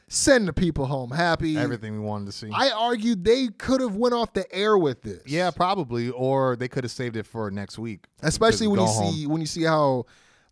[0.09, 1.57] Send the people home happy.
[1.57, 2.51] Everything we wanted to see.
[2.55, 5.23] I argued they could have went off the air with this.
[5.27, 6.11] yeah, probably.
[6.11, 8.07] Or they could have saved it for next week.
[8.23, 9.13] especially when you home.
[9.13, 10.05] see when you see how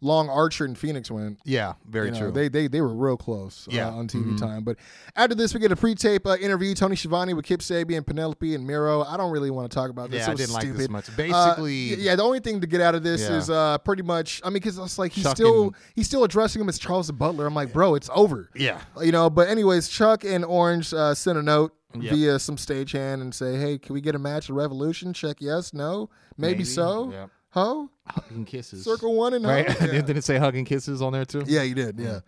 [0.03, 1.39] long Archer and Phoenix went.
[1.45, 2.31] Yeah, very You know, true.
[2.31, 3.89] They they they were real close uh, Yeah.
[3.89, 3.99] Mm-hmm.
[3.99, 4.65] on TV time.
[4.65, 4.77] But
[5.17, 6.75] after this, we get a pre-tape uh, interview.
[6.75, 9.03] Tony Schiavone with Kip Sabian, Penelope, and Miro.
[9.03, 10.21] I don't really want to talk about this.
[10.21, 10.91] Yeah, It I was didn't like this stupid.
[10.91, 11.09] much.
[11.09, 12.17] Uh, Basically- yeah.
[12.17, 13.37] The only thing to get out of this Yeah.
[13.37, 14.41] is uh, pretty much.
[14.45, 17.07] I mean, because it's like he's Chuck still and- he's still addressing him as Charles
[17.09, 17.47] the Butler.
[17.47, 18.49] I'm like, bro, it's over.
[18.55, 18.81] yeah.
[19.03, 22.15] You know, but anyways, Chuck and Orange uh, sent a note Yep.
[22.15, 25.75] via some stagehand and say, "Hey, can we get a match at Revolution?" Check yes,
[25.75, 26.09] no,
[26.39, 27.11] maybe, Maybe, so.
[27.11, 27.31] yep.
[27.51, 28.85] Ho, Hugging kisses.
[28.85, 29.67] circle one and Right?
[29.69, 29.87] Yeah.
[29.91, 31.43] Didn't it say hugging kisses on there too?
[31.47, 31.99] Yeah, you did.
[31.99, 32.21] Yeah.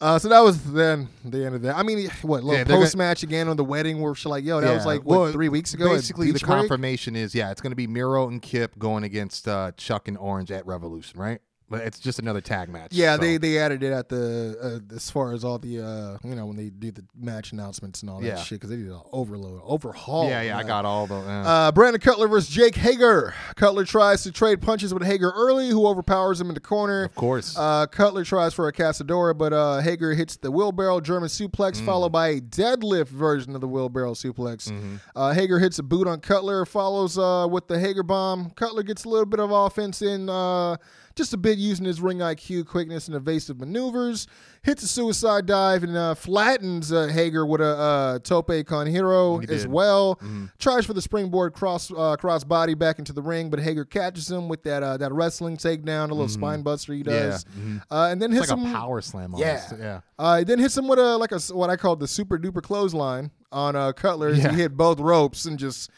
[0.00, 1.76] Uh, so that was then the end of that.
[1.76, 4.74] I mean, what Yeah, post match again on the wedding where she's like, "Yo, that
[4.74, 6.42] was like what Well, three weeks ago." Basically, the Break?
[6.44, 10.18] confirmation is yeah, it's going to be Miro and Kip going against uh, Chuck and
[10.18, 11.40] Orange at Revolution, right?
[11.72, 12.92] But it's just another tag match.
[12.92, 16.18] Yeah, so- they they added it at the uh, as far as all the uh,
[16.22, 18.36] you know when they do the match announcements and all that Yeah.
[18.36, 20.28] shit because they did an overload overhaul.
[20.28, 21.16] Yeah, yeah, I got all the.
[21.16, 23.34] Uh, Uh, Brandon Cutler versus Jake Hager.
[23.56, 27.04] Cutler tries to trade punches with Hager early, who overpowers him in the corner.
[27.04, 27.56] of course.
[27.58, 31.86] Uh, Cutler tries for a Casadora, but uh, Hager hits the wheelbarrow German suplex, Mm.
[31.86, 34.70] followed by a deadlift version of the wheelbarrow suplex.
[34.70, 34.96] Mm-hmm.
[35.16, 38.50] Uh, Hager hits a boot on Cutler, follows uh, with the Hager bomb.
[38.50, 40.76] Cutler gets a little bit of offense in, uh,
[41.14, 44.26] just a bit using his ring IQ, quickness, and evasive maneuvers.
[44.62, 49.38] Hits a suicide dive and uh, flattens uh, Hager with a uh, tope con hilo
[49.38, 49.60] He as did.
[49.64, 49.72] Mm-hmm.
[49.72, 50.20] well.
[50.58, 54.30] Tries for the springboard cross uh, cross body back into the ring, but Hager catches
[54.30, 57.10] him with that uh, that wrestling takedown, a little spine buster he Mm-hmm.
[57.10, 57.20] Yeah.
[57.30, 57.44] does,
[57.90, 58.70] uh, and then hits it's like him.
[58.72, 59.34] a power slam.
[59.36, 59.74] Yeah, Almost.
[59.80, 60.00] yeah.
[60.18, 63.32] Uh, then hits him with a like a what I call the super duper clothesline
[63.50, 64.28] on uh, Cutler.
[64.28, 64.50] as Yeah.
[64.52, 65.90] He hit both ropes and just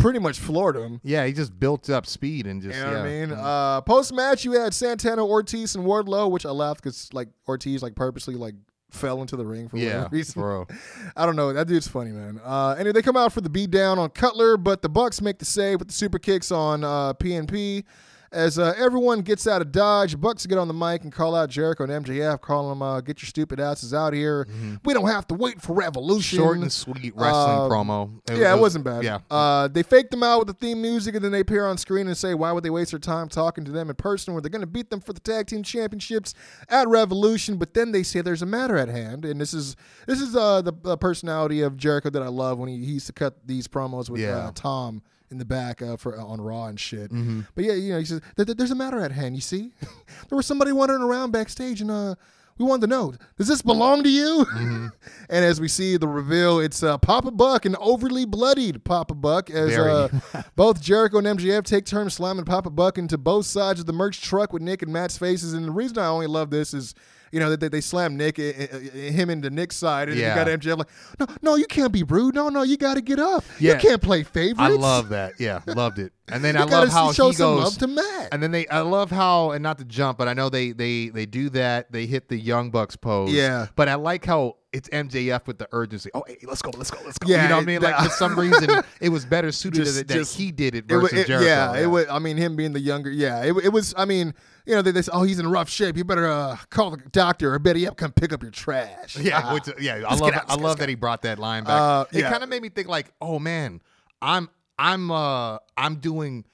[0.00, 1.00] pretty much floored him.
[1.04, 2.76] Yeah, he just built up speed and just.
[2.78, 2.96] You know yeah.
[2.98, 3.32] what I mean?
[3.32, 7.82] Uh, Post match, you had Santana, Ortiz, and Wardlow, which I laughed because like Ortiz
[7.82, 8.54] like purposely like
[8.90, 10.40] fell into the ring for Yeah, whatever reason.
[10.40, 10.66] bro.
[11.16, 11.52] I don't know.
[11.52, 12.40] That dude's funny, man.
[12.42, 15.38] Uh, anyway, they come out for the beat down on Cutler, but the Bucks make
[15.38, 17.84] the save with the super kicks on uh, PNP.
[18.30, 21.48] As uh, everyone gets out of dodge, Bucks get on the mic and call out
[21.48, 24.46] Jericho and MJF, calling them, uh, "Get your stupid asses out here!
[24.84, 26.44] We don't have to wait for Revolution." Mm-hmm.
[26.46, 28.10] Short and sweet wrestling Uh, promo.
[28.30, 29.02] yeah, it wasn't bad.
[29.02, 29.20] Yeah.
[29.30, 32.06] Uh, they faked them out with the theme music, and then they appear on screen
[32.06, 34.50] and say, "Why would they waste their time talking to them in person when they're
[34.50, 36.34] going to beat them for the tag team championships
[36.68, 39.74] at Revolution?" But then they say there's a matter at hand, and this is
[40.06, 43.06] this is uh, the, the personality of Jericho that I love when he, he used
[43.06, 44.48] to cut these promos with Yeah.
[44.48, 47.10] uh, Tom in the back uh, for on Raw and shit.
[47.10, 47.40] Mm-hmm.
[47.54, 49.34] But yeah, you know, he says "There- there- there's a matter at hand.
[49.34, 49.72] You see,
[50.28, 52.14] there was somebody wandering around backstage, and uh,
[52.56, 54.44] we wanted to know, does this belong to you?
[54.52, 54.86] Mm-hmm.
[55.30, 59.48] and as we see the reveal, it's uh, Papa Buck, an overly bloodied Papa Buck,
[59.50, 60.08] as uh,
[60.56, 64.20] both Jericho and MJF take turns slamming Papa Buck into both sides of the merch
[64.22, 65.52] truck with Nick and Matt's faces.
[65.54, 66.94] And the reason I only love this is.
[67.32, 70.30] You know, they, they slam Nick, uh, uh, him into Nick's side, and Yeah.
[70.30, 70.88] you got MJF like,
[71.20, 72.34] no, no, you can't be rude.
[72.34, 73.44] No, no, you got to get up.
[73.58, 73.74] Yeah.
[73.74, 74.60] You can't play favorites.
[74.60, 75.34] I love that.
[75.38, 76.12] Yeah, loved it.
[76.30, 77.64] And then I love how show he some goes.
[77.64, 78.28] love to Matt.
[78.32, 81.08] And then they, I love how, and not to jump, but I know they they
[81.08, 81.90] they do that.
[81.90, 83.32] They hit the Young Bucks pose.
[83.32, 83.68] Yeah.
[83.76, 86.10] But I like how it's MJF with the urgency.
[86.12, 87.26] Oh, hey, let's go, let's go, let's go.
[87.30, 87.80] Yeah, you know what I mean?
[87.80, 88.68] Like for some reason,
[89.00, 91.46] it was better suited Just- that, that just- he did it It versus it- Jericho.
[91.46, 92.04] yeah, it was.
[92.10, 93.10] I mean, him being the younger.
[93.10, 93.94] Yeah, it, it was.
[93.96, 94.34] I mean,
[94.68, 95.96] you know, they, they say, "Oh, he's in rough shape.
[95.96, 99.54] You better uh, call the doctor, or better yet, come pick up your trash." Yeah,
[99.54, 99.94] which, yeah.
[99.94, 101.80] I Let's love out, I love that he brought that line back.
[101.80, 102.30] Uh, it yeah.
[102.30, 103.80] kind of made me think like, oh man,
[104.20, 106.44] I'm I'm uh I'm doing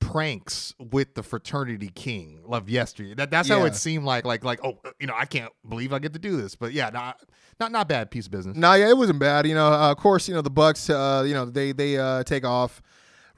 [0.00, 3.14] pranks with the fraternity king of yesterday.
[3.14, 3.66] That that's how Yeah.
[3.66, 6.36] it seemed like like like oh you know I can't believe I get to do
[6.36, 6.54] this.
[6.54, 7.20] But yeah, not
[7.60, 8.56] not not bad piece of business.
[8.56, 9.46] No, yeah, it wasn't bad.
[9.46, 10.88] You know, uh, of course, you know the Bucks.
[10.88, 12.80] Uh, you know they they uh, take off,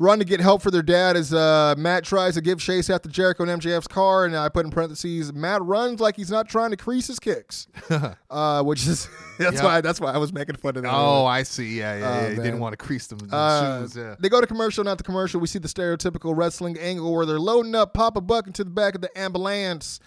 [0.00, 3.08] run to get help for their dad as uh, Matt tries to give chase after
[3.08, 6.70] Jericho and MJF's car, and I put in parentheses, Matt runs like he's not trying
[6.70, 7.68] to crease his kicks,
[8.30, 9.08] uh, which is
[9.38, 9.64] that's Yeah.
[9.64, 10.92] why that's why I was making fun of that.
[10.92, 11.78] Oh, I see.
[11.78, 12.28] Yeah, yeah, Oh, yeah.
[12.30, 13.94] He didn't want to crease them, them Uh, shoes.
[13.96, 14.16] Yeah.
[14.18, 15.38] They go to commercial, not the commercial.
[15.38, 18.94] We see the stereotypical wrestling angle where they're loading up Papa Buck into the back
[18.94, 20.00] of the ambulance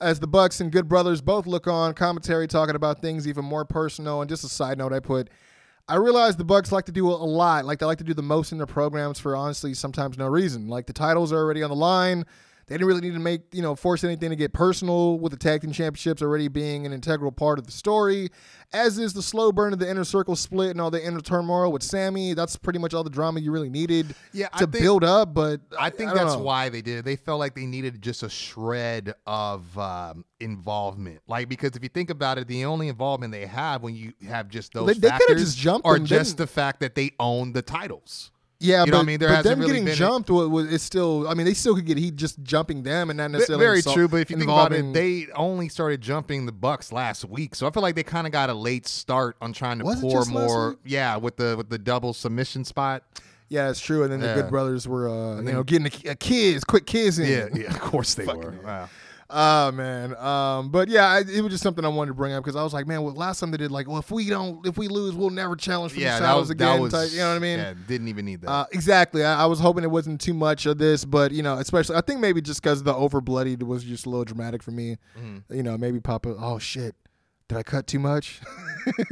[0.00, 3.64] as the Bucks and Good Brothers both look on, commentary talking about things even more
[3.66, 4.22] personal.
[4.22, 5.28] And just a side note, I put,
[5.90, 7.64] I realize the Bucks like to do a lot.
[7.64, 10.68] Like they like to do the most in their programs for honestly sometimes no reason.
[10.68, 12.26] Like the titles are already on the line.
[12.70, 15.38] They didn't really need to make, you know, force anything to get personal with the
[15.38, 18.28] tag team championships already being an integral part of the story,
[18.72, 21.72] as is the slow burn of the inner circle split and all the inner turmoil
[21.72, 22.32] with Sammy.
[22.32, 25.34] That's pretty much all the drama you really needed Yeah, to think- build up.
[25.34, 26.44] But I think don't that's know.
[26.44, 27.04] why they did it.
[27.04, 31.22] They felt like they needed just a shred of um, involvement.
[31.26, 34.48] Like because if you think about it, the only involvement they have when you have
[34.48, 37.52] just those They- they factors just jumped are them, just the fact that they own
[37.52, 38.30] the titles.
[38.62, 39.18] Yeah, You but, know what I mean?
[39.20, 41.26] There but them really getting jumped was, was it's still.
[41.26, 43.64] I mean, they still could get heat just jumping them and not necessarily.
[43.64, 46.92] Very insult- true, but if you think about it, they only started jumping the Bucks
[46.92, 49.78] last week, so I feel like they kind of got a late start on trying
[49.78, 50.76] to pour more.
[50.84, 53.02] Yeah, with the with the double submission spot.
[53.48, 54.02] yeah, it's true.
[54.04, 56.84] And then the Good Brothers were, uh, you then- know, getting a, a kiss, quick
[56.86, 57.26] kiss in.
[57.54, 58.54] Yeah, yeah, of course they were.
[58.62, 58.88] Wow.
[59.32, 62.42] Oh man, um, but yeah, I, it was just something I wanted to bring up
[62.42, 64.66] because I was like, man, well, last time they did like, well, if we don't,
[64.66, 66.80] if we lose, we'll never challenge for Yeah, the titles again.
[66.80, 66.92] was.
[66.92, 67.58] type- you know what I mean?
[67.60, 68.50] Yeah, didn't even need that.
[68.50, 69.24] Uh, exactly.
[69.24, 72.00] I, I was hoping it wasn't too much of this, but you know, especially I
[72.00, 74.96] think maybe just because the over bloodied was just a little dramatic for me.
[75.18, 75.54] Mm-hmm.
[75.54, 76.34] You know, maybe Papa.
[76.38, 76.94] Oh shit.
[77.50, 78.40] Did I cut too much?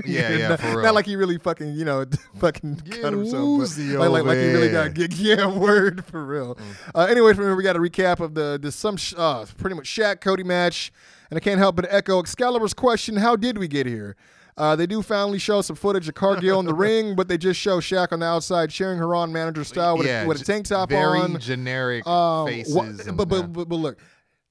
[0.06, 0.82] Yeah, yeah, not, for real.
[0.82, 2.06] Not like he really fucking, you know,
[2.38, 3.60] fucking Get cut himself.
[3.76, 6.54] But like, like, like he really got get yeah word for real.
[6.54, 6.62] Mm.
[6.94, 9.76] Uh, anyway, from here we got a recap of the the some sh- uh, pretty
[9.76, 10.90] much Shaq Cody match,
[11.30, 14.16] and I can't help but echo Excalibur's question: How did we get here?
[14.56, 17.60] Uh, they do finally show some footage of Cargill in the ring, but they just
[17.60, 20.44] show Shaq on the outside cheering her on manager style with, yeah, a, with a
[20.44, 21.38] tank top very on.
[21.38, 22.74] generic Um, faces.
[23.06, 23.98] and- but, but, but but look,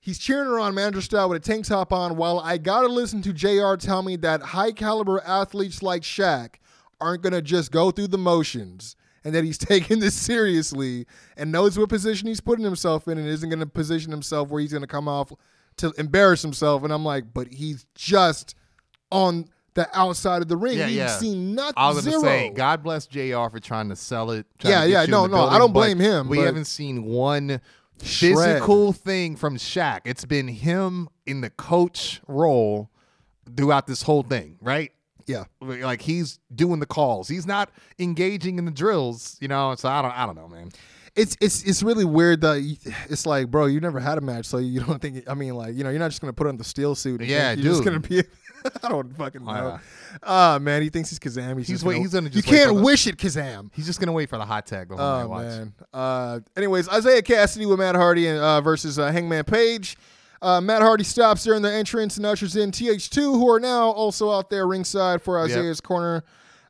[0.08, 2.16] he's cheering her on manager style uh, with a tank top on.
[2.16, 3.76] While I gotta listen to Jr.
[3.76, 6.56] tell me that high caliber athletes like Shaq
[7.02, 11.06] aren't gonna just go through the motions, and that he's taking this seriously
[11.36, 14.72] and knows what position he's putting himself in, and isn't gonna position himself where he's
[14.72, 15.34] gonna come off
[15.76, 16.84] to embarrass himself.
[16.84, 18.56] And I'm like, but he's just
[19.12, 20.78] on the outside of the ring.
[20.78, 21.18] Yeah, We've yeah.
[21.18, 21.74] seen nothing.
[21.76, 22.22] I was zero.
[22.22, 23.50] gonna say, God bless Jr.
[23.52, 24.46] for trying to sell it.
[24.64, 27.60] Yeah, yeah, no, no, I don't blame him, We haven't seen one
[28.02, 28.36] Shred.
[28.36, 30.02] physical thing from Shaq.
[30.06, 32.90] It's been him in the coach role
[33.56, 34.91] throughout this whole thing, right?
[35.26, 35.45] Yeah.
[35.61, 37.28] Like he's doing the calls.
[37.28, 37.69] He's not
[37.99, 39.76] engaging in the drills, you know.
[39.76, 40.69] So I don't, I don't know, man.
[41.18, 42.78] it's it's it's really weird that you-
[43.10, 45.28] it's like, bro, you never had a match, so you don't think.
[45.30, 47.19] I mean, like, you know, you're not just gonna put on the steel suit.
[47.22, 48.24] And Yeah, you're just gonna be.
[48.84, 49.52] I don't fucking know.
[49.52, 49.80] Yeah.
[50.24, 51.58] Ah, man, he thinks he's Kazaam.
[51.58, 53.70] He's, He's just wait- gonna, he's gonna You just wait can't the- wish it, Kazaam.
[53.74, 55.24] He's just gonna wait for the hot tag the whole night.
[55.24, 55.44] Oh Watch.
[55.46, 55.74] man.
[55.94, 59.98] Uh, anyways, Isiah Kassidy with Matt Hardy and, uh, versus uh, Hangman Page.
[60.42, 64.32] Uh, Matt Hardy stops during the entrance and ushers in TH2, who are now also
[64.32, 66.24] out there ringside for Isiah's corner.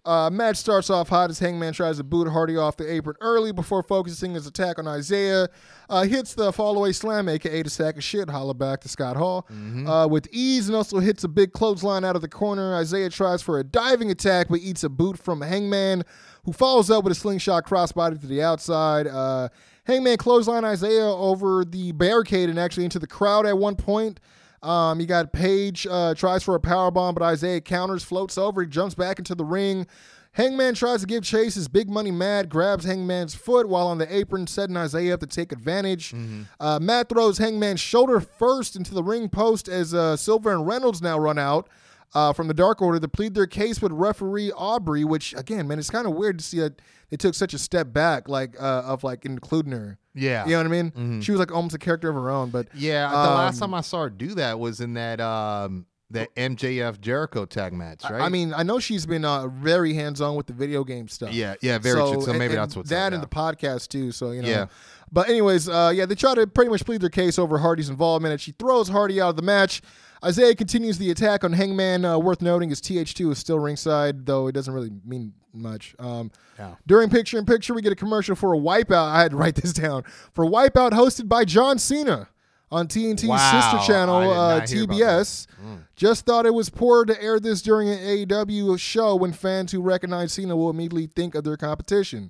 [0.08, 3.52] Uh, match starts off hot as Hangman tries to boot Hardy off the apron early
[3.52, 5.50] before focusing his attack on Isiah.
[5.90, 8.30] Uh, hits the fallaway slam, aka the sack of shit.
[8.30, 9.46] Holla back to Scott Hall
[9.86, 12.80] uh, with ease, and also hits a big clothesline out of the corner.
[12.80, 16.04] Isiah tries for a diving attack, but eats a boot from Hangman,
[16.46, 19.08] who follows up with a slingshot crossbody to the outside.
[19.08, 19.50] Uh,
[19.86, 24.20] Hangman clothesline Isiah over the barricade and actually into the crowd at one point.
[24.68, 28.62] Um, you got Page uh, tries for a power bomb, but Isiah counters, floats over,
[28.62, 29.88] he jumps back into the ring.
[30.34, 31.56] Hangman tries to give chase.
[31.56, 35.26] His Big Money Matt grabs Hangman's foot while on the apron, setting Isiah up to
[35.26, 36.14] take advantage.
[36.60, 41.02] Uh, Matt throws Hangman's shoulder first into the ring post as uh, Silver and Reynolds
[41.02, 41.70] now run out
[42.14, 45.04] uh, from the Dark Order to plead their case with referee Aubrey.
[45.04, 47.94] Which again, man, it's kind of weird to see that they took such a step
[47.94, 49.98] back, like uh, of like including her.
[50.14, 50.46] Yeah.
[50.46, 51.22] you know what I mean.
[51.22, 52.50] She was like almost a character of her own.
[52.50, 55.86] But Yeah, the Um, last time I saw her do that was in that um
[56.10, 58.22] that MJF Jericho tag match, right?
[58.22, 61.34] I mean, I know she's been uh, very hands on with the video game stuff.
[61.34, 62.22] yeah, yeah, very true.
[62.22, 64.12] So and- maybe and that's what's that and the podcast too.
[64.14, 64.48] So you know.
[64.48, 64.66] Yeah.
[65.12, 68.32] But anyways, uh, yeah, they try to pretty much plead their case over Hardy's involvement,
[68.32, 69.82] and she throws Hardy out of the match.
[70.26, 72.06] Isiah continues the attack on Hangman.
[72.06, 75.96] Uh, worth noting is TH2 is still ringside, though it doesn't really mean much.
[76.00, 76.76] Um, Yeah.
[76.86, 79.12] During picture in picture, we get a commercial for a Wipeout.
[79.12, 80.04] I had to write this down
[80.34, 82.30] for Wipeout hosted by John Cena
[82.72, 85.48] on TNT's Wow, sister channel uh, not hear about TBS.
[85.96, 89.82] Just thought it was poor to air this during an AEW show when fans who
[89.82, 92.30] recognize Cena will immediately think of their competition.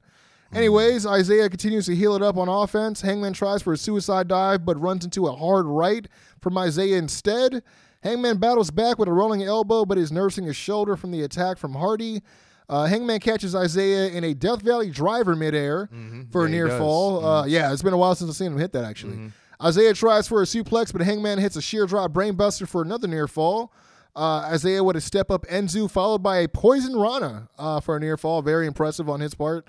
[0.53, 3.02] Anyways, Isiah continues to heal it up on offense.
[3.02, 6.07] Hangman tries for a suicide dive, but runs into a hard right
[6.41, 7.64] from Isiah instead.
[8.02, 11.57] Hangman battles back with a rolling elbow, but is nursing his shoulder from the attack
[11.57, 12.22] from Hardy.
[12.69, 15.90] Uh, Hangman catches Isiah in a Death Valley driver midair
[16.32, 17.26] for a Yeah, he near fall.
[17.26, 19.32] Uh, yeah, it's been a while since I've seen him hit that actually.
[19.65, 23.28] Isiah tries for a suplex, but Hangman hits a sheer drop brainbuster for another near
[23.28, 23.74] fall.
[24.15, 27.99] Uh, Isiah with a step up Enzu, followed by a poison Rana uh, for a
[27.99, 28.41] near fall.
[28.41, 29.68] Very impressive on his part.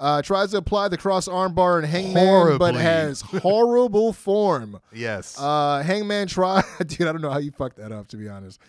[0.00, 4.78] Uh, tries to apply the cross armbar and Hangman, but has horrible form.
[4.92, 5.36] yes.
[5.38, 7.02] Uh, Hangman try, dude.
[7.08, 8.06] I don't know how you fucked that up.
[8.08, 8.60] To be honest,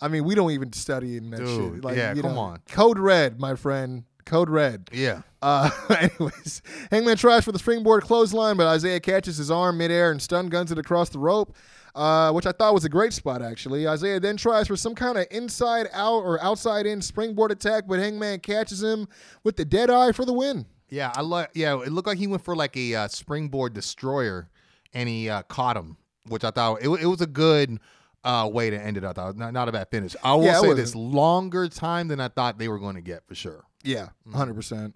[0.00, 1.84] I mean we don't even study in that Dude, shit.
[1.84, 2.60] Like, yeah, you come know, on.
[2.70, 4.04] Code red, my friend.
[4.24, 4.88] Code red.
[4.92, 5.22] yeah.
[5.42, 5.70] Uh,
[6.00, 10.48] anyways, Hangman tries for the springboard clothesline, but Isiah catches his arm midair and stun
[10.48, 11.54] guns it across the rope,
[11.94, 13.84] uh, which I thought was a great spot, actually.
[13.86, 17.98] Isiah then tries for some kind of inside out or outside in springboard attack, but
[18.00, 19.06] Hangman catches him
[19.44, 20.66] with the dead eye for the win.
[20.90, 21.50] Yeah, I like.
[21.54, 24.48] Yeah, it looked like he went for like a uh, springboard destroyer,
[24.94, 25.96] and he uh, caught him,
[26.28, 27.78] which I thought it, it was a good
[28.24, 29.04] uh, way to end it.
[29.04, 30.16] I thought not, not a bad finish.
[30.24, 33.26] I will Yeah, say this longer time than I thought they were going to get
[33.26, 33.64] for sure.
[33.84, 34.92] Yeah, 100%.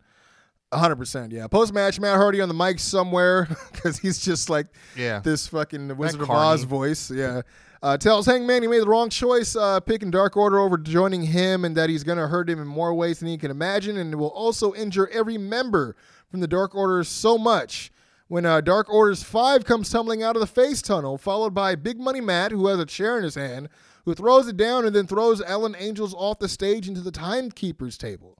[0.72, 1.32] 100%.
[1.32, 1.46] Yeah.
[1.48, 4.66] Post match, Matt Hardy on the mic somewhere because he's just like
[4.96, 5.18] Yeah.
[5.20, 6.30] this fucking Wizard of.
[6.30, 7.10] Oz voice.
[7.10, 7.42] Yeah.
[7.82, 11.64] Uh, tells Hangman he made the wrong choice uh, picking Dark Order over joining him
[11.64, 14.12] and that he's going to hurt him in more ways than he can imagine and
[14.12, 15.96] it will also injure every member
[16.30, 17.90] from the Dark Order so much.
[18.28, 22.00] When uh, Dark Order's 5 comes tumbling out of the face tunnel, followed by Big
[22.00, 23.68] Money Matt, who has a chair in his hand,
[24.06, 27.98] who throws it down and then throws Alan Angels off the stage into the timekeeper's
[27.98, 28.38] table.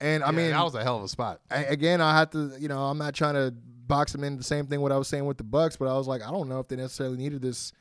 [0.00, 1.40] And I mean, that was a hell of a spot.
[1.50, 3.54] I, again, I have to, you know, I'm not trying to
[3.86, 5.96] box them in the same thing what I was saying with the Bucks, but I
[5.96, 7.72] was like, I don't know if they necessarily needed this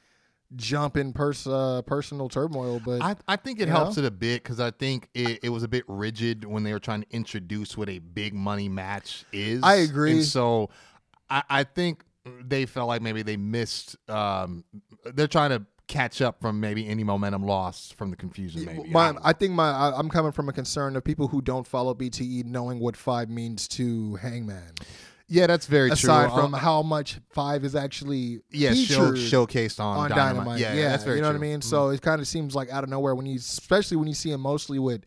[0.56, 4.04] jump in pers- uh, personal turmoil, but I, I think it helps know?
[4.04, 6.80] it a bit because I think it, it was a bit rigid when they were
[6.80, 9.62] trying to introduce what a big money match is.
[9.64, 10.14] I agree.
[10.14, 10.70] And so
[11.30, 12.04] I, I think
[12.42, 13.96] they felt like maybe they missed.
[14.10, 14.64] Um,
[15.14, 18.64] they're trying to catch up from maybe any momentum lost from the confusion.
[18.64, 21.42] Maybe my, I I think my I, I'm coming from a concern of people who
[21.42, 24.74] don't follow BTE knowing what five means to Hangman.
[25.30, 25.94] Yeah, that's very true.
[25.94, 26.42] Aside true.
[26.42, 30.36] from Uh, how much five is actually yeah, show, showcased on, on Dynamite.
[30.36, 30.60] Dynamite.
[30.60, 31.36] Yeah, Yeah, that's very you know true.
[31.36, 31.42] Mm-hmm.
[31.42, 31.62] what I mean.
[31.62, 34.32] So it kind of seems like out of nowhere when you, especially when you see
[34.32, 35.04] him mostly with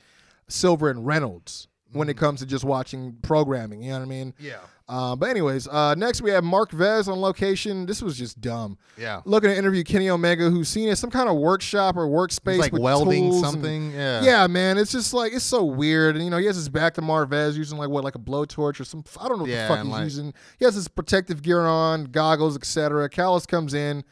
[0.48, 3.82] Silver and Reynolds when it comes to just watching programming.
[3.82, 4.32] You know what I mean?
[4.32, 4.44] Mm-hmm.
[4.46, 4.58] Yeah.
[4.88, 7.86] Uh, but anyways, uh, next we have Marvez on location.
[7.86, 8.76] This was just dumb.
[8.98, 9.22] Yeah.
[9.24, 12.72] Looking to interview Kenny Omega, who's seen at some kind of workshop or workspace, like
[12.72, 13.92] with welding tools and- something.
[13.92, 14.22] yeah.
[14.22, 16.16] yeah, man, it's just like it's so weird.
[16.16, 18.80] And you know, he has his back to Marvez using like what, like a blowtorch
[18.80, 19.02] or some.
[19.18, 20.34] I don't know what Yeah, the fuck he's like- using.
[20.58, 23.08] He has his protective gear on, goggles, etc.
[23.08, 24.04] Callis comes in,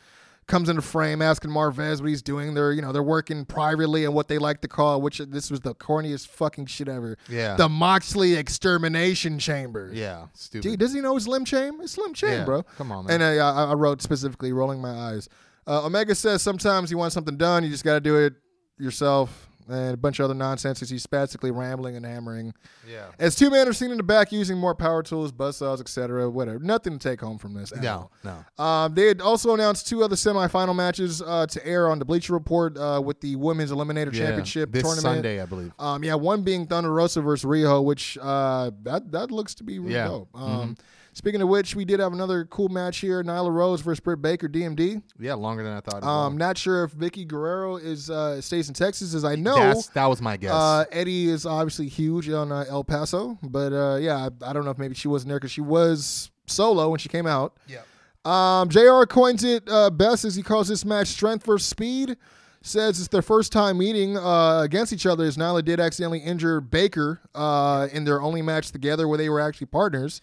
[0.50, 2.52] comes into frame, asking Marvez what he's doing.
[2.52, 5.60] They're you know they're working privately and what they like to call, which this was
[5.60, 7.16] the corniest fucking shit ever.
[7.28, 7.56] Yeah.
[7.56, 9.90] the Moxley extermination chamber.
[9.94, 10.26] Yeah.
[10.34, 10.62] Stupid.
[10.68, 11.78] Dude, does he know Slim Chain?
[11.80, 12.62] It's Slim Chain, Yeah, bro.
[12.76, 13.22] come on, man.
[13.22, 15.28] And uh, I, I wrote specifically, rolling my eyes.
[15.66, 18.34] Uh, Omega says sometimes you want something done, you just got to do it
[18.78, 19.48] yourself.
[19.70, 22.52] And a bunch of other nonsense as he's spastically rambling and hammering.
[22.90, 23.06] yeah.
[23.20, 26.58] As two men are seen in the back using more power tools, buzzsaws, etc., whatever.
[26.58, 27.72] Nothing to take home from this.
[27.76, 28.10] No.
[28.24, 28.44] all.
[28.58, 28.64] No.
[28.64, 32.32] Um, they had also announced two other semifinal matches uh, to air on the Bleacher
[32.32, 34.26] Report uh, with the Women's Eliminator Yeah.
[34.26, 35.02] Championship this tournament.
[35.16, 35.72] Sunday, I believe.
[35.78, 39.78] Um, yeah, one being Thunder Rosa versus Riho, which uh, that that looks to be
[39.78, 40.08] really Yeah.
[40.08, 40.28] dope.
[40.34, 40.76] Um,
[41.20, 44.48] Speaking of which, we did have another cool match here: Nyla Rose versus Britt Baker,
[44.48, 45.02] DMD.
[45.18, 46.02] Yeah, longer than I thought.
[46.02, 46.30] Um, well.
[46.30, 49.54] not sure if Vickie Guerrero is uh, stays in Texas, as I know.
[49.54, 50.52] That's, that was my guess.
[50.52, 54.64] Uh, Eddie is obviously huge on uh, El Paso, but uh, yeah, I, I don't
[54.64, 57.54] know if maybe she wasn't there because she was solo when she came out.
[57.68, 57.80] yeah.
[58.24, 62.16] Um, JR coins it uh, best as he calls this match strength versus speed.
[62.62, 66.62] Says it's their first time meeting uh, against each other as Nyla did accidentally injure
[66.62, 70.22] Baker uh, in their only match together where they were actually partners.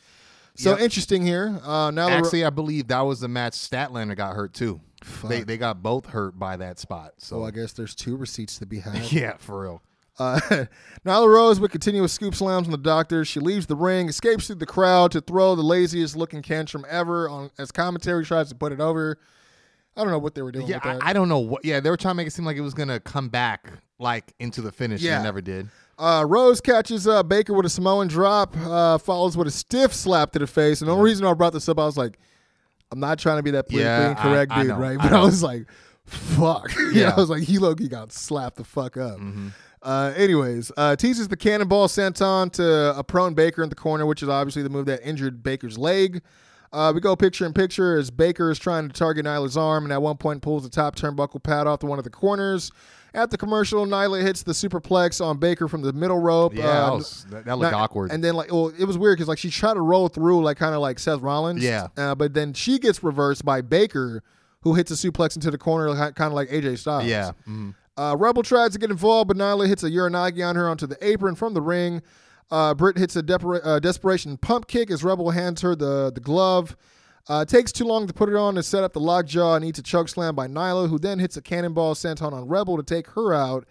[0.57, 0.79] So Yep.
[0.81, 1.59] interesting here.
[1.63, 4.81] Uh, Ro- Actually, I believe that was the match Statlander got hurt too.
[5.23, 7.13] They they got both hurt by that spot.
[7.17, 9.11] So oh, I guess there's two receipts to be had.
[9.11, 9.81] yeah, for real.
[10.19, 10.39] Uh,
[11.05, 13.23] Nyla Rose would continue with continuous scoop slams on the doctor.
[13.23, 17.29] She leaves the ring, escapes through the crowd to throw the laziest looking tantrum ever
[17.29, 19.19] on as commentary tries to put it over.
[19.95, 21.03] I don't know what they were doing Yeah, with that.
[21.03, 21.63] I, I don't know what.
[21.63, 24.33] Yeah, they were trying to make it seem like it was gonna come back like
[24.39, 25.01] into the finish.
[25.03, 25.17] Yeah.
[25.17, 25.69] and it never did.
[25.97, 30.31] Uh, Rose catches uh, Baker with a Samoan drop, uh, follows with a stiff slap
[30.33, 30.81] to the face.
[30.81, 32.19] And the only reason I brought this up, I was like,
[32.91, 34.97] I'm not trying to be that politically Yeah, incorrect I dude, know, right?
[34.97, 35.25] But I, know.
[35.25, 35.65] was like,
[36.05, 36.71] fuck.
[36.93, 37.13] yeah.
[37.15, 39.17] I was like, he Loki got slapped the fuck up.
[39.17, 39.47] Mm-hmm.
[39.81, 44.21] Uh, anyways, uh, teases the cannonball senton to a prone Baker in the corner, which
[44.21, 46.21] is obviously the move that injured Baker's leg.
[46.73, 49.93] Uh, we go picture in picture as Baker is trying to target Nyla's arm, and
[49.93, 52.71] at one point pulls the top turnbuckle pad off to one of the corners.
[53.13, 56.53] At the commercial, Nyla hits the superplex on Baker from the middle rope.
[56.53, 58.11] Yeah, that, Uh, was, that, that looked awkward.
[58.11, 60.57] And then like, well, it was weird because like she tried to roll through like
[60.57, 61.63] kind of like Seth Rollins.
[61.63, 61.87] Yeah.
[61.97, 64.21] Uh, but then she gets reversed by Baker,
[64.61, 67.05] who hits a suplex into the corner, kind of like AJ Styles.
[67.05, 67.73] yeah, mhm.
[67.97, 70.97] Uh, Rebel tries to get involved, but Nyla hits a Uranagi on her onto the
[71.03, 72.03] apron from the ring.
[72.51, 76.21] Uh, Britt hits a depra- uh, desperation pump kick as Rebel hands her the, the
[76.21, 76.77] glove.
[77.29, 79.65] Uh, it takes too long to put it on to set up the lockjaw and
[79.65, 82.83] eats a choke slam by Nyla, who then hits a cannonball senton on Rebel to
[82.83, 83.67] take her out.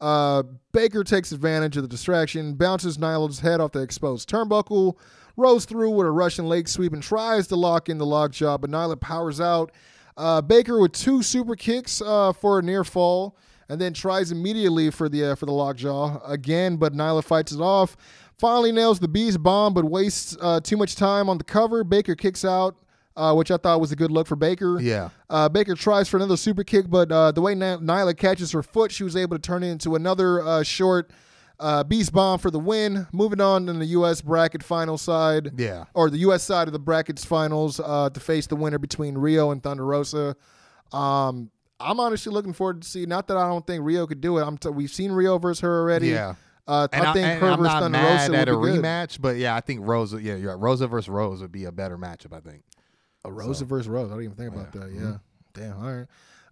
[0.00, 0.42] Uh,
[0.72, 4.96] Baker takes advantage of the distraction, bounces Nyla's head off the exposed turnbuckle,
[5.36, 8.70] rolls through with a Russian leg sweep, and tries to lock in the lockjaw, but
[8.70, 9.72] Nyla powers out.
[10.16, 13.36] Uh, Baker with two super kicks uh, for a near fall,
[13.68, 17.60] and then tries immediately for the uh, for the lockjaw again, but Nyla fights it
[17.60, 17.96] off.
[18.38, 21.84] Finally nails the beast bomb, but wastes uh, too much time on the cover.
[21.84, 22.76] Baker kicks out,
[23.16, 24.78] uh, which I thought was a good look for Baker.
[24.80, 25.08] Yeah.
[25.30, 28.62] Uh, Baker tries for another super kick, but uh, the way Ny- Nyla catches her
[28.62, 31.10] foot, she was able to turn it into another uh, short
[31.58, 33.06] uh, beast bomb for the win.
[33.12, 34.20] Moving on in the U.S.
[34.20, 35.84] bracket final side, Yeah.
[35.94, 36.42] or the U.S.
[36.42, 40.36] side of the brackets finals uh, to face the winner between Riho and Thunder Rosa.
[40.92, 43.06] Um, I'm honestly looking forward to see.
[43.06, 44.42] Not that I don't think Riho could do it.
[44.42, 46.08] I'm t- we've seen Riho versus her already.
[46.08, 46.34] Yeah.
[46.66, 48.66] Uh, And I think and her I'm versus not Thunder mad Rosa at a be
[48.72, 48.82] good.
[48.82, 50.20] rematch, but yeah, I think Rosa.
[50.20, 50.60] Yeah, you're right.
[50.60, 52.32] Rosa versus Rose would be a better matchup.
[52.32, 52.62] I think.
[53.26, 54.10] A Rosa versus Rose.
[54.10, 54.82] I didn't even think about that.
[54.82, 55.04] Mm-hmm.
[55.04, 55.16] Yeah.
[55.52, 55.78] Damn.
[55.78, 56.06] All right.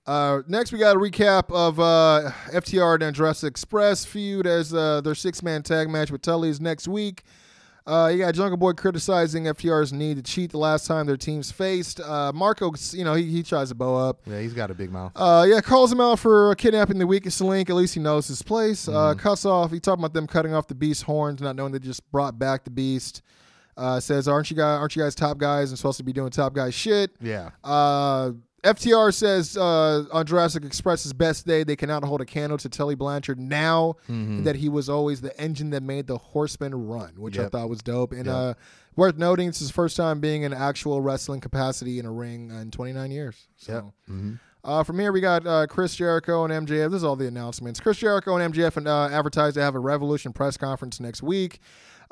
[0.06, 5.00] Uh, next, we got a recap of uh, FTR and Jurassic Express feud as uh,
[5.00, 7.22] their six man tag match with Tully's next week.
[7.86, 11.52] Uh, you got Jungle Boy criticizing FTR's need to cheat the last time their teams
[11.52, 12.00] faced.
[12.00, 14.20] Uh, Marco, you know, he, he tries to bow up.
[14.26, 15.12] Yeah, he's got a big mouth.
[15.14, 17.68] Uh, yeah, calls him out for kidnapping the weakest link.
[17.68, 18.86] At least he knows his place.
[18.86, 18.96] Mm-hmm.
[18.96, 19.70] Uh, cuts off.
[19.70, 22.64] He talking about them cutting off the beast's horns, not knowing they just brought back
[22.64, 23.20] the beast.
[23.76, 24.78] Uh, says, "Aren't you guys?
[24.78, 27.50] Aren't you guys top guys and supposed to be doing top guy shit?" yeah.
[27.62, 28.32] Uh,
[28.62, 32.94] FTR says uh, on Jurassic Express's best day, they cannot hold a candle to Tully
[32.94, 37.48] Blanchard now that he was always the engine that made the Horsemen run, which I
[37.50, 38.12] thought was dope.
[38.12, 38.34] And Yep.
[38.34, 38.54] uh,
[38.96, 42.70] worth noting, it's his first time being in actual wrestling capacity in a ring in
[42.70, 43.48] 29 years.
[43.58, 43.92] So.
[44.66, 46.90] Uh, from here, we got uh, Chris Jericho and MJF.
[46.90, 47.80] This is all the announcements.
[47.80, 51.60] Chris Jericho and MJF and, uh, advertised to have a Revolution press conference next week.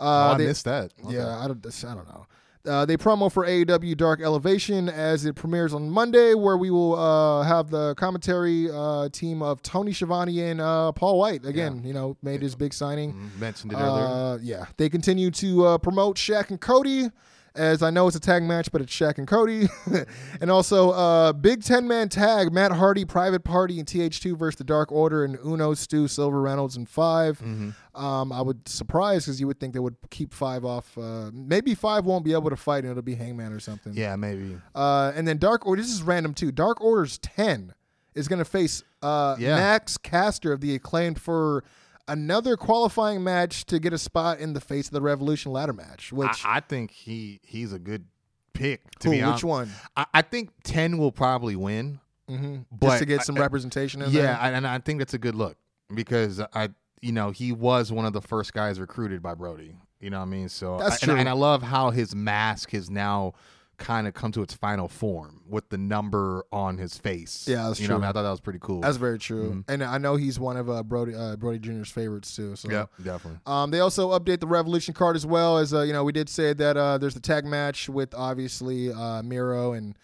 [0.03, 0.93] Oh, Uh, I they- missed that.
[1.05, 1.17] Okay.
[1.17, 2.27] yeah, I don't, I don't know.
[2.65, 6.95] Uh, they promo for AEW Dark Elevation as it premieres on Monday, where we will
[6.95, 11.45] uh, have the commentary uh, team of Tony Schiavone and uh, Paul Wight.
[11.45, 13.33] Again, you know, made his big signing.
[13.41, 14.05] Mentioned it earlier.
[14.07, 17.11] Uh, yeah, they continue to uh, promote Shaq and Cody.
[17.55, 19.69] As I know it's a tag match, but it's Shaq and Cody.
[20.41, 24.65] and also, uh, big 10 man tag Matt Hardy, Private Party, and TH2 versus the
[24.65, 27.71] Dark Order, and Uno, Stu, Silver Reynolds, and 5 Mm-hmm.
[27.95, 30.97] Um, I would surprise because you would think they would keep 5 off.
[30.97, 33.93] Uh, maybe 5 won't be able to fight, and it'll be Hangman or something.
[33.95, 34.57] yeah, maybe.
[34.75, 36.53] Uh, and then Dark Order, this is random too.
[36.53, 37.75] Dark Order's 10
[38.15, 39.57] is going to face uh, Yeah.
[39.57, 41.65] Max Caster of the acclaimed for
[42.09, 46.13] another qualifying match to get a spot in the face of the Revolution ladder match.
[46.13, 48.05] Which, I, I think he he's a good
[48.53, 48.83] pick.
[49.01, 49.71] To who, be honest, which one?
[49.97, 52.01] I, I think ten will probably win.
[52.31, 52.57] Mm-hmm.
[52.71, 54.39] But Just to get some I- representation in Yeah, there.
[54.41, 55.57] I- and I think that's a good look
[55.95, 56.71] because I,
[57.01, 59.75] you know, he was one of the first guys recruited by Brody.
[60.01, 60.49] You know what I mean?
[60.49, 61.17] So That's I- and- true.
[61.17, 63.35] And, I love how his mask has now
[63.83, 67.47] kind of come to its final form with the number on his face.
[67.49, 68.01] Yeah, that's you know, what I, true.
[68.01, 68.09] mean?
[68.09, 68.81] I thought that was pretty cool.
[68.81, 69.65] That's very true.
[69.69, 72.57] And I know he's one of uh, Brody uh, Brody Jr.'s favorites too.
[72.57, 73.41] So yeah, definitely.
[73.47, 76.29] Um, they also update the Revolution card as well as uh, you know we did
[76.29, 79.97] say that uh, there's the tag match with obviously uh, Miro and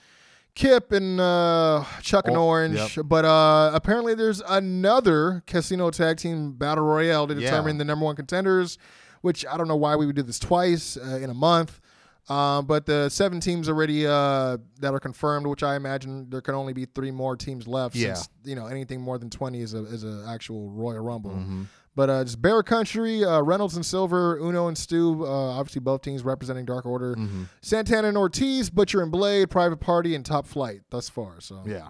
[0.54, 3.06] Kip and uh, Chuck and Oh, Orange, yep.
[3.06, 7.40] but uh, apparently there's another Casino Tag Team Battle Royale to Yeah.
[7.50, 8.76] determine the number one contenders.
[9.20, 11.80] Which I don't know why we would do this twice uh, in a month.
[12.28, 16.54] Um, but the seven teams already uh, that are confirmed, which I imagine there can
[16.54, 17.96] only be three more teams left.
[17.96, 18.14] Yeah.
[18.14, 21.30] Since, you know anything more than twenty is a is an actual Royal Rumble.
[21.30, 21.62] Mm-hmm.
[21.96, 25.28] But uh, just Bear Country, uh, Reynolds and Silver, Uno and Stu, uh,
[25.58, 27.16] obviously both teams representing Dark Order.
[27.16, 27.44] Mm-hmm.
[27.60, 31.40] Santana and Ortiz, Butcher and Blade, Private Party, and Top Flight thus far.
[31.40, 31.88] So Yeah.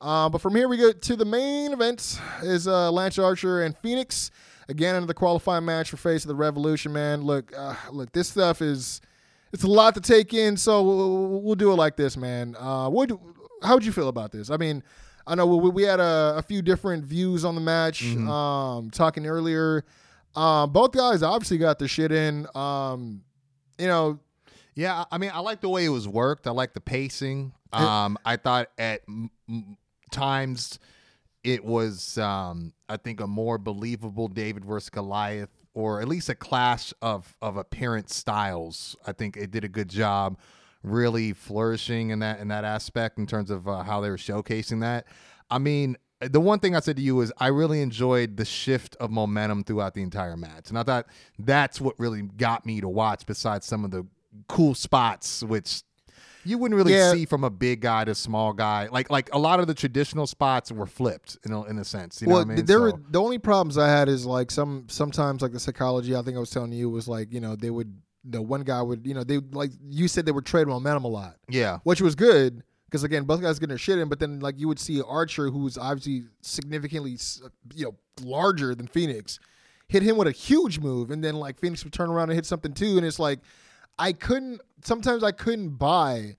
[0.00, 3.76] uh, but from here we go to the main event is uh, Lance Archer and
[3.78, 4.32] Fenix
[4.68, 6.92] again in the qualifying match for Face of the Revolution.
[6.92, 9.00] Man, look, uh, look, this stuff is
[9.54, 10.56] it's a lot to take in.
[10.56, 12.56] So we'll, we'll do it like this, man.
[12.58, 12.90] Uh,
[13.62, 14.50] how would you feel about this?
[14.50, 14.82] I mean,
[15.26, 18.02] I know we, we had a, a few different views on the match.
[18.02, 18.28] Mm-hmm.
[18.28, 19.84] Um, talking earlier,
[20.34, 22.46] um, both guys obviously got their shit in.
[22.54, 23.22] Um,
[23.78, 24.18] you know,
[24.74, 26.46] Yeah, I mean, I like the way it was worked.
[26.46, 27.52] I like the pacing.
[27.72, 29.30] Um, I thought at m-
[30.10, 30.78] times
[31.42, 36.34] it was, um, I think, a more believable David versus Goliath, or at least a
[36.34, 38.96] clash of of appearance styles.
[39.06, 40.38] I think it did a good job,
[40.82, 44.80] really flourishing in that in that aspect in terms of uh, how they were showcasing
[44.80, 45.06] that.
[45.50, 45.96] I mean.
[46.20, 49.62] The one thing I said to you is I really enjoyed the shift of momentum
[49.62, 51.06] throughout the entire match, and I thought
[51.38, 53.26] that's what really got me to watch.
[53.26, 54.06] Besides some of the
[54.48, 55.82] cool spots, which
[56.44, 57.12] you wouldn't really Yeah.
[57.12, 58.88] see from a big guy to small guy.
[58.90, 62.20] Like like a lot of the traditional spots were flipped in a, in a sense.
[62.20, 62.66] You know well, what I mean?
[62.66, 66.14] there were the only problems I had is like some sometimes like the psychology.
[66.16, 68.80] I think I was telling you was like you know they would the one guy
[68.80, 71.36] would you know they like you said they would trade momentum a lot.
[71.48, 74.08] yeah, which was good because again, both guys getting their shit in.
[74.08, 77.16] But then like you would see Archer, who's obviously significantly
[77.74, 79.38] you know larger than Fenix,
[79.88, 82.46] hit him with a huge move, and then like Fenix would turn around and hit
[82.46, 83.40] something too, and it's like
[83.98, 84.60] I couldn't.
[84.84, 86.36] Sometimes I couldn't buy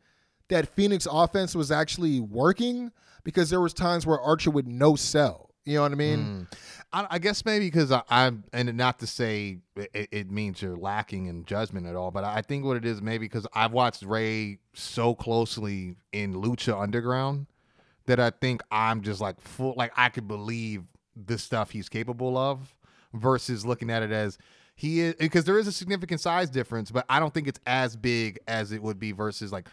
[0.49, 2.91] that Fenix offense was actually working
[3.23, 5.49] because there was times where Archer would no sell.
[5.65, 6.19] You know what I mean?
[6.19, 6.57] Mm.
[6.93, 11.25] I, I guess maybe because I'm and not to say it, it means you're lacking
[11.25, 14.59] in judgment at all, but I think what it is maybe because I've watched Rey
[14.73, 17.47] so closely in Lucha Underground
[18.05, 20.83] that I think I'm just like full like I could believe
[21.15, 22.75] the stuff he's capable of
[23.13, 24.37] versus looking at it as
[24.75, 27.95] he is because there is a significant size difference, but I don't think it's as
[27.95, 29.67] big as it would be versus like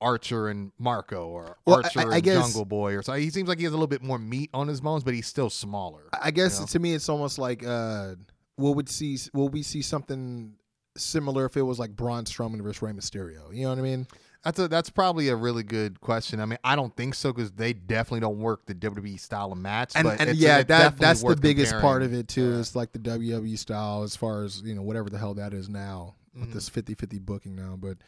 [0.00, 3.12] Archer and Marco or Well, Archer I- I and guess- Jungle Boy or so.
[3.14, 5.26] He seems like he has a little bit more meat on his bones, but he's
[5.26, 6.02] still smaller.
[6.20, 6.66] I guess know?
[6.66, 8.14] to me, it's almost like uh,
[8.58, 10.54] will we see will we see something
[10.96, 13.54] similar if it was like Braun Strowman versus Rey Mysterio?
[13.54, 14.06] You know what I mean?
[14.44, 16.40] That's a that's probably a really good question.
[16.40, 19.58] I mean, I don't think so because they definitely don't work the WWE style of
[19.58, 19.92] match.
[19.94, 21.82] and, but and it's- yeah, that that's the biggest comparing.
[21.90, 22.50] part of it too.
[22.50, 22.56] Yeah.
[22.58, 25.68] Is like the WWE style as far as you know whatever the hell that is
[25.68, 26.52] now with Mm-hmm.
[26.54, 27.76] this 50-50 booking now.
[27.78, 27.98] But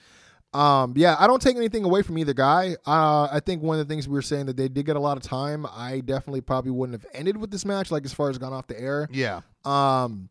[0.59, 2.77] um, yeah, I don't take anything away from either guy.
[2.87, 5.01] Uh, I think one of the things we were saying that they did get a
[5.01, 5.67] lot of time.
[5.67, 8.67] I definitely probably wouldn't have ended with this match like as far as gone off
[8.67, 9.09] the air.
[9.13, 10.29] Yeah, Um,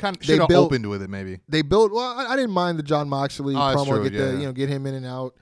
[0.00, 1.38] kind of They built- opened with it maybe.
[1.48, 1.92] they built.
[1.92, 3.86] Well, I, I didn't mind the Jon Moxley Oh, promo.
[3.86, 4.38] true, get the yeah.
[4.40, 5.34] you know get him in and out.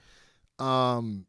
[0.59, 1.25] Um,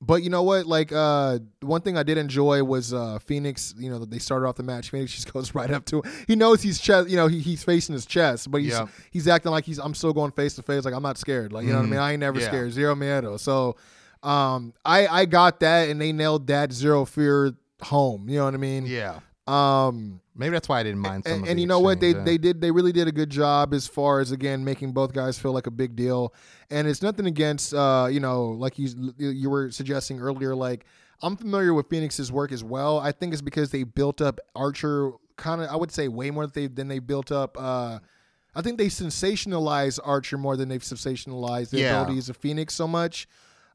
[0.00, 0.66] but you know what?
[0.66, 3.72] Like uh, one thing I did enjoy was uh, Fenix.
[3.78, 4.90] You know, they started off the match.
[4.90, 6.12] Fenix just goes right up to him.
[6.26, 7.08] He knows he's chest.
[7.08, 8.86] You know, he, he's facing his chest, but he's Yeah.
[9.12, 9.78] he's acting like he's.
[9.78, 10.84] I'm still going face to face.
[10.84, 11.52] Like I'm not scared.
[11.52, 12.00] Like you know what I mean.
[12.00, 12.48] I ain't never Yeah.
[12.48, 12.72] scared.
[12.72, 13.38] Zero miedo.
[13.38, 13.76] So,
[14.24, 18.28] um, I I got that, and they nailed that zero fear home.
[18.28, 18.86] You know what I mean?
[18.86, 19.20] Yeah,
[19.52, 20.20] Um.
[20.34, 21.32] maybe that's why I didn't mind some.
[21.40, 23.74] And, and you know what they exchange, they did they really did a good job
[23.74, 26.32] as far as again making both guys feel like a big deal.
[26.70, 28.88] And it's nothing against uh you know like you
[29.18, 30.86] you were suggesting earlier like
[31.22, 32.98] I'm familiar with Fenix's work as well.
[32.98, 36.46] I think it's because they built up Archer kind of I would say way more
[36.46, 37.98] than they than they built up uh
[38.54, 42.00] I think they sensationalized Archer more than they've sensationalized the Yeah.
[42.00, 43.26] abilities of Fenix so much.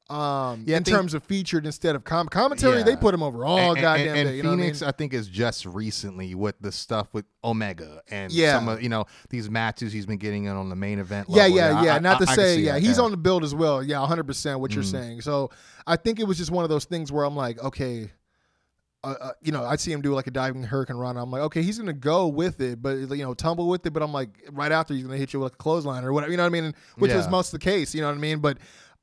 [0.10, 2.84] Um, Yeah, in think- terms of featured instead of com- commentary, Yeah.
[2.84, 4.38] they put him over all and, and- goddamn and, day.
[4.38, 4.88] You know I Fenix, mean?
[4.88, 8.58] I, think, is just recently with the stuff with Omega and Yeah.
[8.58, 11.28] some of you know these matches he's been getting in on the main event.
[11.30, 11.58] Yeah, level.
[11.58, 11.96] yeah, I- yeah.
[11.96, 13.84] I- Not to I- I say, yeah, he's on the build as well.
[13.84, 14.92] Yeah, 100% what you're Mm.
[14.92, 15.22] saying.
[15.22, 15.50] So
[15.86, 18.10] I think it was just one of those things where I'm like, okay,
[19.04, 21.22] uh, uh, you know, I see him do like a diving hurricanrana.
[21.22, 23.92] I'm like, okay, he's gonna go with it, but you know, tumble with it.
[23.92, 26.32] But I'm like, right after he's gonna hit you with a clothesline or whatever.
[26.32, 26.74] You know what I mean?
[26.98, 27.94] Which was most of the case.
[27.94, 28.40] You know what I mean?
[28.40, 28.58] But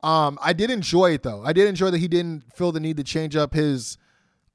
[0.05, 1.41] um, I did enjoy it though.
[1.43, 3.97] I did enjoy that he didn't feel the need to change up his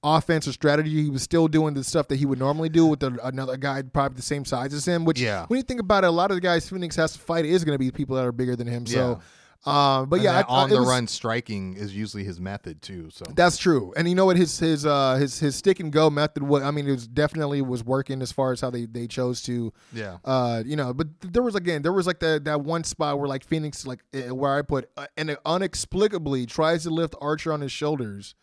[0.03, 1.03] offense or strategy.
[1.03, 3.83] He was still doing the stuff that he would normally do with the, another guy
[3.83, 5.05] probably the same size as him.
[5.05, 5.45] Which, Yeah.
[5.49, 7.65] when you think about it, a lot of the guys Fenix has to fight is
[7.65, 8.87] going to be people that are bigger than him.
[8.87, 9.21] So,
[9.67, 12.41] um, but And yeah, I- I- on it the was- run striking is usually his
[12.41, 13.11] method too.
[13.13, 13.93] So That's true.
[13.97, 14.37] And you know what?
[14.37, 16.43] His his uh his his stick and go method.
[16.43, 19.43] What I mean, it was definitely was working as far as how they they chose
[19.43, 19.73] to.
[19.93, 23.19] yeah, Uh, you know, but there was again, there was like that that one spot
[23.19, 27.15] where like Fenix, like eh, where I put, uh, and it unexplicably tries to lift
[27.21, 28.35] Archer on his shoulders,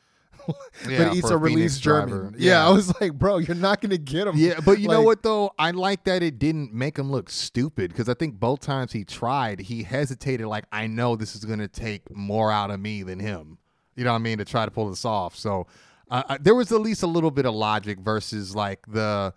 [0.87, 2.35] Yeah, but eats a a release Fenix German.
[2.37, 2.51] Yeah.
[2.51, 2.67] Yeah.
[2.67, 4.35] I was like, bro, you're not gonna get him.
[4.37, 5.51] Yeah, but you know what though?
[5.57, 9.03] I like that it didn't make him look stupid because I think both times he
[9.03, 10.47] tried, he hesitated.
[10.47, 13.57] Like I know this is gonna take more out of me than him.
[13.95, 14.37] You know what I mean?
[14.37, 15.35] To try to pull this off.
[15.35, 15.67] So
[16.09, 19.33] uh, I, there was at least a little bit of logic versus like the.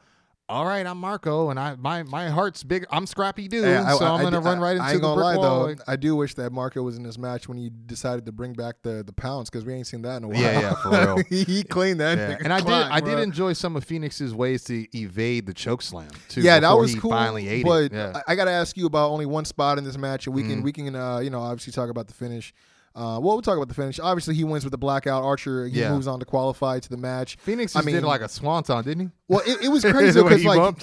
[0.51, 2.85] All right, I'm Marco, and I my my heart's big.
[2.91, 4.85] I'm Scrappy Doo, Yeah, I- so I- I'm gonna d- run I- right I into
[4.85, 5.67] ain't the gonna brick lie wall.
[5.69, 5.75] though.
[5.87, 8.77] I do wish that Marco was in this match when he decided to bring back
[8.83, 10.41] the the pounce because we ain't seen that in a while.
[10.41, 11.25] Yeah, yeah, for real.
[11.29, 12.19] he, he cleaned that.
[12.19, 15.55] Yeah, and I did clock, I did enjoy some of Fenix's ways to evade the
[15.55, 16.41] choke slam too.
[16.41, 17.13] yeah, that was he cool.
[17.13, 17.93] Finally ate but it.
[17.93, 18.13] Yeah.
[18.27, 20.43] I, I got to ask you about only one spot in this match, and we
[20.43, 20.51] Mm-hmm.
[20.51, 22.53] can we can uh, you know obviously talk about the finish.
[22.93, 24.01] Uh, well, we'll talk about the finish.
[24.01, 25.23] Obviously, he wins with the blackout.
[25.23, 25.93] Archer he Yeah.
[25.93, 27.37] moves on to qualify to the match.
[27.41, 29.11] Fenix I mean, did like a swanton, didn't he?
[29.29, 30.75] Well, it, it was crazy because like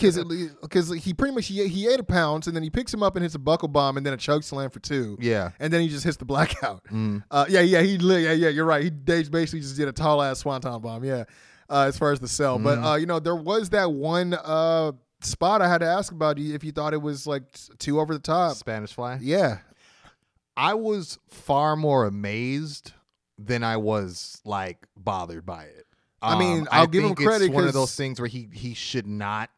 [0.61, 3.15] because he pretty much he, he ate a pounce and then he picks him up
[3.17, 5.17] and hits a buckle bomb and then a choke slam for two.
[5.19, 5.51] Yeah.
[5.59, 6.83] and then he just hits the blackout.
[7.29, 8.83] Uh, yeah, yeah, he yeah yeah you're right.
[8.83, 11.03] He basically just did a tall ass swanton bomb.
[11.03, 11.25] Yeah,
[11.69, 14.93] uh, as far as the cell, but uh, you know there was that one uh,
[15.21, 17.43] spot I had to ask about you if you thought it was like
[17.79, 18.55] too over the top.
[18.55, 19.17] Spanish fly.
[19.21, 19.57] Yeah,
[20.57, 22.93] I was far more amazed
[23.37, 25.85] than I was like bothered by it.
[26.21, 28.73] Um, I mean, I'll give him credit It's one of those things where he he
[28.73, 29.51] should not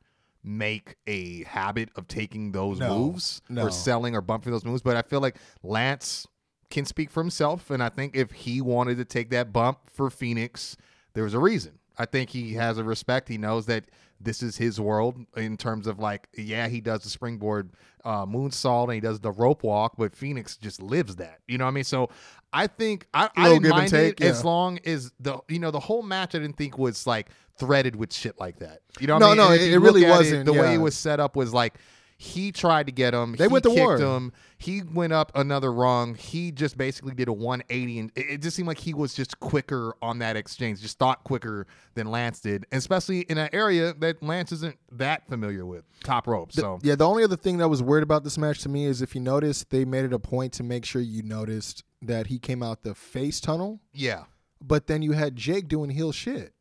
[0.43, 3.67] make a habit of taking those No, moves no.
[3.67, 4.81] or selling or bumping those moves.
[4.81, 6.27] But I feel like Lance
[6.69, 10.09] can speak for himself, and I think if he wanted to take that bump for
[10.09, 10.75] Fenix,
[11.13, 11.79] there was a reason.
[11.97, 13.27] I think he has a respect.
[13.27, 13.85] He knows that
[14.21, 17.69] this is his world in terms of like, yeah, he does the springboard
[18.03, 21.39] uh, moonsault and he does the rope walk, but Fenix just lives that.
[21.47, 21.83] You know what I mean?
[21.83, 22.09] So
[22.51, 25.59] I think I, I didn't give and mind take, it as long as the you
[25.59, 26.35] know the whole match.
[26.35, 28.81] I didn't think was like threaded with shit like that.
[28.99, 29.15] You know?
[29.15, 29.37] What No, I mean?
[29.37, 31.75] no, it- it really wasn't, the way it was set up was like.
[32.21, 33.31] He tried to get him.
[33.37, 33.97] They he went to war.
[33.97, 34.33] him.
[34.57, 36.15] He went up another rung.
[36.15, 39.39] He just basically did a 180, and it, it just seemed like he was just
[39.39, 40.81] quicker on that exchange.
[40.81, 45.65] Just thought quicker than Lance did, especially in an area that Lance isn't that familiar
[45.65, 46.51] with, top rope.
[46.51, 48.83] The- So yeah, the only other thing that was weird about this match to me
[48.85, 52.27] is if you noticed, they made it a point to make sure you noticed that
[52.27, 54.23] he came out the face tunnel, yeah,
[54.59, 56.51] but then you had Jake doing heel shit.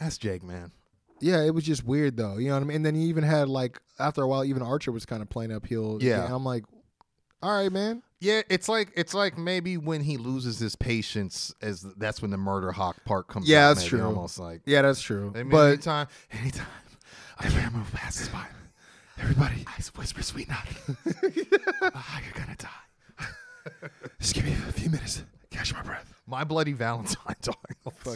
[0.00, 0.72] that's Jake, man.
[1.20, 2.38] Yeah, it was just weird though.
[2.38, 2.76] You know what I mean?
[2.76, 5.52] And then you even had like after a while, even Archer was kind of playing
[5.52, 5.98] uphill.
[6.00, 6.26] Yeah.
[6.32, 6.64] I'm like,
[7.42, 8.02] all right, man.
[8.18, 12.38] Yeah, it's like it's like maybe when he loses his patience, as that's when the
[12.38, 13.46] murder hawk part comes.
[13.46, 14.06] Yeah, out, that's maybe, true.
[14.06, 15.32] Almost like Yeah, that's true.
[15.34, 16.66] I mean, but anytime, anytime
[17.38, 18.46] I try move past his spine,
[19.18, 20.96] everybody, I whisper sweet nothing.
[21.82, 23.88] Ah, you're gonna die.
[24.18, 26.15] just give me a few minutes, catch my breath.
[26.28, 27.54] My bloody Valentine, dog.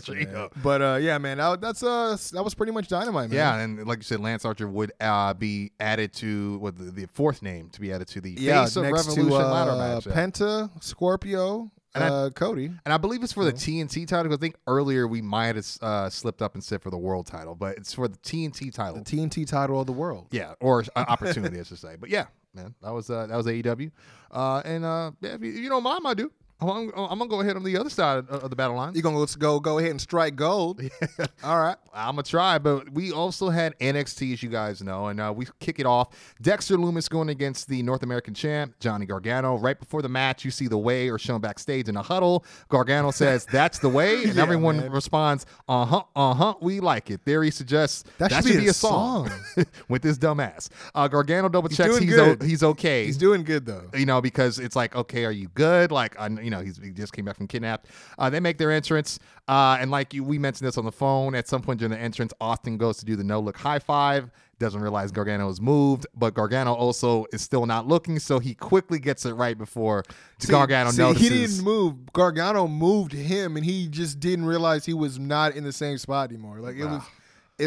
[0.02, 0.36] Straight Man.
[0.36, 0.52] up.
[0.62, 3.36] But uh, yeah, man, that, that's uh, that was pretty much dynamite, man.
[3.36, 7.06] Yeah, and like you said, Lance Archer would uh, be added to what the, the
[7.06, 8.64] fourth name to be added to the yeah.
[8.64, 10.06] face of next Revolution to uh, ladder match.
[10.06, 10.12] yeah.
[10.12, 12.66] Penta, Scorpio, And I- uh, Cody.
[12.84, 14.32] And I believe it's for the TNT title.
[14.32, 17.54] I think earlier we might have uh, slipped up and said for the world title,
[17.54, 18.96] but it's for the TNT title.
[19.02, 20.26] the TNT title of the world.
[20.32, 21.94] yeah, or uh, opportunity, I should say.
[21.98, 23.90] But yeah, man, that was uh, that was AEW.
[24.32, 26.30] Uh, and uh, yeah, if you, if you don't mind, I do.
[26.60, 28.94] I'm, I'm gonna go ahead on the other side of, the battle line.
[28.94, 30.80] You're gonna go go ahead and strike gold.
[31.44, 31.76] All right.
[31.92, 35.46] I'm gonna try, but we also had NXT, as you guys know, and uh, we
[35.58, 36.08] kick it off.
[36.40, 39.56] Dexter Lumis going against the North American champ Johnny Gargano.
[39.58, 42.44] Right before the match, you see the way or shown backstage in a huddle.
[42.68, 44.90] Gargano says, "That's the way," and Yeah, everyone man.
[44.92, 48.66] responds, "Uh huh, uh huh, we like it." Theory suggests That that, should should be
[48.68, 49.30] a a song,
[49.88, 50.68] with this dumbass.
[50.94, 53.88] Uh, Gargano double checks doing he's o- he's okay He's doing good though.
[53.94, 55.90] you know, because it's like, okay, are you good?
[55.90, 57.86] Like, I, you know, he's, he just came back from kidnapped.
[58.18, 59.18] Uh, they make their entrance,
[59.48, 61.34] uh, and like you, we mentioned this on the phone.
[61.34, 64.30] At some point during the entrance, Austin goes to do the no look high five.
[64.58, 68.98] Doesn't realize Gargano is moved, but Gargano also is still not looking, so he quickly
[68.98, 70.04] gets it right before
[70.46, 71.28] Gargano see, notices.
[71.28, 72.12] he didn't move.
[72.12, 76.30] Gargano moved him, and he just didn't realize he was not in the same spot
[76.30, 76.60] anymore.
[76.60, 77.02] Like it was.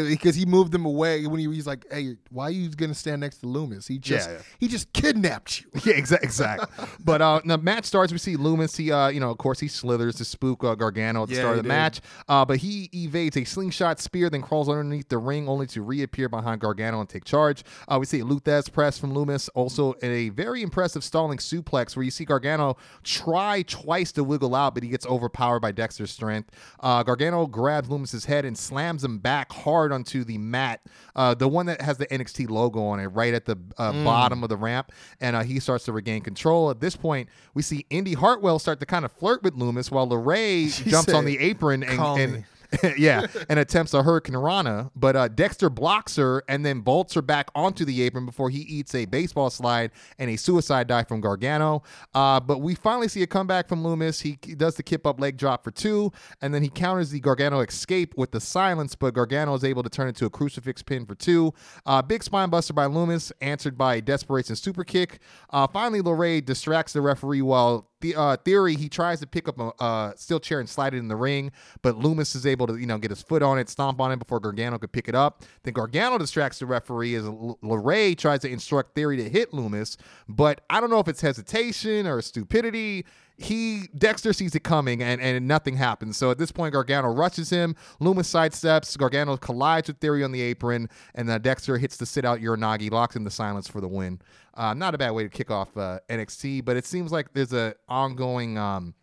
[0.02, 3.20] Because he moved him away when he was like, "Hey, why are you gonna stand
[3.20, 3.86] next to Lumis?
[3.88, 4.42] He just Yeah, yeah.
[4.58, 6.26] he just kidnapped you." Yeah, exactly.
[6.26, 6.86] exactly.
[7.04, 8.12] but uh, the match starts.
[8.12, 8.76] We see Lumis.
[8.76, 11.40] He, uh, you know, of course, he slithers to spook uh, Gargano at the Yeah,
[11.40, 11.68] start of the did.
[11.68, 12.00] match.
[12.28, 16.28] Uh, but he evades a slingshot spear, then crawls underneath the ring, only to reappear
[16.28, 17.62] behind Gargano and take charge.
[17.88, 21.94] Uh, we see a Lou Thesz press from Lumis, also a very impressive stalling suplex
[21.96, 26.10] where you see Gargano try twice to wiggle out, but he gets overpowered by Dexter's
[26.10, 26.50] strength.
[26.80, 30.80] Uh, Gargano grabs Lumis's head and slams him back hard onto the mat,
[31.16, 34.04] uh, the one that has the NXT logo on it, right at the uh, Mm.
[34.04, 36.70] bottom of the ramp, and uh, he starts to regain control.
[36.70, 40.08] At this point, we see Indy Hartwell start to kind of flirt with Lumis while
[40.08, 42.44] LeRae jumps on the apron and, and me."
[42.98, 47.22] yeah, and attempts a Hurricane Rana, but uh, Dexter blocks her and then bolts her
[47.22, 51.20] back onto the apron before he eats a baseball slide and a suicide dive from
[51.20, 51.82] Gargano.
[52.14, 54.22] Uh, but we finally see a comeback from Lumis.
[54.22, 57.60] He, does the kip up leg drop for two, and then he counters the Gargano
[57.60, 61.06] escape with the silence, but Gargano is able to turn it to a crucifix pin
[61.06, 61.52] for two.
[61.86, 65.20] Uh, big spine buster by Lumis, answered by a desperation super kick.
[65.50, 69.58] Uh, finally, LeRae distracts the referee while the uh, theory he tries to pick up
[69.58, 71.50] a uh, steel chair and slide it in the ring,
[71.80, 74.18] but Lumis is able to you know get his foot on it, stomp on it
[74.18, 75.42] before Gargano could pick it up.
[75.62, 79.96] Then Gargano distracts the referee as L- LeRae tries to instruct Theory to hit Lumis,
[80.28, 83.06] but I don't know if it's hesitation or stupidity.
[83.36, 86.16] He Dexter sees it coming and, and nothing happens.
[86.16, 87.74] So at this point, Gargano rushes him.
[88.00, 88.96] Lumis sidesteps.
[88.96, 92.90] Gargano collides with Theory on the apron, and then Dexter hits the sit out Uranagi,
[92.92, 94.20] locks in the silence for the win.
[94.54, 97.52] Uh, not a bad way to kick off uh, NXT, but it seems like there's
[97.52, 98.94] a ongoing um,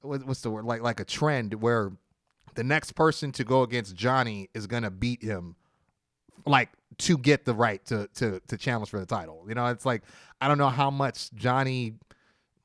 [0.00, 1.92] what, what's the word like like a trend where
[2.54, 5.56] the next person to go against Johnny is gonna beat him
[6.46, 9.44] like to get the right to to to challenge for the title.
[9.48, 10.02] You know, it's like
[10.40, 11.94] I don't know how much Johnny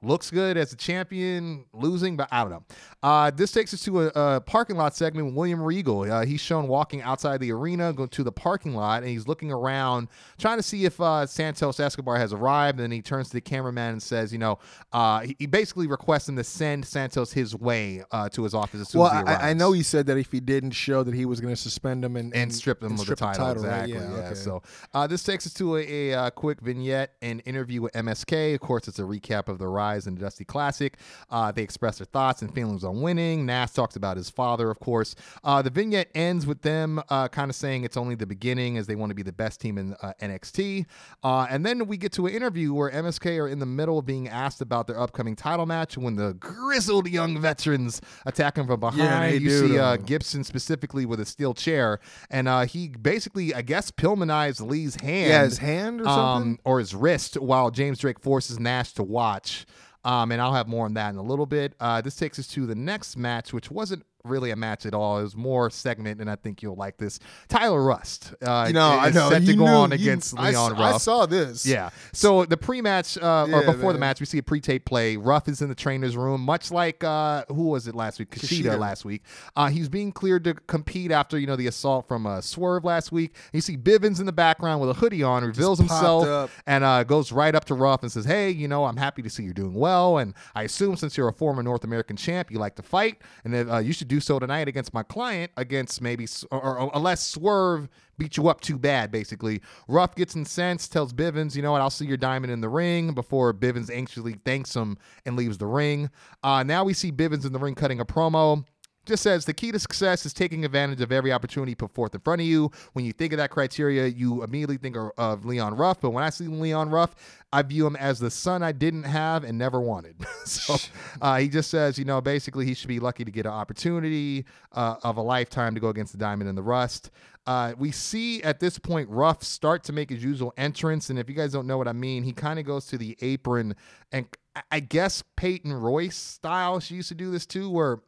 [0.01, 2.63] looks good as a champion losing, but I don't know.
[3.03, 6.11] Uh, this takes us to a, a parking lot segment with William Regal.
[6.11, 9.51] Uh, he's shown walking outside the arena, going to the parking lot, and he's looking
[9.51, 10.07] around,
[10.37, 12.79] trying to see if uh, Santos Escobar has arrived.
[12.79, 14.59] And then he turns to the cameraman and says, "You know,
[14.93, 18.81] uh, he, he basically requests him to send Santos his way uh, to his office
[18.81, 20.71] as soon Well, as he arrives." I, I know he said that if he didn't
[20.71, 23.19] show that he was going to suspend him and, and strip them of the strip
[23.19, 23.45] title.
[23.45, 23.89] right?
[23.89, 23.93] Exactly.
[23.93, 24.25] Yeah.
[24.25, 24.35] okay.
[24.35, 24.61] So
[24.93, 28.53] uh, this takes us to a, a, quick vignette and interview with MSK.
[28.55, 30.97] Of course, it's a recap of the rise in the Dusty Classic.
[31.29, 33.45] Uh, they express their thoughts and feelings on winning.
[33.45, 35.15] Nash talks about his father, of course.
[35.43, 38.87] Uh, the vignette ends with them uh, kind of saying it's only the beginning as
[38.87, 40.85] they want to be the best team in uh, NXT.
[41.23, 44.05] Uh, and then we get to an interview where MSK are in the middle of
[44.05, 48.79] being asked about their upcoming title match when the grizzled young veterans attack them from
[48.79, 49.33] behind.
[49.33, 49.97] they you do, see uh.
[49.97, 51.99] Gibson specifically with a steel chair,
[52.29, 55.29] and uh, he basically, I guess, Pillmanized Lee's hand.
[55.29, 56.51] Yeah, his hand or something?
[56.51, 59.65] um, or his wrist, while James Drake forces Nash to watch.
[60.03, 61.73] Um, and I'll have more on that in a little bit.
[61.79, 65.19] Uh, this takes us to the next match, which wasn't really a match at all.
[65.19, 67.19] It was more segment, and I think you'll like this.
[67.47, 69.29] Tyler Rust, uh, You know, I know.
[69.29, 71.01] set to You go knew- on against I Leon I Ruff.
[71.01, 71.65] saw this.
[71.65, 71.89] Yeah.
[72.13, 75.15] So the pre-match uh, or Yeah, before the match, we see a pre-tape play.
[75.17, 78.29] Ruff is in the trainer's room, much like uh, who was it last week?
[78.31, 78.79] Kushida, Kushida.
[78.79, 79.23] last week.
[79.55, 83.11] Uh, he's being cleared to compete after you know the assault from uh, Swerve last
[83.13, 83.35] week.
[83.53, 86.49] You see Bivens in the background with a hoodie on, reveals himself, up.
[86.67, 89.29] and uh, goes right up to Ruff and says, "Hey, you know, I'm happy to
[89.29, 92.59] see you're doing well, and I assume since you're a former North American champ, you
[92.59, 96.27] like to fight, and uh, you should do so tonight against my client, against maybe
[96.51, 97.87] or, or unless Swerve
[98.17, 99.61] beat you up too bad, basically.
[99.87, 103.13] Ruff gets incensed, tells Bivens, you know what, I'll see your diamond in the ring
[103.13, 106.09] before Bivens anxiously thanks him and leaves the ring.
[106.43, 108.65] Uh, now we see Bivens in the ring cutting a promo.
[109.09, 112.21] Just says the key to success is taking advantage of every opportunity put forth in
[112.21, 112.69] front of you.
[112.93, 115.99] When you think of that criteria, you immediately think of, of Leon Ruff.
[115.99, 117.15] But when I see Leon Ruff,
[117.51, 120.15] I view him as the son I didn't have and never wanted.
[120.45, 120.75] so
[121.23, 124.45] uh, he just says, you know, basically he should be lucky to get an opportunity
[124.73, 127.09] uh, of a lifetime to go against the Diamond and the Rust.
[127.47, 131.27] Uh, we see at this point Ruff start to make his usual entrance, and if
[131.27, 133.75] you guys don't know what I mean, he kind of goes to the apron,
[134.11, 136.79] and I- I guess Peyton Royce style.
[136.79, 138.01] She used to do this too, where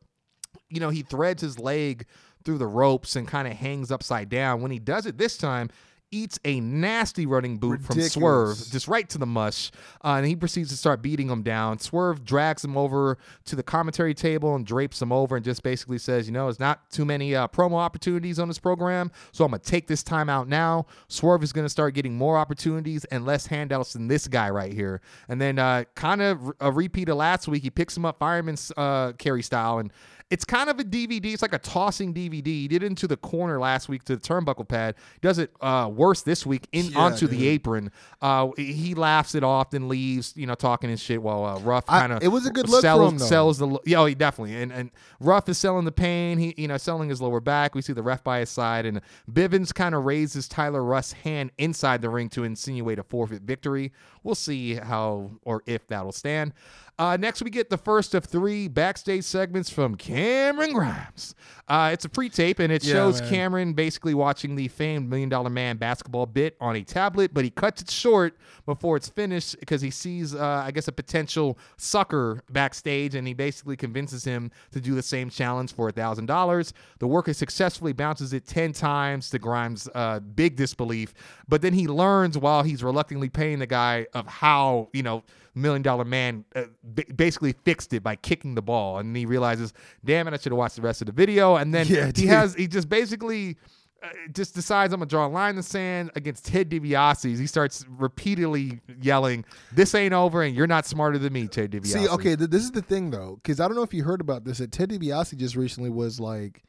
[0.69, 2.05] you know, he threads his leg
[2.43, 4.61] through the ropes and kind of hangs upside down.
[4.61, 5.69] When he does it this time,
[6.13, 9.71] eats a nasty running boot from Swerve, just right to the mush.
[10.03, 11.79] Uh, and he proceeds to start beating him down.
[11.79, 15.97] Swerve drags him over to the commentary table and drapes him over and just basically
[15.97, 19.51] says, you know, there's not too many uh, promo opportunities on this program, so I'm
[19.51, 20.85] going to take this time out now.
[21.07, 24.73] Swerve is going to start getting more opportunities and less handouts than this guy right
[24.73, 25.01] here.
[25.29, 28.71] And then uh, kind of a repeat of last week, he picks him up fireman's
[28.75, 29.93] uh, carry style and
[30.31, 31.25] it's kind of a DVD.
[31.25, 32.47] It's like a tossing DVD.
[32.47, 34.95] He did it into the corner last week to the turnbuckle pad.
[35.21, 37.91] Does it uh, worse this week in Yeah, onto the apron.
[38.21, 40.33] Uh, he laughs it off, and leaves.
[40.37, 42.79] You know, talking his shit while uh, Ruff kind of it was a good look
[42.79, 44.89] for sells, him, sells the yeah, oh, he definitely and and
[45.19, 46.37] Ruff is selling the pain.
[46.37, 47.75] He you know selling his lower back.
[47.75, 51.51] We see the ref by his side, and Bivens kind of raises Tyler Russ' hand
[51.57, 53.91] inside the ring to insinuate a forfeit victory.
[54.23, 56.53] We'll see how or if that'll stand.
[57.01, 61.33] Uh, next, we get the first of three backstage segments from Cameron Grimes.
[61.67, 63.29] Uh, it's a pre-tape, and it Yeah, shows man.
[63.31, 67.49] Cameron basically watching the famed Million Dollar Man basketball bit on a tablet, but he
[67.49, 68.37] cuts it short
[68.67, 73.33] before it's finished because he sees, uh, I guess, a potential sucker backstage, and he
[73.33, 76.71] basically convinces him to do the same challenge for a thousand dollars.
[76.99, 81.15] The worker successfully bounces it ten times to Grimes' uh, big disbelief,
[81.47, 85.23] but then he learns while he's reluctantly paying the guy of how you know
[85.55, 89.73] million dollar man uh, ba- basically fixed it by kicking the ball and he realizes
[90.05, 92.11] damn it i should have watched the rest of the video and then Yeah, he
[92.13, 92.29] dude.
[92.29, 93.57] has he just basically
[94.01, 97.37] uh, just decides i'm gonna draw a line in the sand against ted DiBiase.
[97.37, 101.87] he starts repeatedly yelling this ain't over and you're not smarter than me ted DiBiase.
[101.87, 104.21] See, okay, th- this is the thing though, because I don't know if you heard
[104.21, 104.59] about this.
[104.59, 106.63] That Ted DiBiase just recently was like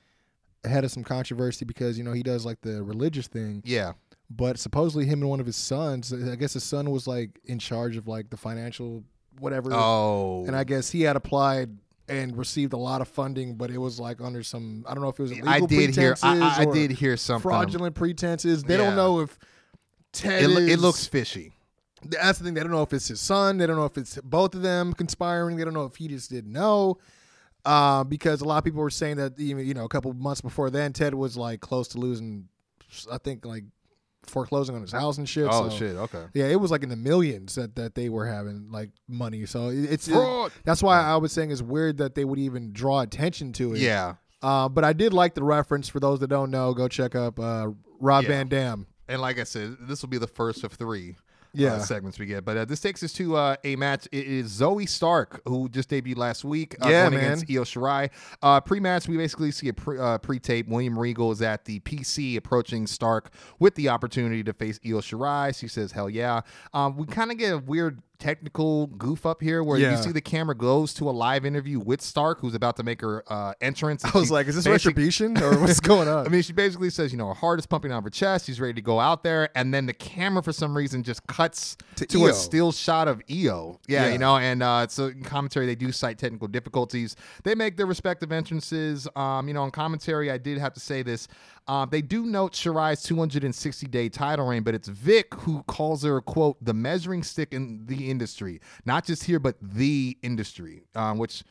[0.64, 3.92] ahead of some controversy because you know he does like the religious thing, yeah
[4.36, 7.58] but supposedly him and one of his sons, I guess his son was like in
[7.58, 9.04] charge of like the financial
[9.38, 11.70] whatever, oh and I guess he had applied
[12.08, 15.08] and received a lot of funding, but it was like under some I don't know
[15.08, 18.62] if it was illegal i did hear I, pretenses I did hear something fraudulent pretenses.
[18.62, 18.84] They Yeah.
[18.84, 19.38] don't know if
[20.12, 21.52] Ted it, lo- it looks fishy
[22.04, 22.54] that's the thing.
[22.54, 23.58] They don't know if it's his son.
[23.58, 25.56] They don't know if it's both of them conspiring.
[25.56, 26.98] They don't know if he just didn't know.
[27.64, 30.40] Uh, because a lot of people were saying that even you know a couple months
[30.40, 32.48] before then, Ted was like close to losing.
[33.10, 33.62] I think like
[34.26, 35.46] foreclosing on his house and shit.
[35.50, 35.96] Oh so- shit.
[35.96, 36.24] Okay.
[36.34, 39.46] Yeah, it was like in the millions that, that they were having like money.
[39.46, 40.52] So it- it's Fraud.
[40.64, 43.80] that's why I was saying it's weird that they would even draw attention to it.
[43.80, 44.14] Yeah.
[44.42, 45.88] Uh, but I did like the reference.
[45.88, 47.68] For those that don't know, go check up uh,
[48.00, 48.28] Rob Yeah.
[48.28, 48.86] Van Dam.
[49.08, 51.16] And like I said, this will be the first of three.
[51.54, 51.74] Yeah.
[51.74, 54.08] uh, segments we get, but uh, this takes us to uh, a match.
[54.10, 57.18] It is Zoey Stark, who just debuted last week, uh, Yeah, man.
[57.20, 58.10] against Io Shirai.
[58.42, 60.68] Uh, pre-match, we basically see a pre, uh, pre-tape.
[60.68, 65.54] William Regal is at the PC, approaching Stark with the opportunity to face Io Shirai.
[65.58, 66.40] She says, "Hell yeah!"
[66.72, 69.96] Um, we kind of get a weird technical goof up here, where Yeah.
[69.96, 73.00] you see the camera goes to a live interview with Stark, who's about to make
[73.00, 74.04] her uh, entrance.
[74.04, 76.24] I was like, is this basic- retribution or what's going on?
[76.24, 78.46] I mean, she basically says, you know, her heart is pumping out of her chest.
[78.46, 81.76] She's ready to go out there, and then the camera, for some reason, just cuts
[81.96, 83.80] To to, a still shot of Io.
[83.88, 84.12] Yeah, Yeah.
[84.12, 87.16] you know, and uh, so in commentary they do cite technical difficulties.
[87.42, 89.08] They make their respective entrances.
[89.16, 91.26] Um, you know, in commentary, I did have to say this.
[91.68, 96.20] Um, they do note Shirai's 260 day title reign, but it's Vic who calls her
[96.20, 101.44] quote the measuring stick in the industry, not just here, but the industry, um, which.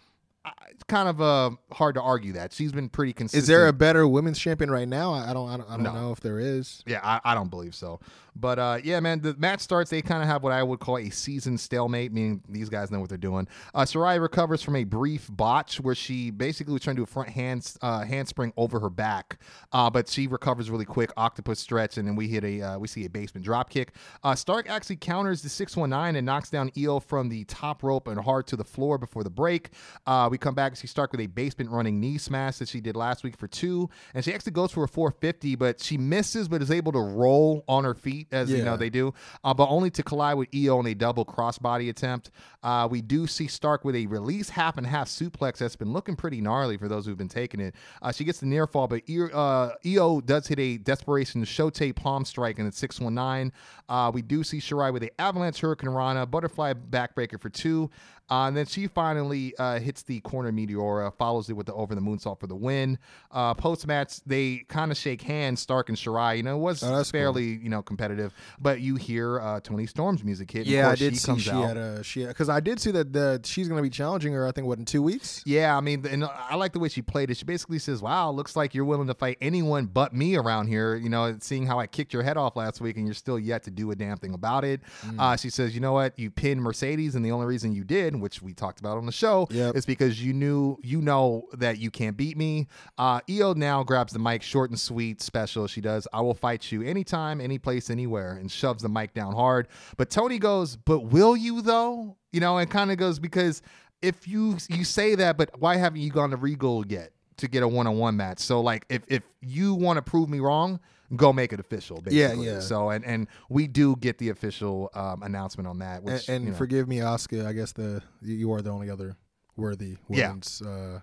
[0.44, 3.44] I- It's kind of uh, hard to argue that she's been pretty consistent.
[3.44, 5.14] is there a better women's champion right now?
[5.14, 5.48] I I don't.
[5.48, 5.94] I don't, I don't No.
[5.94, 6.82] know if there is.
[6.88, 8.00] Yeah, I, I don't believe so.
[8.36, 9.90] But uh, yeah, man, the match starts.
[9.90, 13.00] They kind of have what I would call a season stalemate, meaning these guys know
[13.00, 13.48] what they're doing.
[13.74, 17.08] Uh, Shirai recovers from a brief botch where she basically was trying to do a
[17.08, 19.40] front hand uh, handspring over her back,
[19.74, 21.12] uh, but she recovers really quick.
[21.18, 23.94] Octopus stretch, and then we hit a uh, we see a basement drop kick.
[24.24, 27.84] Uh, Stark actually counters the six one nine and knocks down Io from the top
[27.84, 29.70] rope and hard to the floor before the break.
[30.08, 32.80] Uh, we come back and see Stark with a basement running knee smash that she
[32.80, 36.48] did last week for two, and she actually goes for a 450, but she misses,
[36.48, 39.68] but is able to roll on her feet as you know they do, uh, but
[39.68, 42.32] only to collide with Io in a double crossbody attempt.
[42.64, 46.16] Uh, we do see Stark with a release half and half suplex that's been looking
[46.16, 47.76] pretty gnarly for those who've been taking it.
[48.02, 52.26] Uh, she gets the near fall, but Io, uh, does hit a desperation shote palm
[52.26, 53.52] strike in the 619.
[53.90, 57.90] Uh, we do see Shirai with a avalanche hurricane rana, butterfly backbreaker for two.
[58.32, 61.94] Uh, and then she finally uh, hits the corner meteora, follows it with the over
[61.94, 62.98] the moonsault for the win.
[63.30, 66.38] Uh, Post match, they kind of shake hands, Stark and Shirai.
[66.38, 67.20] You know, it was Oh, that's cool.
[67.20, 70.66] fairly you know competitive, but you hear uh, Toni Storm's music hit.
[70.66, 71.68] Yeah, I did she see she out.
[71.68, 74.48] had a she because I did see that the, she's going to be challenging her.
[74.48, 75.44] I think what in two weeks.
[75.46, 77.36] Yeah, I mean, and I like the way she played it.
[77.38, 80.96] She basically says, "Wow, looks like you're willing to fight anyone but me around here."
[80.96, 83.64] You know, seeing how I kicked your head off last week, and you're still yet
[83.64, 84.80] to do a damn thing about it.
[85.06, 85.20] Mm.
[85.20, 86.18] Uh, she says, "You know what?
[86.18, 89.12] You pinned Mercedes, and the only reason you did, which we talked about on the
[89.12, 89.76] show, Yep.
[89.76, 92.68] is because you knew you know that you can't beat me."
[92.98, 95.68] Uh, Io now grabs the mic, short and sweet, special.
[95.68, 99.34] She does, "I will fight you anytime, any place, anywhere," and shoves the mic down
[99.34, 99.68] hard.
[99.98, 103.62] But Toni goes, "But will you though?" You know, and kind of goes because
[104.02, 107.62] if you you say that, but why haven't you gone to Regal yet to get
[107.64, 108.40] a one on one match?
[108.40, 110.80] So like, if if you want to prove me wrong,
[111.16, 112.02] go make it official.
[112.08, 112.46] Yeah, Basically.
[112.48, 112.54] yeah.
[112.54, 112.60] yeah.
[112.60, 115.98] So and and we do get the official um, announcement on that.
[116.02, 117.46] And, Which and you know, forgive me, Oscar.
[117.48, 119.18] I guess the you- are the only other
[119.56, 120.34] worthy Yeah.
[120.66, 121.00] Uh,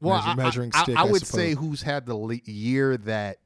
[0.00, 2.96] well, measure- I- measuring I, stick, I, I would say who's had the le- year
[2.98, 3.38] that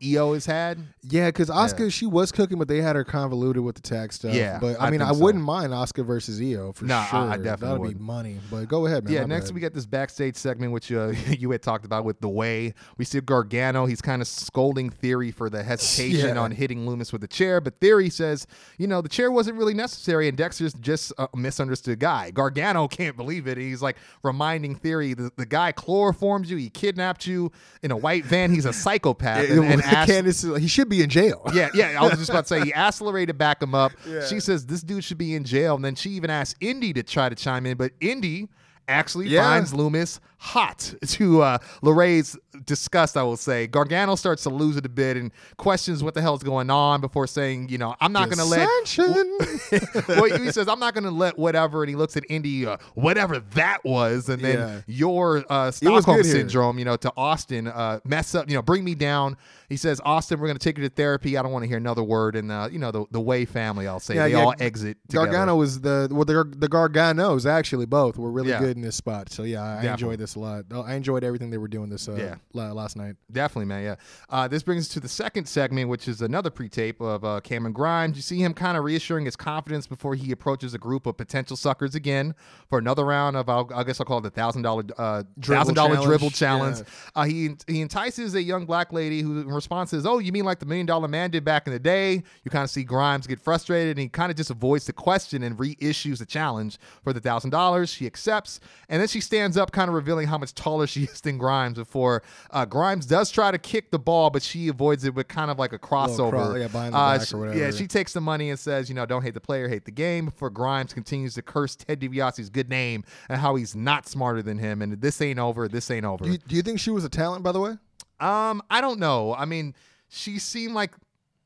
[0.00, 0.78] Io has had.
[1.02, 1.90] yeah, because Oscar Yeah.
[1.90, 4.32] she was cooking, but they had her convoluted with the tag stuff.
[4.32, 7.18] Yeah, but I, I mean, think I wouldn't mind Oscar versus Io for Nah, sure.
[7.18, 7.98] I definitely That'd would.
[7.98, 8.36] be money.
[8.48, 9.12] But go ahead, man.
[9.12, 9.54] Yeah, next bad.
[9.56, 13.04] we get this backstage segment, which uh, you had talked about with the way we
[13.04, 13.86] see Gargano.
[13.86, 16.40] He's kind of scolding Theory for the hesitation Yeah.
[16.42, 18.46] on hitting Lumis with the chair, but Theory says,
[18.78, 22.30] you know, the chair wasn't really necessary, and Dexter's just a misunderstood guy.
[22.30, 23.58] Gargano can't believe it.
[23.58, 27.50] He's like reminding Theory, the, the guy chloroformed you, he kidnapped you
[27.82, 28.52] in a white van.
[28.52, 31.42] He's a psychopath, and, and asked, Candice, he should be in jail.
[31.54, 31.96] yeah, yeah.
[32.00, 33.92] I was just about to say he asked Lorraine to back him up.
[34.28, 37.02] She says this dude should be in jail, and then she even asked Indy to
[37.02, 38.48] try to chime in, but Indy
[38.90, 39.42] actually Yeah.
[39.42, 43.18] finds Lumis hot to uh, Lorraine's disgust.
[43.18, 46.42] I will say Gargano starts to lose it a bit and questions what the hell's
[46.42, 48.66] going on before saying, you know, I'm not going to let.
[50.08, 51.82] Well, he says, I'm not going to let whatever.
[51.82, 54.28] And he looks at Indy, uh, whatever that was.
[54.30, 54.80] And then Yeah.
[54.86, 56.34] your uh, Stockholm good here.
[56.36, 59.36] syndrome, you know, to Austin, uh, mess up, you know, bring me down.
[59.68, 61.36] He says, Austin, we're going to take you to therapy.
[61.36, 62.36] I don't want to hear another word.
[62.36, 64.42] And, uh, you know, the, the Way family, I'll say, Yeah, they yeah.
[64.44, 64.96] all exit.
[65.08, 65.26] Together.
[65.26, 68.60] Gargano was the well, the, the Garganos actually both were really Yeah.
[68.60, 69.30] good in this spot.
[69.30, 69.90] So yeah, I Definitely.
[69.92, 70.64] enjoyed this a lot.
[70.72, 72.36] I enjoyed everything they were doing this uh, Yeah.
[72.54, 73.16] last night.
[73.30, 73.82] Definitely, man.
[73.84, 73.94] Yeah.
[74.30, 77.74] Uh, this brings us to the second segment, which is another pre-tape of uh, Cameron
[77.74, 78.16] Grimes.
[78.16, 81.56] You see him kind of reassuring his confidence before he approaches a group of potential
[81.58, 82.34] suckers again
[82.70, 85.58] for another round of, I'll, I guess I'll call it the thousand dollar uh, Dribble
[85.58, 86.06] thousand dollar challenge.
[86.06, 86.78] dribble challenge.
[86.78, 86.84] Yeah.
[87.14, 90.58] Uh, he he entices a young black lady who response says, "Oh, you mean like
[90.58, 93.40] the million dollar man did back in the day?" You kind of see Grimes get
[93.40, 97.20] frustrated, and he kind of just avoids the question and reissues the challenge for the
[97.20, 97.90] thousand dollars.
[97.90, 101.20] She accepts, and then she stands up, kind of revealing how much taller she is
[101.20, 105.14] than Grimes before Uh, Grimes does try to kick the ball, but she avoids it
[105.14, 106.30] with kind of like a crossover.
[106.30, 107.58] cro- yeah, behind the Uh, back or she- whatever.
[107.58, 109.90] Yeah, she takes the money and says, you know, don't hate the player, hate the
[109.90, 110.26] game.
[110.26, 114.58] Before Grimes continues to curse Ted DiBiase's good name and how he's not smarter than
[114.58, 114.80] him.
[114.82, 115.68] And this ain't over.
[115.68, 116.24] This ain't over.
[116.24, 117.76] Do you, do you think she was a talent, by the way?
[118.20, 119.34] Um, I don't know.
[119.34, 119.74] I mean,
[120.08, 120.92] she seemed like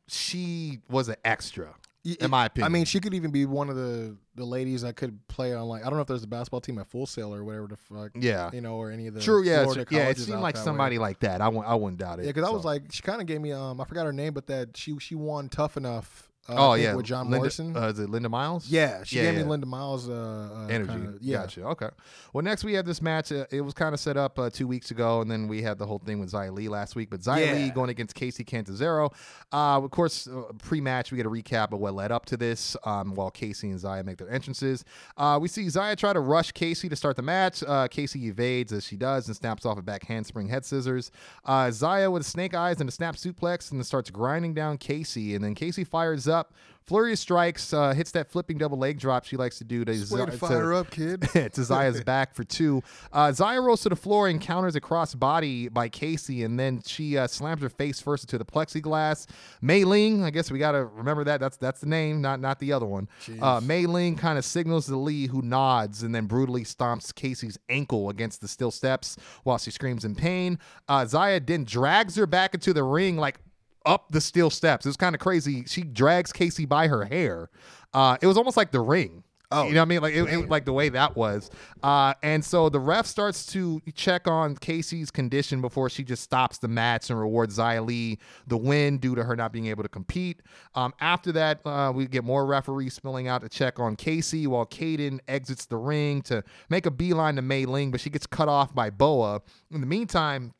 [0.09, 1.75] she was an extra,
[2.05, 2.67] in my opinion.
[2.67, 5.69] I mean, she could even be one of the the ladies that could play on
[5.69, 7.77] like I don't know if there's a basketball team at Full Sail or whatever the
[7.77, 8.13] fuck.
[8.15, 8.51] Yeah.
[8.53, 9.45] you know, or any of the true.
[9.45, 10.09] Yeah, Florida true, yeah.
[10.09, 10.65] It seemed like that way.
[10.65, 11.41] somebody like that.
[11.41, 11.67] I wouldn't.
[11.67, 12.25] I wouldn't doubt it.
[12.25, 14.33] Yeah, because I was like, she kind of gave me um, I forgot her name,
[14.33, 16.32] but that she she won Tough Enough.
[16.49, 17.77] Uh, oh yeah, with John Linda, Morrison.
[17.77, 18.69] Uh, is it Linda Miles?
[18.69, 19.43] yeah, she yeah, gave yeah.
[19.45, 20.09] me Linda Miles.
[20.09, 20.91] Uh, uh, energy.
[20.91, 21.65] kinda- yeah, Gotcha.
[21.67, 21.89] Okay.
[22.33, 23.31] Well, next we have this match.
[23.31, 25.79] Uh, it was kind of set up uh, two weeks ago, and then we had
[25.79, 27.11] the whole thing with Xia Li last week.
[27.11, 27.53] But Xia Yeah.
[27.55, 29.11] Lee going against Kacy Catanzaro.
[29.53, 32.77] Uh, of course, uh, pre-match we get a recap of what led up to this.
[32.85, 34.85] Um, while Kacy and Xia make their entrances,
[35.17, 37.63] uh, we see Xia try to rush Kacy to start the match.
[37.63, 41.13] Uh, Kacy evades as she does and snaps off a back handspring head scissors.
[41.45, 41.71] Uh,
[42.11, 45.37] with snake eyes and a snap suplex, and then starts grinding down Kacy.
[45.37, 46.53] And then Kacy fires up.
[46.85, 50.27] Flurry strikes, uh, hits that flipping double leg drop she likes to do to, way
[50.27, 51.23] to fire up, kid.
[51.33, 52.83] to Zaya's back for two.
[53.13, 57.17] Uh, Zaya rolls to the floor, encounters a cross body by Kacy, and then she
[57.17, 59.27] uh, slams her face first into the plexiglass.
[59.61, 61.39] Mei Ling, I guess we gotta remember that.
[61.39, 63.09] That's that's the name, not not the other one.
[63.41, 67.59] Uh, Mei Ling kind of signals to Lee, who nods and then brutally stomps Kacy's
[67.69, 70.59] ankle against the steel steps while she screams in pain.
[70.89, 73.39] Uh, Zaya then drags her back into the ring like
[73.87, 74.87] up the steel steps.
[74.87, 75.65] It was kind of crazy.
[75.67, 77.51] She drags Kacy by her hair.
[77.95, 79.25] Uh, it was almost like the ring.
[79.55, 80.01] Oh, you know what I mean?
[80.01, 81.51] Like it, it- like the way that was.
[81.83, 86.57] Uh, and so the ref starts to check on Kacy's condition before she just stops
[86.57, 90.41] the match and rewards Lee the win due to her not being able to compete.
[90.75, 94.65] Um, after that, uh, we get more referees spilling out to check on Kacy while
[94.65, 98.49] Kayden exits the ring to make a beeline to Mei Ling, but she gets cut
[98.49, 99.43] off by Boa.
[99.71, 100.55] In the meantime,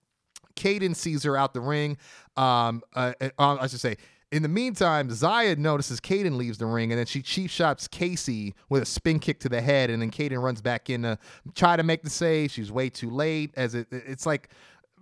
[0.63, 1.97] Kayden sees her out the ring.
[2.37, 3.97] Um, uh, uh, I should say.
[4.31, 8.55] In the meantime, Xia notices Kayden leaves the ring, and then she cheap shots Kacy
[8.71, 11.19] with a spin kick to the head, and then Kayden runs back in to
[11.55, 12.51] try to make the save.
[12.51, 14.49] She's way too late, as it it's like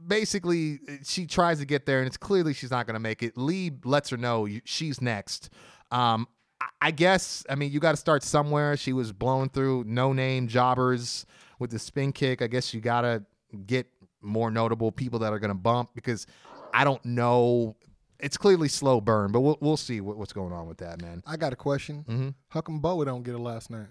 [0.05, 3.37] basically she tries to get there, and it's clearly she's not going to make it.
[3.37, 5.51] Li lets her know she's next.
[5.93, 6.27] Um,
[6.61, 8.77] I- I guess I mean you got to start somewhere.
[8.77, 11.25] She was blown through no name jobbers
[11.61, 12.43] with the spin kick.
[12.43, 13.23] I guess you got to
[13.67, 13.87] get
[14.23, 16.27] more notable people that are going to bump because
[16.73, 17.77] I don't know.
[18.19, 21.23] It's clearly slow burn, but we'll we'll see what, what's going on with that, man.
[21.27, 22.05] I got a question.
[22.09, 22.29] Mm-hmm.
[22.49, 23.89] How come Boa don't get a last name?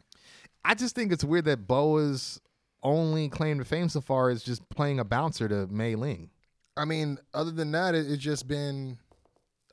[0.64, 2.40] I just think it's weird that Boa's
[2.84, 6.30] only claim to fame so far is just playing a bouncer to Mei Ying.
[6.78, 8.98] I mean, other than that, it, it's just been.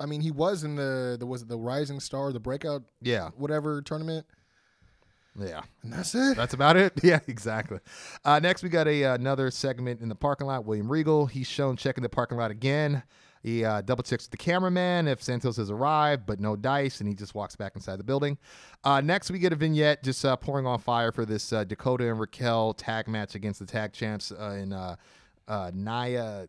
[0.00, 3.30] I mean, he was in the the was it the Rising Star, the Breakout, Yeah,
[3.36, 4.26] whatever tournament,
[5.38, 5.62] yeah.
[5.82, 6.36] and that's it.
[6.36, 6.92] That's about it.
[7.02, 7.78] Yeah, exactly.
[8.24, 10.64] Uh, next, we got a another segment in the parking lot.
[10.64, 11.26] William Regal.
[11.26, 13.02] He's shown checking the parking lot again.
[13.46, 17.08] He uh, double checks with the cameraman if Santos has arrived, but no dice, and
[17.08, 18.38] he just walks back inside the building.
[18.82, 22.10] Uh, next, we get a vignette just uh, pouring on fire for this uh, Dakota
[22.10, 24.96] and Raquel tag match against the tag champs uh, in uh,
[25.46, 26.48] uh, Nia.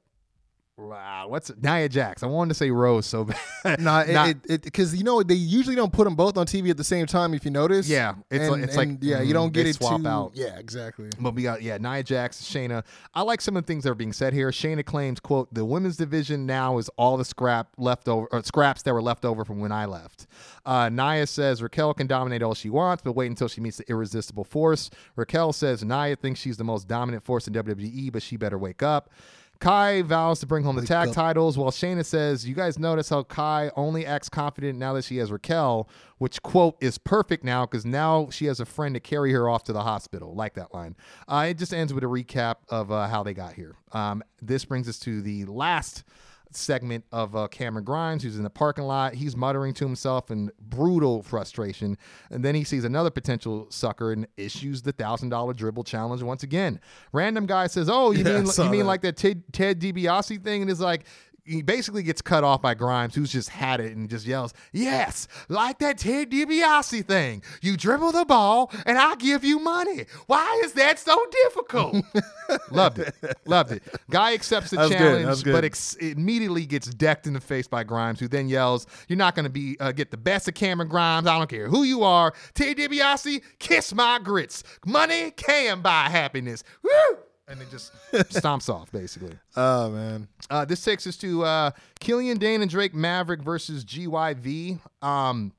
[0.80, 1.64] Wow, what's it?
[1.64, 2.22] Nia Jax?
[2.22, 3.80] I wanted to say Rose so bad.
[3.80, 6.78] Nah, it it because you know they usually don't put them both on TV at
[6.78, 7.34] the same time.
[7.34, 9.74] If you notice, Yeah, it's and, like- it's like, yeah, mm, you don't get it
[9.76, 10.32] swap too, out.
[10.36, 11.10] Yeah, exactly.
[11.20, 12.86] But we got yeah, Nia Jax, Shayna.
[13.16, 14.52] I like some of the things that are being said here.
[14.52, 18.84] Shayna claims, "quote The women's division now is all the scrap left over, or scraps
[18.84, 20.28] that were left over from when I left."
[20.64, 23.90] Uh, Nia says Raquel can dominate all she wants, but wait until she meets the
[23.90, 24.92] irresistible force.
[25.16, 28.84] Raquel says Nia thinks she's the most dominant force in WWE, but she better wake
[28.84, 29.10] up.
[29.60, 33.24] Kai vows to bring home the tag titles, while Shayna says, "You guys notice how
[33.24, 37.86] Kai only acts confident now that she has Raquel, which quote is perfect now because
[37.86, 40.96] now she has a friend to carry her off to the hospital." Like that line.
[41.28, 43.76] Uh, it just ends with a recap of uh, how they got here.
[43.92, 46.04] Um, this brings us to the last
[46.52, 49.14] segment of uh, Cameron Grimes, who's in the parking lot.
[49.14, 51.98] He's muttering to himself in brutal frustration.
[52.30, 56.44] And then he sees another potential sucker and issues the thousand dollar dribble challenge once
[56.44, 56.80] again.
[57.12, 58.86] Random guy says, "Oh, you Yeah, mean you mean that.
[58.86, 61.06] like that Ted, Ted DiBiase thing?" And it's like.
[61.48, 65.28] He basically gets cut off by Grimes, who's just had it and just yells, Yes,
[65.50, 67.42] like that Ted DiBiase thing.
[67.62, 70.06] You dribble the ball and I give you money.
[70.28, 71.96] Why is that so difficult?
[72.72, 73.16] Loved it.
[73.46, 73.84] Loved it.
[74.10, 75.00] Guy accepts the That was good.
[75.00, 78.88] That challenge, but ex- immediately gets decked in the face by Grimes, who then yells,
[79.08, 81.28] "You're not going to be uh, get the best of Cameron Grimes.
[81.28, 82.34] I don't care who you are.
[82.54, 84.64] Ted DiBiase, kiss my grits.
[84.86, 87.18] Money can buy happiness." Woo!
[87.48, 89.38] And it just stomps off, basically.
[89.56, 94.80] Oh man, Uh, this takes us to uh, Killian Dane and Drake Maverick versus GYV.
[95.02, 95.54] Um,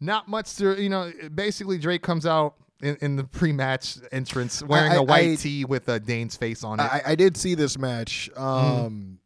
[0.00, 4.92] not much to, you know, basically Drake comes out in, in the pre-match entrance wearing
[4.92, 6.84] I- a white I- tee with a Dane's face on it.
[6.84, 8.30] I, I did see this match.
[8.36, 9.18] Um,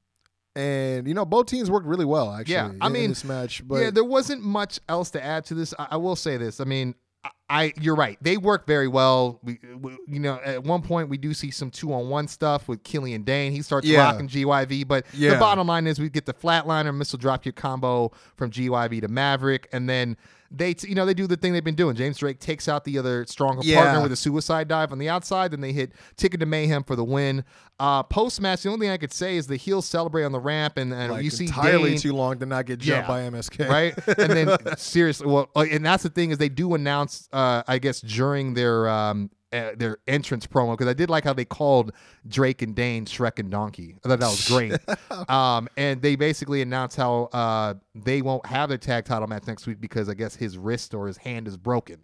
[0.55, 2.55] and you know both teams worked really well actually.
[2.55, 5.45] Yeah, I in- in mean, this match, but yeah, there wasn't much else to add
[5.47, 5.73] to this.
[5.79, 6.61] I, I will say this.
[6.61, 6.95] I mean,
[7.25, 8.17] I, I you're right.
[8.23, 9.39] They work very well.
[9.43, 12.67] We, we, you know, at one point we do see some two on one stuff
[12.67, 13.53] with Killian Dane.
[13.53, 13.99] He starts Yeah.
[14.05, 18.51] rocking GYV, but the bottom line is we get the flatliner missile dropkick combo from
[18.51, 20.17] GYV to Maverick, and then.
[20.55, 21.97] They, t- you know, they do the thing they've been doing.
[21.97, 23.85] James Drake takes out the other stronger Yeah.
[23.85, 25.51] partner with a suicide dive on the outside.
[25.51, 27.43] Then they hit Ticket to Mayhem for the win.
[27.81, 30.39] Uh, Post match, the only thing I could say is the heels celebrate on the
[30.39, 33.09] ramp, and, and like you see entirely Dane, too long to not get jumped Yeah.
[33.09, 33.67] by MSK.
[33.67, 33.95] right?
[34.19, 37.37] And then seriously, well, uh, and that's the thing is they do announce, uh,
[37.67, 41.45] I guess during their um, uh, their entrance promo because I did like how they
[41.45, 41.93] called
[42.27, 43.97] Drake and Dane Shrek and Donkey.
[44.05, 44.73] I thought that was great.
[45.31, 49.67] um, and they basically announced how uh, they won't have their tag title match next
[49.67, 51.99] week because I guess his wrist or his hand is broken.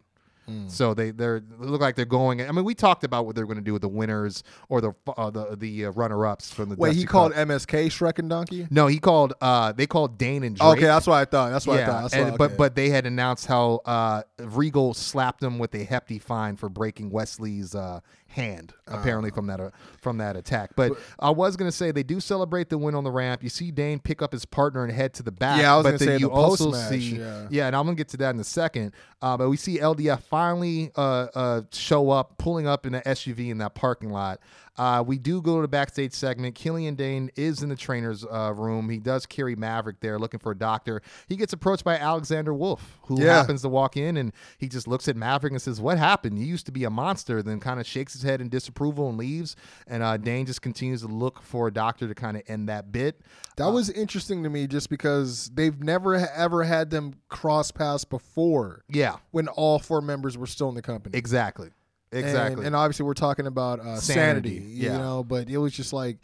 [0.48, 0.66] Hmm.
[0.68, 2.40] So they they're they look like they're going.
[2.40, 4.94] I mean, we talked about what they're going to do with the winners or the
[5.16, 6.76] uh, the the uh, runner ups from the.
[6.76, 7.48] Wait, he Dusty called Cup.
[7.48, 8.66] MSK Shrek and Donkey.
[8.70, 9.34] No, he called.
[9.42, 10.78] Uh, they called Dane and Drake.
[10.78, 11.50] Okay, that's what I thought.
[11.50, 12.02] That's what I thought.
[12.02, 12.54] That's and- what, but okay.
[12.56, 17.10] but they had announced how uh, Regal slapped him with a hefty fine for breaking
[17.10, 20.70] Wesley's uh, hand, apparently from that uh, from that attack.
[20.76, 23.42] But, I was gonna say they do celebrate the win on the ramp.
[23.42, 25.60] You see Dane pick up his partner and head to the back.
[25.60, 27.16] Yeah, I was but gonna then say you the also post-match, see
[27.50, 27.66] yeah.
[27.66, 28.92] and I'm gonna get to that in a second.
[29.20, 33.50] Uh, but we see LDF finally uh, uh, show up, pulling up in the SUV
[33.50, 34.40] in that parking lot.
[34.78, 36.54] Uh, we do go to the backstage segment.
[36.54, 38.88] Killian Dane is in the trainer's uh, room.
[38.88, 41.02] He does carry Maverick there looking for a doctor.
[41.28, 43.34] He gets approached by Alexander Wolf, who Yeah.
[43.34, 46.38] happens to walk in and he just looks at Maverick and says, What happened?
[46.38, 47.42] You used to be a monster.
[47.42, 49.56] Then kind of shakes his head in disapproval and leaves.
[49.86, 52.92] And uh, Dane just continues to look for a doctor to kind of end that
[52.92, 53.20] bit.
[53.56, 58.84] that was interesting to me, just because they've never ever had them cross paths before
[58.88, 61.16] Yeah, when all four members were still in the company.
[61.18, 61.70] exactly.
[62.12, 62.66] And- Exactly.
[62.66, 65.24] And, obviously, we're talking about uh, Sanity, sanity, you know.
[65.24, 66.18] But it was just like,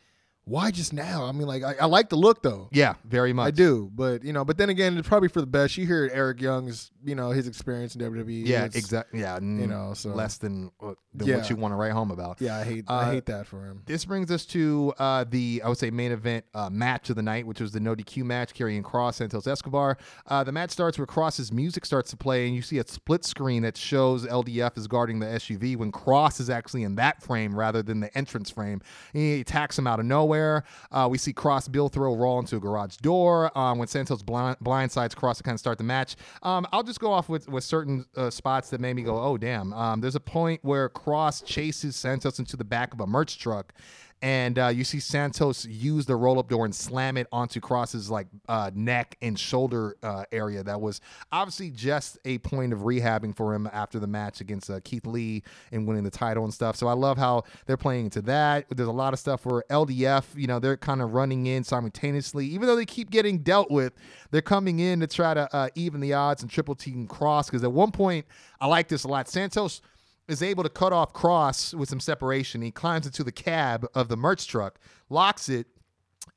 [0.44, 1.24] why just now?
[1.24, 2.69] I mean, like, I, I like the look though.
[2.73, 3.47] yeah, very much.
[3.48, 5.77] I do, but you know, but then again, it's probably for the best.
[5.77, 8.47] You hear Eric Young's, you know, his experience in WWE.
[8.47, 9.20] Yeah, exactly.
[9.20, 11.36] Yeah, you know, so- less than, uh, than Yeah.
[11.36, 12.40] what you want to write home about.
[12.40, 13.82] Yeah, I hate, Uh, I hate that for him.
[13.86, 17.22] This brings us to uh, the I would say main event uh, match of the
[17.22, 19.97] night, which was the no DQ match, Karrion Kross Santos Escobar.
[20.26, 23.24] Uh, the match starts where Kross's music starts to play, and you see a split
[23.24, 27.55] screen that shows LDF is guarding the SUV when Kross is actually in that frame
[27.59, 28.81] rather than the entrance frame.
[29.12, 30.64] He attacks him out of nowhere.
[30.90, 33.56] Uh, we see Kross Bill throw Raul into a garage door.
[33.56, 36.16] Um, when Santos blind, blindsides Kross to kind of start the match.
[36.43, 39.37] Um, I'll just go off with with certain uh, spots that made me go, oh
[39.37, 39.73] damn.
[39.73, 43.75] Um, there's a point where Kross chases Santos into the back of a merch truck.
[44.23, 48.11] And uh, you see Santos use the roll up door and slam it onto Kross's
[48.11, 50.62] like uh, neck and shoulder uh, area.
[50.62, 51.01] That was
[51.31, 55.43] obviously just a point of rehabbing for him after the match against uh, Keith Lee
[55.73, 56.77] and winning the title and stuff.
[56.77, 58.66] So I love how they're playing into that.
[58.70, 62.47] There's a lot of stuff where LDF, you know, they're kind of running in simultaneously,
[62.47, 63.93] even though they keep getting dealt with.
[64.31, 67.62] They're coming in to try to uh, even the odds and triple team Kross because
[67.62, 68.27] at one point
[68.61, 69.28] I like this a lot.
[69.28, 69.82] Santos
[70.28, 72.62] is able to cut off Kross with some separation.
[72.62, 74.78] He climbs into the cab of the merch truck,
[75.09, 75.66] locks it,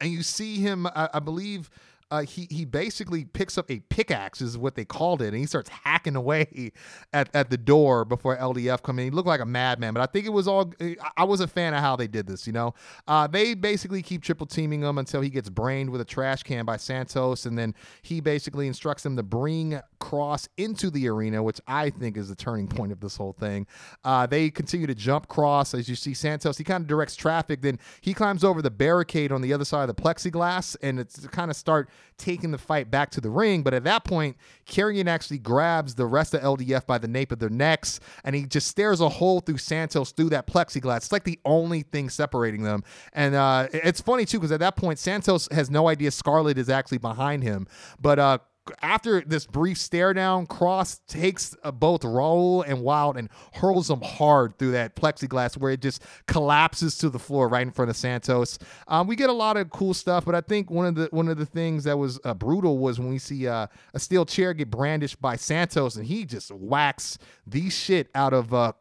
[0.01, 0.88] and you see him.
[0.88, 1.69] I, I believe
[2.10, 5.46] uh, he he basically picks up a pickaxe, is what they called it, and he
[5.46, 6.72] starts hacking away
[7.14, 9.06] at, at the door before LDF come in.
[9.06, 10.74] He looked like a madman, but I think it was all.
[11.18, 12.48] I- was a fan of how they did this.
[12.48, 12.74] You know,
[13.06, 16.64] uh, they basically keep triple teaming him until he gets brained with a trash can
[16.64, 21.60] by Santos, and then he basically instructs them to bring Kross into the arena, which
[21.68, 23.68] I think is the turning point of this whole thing.
[24.06, 26.58] Uh, they continue to jump Kross as you see Santos.
[26.58, 29.90] He kind of directs traffic, then he climbs over the barricade on the other side
[29.90, 33.64] of the plexiglass, and it's kind of start taking the fight back to the ring.
[33.64, 37.40] But at that point, Karrion actually grabs the rest of LDF by the nape of
[37.40, 40.98] their necks, and he just stares a hole through Santos through that plexiglass.
[40.98, 42.84] It's like the only thing separating them.
[43.14, 46.69] And uh, it's funny too because at that point, Santos has no idea Scarlett is
[46.69, 47.68] actually behind him,
[48.02, 48.19] but.
[48.19, 48.38] uh
[48.81, 54.02] after this brief stare down, Kross takes uh, both Raul and Wilde and hurls them
[54.02, 57.98] hard through that plexiglass where it just collapses to the floor right in front of
[57.98, 58.57] Santos.
[58.88, 61.27] Um, we get a lot of cool stuff, but I think one of the one
[61.30, 64.53] of the things that was uh, brutal was when we see uh, a steel chair
[64.53, 68.73] get brandished by Santos and he just whacks the shit out of uh,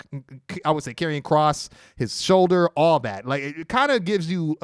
[0.65, 3.27] I would say Karrion Kross, his shoulder, all that.
[3.27, 4.57] Like it, kind of gives you.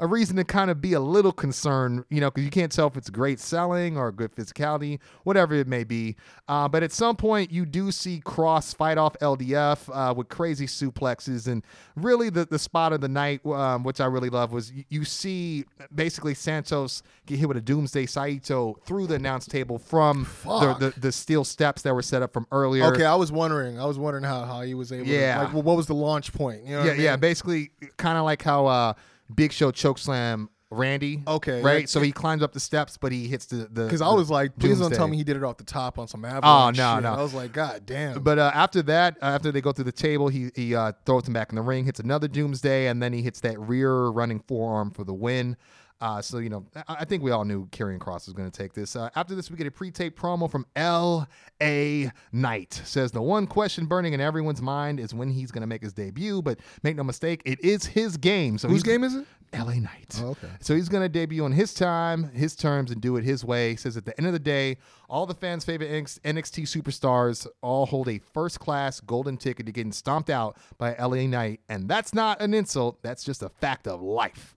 [0.00, 2.86] A reason to kind of be a little concerned, you know, because you can't tell
[2.86, 6.14] if it's great selling or good physicality, whatever it may be.
[6.46, 10.66] Uh, but at some point, you do see Kross fight off LDF uh, with crazy
[10.66, 11.48] suplexes.
[11.48, 11.64] And
[11.96, 15.04] really, the, the spot of the night, um, which I really love, was you, you
[15.04, 15.64] see
[15.94, 21.00] basically Santos get hit with a Doomsday Saito through the announce table from the, the,
[21.00, 22.84] the steel steps that were set up from earlier.
[22.84, 23.80] Okay, I was wondering.
[23.80, 25.06] I was wondering how, how he was able.
[25.06, 25.38] Yeah.
[25.38, 26.64] To, like, well, what was the launch point?
[26.64, 26.84] You know.
[26.84, 27.16] Yeah, I yeah.
[27.16, 28.92] Basically, kind of like how uh,
[29.34, 31.22] Big Show chokeslam Randy.
[31.26, 31.80] Okay, right.
[31.80, 31.86] yeah.
[31.86, 33.84] So he climbs up the steps, but he hits the the.
[33.84, 36.08] Because I was like, please don't tell me he did it off the top on
[36.08, 36.78] some avalanche.
[36.78, 37.02] Oh, no, shit.
[37.04, 37.14] no.
[37.14, 38.22] I was like, God damn.
[38.22, 41.26] But uh, after that, uh, after they go through the table, he he uh, throws
[41.26, 44.40] him back in the ring, hits another Doomsday, and then he hits that rear running
[44.40, 45.56] forearm for the win.
[46.00, 48.56] Uh, so you know, I, I think we all knew Karrion Kross was going to
[48.56, 48.94] take this.
[48.94, 52.10] Uh, after this, we get a pre-tape promo from L.A.
[52.32, 52.80] Knight.
[52.84, 55.92] Says the one question burning in everyone's mind is when he's going to make his
[55.92, 56.40] debut.
[56.42, 58.58] But make no mistake, it is his game.
[58.58, 59.26] So Whose game is it?
[59.52, 60.20] LA Knight.
[60.22, 60.48] Oh, okay.
[60.60, 63.70] So he's going to debut on his time, his terms, and do it his way.
[63.70, 64.76] He says at the end of the day,
[65.08, 69.92] all the fans' favorite NXT superstars all hold a first class golden ticket to getting
[69.92, 71.60] stomped out by LA Knight.
[71.68, 74.54] And that's not an insult, that's just a fact of life.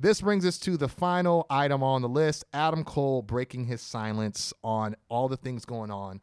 [0.00, 4.54] This brings us to the final item on the list Adam Cole breaking his silence
[4.64, 6.22] on all the things going on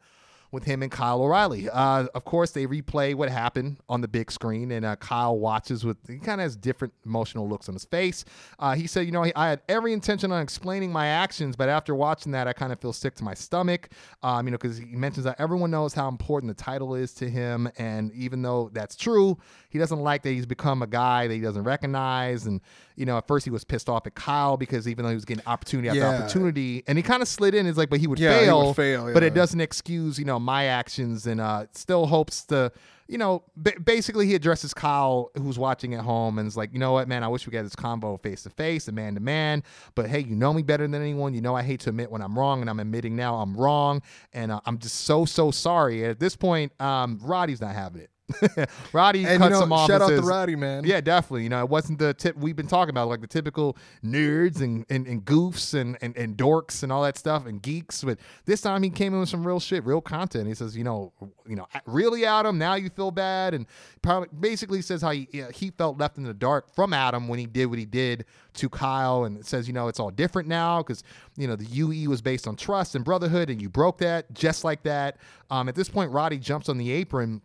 [0.50, 1.68] with him and Kyle O'Reilly.
[1.68, 5.84] Uh, of course, they replay what happened on the big screen, and uh, Kyle watches
[5.84, 8.24] with he kind of has different emotional looks on his face.
[8.58, 11.94] Uh, he said, "You know, I had every intention on explaining my actions, but after
[11.94, 13.90] watching that, I kind of feel sick to my stomach.
[14.22, 17.28] Um, you know, because he mentions that everyone knows how important the title is to
[17.28, 19.38] him, and even though that's true,
[19.68, 22.46] he doesn't like that he's become a guy that he doesn't recognize.
[22.46, 22.60] And
[22.98, 25.24] you know, at first he was pissed off at Kyle because even though he was
[25.24, 26.08] getting opportunity after Yeah.
[26.08, 28.66] opportunity, and he kind of slid in, is like, but he would Yeah, he fail,
[28.66, 32.72] would fail, but it doesn't excuse you know my actions and uh still hopes to
[33.06, 36.78] you know ba- basically he addresses kyle who's watching at home and is like you
[36.78, 39.20] know what man i wish we got this combo face to face and man to
[39.20, 39.62] man
[39.94, 41.32] but hey you know me better than anyone.
[41.34, 44.02] You know i hate to admit when i'm wrong and i'm admitting now i'm wrong
[44.34, 46.04] and uh, i'm just so so sorry.
[46.04, 48.10] At this point um roddy's not having it
[48.92, 49.88] Roddy And, you cuts know, him off.
[49.88, 50.84] shout out to Roddy, man.
[50.84, 51.44] Yeah, definitely.
[51.44, 54.84] You know, it wasn't the tip we've been talking about, like the typical nerds and,
[54.90, 58.04] and, and goofs and, and, and dorks and all that stuff and geeks.
[58.04, 60.46] But this time he came in with some real shit, real content.
[60.46, 61.12] He says, you know,
[61.46, 63.66] you know, really, Adam, now you feel bad, and
[64.02, 67.46] probably basically says how he he felt left in the dark from Adam when he
[67.46, 68.24] did what he did
[68.54, 71.02] to Kyle, and says, you know, it's all different now because
[71.36, 74.64] you know the UE was based on trust and brotherhood, and you broke that just
[74.64, 75.16] like that.
[75.50, 77.40] Um, at this point, Roddy jumps on the apron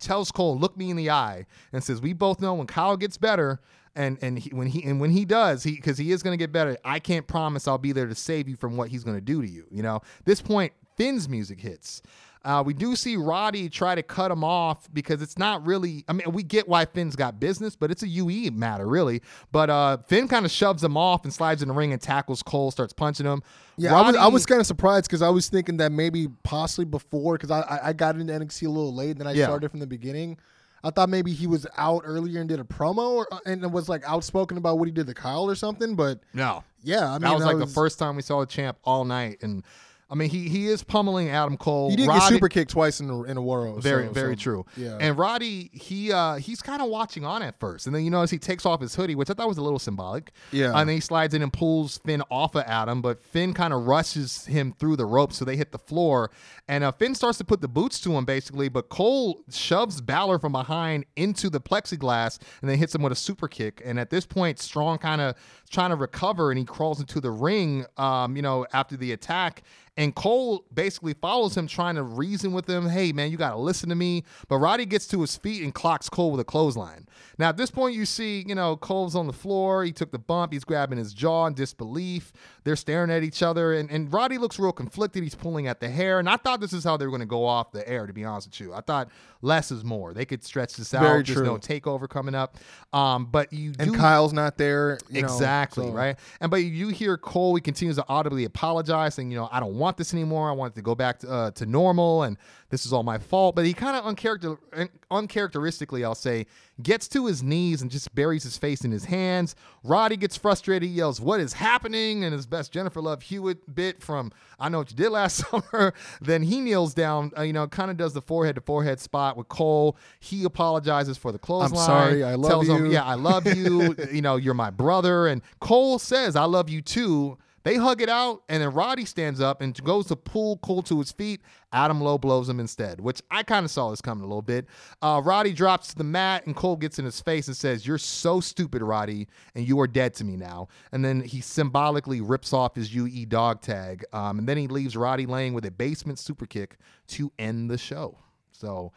[0.00, 3.16] tells Cole, "Look me in the eye," and says, "We both know when Kyle gets
[3.16, 3.60] better,
[3.94, 6.42] and and he, when he and when he does, he because he is going to
[6.42, 6.76] get better.
[6.84, 9.42] I can't promise I'll be there to save you from what he's going to do
[9.42, 9.66] to you.
[9.70, 12.02] You know, this point, Finn's music hits."
[12.42, 16.04] Uh, we do see Roddy try to cut him off because it's not really.
[16.08, 19.20] I mean, we get why Finn's got business, but it's a UE matter, really.
[19.52, 22.42] But uh, Finn kind of shoves him off and slides in the ring and tackles
[22.42, 23.42] Cole, starts punching him.
[23.76, 26.86] Yeah, I was, I was kind of surprised because I was thinking that maybe possibly
[26.86, 29.44] before because I, I got into NXT a little late and then I Yeah.
[29.44, 30.38] started from the beginning.
[30.82, 34.02] I thought maybe he was out earlier and did a promo or, and was like
[34.08, 35.94] outspoken about what he did to Kyle or something.
[35.94, 36.64] But no.
[36.82, 39.04] yeah, I mean that was like was- the first time we saw the champ all
[39.04, 39.62] night, and
[40.10, 41.90] I mean he he is pummeling Adam Cole.
[41.90, 43.78] He did Roddy- get super kicked twice in a, in a row.
[43.78, 44.66] Very, so- very so, true.
[44.76, 48.10] Yeah, And Roddy, he uh he's kind of watching on at first, and then you
[48.10, 50.32] notice he takes off his hoodie, which I thought was a little symbolic.
[50.50, 50.76] Yeah.
[50.78, 53.86] And then he slides in and pulls Finn off of Adam, but Finn kind of
[53.86, 56.30] rushes him through the ropes, so they hit the floor,
[56.68, 60.38] and uh, Finn starts to put the boots to him basically, but Cole shoves Balor
[60.38, 63.80] from behind into the plexiglass, and then hits him with a super kick.
[63.84, 65.34] And at this point, Strong kind of
[65.70, 69.62] trying to recover, and he crawls into the ring, um, you know, after the attack.
[69.96, 72.88] And Cole basically follows him, trying to reason with him.
[72.88, 74.24] Hey, man, you got to listen to me.
[74.48, 77.06] But Roddy gets to his feet and clocks Cole with a clothesline.
[77.38, 79.84] Now, at this point, you see, you know, Cole's on the floor.
[79.84, 80.52] He took the bump.
[80.52, 82.32] He's grabbing his jaw in disbelief.
[82.64, 83.74] They're staring at each other.
[83.74, 85.22] And, and Roddy looks real conflicted.
[85.22, 86.18] He's pulling at the hair.
[86.18, 88.12] And I thought this is how they were going to go off the air, to
[88.12, 88.72] be honest with you.
[88.72, 89.10] I thought
[89.42, 90.14] less is more.
[90.14, 91.02] They could stretch this out.
[91.02, 91.46] Very There's true.
[91.46, 92.56] no takeover coming up.
[92.92, 94.98] Um, but you and do Kyle's not there.
[95.10, 95.28] you know,
[95.62, 96.18] exactly so- right?
[96.40, 99.74] And but you hear cole he continues to audibly apologize saying you know i don't
[99.76, 100.48] want this anymore.
[100.48, 102.36] I want it to go back to, uh, to normal and
[102.70, 103.56] this is all my fault.
[103.56, 106.46] But he kind of uncharacter- uncharacteristically i'll say
[106.82, 109.54] gets to his knees and just buries his face in his hands
[109.84, 114.02] roddy gets frustrated he yells what is happening and his best jennifer love hewitt bit
[114.02, 117.66] from i know what you did last summer then he kneels down uh, you know
[117.66, 121.80] kind of does the forehead to forehead spot with cole he apologizes for the clothesline
[121.80, 122.92] I'm sorry, I love tells him you.
[122.92, 123.94] yeah I love you.
[124.12, 125.26] you know, you're my brother.
[125.26, 127.38] And Cole says, I love you too.
[127.62, 130.98] They hug it out, and then Roddy stands up and goes to pull Cole to
[130.98, 131.42] his feet.
[131.72, 134.66] Adam Lowe blows him instead, which I kind of saw this coming a little bit.
[135.02, 137.98] Uh, Roddy drops to the mat, and Cole gets in his face and says, You're
[137.98, 140.68] so stupid, Roddy, and you are dead to me now.
[140.92, 144.96] And then he symbolically rips off his UE dog tag, um, and then he leaves
[144.96, 146.78] Roddy laying with a basement super kick
[147.08, 148.18] to end the show.
[148.52, 148.92] So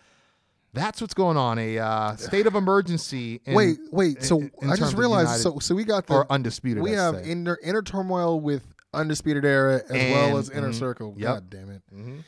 [0.73, 1.59] that's what's going on.
[1.59, 3.41] A uh, state of emergency.
[3.45, 4.23] In, wait, wait.
[4.23, 5.41] So in- in I just realized.
[5.41, 6.83] So so we got the or undisputed.
[6.83, 7.31] we have say.
[7.31, 8.63] inner inner turmoil with
[8.93, 10.79] undisputed era as well as inner mhm.
[10.79, 11.13] circle.
[11.17, 11.33] Yep.
[11.33, 11.81] God damn it.
[11.93, 12.19] Mm-hmm.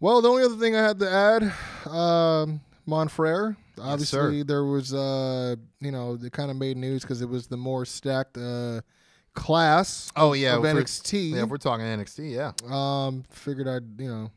[0.00, 1.42] Well, the only other thing I had to add,
[1.88, 3.56] um, Monfrere.
[3.80, 7.56] Obviously, there was, uh, you know, they kind of made news because it was the
[7.56, 8.80] more stacked uh,
[9.34, 11.30] class Oh yeah, of NXT.
[11.30, 14.30] Yeah, if we're talking NXT, yeah, um, figured I'd, you know,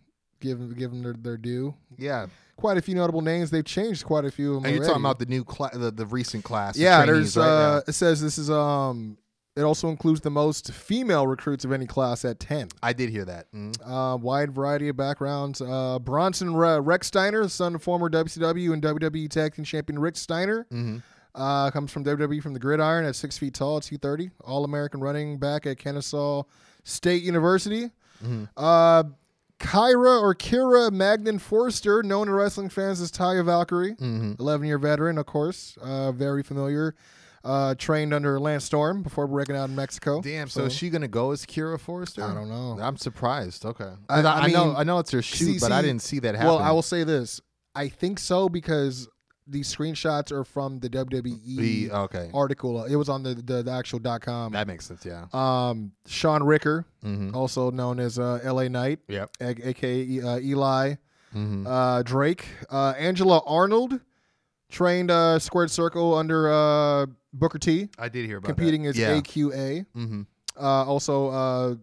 [0.46, 1.74] give them give them their, their due.
[1.98, 2.28] yeah.
[2.58, 3.52] Quite a few notable names.
[3.52, 4.66] They've changed quite a few of them.
[4.68, 6.78] And you're talking about the new cla- the, the recent class.
[6.78, 7.46] yeah, there's right?
[7.46, 9.18] uh it says this is um
[9.58, 12.70] it also includes the most female recruits of any class at 10.
[12.84, 13.52] I did hear that.
[13.54, 13.76] Mhm.
[13.86, 15.62] Uh, wide variety of backgrounds.
[15.62, 20.18] Uh, Bronson Re- Rex Steiner, son of former WCW and WWE Tag Team Champion Rick
[20.18, 21.02] Steiner, Mhm.
[21.36, 24.30] uh, comes from WWE from the Gridiron at six feet tall, 230.
[24.44, 26.44] All American running back at Kennesaw
[26.84, 27.92] State University.
[28.24, 28.62] Mm-hmm.
[29.60, 34.34] Kyra or Kira Magnan Forster, known to wrestling fans as Taya Valkyrie, Mm-hmm.
[34.40, 36.95] 11 year veteran, of course, uh, very familiar.
[37.44, 40.19] Uh, trained under Lance Storm before breaking out in Mexico.
[40.19, 40.48] Damn.
[40.49, 42.23] So, is she gonna go as Kira Forrester?
[42.23, 42.80] I don't know.
[42.82, 43.65] I'm surprised.
[43.65, 43.91] Okay.
[44.10, 46.18] I- I, I I know I know it's her shoot, see- but I didn't see
[46.19, 46.48] that happen.
[46.48, 47.40] Well, I will say this.
[47.76, 49.07] I think so because
[49.48, 52.30] these screenshots are from the WWE The- okay.
[52.34, 52.84] article.
[52.86, 54.52] It was on the the, the actual dot com.
[54.54, 55.06] That makes sense.
[55.06, 55.26] Yeah.
[55.34, 57.36] um, Shaun Ricker, Mm-hmm.
[57.36, 58.68] also known as uh, L.A.
[58.70, 59.30] Knight, Yep.
[59.40, 60.96] a- aka uh, Eli
[61.36, 61.68] Mm-hmm.
[61.68, 64.00] uh, Drake, uh, Angela Arnold,
[64.70, 68.90] trained uh, Squared Circle under uh, Booker T, I did hear about competing that.
[68.90, 69.20] as yeah.
[69.20, 69.86] AQA.
[69.96, 70.22] Mm-hmm.
[70.58, 71.76] Uh, also, uh,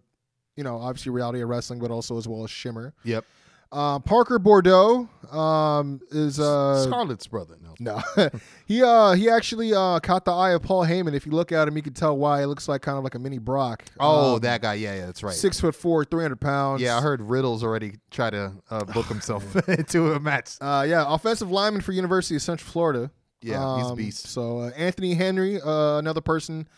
[0.57, 2.95] you know, obviously reality of wrestling, but also as well as Shimmer.
[3.05, 3.25] Yep.
[3.73, 7.57] Uh, Parker Boudreaux um, is uh, Scarlett's brother.
[7.81, 8.03] No.
[8.17, 8.29] no,
[8.67, 11.15] he uh he actually uh caught the eye of Paul Heyman.
[11.15, 12.43] If you look at him, you can tell why.
[12.43, 13.83] It looks like kind of like a mini Brock.
[13.99, 14.75] Oh, Um, that guy.
[14.75, 15.35] Yeah, yeah, that's right.
[15.35, 16.83] six foot four, three hundred pounds.
[16.83, 20.57] Yeah, I heard Riddles already try to uh, book himself into a match.
[20.61, 23.11] Uh, yeah, offensive lineman for University of Central Florida.
[23.41, 24.27] Yeah, he's a Um, beast.
[24.29, 26.69] So uh, Anthony Henry, uh, another person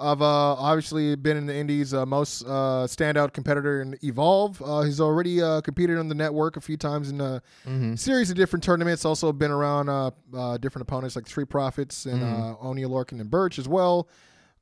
[0.00, 0.24] of uh,
[0.54, 4.60] obviously been in the Indies, uh, most uh, standout competitor in Evolve.
[4.64, 7.94] Uh, he's already uh, competed on the network a few times in a Mm-hmm.
[7.96, 9.04] series of different tournaments.
[9.04, 12.66] Also been around uh, uh, different opponents like Three Profits and Mm-hmm.
[12.66, 14.08] uh, Lorcan and Birch as well.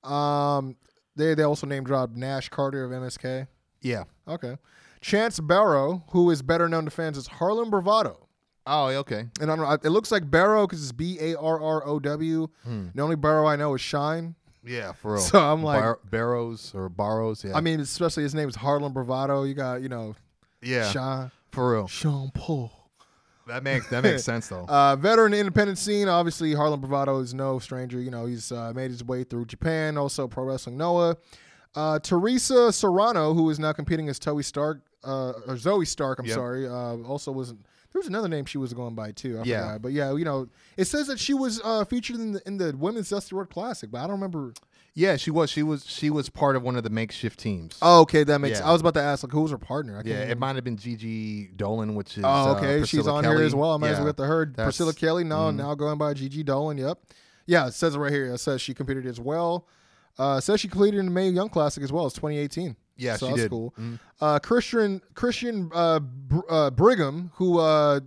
[0.04, 0.76] Um,
[1.16, 3.46] they they also name dropped Nash Carter of MSK.
[3.80, 4.04] Yeah.
[4.26, 4.56] Okay.
[5.00, 8.26] Chance Barrow, who is better known to fans as Harlem Bravado.
[8.66, 9.26] Oh, okay.
[9.40, 11.98] And I don't know, it looks like Barrow because it's B A R R O
[12.00, 12.48] W.
[12.94, 14.34] The only Barrow I know is Shine.
[14.64, 15.20] Yeah, for real.
[15.22, 17.44] So I'm like- Bar- Barrows or Barrows.
[17.44, 17.54] Yeah.
[17.56, 19.44] I mean, especially his name is Harlem Bravado.
[19.44, 20.14] You got, you know,
[20.62, 21.30] yeah, Sean.
[21.52, 21.86] for real.
[21.86, 22.72] Sean Paul.
[23.46, 24.66] That makes that makes sense though.
[24.68, 26.06] Uh, veteran independent scene.
[26.08, 27.98] Obviously, Harlem Bravado is no stranger.
[28.00, 31.16] You know, he's uh, made his way through Japan, also Pro Wrestling Noah.
[31.74, 36.18] Uh, Teresa Serrano, who is now competing as Zoey Stark, uh, or Zoey Stark.
[36.18, 36.34] I'm Yep.
[36.34, 36.66] sorry.
[36.68, 37.54] Uh, also was
[37.92, 39.38] there was another name she was going by too.
[39.38, 39.62] I Yeah.
[39.66, 39.82] forgot.
[39.82, 42.76] but yeah, you know, it says that she was uh, featured in the, in the
[42.76, 44.52] Women's Dusty Road Classic, but I don't remember.
[44.94, 45.50] yeah, she was.
[45.50, 45.86] She was.
[45.86, 47.78] She was part of one of the makeshift teams.
[47.80, 48.58] Oh, okay, that makes.
[48.60, 48.68] Yeah.
[48.68, 49.94] I was about to ask like who was her partner.
[49.94, 52.24] I can't yeah, it might have been Gigi Dolan, which is.
[52.24, 52.84] Oh, uh, okay.
[52.84, 53.36] She's on Kelly.
[53.36, 53.72] here as well.
[53.72, 54.12] I might as well Yeah.
[54.12, 54.44] get to her.
[54.46, 55.56] That's- Priscilla Kelly, no, Mhm.
[55.56, 56.78] now going by Gigi Dolan.
[56.78, 56.98] Yep.
[57.46, 58.26] Yeah, it says it right here.
[58.34, 59.66] It says she competed as well.
[60.18, 62.04] Uh, says she completed in the Mae Young Classic as well.
[62.06, 62.76] as 2018.
[62.98, 63.50] Yeah, so she that's did.
[63.50, 63.72] cool.
[63.78, 63.98] Mhm.
[64.20, 68.00] Uh, Christian Christian uh, Br- uh, Brigham, who uh,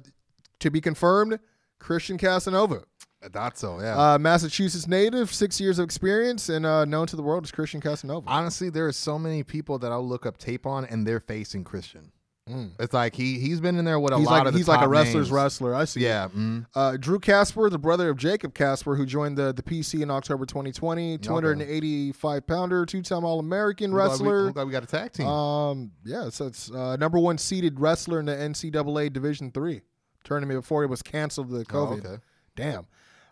[0.59, 1.39] to be confirmed,
[1.80, 2.84] Christian Casanova,
[3.23, 3.80] I thought so.
[3.80, 4.13] Yeah.
[4.13, 7.80] uh, Massachusetts native, six years of experience, and uh, known to the world as Christian
[7.81, 8.27] Casanova.
[8.30, 11.63] Honestly, there are so many people that I'll look up tape on, and they're facing
[11.63, 12.11] Christian.
[12.51, 12.71] Mm.
[12.79, 14.67] It's like he he's been in there with a he's lot like of the he's
[14.67, 15.31] like a wrestler's names.
[15.31, 15.73] wrestler.
[15.75, 16.01] I see.
[16.01, 16.27] Yeah.
[16.27, 16.65] mhm.
[16.75, 20.45] Uh, Drew Casper, the brother of Jacob Casper, who joined the, the PC in October
[20.45, 24.47] 2020, 285 pounder, two time All American I'm glad we- wrestler.
[24.47, 25.27] I'm glad we got a tag team.
[25.27, 29.81] Um, yeah, so it's uh, number one seeded wrestler in the NCAA Division Three
[30.23, 32.05] tournament before it was canceled the Oh, COVID.
[32.05, 32.21] okay.
[32.55, 32.85] Damn.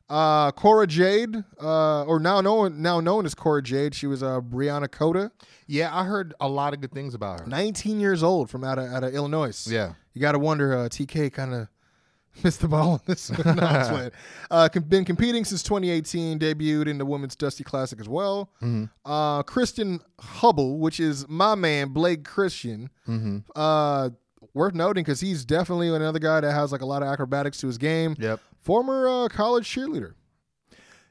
[0.09, 4.41] Uh, Cora Jade, uh, or now known now known as Cora Jade, she was uh,
[4.41, 5.31] Brianna Coda,
[5.67, 7.45] Yeah, I heard a lot of good things about her.
[7.45, 9.67] 19 years old from out of, out of Illinois.
[9.69, 9.93] Yeah.
[10.13, 11.67] You got to wonder, uh, TK kind of
[12.43, 13.29] missed the ball on this.
[13.29, 14.11] no, I'm just playing.
[14.51, 18.49] uh, been competing since 2018, debuted in the Women's Dusty Classic as well.
[18.61, 18.85] Mm-hmm.
[19.05, 22.89] Uh, Kristen Hubble, which is my man, Blake Christian.
[23.07, 23.39] Mm-hmm.
[23.55, 24.09] Uh,
[24.53, 27.68] worth noting because he's definitely another guy that has like a lot of acrobatics to
[27.68, 28.16] his game.
[28.19, 28.40] Yep.
[28.61, 30.14] Former uh, college cheerleader.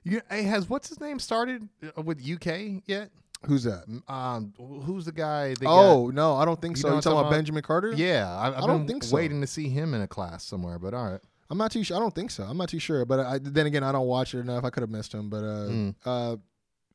[0.04, 3.10] You, hey, has what's his name started uh, with UK yet?
[3.46, 3.84] Who's that?
[4.08, 5.54] Um, who's the guy?
[5.54, 6.88] They Oh no, I don't think You so.
[6.88, 7.30] You talking about about?
[7.32, 7.92] Benjamin Carter?
[7.94, 9.14] yeah, I, I've I don't think so.
[9.14, 10.78] waiting to see him in a class somewhere.
[10.78, 11.84] But all right, I'm not too.
[11.84, 11.96] sure.
[11.96, 12.42] I don't think so.
[12.44, 13.04] I'm not too sure.
[13.04, 14.64] But I, then again, I don't watch it enough.
[14.64, 15.30] I could have missed him.
[15.30, 15.94] But uh, Mm.
[16.04, 16.36] uh,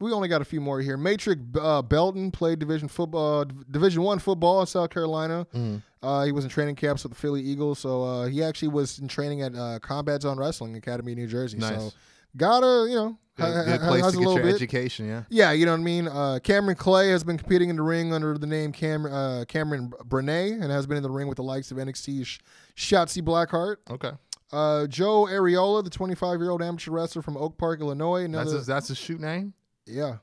[0.04, 0.98] we only got a few more here.
[0.98, 5.48] Matrix uh, Belton played Division football, Division One football in South Carolina.
[5.56, 5.82] Mm.
[6.02, 7.80] Uh, he was in training camps with the Philly Eagles.
[7.80, 11.28] So uh, he actually was in training at uh, Combat Zone Wrestling Academy, in New
[11.28, 11.58] Jersey.
[11.58, 11.78] Nice.
[11.78, 11.92] So
[12.36, 14.56] gotta you know good, good place to a get little your bit.
[14.56, 15.08] education.
[15.08, 15.24] Yeah.
[15.30, 16.08] Yeah, you know what I mean.
[16.08, 19.92] Uh, Cameron Clay has been competing in the ring under the name Cam- uh, Cameron
[20.08, 22.40] Brené and has been in the ring with the likes of NXT Sh-
[22.76, 23.78] Shotzi Blackheart.
[23.90, 24.12] Okay.
[24.52, 28.28] Uh, Joe Areola, the 25 year old amateur wrestler from Oak Park, Illinois.
[28.28, 29.54] That's his, that's his shoot name.
[29.86, 30.18] Yeah,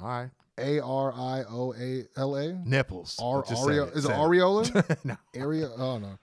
[0.00, 0.30] All right.
[0.58, 2.52] A R I O A L A.
[2.52, 3.18] Nipples.
[3.20, 4.98] Ar- Just say Areo- is it Areola?
[5.04, 5.16] no.
[5.34, 5.70] Area?
[5.76, 6.18] Oh no,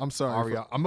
[0.00, 0.32] I'm sorry.
[0.32, 0.66] Aria.
[0.72, 0.86] I'm,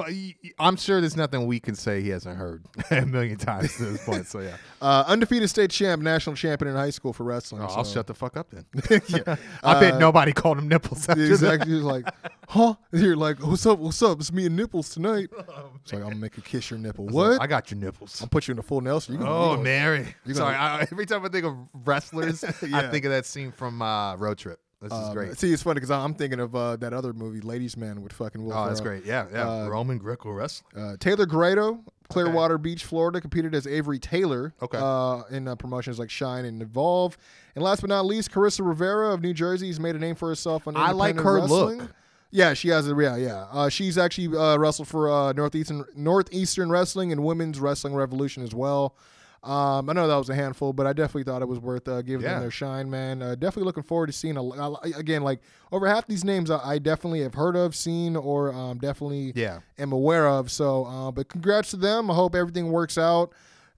[0.59, 4.03] I'm sure there's nothing we can say he hasn't heard a million times to this
[4.05, 4.27] point.
[4.27, 4.57] So yeah.
[4.83, 7.61] Uh, undefeated state champ, national champion in high school for wrestling.
[7.61, 8.65] Oh, I'll shut the fuck up then.
[9.07, 9.37] yeah.
[9.63, 11.07] I bet Uh, nobody called him nipples.
[11.07, 11.31] After that.
[11.31, 11.71] Exactly.
[11.71, 12.05] He's like,
[12.49, 12.73] huh?
[12.91, 13.79] You're like, what's up?
[13.79, 14.19] What's up?
[14.19, 15.29] It's me and Nipples tonight.
[15.31, 17.05] It's like, I'm gonna make you kiss your nipple.
[17.05, 17.41] Like, What?
[17.41, 18.21] I got your nipples.
[18.21, 19.13] I'll put you in a full Nelson.
[19.13, 20.13] You gonna, Oh, Mary.
[20.33, 20.53] Sorry.
[20.53, 24.37] I, every time I think of wrestlers, I think of that scene from uh, Road
[24.37, 24.59] Trip.
[24.83, 25.37] This is Um, great.
[25.37, 28.43] See, it's funny because I'm thinking of uh, that other movie, Ladies Man, with fucking
[28.43, 29.05] Will Oh, that's great.
[29.05, 29.49] Yeah, yeah.
[29.49, 30.69] Uh, Roman Greco wrestling.
[30.75, 31.79] Uh, Taylor Grado,
[32.09, 34.77] Clearwater Beach, Florida, competed as Avery Taylor Okay.
[34.79, 37.17] uh, in uh, promotions like Shine and Evolve.
[37.55, 40.27] And last but not least, Carissa Rivera of New Jersey has made a name for
[40.29, 41.79] herself on I like her wrestling.
[41.79, 41.91] look.
[42.35, 43.45] Yeah, she has a yeah, yeah.
[43.51, 48.55] Uh, she's actually uh, wrestled for uh, Northeastern Northeastern Wrestling and Women's Wrestling Revolution as
[48.55, 48.95] well.
[49.43, 52.01] Um, I know that was a handful, but I definitely thought it was worth uh,
[52.01, 52.33] giving Yeah.
[52.35, 53.21] them their shine, man.
[53.21, 55.41] Uh, definitely looking forward to seeing a, again, like
[55.71, 59.59] over half these names I, I definitely have heard of, seen, or um, definitely Yeah.
[59.77, 60.49] am aware of.
[60.49, 62.09] So, uh, but congrats to them.
[62.09, 63.33] I hope everything works out.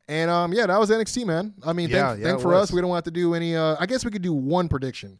[0.07, 1.55] And um, yeah, that was NXT, man.
[1.65, 2.69] I mean, Yeah, thank, yeah, thank for was.
[2.69, 2.71] us.
[2.71, 3.55] We don't have to do any.
[3.55, 5.17] Uh, I guess we could do one prediction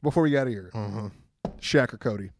[0.00, 0.70] before we get out of here.
[0.74, 1.06] Mm-hmm.
[1.60, 2.30] Shaq or Cody?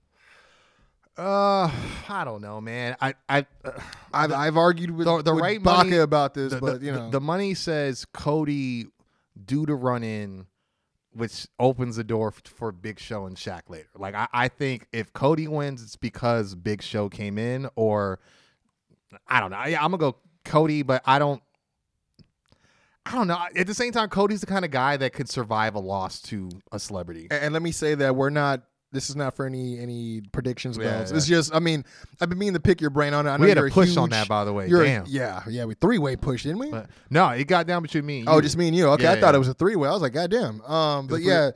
[1.19, 1.69] Uh,
[2.09, 2.97] I don't know, man.
[3.01, 3.73] I, I, uh,
[4.15, 6.87] I've, I've argued with the, the with right Baca money about this, the, but the-
[6.87, 8.87] you know, the money says Cody
[9.45, 10.47] due to run in,
[11.13, 13.89] which opens the door for Big Show and Shaq later.
[13.97, 18.21] Like I, I think if Cody wins, it's because Big Show came in, or
[19.27, 19.65] I don't know.
[19.67, 21.43] Yeah, I'm gonna go Cody, but I don't.
[23.05, 23.43] I don't know.
[23.57, 26.51] At the same time, Cody's the kind of guy that could survive a loss to
[26.71, 27.27] a celebrity.
[27.31, 28.63] and, and let me say that we're not.
[28.91, 31.11] This is not for any any predictions Yeah, bells.
[31.11, 31.17] yeah.
[31.19, 31.85] It's just, I mean,
[32.21, 33.31] I've been meaning to pick your brain on it.
[33.31, 34.67] I know We had a push on that, by the way.
[34.69, 35.05] You're a- Damn.
[35.07, 36.71] yeah, yeah, we three way push, didn't we?
[36.71, 38.21] But no, it got down between me.
[38.21, 38.87] And Oh, just me and you.
[38.91, 39.89] Okay, Yeah, I thought it was a three way.
[39.89, 40.63] I was like, God damn.
[40.63, 41.51] Um, but yeah,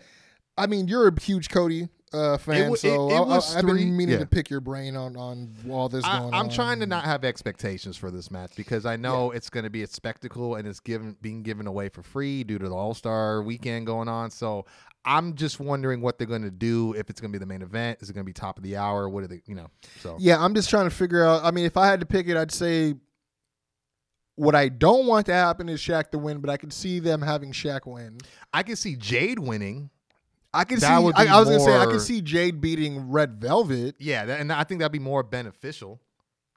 [0.59, 3.65] I mean, you're a huge Cody uh, fan, wa- so it- it I- I, have
[3.67, 4.19] been meaning yeah.
[4.19, 6.45] to pick your brain on on all this I, going on.
[6.45, 9.71] I'm trying to not have expectations for this match because I know it's going to
[9.71, 12.93] be a spectacle and it's given being given away for free due to the All
[12.93, 14.31] Star weekend going on.
[14.31, 14.67] So
[15.05, 16.93] I'm just wondering what they're going to do.
[16.95, 18.63] If it's going to be the main event, is it going to be top of
[18.63, 19.09] the hour?
[19.09, 19.43] What are they?
[19.47, 19.67] You know.
[20.01, 21.45] So Yeah, I'm just trying to figure out.
[21.45, 22.95] I mean, if I had to pick it, I'd say
[24.37, 27.21] what I don't want to happen is Shaq to win, but I could see them
[27.21, 28.19] having Shaq win.
[28.53, 29.91] I can see Jade winning.
[30.55, 31.13] I could That see.
[31.15, 33.97] I, I was gonna say I more- could see Jade beating Red Velvet.
[33.99, 36.01] Yeah, that, and I think that'd be more beneficial.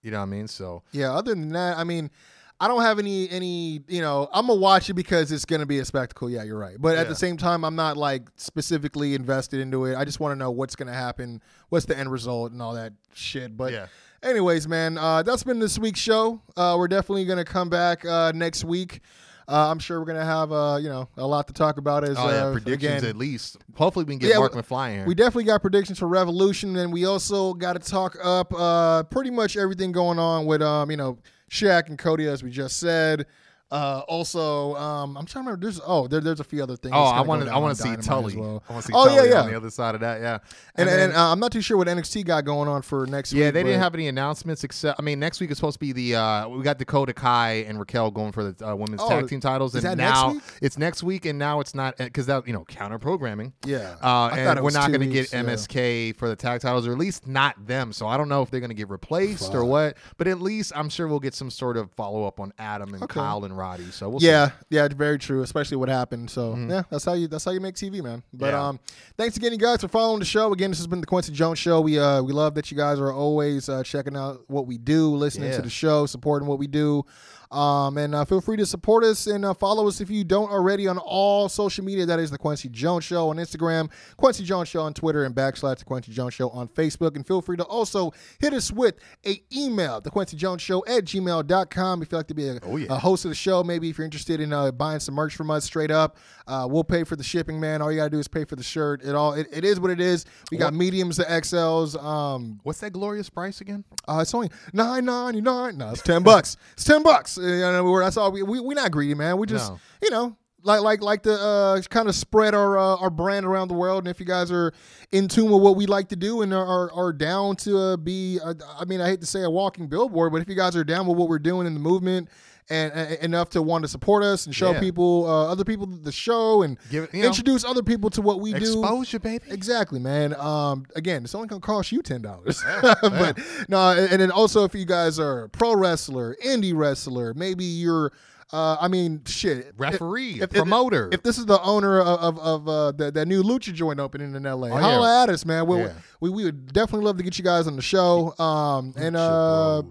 [0.02, 0.48] You know what I mean?
[0.48, 1.14] So Yeah.
[1.14, 2.12] Other than that, I mean,
[2.60, 3.82] I don't have any any.
[3.88, 6.30] You know, I'm gonna watch it because it's gonna be a spectacle.
[6.30, 6.78] Yeah, you're right.
[6.80, 9.96] But at the same time, I'm not like specifically invested into it.
[9.98, 12.94] I just want to know what's gonna happen, what's the end result, and all that
[13.14, 13.58] shit.
[13.58, 13.88] But Yeah.
[14.24, 16.42] anyways, man, uh, that's been this week's show.
[16.56, 19.02] Uh, we're definitely gonna come back uh, next week.
[19.48, 22.04] Uh, I'm sure we're gonna have uh, you know a lot to talk about.
[22.06, 23.58] As oh yeah, uh, predictions again, at least.
[23.76, 25.06] Hopefully we can get Yeah, Mark we- McFly here.
[25.06, 29.30] we definitely got predictions for Revolution, and we also got to talk up uh, pretty
[29.30, 31.18] much everything going on with um, you know
[31.56, 33.28] Shaq and Cody, as we just said.
[33.72, 35.66] Uh, also, um, I'm trying to remember.
[35.66, 36.94] There's oh, there, there's a few other things.
[36.96, 37.52] oh, I want to.
[37.52, 38.36] I want to see Tully.
[38.38, 38.64] well.
[38.70, 39.42] I want to see Oh, yeah, Tully yeah.
[39.42, 40.22] on the other side of that.
[40.22, 40.38] Yeah.
[40.76, 43.34] And, and, then- uh, I'm not too sure what NXT got going on for next
[43.34, 43.42] week.
[43.42, 45.92] Yeah, they didn't have any announcements except I mean next week is supposed to be
[45.94, 49.28] the uh we got Dakota Kai and Raquel going for the uh, women's Oh, tag
[49.28, 50.44] team titles is and that next now week?
[50.62, 53.54] it's next week and now it's not because that you know counter programming.
[53.66, 55.42] Yeah, Uh, and we're not going to get yeah.
[55.44, 57.92] MSK for the tag titles, or at least not them.
[57.94, 59.98] So I don't know if they're going to get replaced or what.
[60.18, 63.04] But at least I'm sure we'll get some sort of follow up on Adam and
[63.04, 63.16] Okay.
[63.20, 63.86] Kyle and Roddy.
[63.92, 65.42] So we'll yeah, yeah, it's very true.
[65.42, 66.30] Especially what happened.
[66.30, 66.70] So Mhm.
[66.70, 68.24] yeah, that's how you that's how you make TV, man.
[68.34, 68.68] But Yeah.
[68.68, 68.80] um,
[69.18, 70.52] thanks again, you guys, for following the show.
[70.54, 71.82] Again, this has been the Kwency Jones Show.
[71.82, 75.16] We uh we love that you guys are always uh, checking out what we do,
[75.16, 75.56] listening Yeah.
[75.58, 77.04] to the show, supporting what we do.
[77.52, 80.52] Um, and uh, feel free to support us and uh, follow us if you don't
[80.52, 82.06] already on all social media.
[82.06, 85.80] That is the Kwency Jones Show on Instagram, Kwency Jones Show on Twitter, and backslash
[85.80, 87.16] the Kwency Jones Show on Facebook.
[87.16, 91.06] And feel free to also hit us with a email, the Kwency Jones Show at
[91.06, 92.02] gmail.com.
[92.02, 92.60] If you'd like to be a,
[92.90, 95.52] a host of the show, maybe if you're interested in uh, buying some merch from
[95.52, 96.18] us straight up,
[96.48, 97.82] uh, we'll pay for the shipping, man.
[97.82, 99.02] All you gotta do is pay for the shirt.
[99.04, 100.26] It all it, it is what it is.
[100.52, 102.02] We got mediums to XLs.
[102.02, 103.84] Um, What's that glorious price again?
[104.08, 105.78] uh, it's only nine ninety nine.
[105.78, 106.58] No, it's ten bucks.
[106.74, 107.38] It's ten bucks.
[107.38, 108.32] Uh, you know, we're, that's all.
[108.32, 109.38] We we we not greedy, man.
[109.38, 109.80] We just No.
[110.04, 113.68] you know like like like to uh, kind of spread our uh, our brand around
[113.68, 114.00] the world.
[114.04, 114.74] And if you guys are
[115.12, 117.98] in tune with what we like to do and are are, are down to uh,
[117.98, 120.76] be, uh, I mean, I hate to say a walking billboard, but if you guys
[120.76, 122.30] are down with what we're doing in the movement.
[122.68, 124.80] And, and enough to want to support us and show Yeah.
[124.80, 128.40] people, uh, other people, the show, and Give you know, introduce other people to what
[128.40, 128.58] we do.
[128.58, 129.44] Exposure, baby.
[129.52, 130.34] Exactly, man.
[130.40, 133.38] Um, again, it's only gonna cost you ten dollars, but
[133.70, 138.12] no, and then also if you guys are pro wrestler, indie wrestler, maybe you're,
[138.52, 141.10] uh, I mean, shit, Referee, if- if- promoter.
[141.12, 144.34] If this is the owner of of, of uh, that, that new lucha joint opening
[144.34, 145.22] in L.A., Oh, holla yeah.
[145.24, 145.68] at us, man.
[145.68, 145.94] We, Yeah.
[146.20, 148.34] we we would definitely love to get you guys on the show.
[148.40, 149.84] Um, and uh,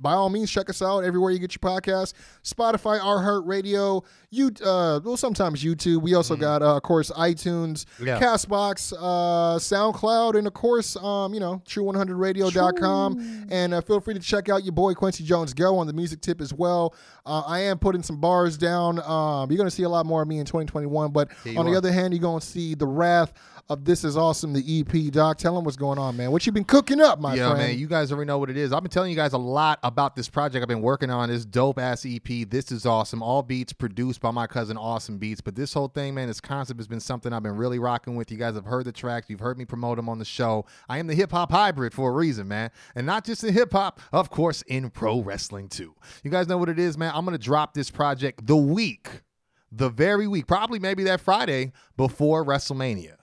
[0.00, 2.14] by all means, check us out everywhere you get your podcast.
[2.42, 6.02] Spotify, iHeartRadio, you uh, well sometimes YouTube.
[6.02, 8.06] We also got uh, of course iTunes, Mm-hmm.
[8.06, 8.20] Yeah.
[8.20, 13.46] Castbox, uh, SoundCloud, and of course um, you know True100Radio.com.
[13.50, 16.20] And uh, feel free to check out your boy Kwency Jones Go on the music
[16.20, 16.94] tip as well.
[17.26, 19.00] Uh, I am putting some bars down.
[19.00, 21.92] Um, you're gonna see a lot more of me in 2021, but on the other
[21.92, 23.32] hand, you're gonna see the wrath
[23.70, 25.10] of This Is Awesome, the EP.
[25.12, 26.30] Doc, tell them what's going on, man.
[26.30, 27.68] What you been cooking up, my Yo, friend?
[27.70, 28.72] man, you guys already know what it is.
[28.72, 31.30] I've been telling you guys a lot about this project I've been working on.
[31.30, 32.48] This dope ass EP.
[32.48, 33.22] This is awesome.
[33.22, 35.40] All beats produced by my cousin Awesome Beats.
[35.40, 38.30] But this whole thing, man, this concept has been something I've been really rocking with.
[38.30, 39.30] You guys have heard the tracks.
[39.30, 40.66] You've heard me promote them on the show.
[40.88, 42.70] I am the hip hop hybrid for a reason, man.
[42.94, 45.94] And not just in hip hop, of course, in pro wrestling too.
[46.22, 47.12] You guys know what it is, man.
[47.14, 49.22] I'm gonna drop this project the week,
[49.72, 53.14] the very week, probably maybe that Friday before WrestleMania.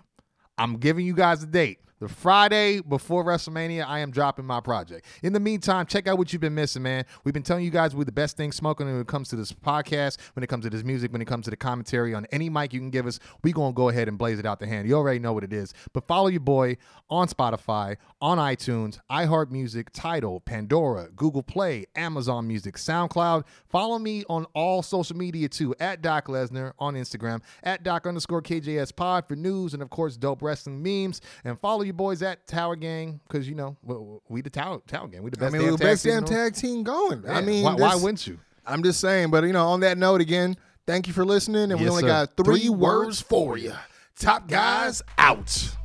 [0.62, 1.80] I'm giving you guys a date.
[2.02, 5.06] The Friday before WrestleMania, I am dropping my project.
[5.22, 7.06] In the meantime, check out what you've been missing, man.
[7.24, 9.52] We've been telling you guys we're the best thing smoking when it comes to this
[9.54, 12.50] podcast, when it comes to this music, when it comes to the commentary on any
[12.50, 13.20] mic you can give us.
[13.44, 14.88] we going to go ahead and blaze it out the hand.
[14.88, 15.76] You already know what it is.
[15.94, 22.78] But follow your boy on Spotify, on iTunes, iHeartMusic, Tidal, Pandora, Google Play, Amazon Music,
[22.78, 23.44] SoundCloud.
[23.70, 28.42] Follow me on all social media too, at Doc Lesnar on Instagram, at Doc underscore
[28.42, 31.22] KJS Pod for news and of course dope wrestling memes.
[31.44, 33.96] And follow your boys at Tower Gang because you know we,
[34.30, 35.24] we the Tower Tower Gang.
[35.24, 35.54] We the best.
[35.54, 35.60] I best.
[35.60, 37.30] mean, damn we're the best team damn tag team going.
[37.30, 38.40] I mean, why, why wouldn't you?
[38.66, 40.56] I'm just saying, but you know, on that note, again,
[40.88, 42.08] thank you for listening, and we only sir.
[42.08, 43.74] got three, Three words words for you.
[44.18, 45.76] Top guys out.